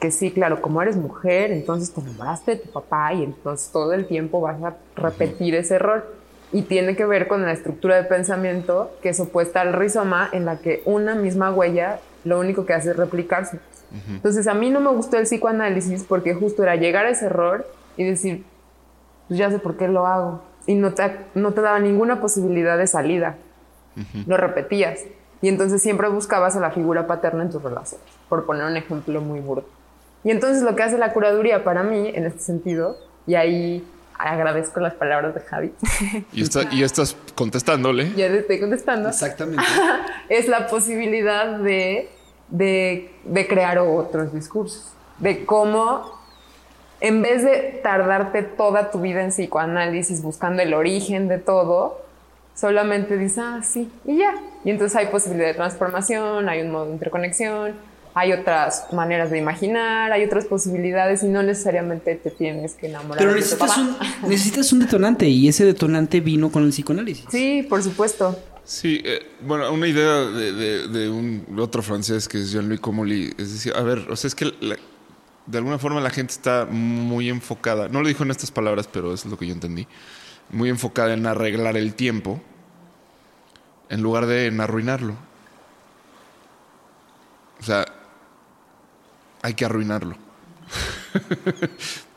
que 0.00 0.10
sí, 0.10 0.30
claro, 0.30 0.60
como 0.60 0.82
eres 0.82 0.96
mujer, 0.96 1.50
entonces 1.50 1.92
te 1.92 2.00
enamoraste 2.00 2.52
de 2.52 2.56
tu 2.58 2.70
papá 2.70 3.14
y 3.14 3.22
entonces 3.22 3.70
todo 3.70 3.92
el 3.94 4.06
tiempo 4.06 4.40
vas 4.40 4.62
a 4.62 4.74
repetir 4.96 5.54
ese 5.54 5.76
error. 5.76 6.12
Y 6.52 6.62
tiene 6.62 6.94
que 6.94 7.04
ver 7.04 7.26
con 7.26 7.42
la 7.42 7.52
estructura 7.52 7.96
de 7.96 8.04
pensamiento 8.04 8.92
que 9.02 9.08
es 9.08 9.18
opuesta 9.18 9.60
al 9.60 9.72
rizoma, 9.72 10.28
en 10.30 10.44
la 10.44 10.58
que 10.58 10.82
una 10.84 11.14
misma 11.14 11.50
huella 11.50 12.00
lo 12.22 12.38
único 12.38 12.64
que 12.64 12.74
hace 12.74 12.90
es 12.90 12.96
replicarse. 12.96 13.58
Entonces 14.08 14.46
a 14.46 14.54
mí 14.54 14.70
no 14.70 14.80
me 14.80 14.90
gustó 14.90 15.16
el 15.18 15.24
psicoanálisis 15.24 16.04
porque 16.04 16.34
justo 16.34 16.62
era 16.62 16.74
llegar 16.74 17.06
a 17.06 17.10
ese 17.10 17.26
error 17.26 17.66
y 17.96 18.04
decir, 18.04 18.44
pues 19.28 19.38
ya 19.38 19.50
sé 19.50 19.58
por 19.58 19.76
qué 19.76 19.88
lo 19.88 20.06
hago. 20.06 20.42
Y 20.66 20.74
no 20.74 20.94
te, 20.94 21.16
no 21.34 21.52
te 21.52 21.60
daba 21.60 21.78
ninguna 21.78 22.20
posibilidad 22.20 22.76
de 22.76 22.86
salida. 22.86 23.36
Lo 24.26 24.36
repetías. 24.36 25.00
Y 25.42 25.48
entonces 25.48 25.82
siempre 25.82 26.08
buscabas 26.08 26.56
a 26.56 26.60
la 26.60 26.70
figura 26.70 27.06
paterna 27.06 27.42
en 27.42 27.50
tus 27.50 27.62
relaciones, 27.62 28.06
por 28.28 28.46
poner 28.46 28.64
un 28.64 28.76
ejemplo 28.76 29.20
muy 29.20 29.40
burdo. 29.40 29.66
Y 30.22 30.30
entonces 30.30 30.62
lo 30.62 30.74
que 30.74 30.82
hace 30.82 30.96
la 30.96 31.12
curaduría 31.12 31.64
para 31.64 31.82
mí, 31.82 32.10
en 32.14 32.24
este 32.24 32.40
sentido, 32.40 32.96
y 33.26 33.34
ahí 33.34 33.86
agradezco 34.18 34.80
las 34.80 34.94
palabras 34.94 35.34
de 35.34 35.40
Javi, 35.40 35.72
Y, 36.32 36.42
está, 36.42 36.62
y 36.72 36.82
estás 36.82 37.16
contestándole. 37.34 38.12
ya 38.14 38.28
le 38.28 38.38
estoy 38.38 38.60
contestando, 38.60 39.08
Exactamente. 39.10 39.62
es 40.30 40.48
la 40.48 40.66
posibilidad 40.68 41.58
de, 41.58 42.08
de, 42.48 43.12
de 43.24 43.46
crear 43.46 43.78
otros 43.78 44.32
discursos, 44.32 44.92
de 45.18 45.44
cómo 45.44 46.18
en 47.00 47.20
vez 47.20 47.44
de 47.44 47.80
tardarte 47.82 48.42
toda 48.42 48.90
tu 48.90 49.00
vida 49.00 49.22
en 49.22 49.28
psicoanálisis 49.30 50.22
buscando 50.22 50.62
el 50.62 50.72
origen 50.72 51.28
de 51.28 51.38
todo, 51.38 52.00
solamente 52.54 53.16
dices, 53.18 53.38
ah, 53.38 53.60
sí, 53.62 53.90
y 54.06 54.18
ya. 54.18 54.34
Y 54.64 54.70
entonces 54.70 54.96
hay 54.96 55.06
posibilidad 55.06 55.48
de 55.48 55.54
transformación, 55.54 56.48
hay 56.48 56.62
un 56.62 56.70
modo 56.70 56.86
de 56.86 56.92
interconexión, 56.92 57.72
hay 58.14 58.32
otras 58.32 58.86
maneras 58.92 59.30
de 59.30 59.38
imaginar, 59.38 60.12
hay 60.12 60.24
otras 60.24 60.44
posibilidades 60.44 61.22
y 61.24 61.26
no 61.26 61.42
necesariamente 61.42 62.14
te 62.14 62.30
tienes 62.30 62.74
que 62.74 62.86
enamorar 62.86 63.18
Pero 63.18 63.30
de 63.34 63.34
tu 63.34 63.40
necesitas 63.40 63.70
papá. 63.76 63.80
un, 64.22 64.28
necesitas 64.30 64.72
un 64.72 64.78
detonante 64.80 65.26
y 65.28 65.48
ese 65.48 65.64
detonante 65.64 66.20
vino 66.20 66.50
con 66.52 66.62
el 66.62 66.70
psicoanálisis. 66.70 67.26
Sí, 67.30 67.66
por 67.68 67.82
supuesto. 67.82 68.38
Sí, 68.62 69.02
eh, 69.04 69.20
bueno, 69.42 69.70
una 69.72 69.86
idea 69.88 70.20
de, 70.20 70.52
de- 70.52 70.88
de 70.88 71.10
un 71.10 71.44
otro 71.58 71.82
francés 71.82 72.28
que 72.28 72.38
es 72.38 72.50
Jean-Louis 72.52 72.80
Comolli, 72.80 73.34
es 73.36 73.52
decir, 73.52 73.72
a 73.76 73.82
ver, 73.82 73.98
o 74.08 74.16
sea, 74.16 74.28
es 74.28 74.34
que 74.34 74.46
la- 74.60 74.78
de 75.46 75.58
alguna 75.58 75.78
forma 75.78 76.00
la 76.00 76.08
gente 76.08 76.32
está 76.32 76.64
muy 76.70 77.28
enfocada, 77.28 77.88
no 77.88 78.00
lo 78.00 78.08
dijo 78.08 78.22
en 78.22 78.30
estas 78.30 78.50
palabras, 78.50 78.88
pero 78.90 79.12
eso 79.12 79.26
es 79.28 79.30
lo 79.32 79.36
que 79.36 79.46
yo 79.46 79.52
entendí, 79.52 79.86
muy 80.50 80.68
enfocada 80.68 81.14
en 81.14 81.26
arreglar 81.26 81.76
el 81.76 81.94
tiempo 81.94 82.40
en 83.88 84.02
lugar 84.02 84.26
de 84.26 84.46
en 84.46 84.60
arruinarlo. 84.60 85.14
O 87.60 87.62
sea, 87.62 87.86
hay 89.42 89.54
que 89.54 89.64
arruinarlo. 89.64 90.16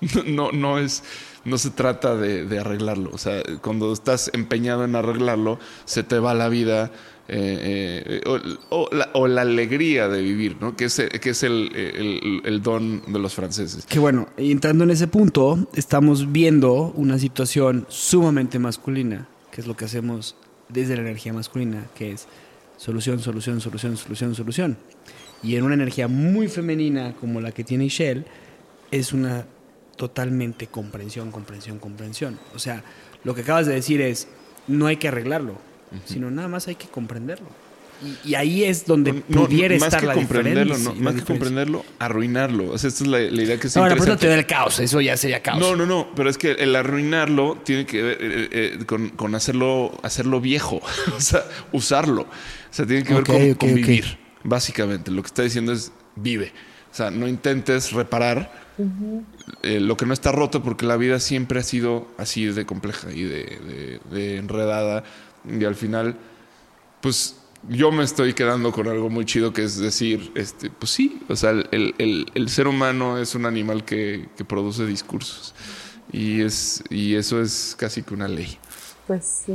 no, 0.25 0.51
no 0.51 0.79
es, 0.79 1.03
no 1.45 1.57
se 1.57 1.69
trata 1.69 2.15
de, 2.15 2.45
de 2.45 2.59
arreglarlo. 2.59 3.11
O 3.13 3.17
sea, 3.17 3.41
cuando 3.61 3.93
estás 3.93 4.31
empeñado 4.33 4.85
en 4.85 4.95
arreglarlo, 4.95 5.59
se 5.85 6.03
te 6.03 6.19
va 6.19 6.33
la 6.33 6.49
vida 6.49 6.91
eh, 7.29 8.03
eh, 8.05 8.21
o, 8.25 8.39
o 8.69 8.89
la, 8.95 9.09
o 9.13 9.27
la 9.27 9.41
alegría 9.41 10.07
de 10.07 10.21
vivir, 10.21 10.57
¿no? 10.61 10.75
Que 10.75 10.85
es, 10.85 11.01
que 11.21 11.29
es 11.31 11.43
el, 11.43 11.71
el- 11.75 12.41
el 12.45 12.61
don 12.61 13.01
de 13.11 13.19
los 13.19 13.33
franceses. 13.33 13.85
Que 13.85 13.99
bueno, 13.99 14.29
entrando 14.37 14.83
en 14.85 14.91
ese 14.91 15.07
punto, 15.07 15.67
estamos 15.73 16.31
viendo 16.31 16.93
una 16.95 17.19
situación 17.19 17.85
sumamente 17.89 18.59
masculina, 18.59 19.27
que 19.51 19.61
es 19.61 19.67
lo 19.67 19.75
que 19.75 19.85
hacemos 19.85 20.35
desde 20.69 20.95
la 20.95 21.01
energía 21.01 21.33
masculina, 21.33 21.85
que 21.95 22.11
es 22.11 22.27
solución, 22.77 23.19
solución, 23.19 23.59
solución, 23.61 23.97
solución, 23.97 24.35
solución. 24.35 24.77
Y 25.43 25.55
en 25.55 25.63
una 25.63 25.73
energía 25.75 26.07
muy 26.07 26.47
femenina 26.47 27.13
como 27.19 27.41
la 27.41 27.51
que 27.51 27.63
tiene 27.63 27.89
Shell, 27.89 28.25
es 28.91 29.11
una 29.13 29.45
totalmente 29.95 30.67
comprensión, 30.67 31.31
comprensión, 31.31 31.79
comprensión. 31.79 32.39
O 32.55 32.59
sea, 32.59 32.83
lo 33.23 33.33
que 33.35 33.41
acabas 33.41 33.65
de 33.65 33.73
decir 33.73 33.99
es, 34.01 34.27
no 34.67 34.85
hay 34.87 34.97
que 34.97 35.07
arreglarlo, 35.07 35.57
sino 36.05 36.29
nada 36.31 36.47
más 36.47 36.67
hay 36.67 36.75
que 36.75 36.87
comprenderlo. 36.87 37.47
Y, 38.23 38.29
y 38.29 38.35
ahí 38.35 38.63
es 38.63 38.85
donde 38.85 39.11
No, 39.27 39.45
pudiera 39.47 39.73
más 39.77 39.85
estar 39.87 40.01
que 40.01 40.05
la 40.07 40.13
comprenderlo, 40.13 40.75
diferencia. 40.75 40.89
no, 40.93 40.95
la 40.97 41.01
más 41.01 41.15
que 41.15 41.25
comprenderlo, 41.25 41.83
arruinarlo. 41.97 42.71
O 42.71 42.77
sea, 42.77 42.89
esta 42.89 43.03
es 43.03 43.09
la, 43.09 43.17
la 43.19 43.41
idea 43.41 43.59
que 43.59 43.69
se 43.69 43.79
Ahora, 43.79 43.95
por 43.95 44.07
eso 44.07 44.17
te 44.17 44.27
da 44.27 44.35
el 44.35 44.45
caos, 44.45 44.79
eso 44.79 45.01
ya 45.01 45.17
sería 45.17 45.41
caos. 45.41 45.59
No, 45.59 45.75
no, 45.75 45.87
no, 45.87 46.09
pero 46.15 46.29
es 46.29 46.37
que 46.37 46.51
el 46.51 46.75
arruinarlo 46.75 47.57
tiene 47.63 47.87
que 47.87 48.03
ver 48.03 48.17
eh, 48.21 48.49
eh, 48.51 48.79
con, 48.85 49.09
con 49.09 49.33
hacerlo, 49.33 49.97
hacerlo 50.03 50.39
viejo, 50.39 50.79
o 51.17 51.19
sea, 51.19 51.43
usarlo. 51.71 52.21
O 52.21 52.27
sea, 52.69 52.85
tiene 52.85 53.03
que 53.03 53.15
ver 53.15 53.23
con, 53.23 53.35
ok, 53.35 53.57
con 53.57 53.69
ok. 53.71 53.75
vivir, 53.75 54.17
básicamente. 54.43 55.09
Lo 55.09 55.23
que 55.23 55.27
está 55.27 55.41
diciendo 55.41 55.73
es 55.73 55.91
vive. 56.15 56.51
O 56.91 56.95
sea, 56.97 57.09
no 57.09 57.27
intentes 57.27 57.93
reparar 57.93 58.67
eh, 59.63 59.79
lo 59.79 59.97
que 59.97 60.05
no 60.05 60.13
está 60.13 60.31
roto 60.31 60.61
porque 60.63 60.85
la 60.85 60.97
vida 60.97 61.19
siempre 61.19 61.59
ha 61.59 61.63
sido 61.63 62.07
así 62.17 62.45
de 62.45 62.65
compleja 62.65 63.11
y 63.11 63.23
de, 63.23 63.43
de- 63.43 63.99
de 64.15 64.37
enredada. 64.37 65.03
Y 65.49 65.63
al 65.65 65.75
final, 65.75 66.15
pues 67.01 67.35
yo 67.69 67.91
me 67.91 68.03
estoy 68.03 68.33
quedando 68.33 68.71
con 68.71 68.87
algo 68.87 69.09
muy 69.09 69.25
chido 69.25 69.51
que 69.53 69.63
es 69.63 69.77
decir, 69.77 70.31
este, 70.35 70.69
pues 70.69 70.91
sí, 70.91 71.19
o 71.27 71.35
sea, 71.35 71.51
el, 71.51 71.93
el- 71.97 72.25
el 72.33 72.49
ser 72.49 72.67
humano 72.67 73.17
es 73.17 73.35
un 73.35 73.45
animal 73.45 73.83
que, 73.85 74.29
que 74.37 74.45
produce 74.45 74.85
discursos. 74.85 75.53
Y, 76.11 76.41
es, 76.41 76.83
y 76.89 77.15
eso 77.15 77.41
es 77.41 77.75
casi 77.77 78.01
que 78.03 78.13
una 78.13 78.27
ley. 78.29 78.57
Pues 79.07 79.43
sí. 79.45 79.53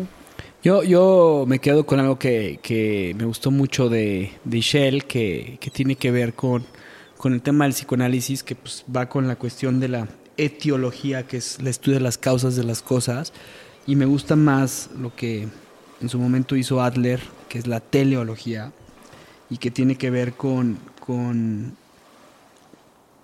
Yo, 0.62 0.82
yo 0.82 1.44
me 1.48 1.58
quedo 1.58 1.86
con 1.86 1.98
algo 1.98 2.18
que, 2.18 2.60
que 2.62 3.14
me 3.18 3.24
gustó 3.24 3.50
mucho 3.50 3.88
de, 3.88 4.32
de 4.44 4.60
Shell, 4.60 5.04
que, 5.06 5.58
que 5.60 5.70
tiene 5.70 5.96
que 5.96 6.10
ver 6.10 6.34
con, 6.34 6.64
con 7.16 7.32
el 7.32 7.42
tema 7.42 7.64
del 7.64 7.72
psicoanálisis, 7.72 8.42
que 8.42 8.54
pues, 8.54 8.84
va 8.94 9.08
con 9.08 9.26
la 9.26 9.36
cuestión 9.36 9.80
de 9.80 9.88
la 9.88 10.08
etiología, 10.36 11.26
que 11.26 11.38
es 11.38 11.58
el 11.58 11.68
estudio 11.68 11.98
de 11.98 12.04
las 12.04 12.18
causas 12.18 12.54
de 12.54 12.64
las 12.64 12.82
cosas. 12.82 13.32
Y 13.86 13.96
me 13.96 14.04
gusta 14.04 14.36
más 14.36 14.90
lo 14.98 15.14
que 15.16 15.48
en 16.02 16.08
su 16.08 16.18
momento 16.18 16.56
hizo 16.56 16.82
Adler, 16.82 17.20
que 17.48 17.58
es 17.58 17.66
la 17.66 17.80
teleología, 17.80 18.72
y 19.48 19.58
que 19.58 19.70
tiene 19.70 19.96
que 19.96 20.10
ver 20.10 20.34
con, 20.34 20.78
con, 21.00 21.76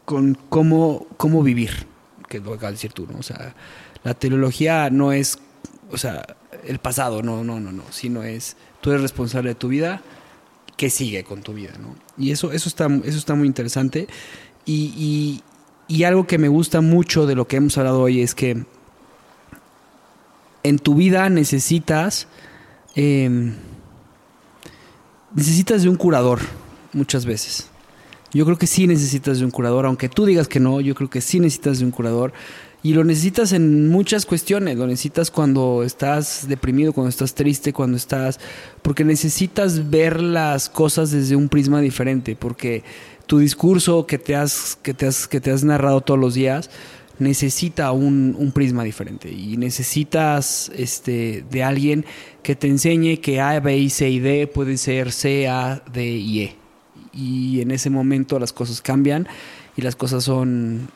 con 0.04 0.34
cómo, 0.48 1.06
cómo 1.16 1.42
vivir, 1.42 1.86
que 2.28 2.38
lo 2.38 2.54
acabas 2.54 2.72
de 2.72 2.76
decir 2.76 2.92
tú, 2.92 3.06
¿no? 3.10 3.18
O 3.18 3.22
sea, 3.22 3.54
la 4.04 4.14
teleología 4.14 4.90
no 4.90 5.12
es, 5.12 5.38
o 5.90 5.98
sea, 5.98 6.36
el 6.64 6.78
pasado, 6.78 7.22
no, 7.22 7.44
no, 7.44 7.60
no, 7.60 7.72
no, 7.72 7.82
sino 7.90 8.22
es, 8.22 8.56
tú 8.80 8.90
eres 8.90 9.02
responsable 9.02 9.50
de 9.50 9.54
tu 9.54 9.68
vida, 9.68 10.02
¿qué 10.76 10.90
sigue 10.90 11.24
con 11.24 11.42
tu 11.42 11.54
vida, 11.54 11.72
no? 11.80 11.96
Y 12.16 12.30
eso, 12.30 12.52
eso, 12.52 12.68
está, 12.68 12.86
eso 13.04 13.18
está 13.18 13.34
muy 13.34 13.46
interesante. 13.46 14.06
Y- 14.64 15.42
y 15.90 16.04
algo 16.04 16.26
que 16.26 16.36
me 16.36 16.48
gusta 16.48 16.82
mucho 16.82 17.24
de 17.26 17.34
lo 17.34 17.48
que 17.48 17.56
hemos 17.56 17.78
hablado 17.78 18.02
hoy 18.02 18.20
es 18.20 18.34
que 18.34 18.64
en 20.62 20.78
tu 20.78 20.94
vida 20.94 21.30
necesitas, 21.30 22.26
em, 22.98 23.54
necesitas 25.32 25.82
de 25.82 25.88
un 25.88 25.94
curador 25.94 26.40
muchas 26.92 27.24
veces. 27.24 27.68
Yo 28.32 28.44
creo 28.44 28.58
que 28.58 28.66
sí 28.66 28.88
necesitas 28.88 29.38
de 29.38 29.44
un 29.44 29.52
curador, 29.52 29.86
aunque 29.86 30.08
tú 30.08 30.26
digas 30.26 30.48
que 30.48 30.58
no, 30.58 30.80
yo 30.80 30.96
creo 30.96 31.08
que 31.08 31.20
sí 31.20 31.38
necesitas 31.38 31.78
de 31.78 31.84
un 31.84 31.92
curador. 31.92 32.32
Y 32.82 32.94
lo 32.94 33.04
necesitas 33.04 33.52
en 33.52 33.88
muchas 33.88 34.26
cuestiones, 34.26 34.76
lo 34.76 34.86
necesitas 34.86 35.30
cuando 35.30 35.82
estás 35.84 36.46
deprimido, 36.48 36.92
cuando 36.92 37.10
estás 37.10 37.34
triste, 37.34 37.72
cuando 37.72 37.96
estás... 37.96 38.40
Porque 38.82 39.04
necesitas 39.04 39.90
ver 39.90 40.20
las 40.20 40.68
cosas 40.68 41.10
desde 41.10 41.36
un 41.36 41.48
prisma 41.48 41.80
diferente, 41.80 42.36
porque 42.36 42.82
tu 43.26 43.38
discurso 43.38 44.06
que 44.06 44.18
te 44.18 44.34
has, 44.34 44.76
que 44.82 44.94
te 44.94 45.06
has, 45.06 45.28
que 45.28 45.40
te 45.40 45.50
has 45.50 45.62
narrado 45.62 46.00
todos 46.00 46.18
los 46.18 46.34
días 46.34 46.70
necesita 47.18 47.92
un, 47.92 48.36
un 48.38 48.52
prisma 48.52 48.84
diferente 48.84 49.30
y 49.30 49.56
necesitas 49.56 50.70
este, 50.74 51.44
de 51.50 51.62
alguien 51.62 52.04
que 52.42 52.54
te 52.54 52.68
enseñe 52.68 53.18
que 53.20 53.40
A, 53.40 53.58
B, 53.60 53.88
C 53.90 54.08
y 54.08 54.20
D 54.20 54.46
puede 54.46 54.76
ser 54.76 55.12
C, 55.12 55.48
A, 55.48 55.82
D 55.92 56.04
y 56.04 56.40
E 56.42 56.56
y 57.12 57.60
en 57.60 57.70
ese 57.70 57.90
momento 57.90 58.38
las 58.38 58.52
cosas 58.52 58.80
cambian 58.80 59.26
y 59.76 59.82
las 59.82 59.96
cosas 59.96 60.24
son 60.24 60.88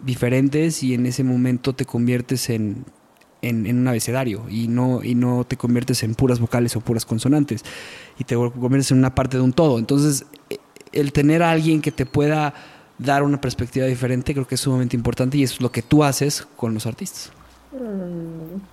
diferentes 0.00 0.82
y 0.82 0.94
en 0.94 1.06
ese 1.06 1.24
momento 1.24 1.74
te 1.74 1.86
conviertes 1.86 2.50
en, 2.50 2.84
en, 3.42 3.66
en 3.66 3.78
un 3.78 3.88
abecedario 3.88 4.44
y 4.50 4.68
no, 4.68 5.02
y 5.02 5.14
no 5.14 5.44
te 5.44 5.56
conviertes 5.56 6.02
en 6.02 6.14
puras 6.14 6.40
vocales 6.40 6.76
o 6.76 6.80
puras 6.80 7.06
consonantes 7.06 7.64
y 8.18 8.24
te 8.24 8.34
conviertes 8.34 8.90
en 8.90 8.98
una 8.98 9.14
parte 9.14 9.36
de 9.38 9.42
un 9.42 9.52
todo. 9.52 9.78
Entonces, 9.78 10.26
eh, 10.50 10.58
el 10.92 11.12
tener 11.12 11.42
a 11.42 11.50
alguien 11.50 11.80
que 11.80 11.92
te 11.92 12.06
pueda 12.06 12.54
dar 12.98 13.22
una 13.22 13.40
perspectiva 13.40 13.86
diferente 13.86 14.32
creo 14.32 14.46
que 14.46 14.54
es 14.54 14.60
sumamente 14.60 14.96
importante 14.96 15.36
y 15.36 15.42
eso 15.42 15.54
es 15.54 15.60
lo 15.60 15.70
que 15.70 15.82
tú 15.82 16.04
haces 16.04 16.46
con 16.56 16.74
los 16.74 16.86
artistas. 16.86 17.30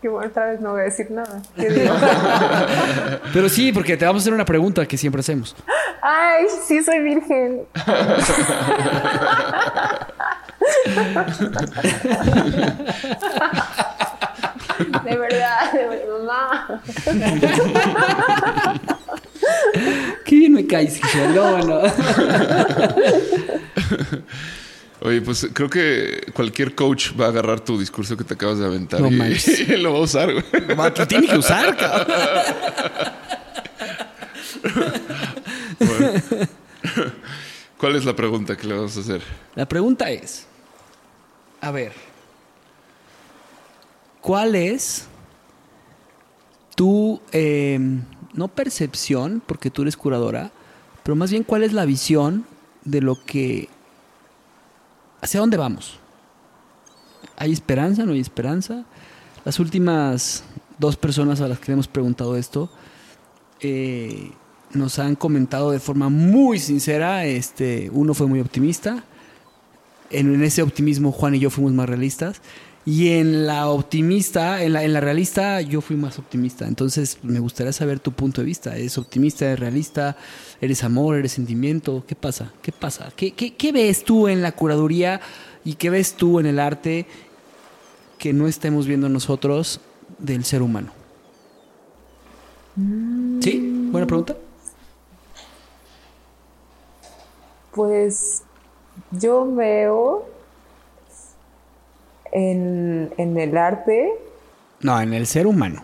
Que 0.02 0.08
bueno, 0.08 0.30
otra 0.30 0.52
vez 0.52 0.62
no 0.62 0.72
voy 0.72 0.82
a 0.82 0.84
decir 0.86 1.12
nada. 1.12 1.42
¿Qué 1.56 1.70
digo? 1.70 1.94
Pero 3.34 3.50
sí, 3.50 3.74
porque 3.74 3.98
te 3.98 4.06
vamos 4.06 4.22
a 4.22 4.24
hacer 4.24 4.34
una 4.34 4.46
pregunta 4.46 4.86
que 4.86 4.98
siempre 4.98 5.20
hacemos. 5.20 5.56
Ay, 6.02 6.46
sí 6.66 6.84
soy 6.84 7.00
virgen. 7.00 7.64
De 15.04 15.18
verdad, 15.18 15.72
de 15.72 15.88
verdad, 15.88 16.08
mamá. 16.26 16.82
Qué 20.26 20.36
bien 20.36 20.54
me 20.54 20.66
caes. 20.68 21.00
No, 21.34 21.60
no. 21.64 21.82
Oye, 25.02 25.22
pues 25.22 25.48
creo 25.54 25.70
que 25.70 26.32
cualquier 26.34 26.76
coach 26.76 27.12
va 27.20 27.26
a 27.26 27.30
agarrar 27.30 27.60
tu 27.60 27.78
discurso 27.78 28.16
que 28.16 28.24
te 28.24 28.36
acabas 28.36 28.60
de 28.60 28.66
aventar 28.66 29.02
No 29.02 29.10
y, 29.10 29.38
y 29.68 29.78
lo 29.78 29.92
va 29.94 30.00
a 30.00 30.04
usar, 30.04 30.32
güey. 30.32 30.46
Lo 30.68 31.08
tiene 31.08 31.28
que 31.28 31.38
usar, 31.38 31.76
cabrón. 31.76 32.08
Bueno. 35.80 36.22
¿Cuál 37.78 37.98
es 37.98 38.06
la 38.06 38.16
pregunta 38.16 38.56
que 38.56 38.66
le 38.66 38.76
vamos 38.76 38.96
a 38.96 39.02
hacer? 39.02 39.22
La 39.56 39.68
pregunta 39.68 40.10
es, 40.10 40.48
a 41.60 41.70
ver, 41.72 41.92
¿cuál 44.22 44.56
es 44.56 45.06
tu, 46.76 47.22
eh, 47.34 47.78
no 48.34 48.48
percepción, 48.48 49.42
porque 49.46 49.70
tú 49.70 49.84
eres 49.84 49.98
curadora, 49.98 50.52
pero 51.04 51.16
más 51.16 51.32
bien 51.32 51.44
cuál 51.44 51.64
es 51.64 51.74
la 51.74 51.86
visión 51.86 52.46
de 52.84 53.02
lo 53.02 53.24
que, 53.24 53.70
hacia 55.22 55.40
dónde 55.40 55.58
vamos? 55.58 56.00
¿Hay 57.38 57.52
esperanza? 57.52 58.06
¿No 58.06 58.14
hay 58.14 58.20
esperanza? 58.20 58.86
Las 59.46 59.60
últimas 59.60 60.44
dos 60.78 60.96
personas 60.96 61.42
a 61.42 61.48
las 61.48 61.60
que 61.60 61.68
le 61.68 61.74
hemos 61.74 61.88
preguntado 61.88 62.36
esto, 62.38 62.70
eh, 63.60 64.32
nos 64.74 65.00
han 65.00 65.16
comentado 65.16 65.72
de 65.72 65.80
forma 65.80 66.10
muy 66.10 66.60
sincera, 66.60 67.26
este, 67.26 67.90
uno 67.94 68.14
fue 68.14 68.28
muy 68.28 68.40
optimista, 68.40 69.04
en, 70.10 70.34
en 70.34 70.44
ese 70.44 70.62
optimismo 70.62 71.12
Juan 71.12 71.36
y 71.36 71.40
yo 71.40 71.50
fuimos 71.50 71.74
más 71.74 71.88
realistas, 71.88 72.42
y 72.86 73.10
en 73.12 73.48
la 73.48 73.70
optimista, 73.70 74.62
en 74.62 74.74
la, 74.74 74.84
en 74.84 74.92
la 74.92 75.00
realista 75.00 75.62
yo 75.62 75.80
fui 75.80 75.96
más 75.96 76.20
optimista, 76.20 76.68
entonces 76.68 77.18
me 77.24 77.40
gustaría 77.40 77.72
saber 77.72 78.00
tu 78.00 78.12
punto 78.12 78.42
de 78.42 78.46
vista, 78.46 78.76
¿eres 78.76 78.98
optimista, 78.98 79.46
eres 79.46 79.60
realista, 79.60 80.18
eres 80.60 80.84
amor, 80.84 81.16
eres 81.16 81.32
sentimiento? 81.32 82.04
¿Qué 82.06 82.16
pasa? 82.16 82.52
¿Qué 82.62 82.74
pasa? 82.74 83.12
¿Qué, 83.16 83.32
qué, 83.32 83.56
qué 83.56 83.72
ves 83.72 84.04
tú 84.04 84.28
en 84.28 84.42
la 84.42 84.52
curaduría 84.52 85.22
y 85.64 85.76
qué 85.76 85.90
ves 85.90 86.14
tú 86.14 86.40
en 86.40 86.46
el 86.46 86.60
arte 86.60 87.06
que 88.18 88.34
no 88.34 88.48
estemos 88.48 88.86
viendo 88.86 89.08
nosotros 89.08 89.80
del 90.20 90.44
ser 90.44 90.62
humano? 90.62 90.92
¿Sí? 93.40 93.88
¿Buena 93.92 94.08
pregunta? 94.08 94.36
Pues 97.72 98.44
yo 99.12 99.54
veo 99.56 100.33
en, 102.34 103.14
en 103.18 103.38
el 103.38 103.58
arte. 103.58 104.12
No, 104.82 105.00
en 105.00 105.14
el 105.14 105.28
ser 105.28 105.48
humano. 105.48 105.84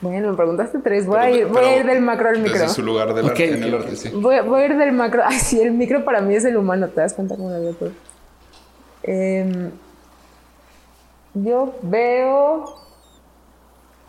Bueno, 0.00 0.30
me 0.30 0.36
preguntaste 0.36 0.78
tres. 0.78 1.06
Voy, 1.06 1.18
a 1.18 1.30
ir, 1.30 1.46
voy 1.46 1.64
a 1.64 1.76
ir 1.78 1.84
del 1.86 2.00
macro 2.00 2.28
al 2.28 2.38
micro. 2.38 2.60
Desde 2.60 2.68
su 2.74 2.82
lugar 2.82 3.12
del 3.12 3.24
Ok, 3.24 3.30
arte, 3.32 3.52
en 3.52 3.62
el 3.64 3.74
ok, 3.74 3.80
arte, 3.82 3.96
sí. 3.96 4.10
Voy, 4.14 4.40
voy 4.40 4.62
a 4.62 4.66
ir 4.66 4.76
del 4.76 4.92
macro. 4.92 5.22
Ay, 5.26 5.38
sí, 5.38 5.60
el 5.60 5.72
micro 5.72 6.04
para 6.04 6.20
mí 6.20 6.36
es 6.36 6.44
el 6.44 6.56
humano. 6.56 6.88
¿Te 6.88 7.00
das 7.00 7.14
cuenta 7.14 7.36
cómo 7.36 7.50
lo 7.50 7.60
veo 7.60 7.74
todo? 7.74 7.90
Em, 9.02 9.72
yo 11.34 11.74
veo. 11.82 12.76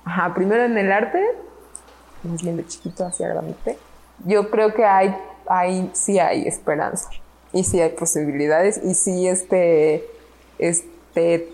Ajá, 0.05 0.33
primero 0.35 0.63
en 0.63 0.77
el 0.77 0.91
arte. 0.91 1.23
Más 2.21 2.43
bien 2.43 2.57
de 2.57 2.67
chiquito 2.67 3.05
hacia 3.05 3.27
grande. 3.27 3.55
Yo 4.25 4.51
creo 4.51 4.73
que 4.73 4.85
hay, 4.85 5.15
hay, 5.47 5.89
sí 5.93 6.19
hay 6.19 6.47
esperanza. 6.47 7.09
Y 7.51 7.63
sí 7.63 7.81
hay 7.81 7.89
posibilidades. 7.91 8.79
Y 8.83 8.93
sí 8.93 9.27
este, 9.27 10.05
este 10.59 10.98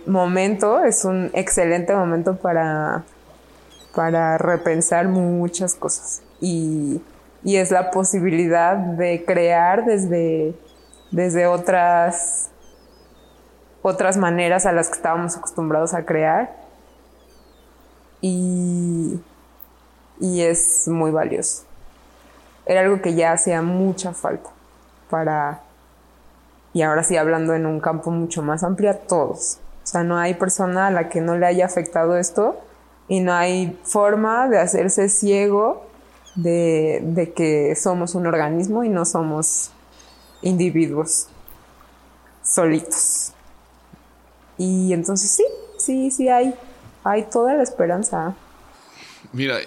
momento 0.06 0.84
es 0.84 1.06
un 1.06 1.32
excelente 1.34 1.96
momento 1.96 2.36
para 2.36 3.04
para 3.96 4.38
repensar 4.38 5.08
muchas 5.08 5.74
cosas. 5.74 6.22
Y, 6.42 7.02
y 7.44 7.56
es 7.56 7.72
la 7.72 7.90
posibilidad 7.90 8.76
de 8.76 9.24
crear 9.26 9.86
desde, 9.86 10.54
desde 11.12 11.48
otras, 11.48 12.50
otras 13.82 14.18
maneras 14.18 14.66
a 14.66 14.74
las 14.74 14.90
que 14.90 14.96
estábamos 14.96 15.38
acostumbrados 15.38 15.94
a 15.94 16.06
crear. 16.06 16.54
Y, 18.20 19.20
y 20.20 20.42
es 20.42 20.88
muy 20.88 21.12
valioso. 21.12 21.64
Era 22.66 22.82
algo 22.82 23.02
que 23.02 23.16
ya 23.16 23.32
hacía 23.32 23.62
mucha 23.62 24.12
falta 24.12 24.50
para, 25.10 25.62
y 26.76 26.82
ahora 26.82 27.04
sí 27.04 27.16
hablando 27.16 27.56
en 27.56 27.66
un 27.66 27.80
campo 27.80 28.12
mucho 28.12 28.42
más 28.42 28.62
amplio, 28.62 28.92
a 28.92 28.96
todos. 28.96 29.60
O 29.86 29.88
sea, 29.88 30.04
no 30.04 30.18
hay 30.18 30.34
persona 30.34 30.88
a 30.88 30.92
la 30.92 31.08
que 31.08 31.22
no 31.22 31.38
le 31.38 31.46
haya 31.46 31.66
afectado 31.66 32.18
esto 32.18 32.60
y 33.08 33.22
no 33.22 33.34
hay 33.34 33.80
forma 33.84 34.50
de 34.50 34.60
hacerse 34.60 35.08
ciego 35.08 35.86
de, 36.36 37.00
de 37.02 37.32
que 37.32 37.78
somos 37.78 38.14
un 38.14 38.28
organismo 38.28 38.84
y 38.84 38.90
no 38.90 39.06
somos 39.06 39.72
individuos 40.42 41.28
solitos. 42.44 43.32
Y 44.58 44.92
entonces 44.92 45.32
sí, 45.32 45.46
sí, 45.78 46.12
sí 46.12 46.28
hay, 46.28 46.56
hay 47.06 47.24
toda 47.24 47.54
la 47.54 47.64
esperanza. 47.64 48.36
Mira, 49.36 49.60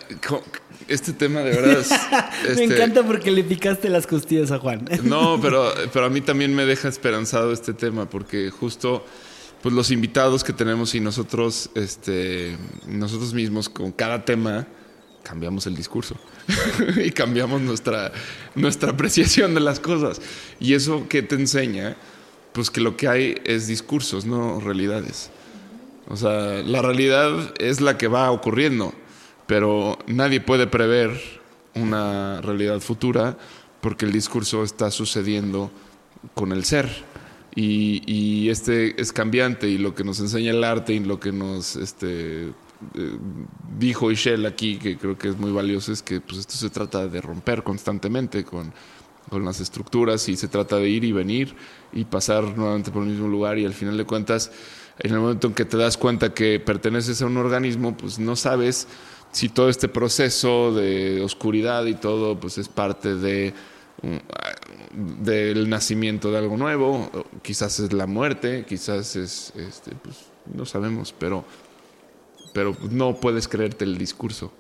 este 0.88 1.12
tema 1.12 1.40
de 1.40 1.50
verdad 1.50 1.80
es... 1.80 1.90
Me 2.56 2.64
este, 2.64 2.64
encanta 2.64 3.02
porque 3.06 3.30
le 3.30 3.44
picaste 3.44 3.90
las 3.90 4.06
costillas 4.06 4.50
a 4.50 4.58
Juan. 4.58 4.88
No, 5.02 5.38
pero, 5.42 5.70
pero 5.92 6.06
a 6.06 6.08
mí 6.08 6.22
también 6.22 6.54
me 6.54 6.64
deja 6.64 6.88
esperanzado 6.88 7.52
este 7.52 7.74
tema, 7.74 8.08
porque 8.08 8.50
justo 8.50 9.04
pues 9.62 9.74
los 9.74 9.90
invitados 9.90 10.42
que 10.42 10.54
tenemos 10.54 10.94
y 10.94 11.00
nosotros, 11.00 11.70
este, 11.74 12.56
nosotros 12.86 13.34
mismos 13.34 13.68
con 13.68 13.92
cada 13.92 14.24
tema 14.24 14.66
cambiamos 15.22 15.66
el 15.66 15.76
discurso 15.76 16.16
y 17.04 17.10
cambiamos 17.10 17.60
nuestra, 17.60 18.12
nuestra 18.54 18.92
apreciación 18.92 19.54
de 19.54 19.60
las 19.60 19.80
cosas. 19.80 20.22
Y 20.60 20.72
eso 20.72 21.08
que 21.08 21.22
te 21.22 21.34
enseña, 21.34 21.96
pues 22.52 22.70
que 22.70 22.80
lo 22.80 22.96
que 22.96 23.08
hay 23.08 23.36
es 23.44 23.66
discursos, 23.66 24.24
no 24.24 24.60
realidades. 24.60 25.30
O 26.08 26.16
sea, 26.16 26.62
la 26.62 26.80
realidad 26.80 27.52
es 27.58 27.82
la 27.82 27.98
que 27.98 28.08
va 28.08 28.30
ocurriendo, 28.30 28.94
pero 29.48 29.98
nadie 30.06 30.42
puede 30.42 30.66
prever 30.66 31.18
una 31.74 32.42
realidad 32.42 32.80
futura 32.80 33.38
porque 33.80 34.04
el 34.04 34.12
discurso 34.12 34.62
está 34.62 34.90
sucediendo 34.90 35.70
con 36.34 36.52
el 36.52 36.64
ser. 36.64 36.88
Y, 37.54 38.48
este 38.50 39.00
es 39.00 39.12
cambiante 39.12 39.68
y 39.68 39.78
lo 39.78 39.94
que 39.94 40.04
nos 40.04 40.20
enseña 40.20 40.52
el 40.52 40.62
arte 40.62 40.92
y 40.92 41.00
lo 41.00 41.18
que 41.18 41.32
nos 41.32 41.74
este, 41.76 42.48
eh, 42.48 42.52
dijo 43.78 44.12
Ishel 44.12 44.46
aquí, 44.46 44.76
que 44.76 44.96
creo 44.96 45.18
que 45.18 45.30
es 45.30 45.38
muy 45.38 45.50
valioso, 45.50 45.90
es 45.92 46.02
que 46.02 46.20
pues, 46.20 46.38
esto 46.38 46.52
se 46.52 46.70
trata 46.70 47.08
de 47.08 47.20
romper 47.20 47.64
constantemente 47.64 48.44
con, 48.44 48.72
con 49.28 49.44
las 49.44 49.60
estructuras 49.60 50.28
y 50.28 50.36
se 50.36 50.46
trata 50.46 50.76
de 50.76 50.88
ir 50.88 51.04
y 51.04 51.10
venir 51.10 51.56
y 51.92 52.04
pasar 52.04 52.44
nuevamente 52.56 52.92
por 52.92 53.02
el 53.02 53.08
mismo 53.08 53.26
lugar 53.26 53.58
y 53.58 53.64
al 53.64 53.74
final 53.74 53.96
de 53.96 54.04
cuentas, 54.04 54.52
en 55.00 55.14
el 55.14 55.18
momento 55.18 55.48
en 55.48 55.54
que 55.54 55.64
te 55.64 55.78
das 55.78 55.96
cuenta 55.96 56.34
que 56.34 56.60
perteneces 56.60 57.22
a 57.22 57.26
un 57.26 57.38
organismo, 57.38 57.96
pues 57.96 58.20
no 58.20 58.36
sabes 58.36 58.86
si 59.32 59.48
todo 59.48 59.68
este 59.68 59.88
proceso 59.88 60.72
de 60.74 61.22
oscuridad 61.22 61.84
y 61.86 61.94
todo, 61.94 62.38
pues 62.38 62.58
es 62.58 62.68
parte 62.68 63.14
de 63.14 63.52
un- 64.02 64.20
del 65.24 65.68
nacimiento 65.68 66.30
de 66.32 66.38
algo 66.38 66.56
nuevo, 66.56 67.10
quizás 67.42 67.78
es 67.80 67.92
la 67.92 68.06
muerte, 68.06 68.64
quizás 68.66 69.16
es, 69.16 69.52
este, 69.56 69.92
pues 70.02 70.16
no 70.54 70.64
sabemos, 70.64 71.14
pero, 71.18 71.44
pero 72.54 72.76
no 72.90 73.16
puedes 73.20 73.48
creerte 73.48 73.84
el 73.84 73.98
discurso. 73.98 74.50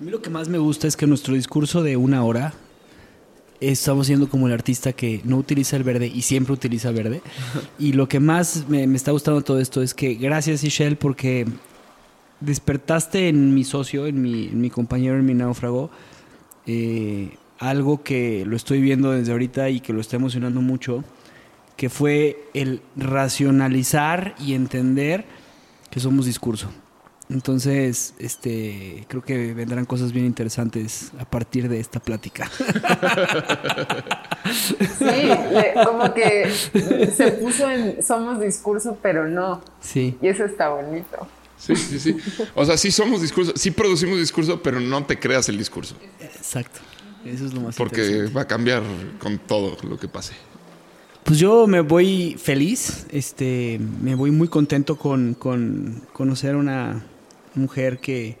A 0.00 0.04
mí 0.04 0.10
lo 0.10 0.22
que 0.22 0.30
más 0.30 0.48
me 0.48 0.58
gusta 0.58 0.86
es 0.86 0.96
que 0.96 1.06
nuestro 1.06 1.34
discurso 1.34 1.82
de 1.82 1.96
una 1.96 2.24
hora 2.24 2.54
estamos 3.60 4.06
siendo 4.08 4.28
como 4.28 4.46
el 4.48 4.52
artista 4.52 4.92
que 4.92 5.20
no 5.24 5.36
utiliza 5.36 5.76
el 5.76 5.84
verde 5.84 6.06
y 6.06 6.22
siempre 6.22 6.52
utiliza 6.52 6.90
verde. 6.90 7.20
Y 7.78 7.92
lo 7.92 8.08
que 8.08 8.20
más 8.20 8.68
me, 8.68 8.86
me 8.86 8.96
está 8.96 9.12
gustando 9.12 9.42
todo 9.42 9.60
esto 9.60 9.82
es 9.82 9.94
que 9.94 10.14
gracias, 10.14 10.64
Ishel, 10.64 10.96
porque 10.96 11.46
despertaste 12.44 13.28
en 13.28 13.54
mi 13.54 13.64
socio, 13.64 14.06
en 14.06 14.20
mi, 14.20 14.48
en 14.48 14.60
mi 14.60 14.70
compañero, 14.70 15.16
en 15.16 15.24
mi 15.24 15.34
náufrago, 15.34 15.90
eh, 16.66 17.36
algo 17.58 18.02
que 18.02 18.44
lo 18.46 18.56
estoy 18.56 18.80
viendo 18.80 19.12
desde 19.12 19.32
ahorita 19.32 19.70
y 19.70 19.80
que 19.80 19.92
lo 19.92 20.00
está 20.00 20.16
emocionando 20.16 20.60
mucho, 20.60 21.04
que 21.76 21.88
fue 21.88 22.48
el 22.54 22.82
racionalizar 22.96 24.34
y 24.38 24.54
entender 24.54 25.24
que 25.90 26.00
somos 26.00 26.26
discurso. 26.26 26.70
Entonces, 27.30 28.14
este, 28.18 29.06
creo 29.08 29.22
que 29.22 29.54
vendrán 29.54 29.86
cosas 29.86 30.12
bien 30.12 30.26
interesantes 30.26 31.12
a 31.18 31.24
partir 31.24 31.68
de 31.68 31.80
esta 31.80 32.00
plática. 32.00 32.50
Sí, 34.98 35.30
como 35.84 36.12
que 36.12 36.50
se 36.50 37.32
puso 37.32 37.70
en 37.70 38.02
somos 38.02 38.40
discurso, 38.40 38.98
pero 39.00 39.28
no. 39.28 39.62
Sí. 39.80 40.16
Y 40.20 40.28
eso 40.28 40.44
está 40.44 40.68
bonito. 40.68 41.26
Sí, 41.64 41.76
sí, 41.76 42.00
sí. 42.00 42.16
O 42.56 42.64
sea, 42.64 42.76
sí 42.76 42.90
somos 42.90 43.22
discurso, 43.22 43.52
sí 43.54 43.70
producimos 43.70 44.18
discurso, 44.18 44.60
pero 44.60 44.80
no 44.80 45.04
te 45.04 45.18
creas 45.18 45.48
el 45.48 45.58
discurso, 45.58 45.94
Exacto. 46.20 46.80
Eso 47.24 47.46
es 47.46 47.54
lo 47.54 47.60
más 47.60 47.76
porque 47.76 48.24
va 48.36 48.40
a 48.40 48.48
cambiar 48.48 48.82
con 49.20 49.38
todo 49.38 49.76
lo 49.88 49.96
que 49.96 50.08
pase. 50.08 50.32
Pues 51.22 51.38
yo 51.38 51.68
me 51.68 51.80
voy 51.80 52.36
feliz, 52.36 53.06
este, 53.12 53.78
me 54.00 54.16
voy 54.16 54.32
muy 54.32 54.48
contento 54.48 54.98
con, 54.98 55.34
con 55.34 56.02
conocer 56.12 56.56
a 56.56 56.58
una 56.58 57.04
mujer 57.54 58.00
que 58.00 58.36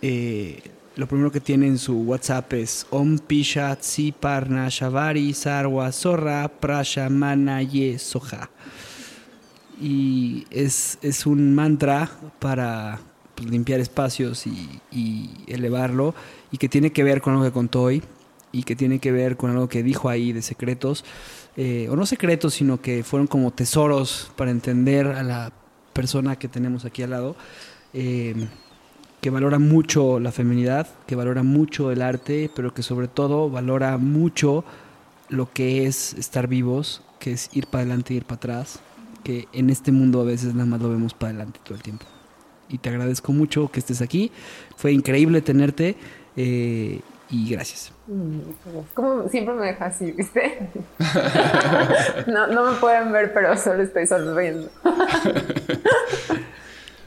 eh, 0.00 0.62
lo 0.96 1.06
primero 1.06 1.30
que 1.30 1.40
tiene 1.40 1.66
en 1.66 1.76
su 1.76 2.00
WhatsApp 2.00 2.50
es 2.54 2.86
Om 2.88 3.18
Pisha 3.18 3.76
Tsi 3.76 4.12
Parna 4.12 4.68
Shavari 4.70 5.34
Sarwa 5.34 5.92
Zorra 5.92 6.48
Prasha 6.48 7.10
Mana 7.10 7.62
Ye 7.62 7.98
Soja. 7.98 8.48
Y 9.80 10.46
es, 10.50 10.98
es 11.02 11.26
un 11.26 11.54
mantra 11.54 12.10
para 12.38 13.00
pues, 13.34 13.50
limpiar 13.50 13.80
espacios 13.80 14.46
y, 14.46 15.30
elevarlo, 15.46 16.14
y 16.52 16.58
que 16.58 16.68
tiene 16.68 16.92
que 16.92 17.02
ver 17.02 17.22
con 17.22 17.34
lo 17.34 17.42
que 17.42 17.50
contó 17.50 17.82
hoy, 17.82 18.02
y 18.52 18.64
que 18.64 18.76
tiene 18.76 18.98
que 18.98 19.12
ver 19.12 19.36
con 19.36 19.50
algo 19.50 19.68
que 19.68 19.82
dijo 19.82 20.08
ahí 20.08 20.32
de 20.32 20.42
secretos, 20.42 21.04
eh, 21.56 21.88
o 21.90 21.96
no 21.96 22.04
secretos, 22.04 22.54
sino 22.54 22.80
que 22.80 23.02
fueron 23.02 23.26
como 23.26 23.52
tesoros 23.52 24.30
para 24.36 24.50
entender 24.50 25.06
a 25.06 25.22
la 25.22 25.52
persona 25.92 26.36
que 26.36 26.48
tenemos 26.48 26.84
aquí 26.84 27.02
al 27.02 27.10
lado, 27.10 27.36
eh, 27.92 28.34
que 29.20 29.30
valora 29.30 29.58
mucho 29.58 30.18
la 30.18 30.32
feminidad, 30.32 30.88
que 31.06 31.14
valora 31.14 31.42
mucho 31.42 31.90
el 31.90 32.02
arte, 32.02 32.50
pero 32.54 32.72
que 32.72 32.82
sobre 32.82 33.08
todo 33.08 33.50
valora 33.50 33.98
mucho 33.98 34.64
lo 35.28 35.52
que 35.52 35.86
es 35.86 36.14
estar 36.14 36.48
vivos, 36.48 37.02
que 37.18 37.32
es 37.32 37.50
ir 37.52 37.66
para 37.66 37.82
adelante 37.82 38.14
ir 38.14 38.24
para 38.24 38.36
atrás, 38.36 38.80
que 39.22 39.48
en 39.52 39.70
este 39.70 39.92
mundo 39.92 40.20
a 40.20 40.24
veces 40.24 40.54
nada 40.54 40.66
más 40.66 40.80
lo 40.80 40.90
vemos 40.90 41.14
para 41.14 41.30
adelante 41.30 41.60
todo 41.64 41.74
el 41.74 41.82
tiempo. 41.82 42.06
Y 42.68 42.78
te 42.78 42.88
agradezco 42.88 43.32
mucho 43.32 43.68
que 43.68 43.80
estés 43.80 44.00
aquí, 44.00 44.30
fue 44.76 44.92
increíble 44.92 45.40
tenerte 45.42 45.96
eh, 46.36 47.00
y 47.30 47.50
gracias. 47.50 47.92
Como 48.94 49.28
siempre 49.28 49.54
me 49.54 49.66
deja 49.66 49.86
así, 49.86 50.12
¿viste? 50.12 50.68
No, 52.26 52.46
no 52.48 52.70
me 52.70 52.76
pueden 52.78 53.12
ver, 53.12 53.32
pero 53.32 53.56
solo 53.56 53.82
estoy 53.82 54.06
sonriendo. 54.06 54.68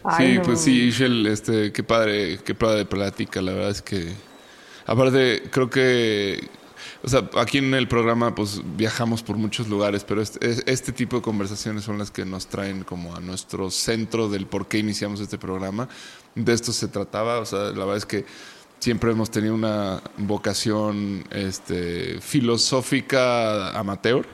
Ay, 0.03 0.33
sí, 0.33 0.37
no. 0.37 0.43
pues 0.43 0.59
sí, 0.61 0.87
Ishel, 0.87 1.25
este, 1.27 1.71
qué 1.71 1.83
padre, 1.83 2.39
qué 2.43 2.53
padre 2.53 2.83
plática, 2.85 3.41
la 3.41 3.53
verdad 3.53 3.69
es 3.69 3.81
que, 3.81 4.13
aparte, 4.85 5.43
creo 5.49 5.69
que, 5.69 6.49
o 7.03 7.09
sea, 7.09 7.29
aquí 7.37 7.57
en 7.59 7.73
el 7.73 7.87
programa, 7.87 8.33
pues 8.35 8.61
viajamos 8.77 9.23
por 9.23 9.37
muchos 9.37 9.67
lugares, 9.67 10.03
pero 10.03 10.21
este, 10.21 10.49
es- 10.49 10.63
este 10.65 10.91
tipo 10.91 11.17
de 11.17 11.21
conversaciones 11.21 11.83
son 11.83 11.97
las 11.97 12.11
que 12.11 12.25
nos 12.25 12.47
traen 12.47 12.83
como 12.83 13.15
a 13.15 13.19
nuestro 13.19 13.69
centro 13.71 14.29
del 14.29 14.45
por 14.47 14.67
qué 14.67 14.77
iniciamos 14.79 15.19
este 15.19 15.37
programa. 15.37 15.87
De 16.35 16.53
esto 16.53 16.71
se 16.71 16.87
trataba, 16.87 17.39
o 17.39 17.45
sea, 17.45 17.59
la 17.71 17.85
verdad 17.85 17.97
es 17.97 18.05
que 18.05 18.25
siempre 18.79 19.11
hemos 19.11 19.31
tenido 19.31 19.53
una 19.53 20.01
vocación 20.17 21.23
este, 21.31 22.19
filosófica 22.21 23.69
amateur 23.77 24.25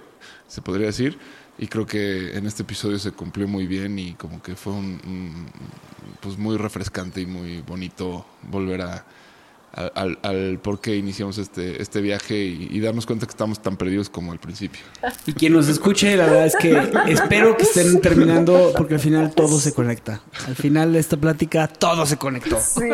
se 0.47 0.61
podría 0.61 0.87
decir. 0.87 1.17
Y 1.57 1.67
creo 1.67 1.85
que 1.85 2.37
en 2.37 2.45
este 2.47 2.63
episodio 2.63 2.97
se 2.99 3.11
cumplió 3.11 3.47
muy 3.47 3.67
bien 3.67 3.99
y 3.99 4.13
como 4.13 4.41
que 4.41 4.55
fue 4.55 4.71
un- 4.73 5.45
pues 6.21 6.37
muy 6.37 6.57
refrescante 6.57 7.21
y 7.21 7.25
muy 7.25 7.61
bonito 7.61 8.25
volver 8.49 8.81
a, 8.81 9.05
a- 9.73 9.91
al, 10.01 10.17
al 10.23 10.59
por 10.61 10.79
qué 10.81 10.95
iniciamos 10.95 11.37
este, 11.37 11.81
este 11.81 12.01
viaje 12.01 12.35
y, 12.35 12.67
y 12.71 12.79
darnos 12.79 13.05
cuenta 13.05 13.25
que 13.25 13.31
estamos 13.31 13.61
tan 13.61 13.77
perdidos 13.77 14.09
como 14.09 14.31
al 14.31 14.39
principio. 14.39 14.81
Y 15.25 15.33
quien 15.33 15.53
nos 15.53 15.67
escuche, 15.67 16.15
la 16.17 16.25
verdad 16.25 16.45
es 16.45 16.55
que 16.55 16.77
espero 17.07 17.55
que 17.57 17.63
estén 17.63 18.01
terminando 18.01 18.73
porque 18.77 18.95
al 18.95 18.99
final 18.99 19.31
todo 19.33 19.59
se 19.59 19.73
conecta. 19.73 20.21
Al 20.47 20.55
final 20.55 20.93
de 20.93 20.99
esta 20.99 21.17
plática 21.17 21.67
todo 21.67 22.05
se 22.05 22.17
conectó. 22.17 22.57
Sí, 22.59 22.89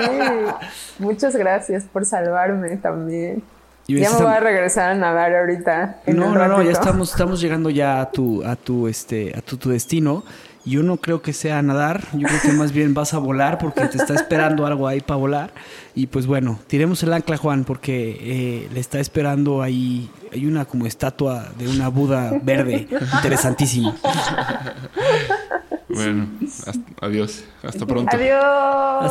muchas 0.99 1.35
gracias 1.35 1.84
por 1.91 2.06
salvarme 2.06 2.77
también. 2.77 3.43
Y 3.88 3.99
Ya 3.99 4.10
me 4.10 4.18
voy 4.18 4.34
a 4.34 4.39
regresar 4.39 4.89
a 4.89 4.95
nadar 4.95 5.35
ahorita. 5.35 6.02
No, 6.07 6.34
no, 6.34 6.47
no, 6.47 6.64
ya 6.64 6.72
estamos, 6.72 7.11
estamos 7.11 7.39
llegando 7.39 7.69
ya 7.69 8.02
a 8.02 8.11
tu, 8.11 8.43
a 8.43 8.56
tu, 8.56 8.88
este, 8.88 9.31
a 9.38 9.41
tu, 9.41 9.57
tu 9.57 9.69
destino. 9.69 10.23
Yo 10.65 10.81
no 10.81 10.97
creo 10.97 11.21
que 11.21 11.31
sea 11.31 11.61
nadar, 11.61 12.03
yo 12.13 12.27
creo 12.27 12.41
que 12.41 12.51
más 12.53 12.71
bien 12.71 12.95
vas 12.95 13.13
a 13.13 13.19
volar 13.19 13.59
porque 13.59 13.85
te 13.85 13.97
está 13.97 14.15
esperando 14.15 14.65
algo 14.65 14.87
ahí 14.87 14.99
para 14.99 15.17
volar. 15.17 15.53
Y 15.93 16.07
pues 16.07 16.25
bueno, 16.25 16.59
tiremos 16.67 17.03
el 17.03 17.13
ancla, 17.13 17.37
Juan, 17.37 17.63
porque 17.65 18.17
eh, 18.19 18.69
le 18.73 18.79
está 18.79 18.99
esperando 18.99 19.61
ahí, 19.61 20.09
hay 20.33 20.47
una 20.47 20.65
como 20.65 20.87
estatua 20.87 21.49
de 21.59 21.67
una 21.67 21.89
Buda 21.89 22.33
verde, 22.41 22.87
interesantísima. 23.13 23.95
Bueno, 25.87 26.27
hasta- 26.65 27.05
adiós. 27.05 27.43
Hasta 27.63 27.85
pronto. 27.85 28.15
Adiós. 28.15 28.43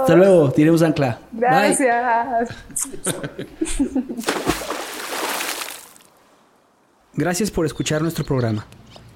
Hasta 0.00 0.16
luego, 0.16 0.50
tiremos 0.50 0.82
ancla. 0.82 1.20
Bye. 1.32 1.40
Gracias. 1.48 2.50
Gracias 7.14 7.50
por 7.50 7.64
escuchar 7.64 8.02
nuestro 8.02 8.24
programa. 8.24 8.66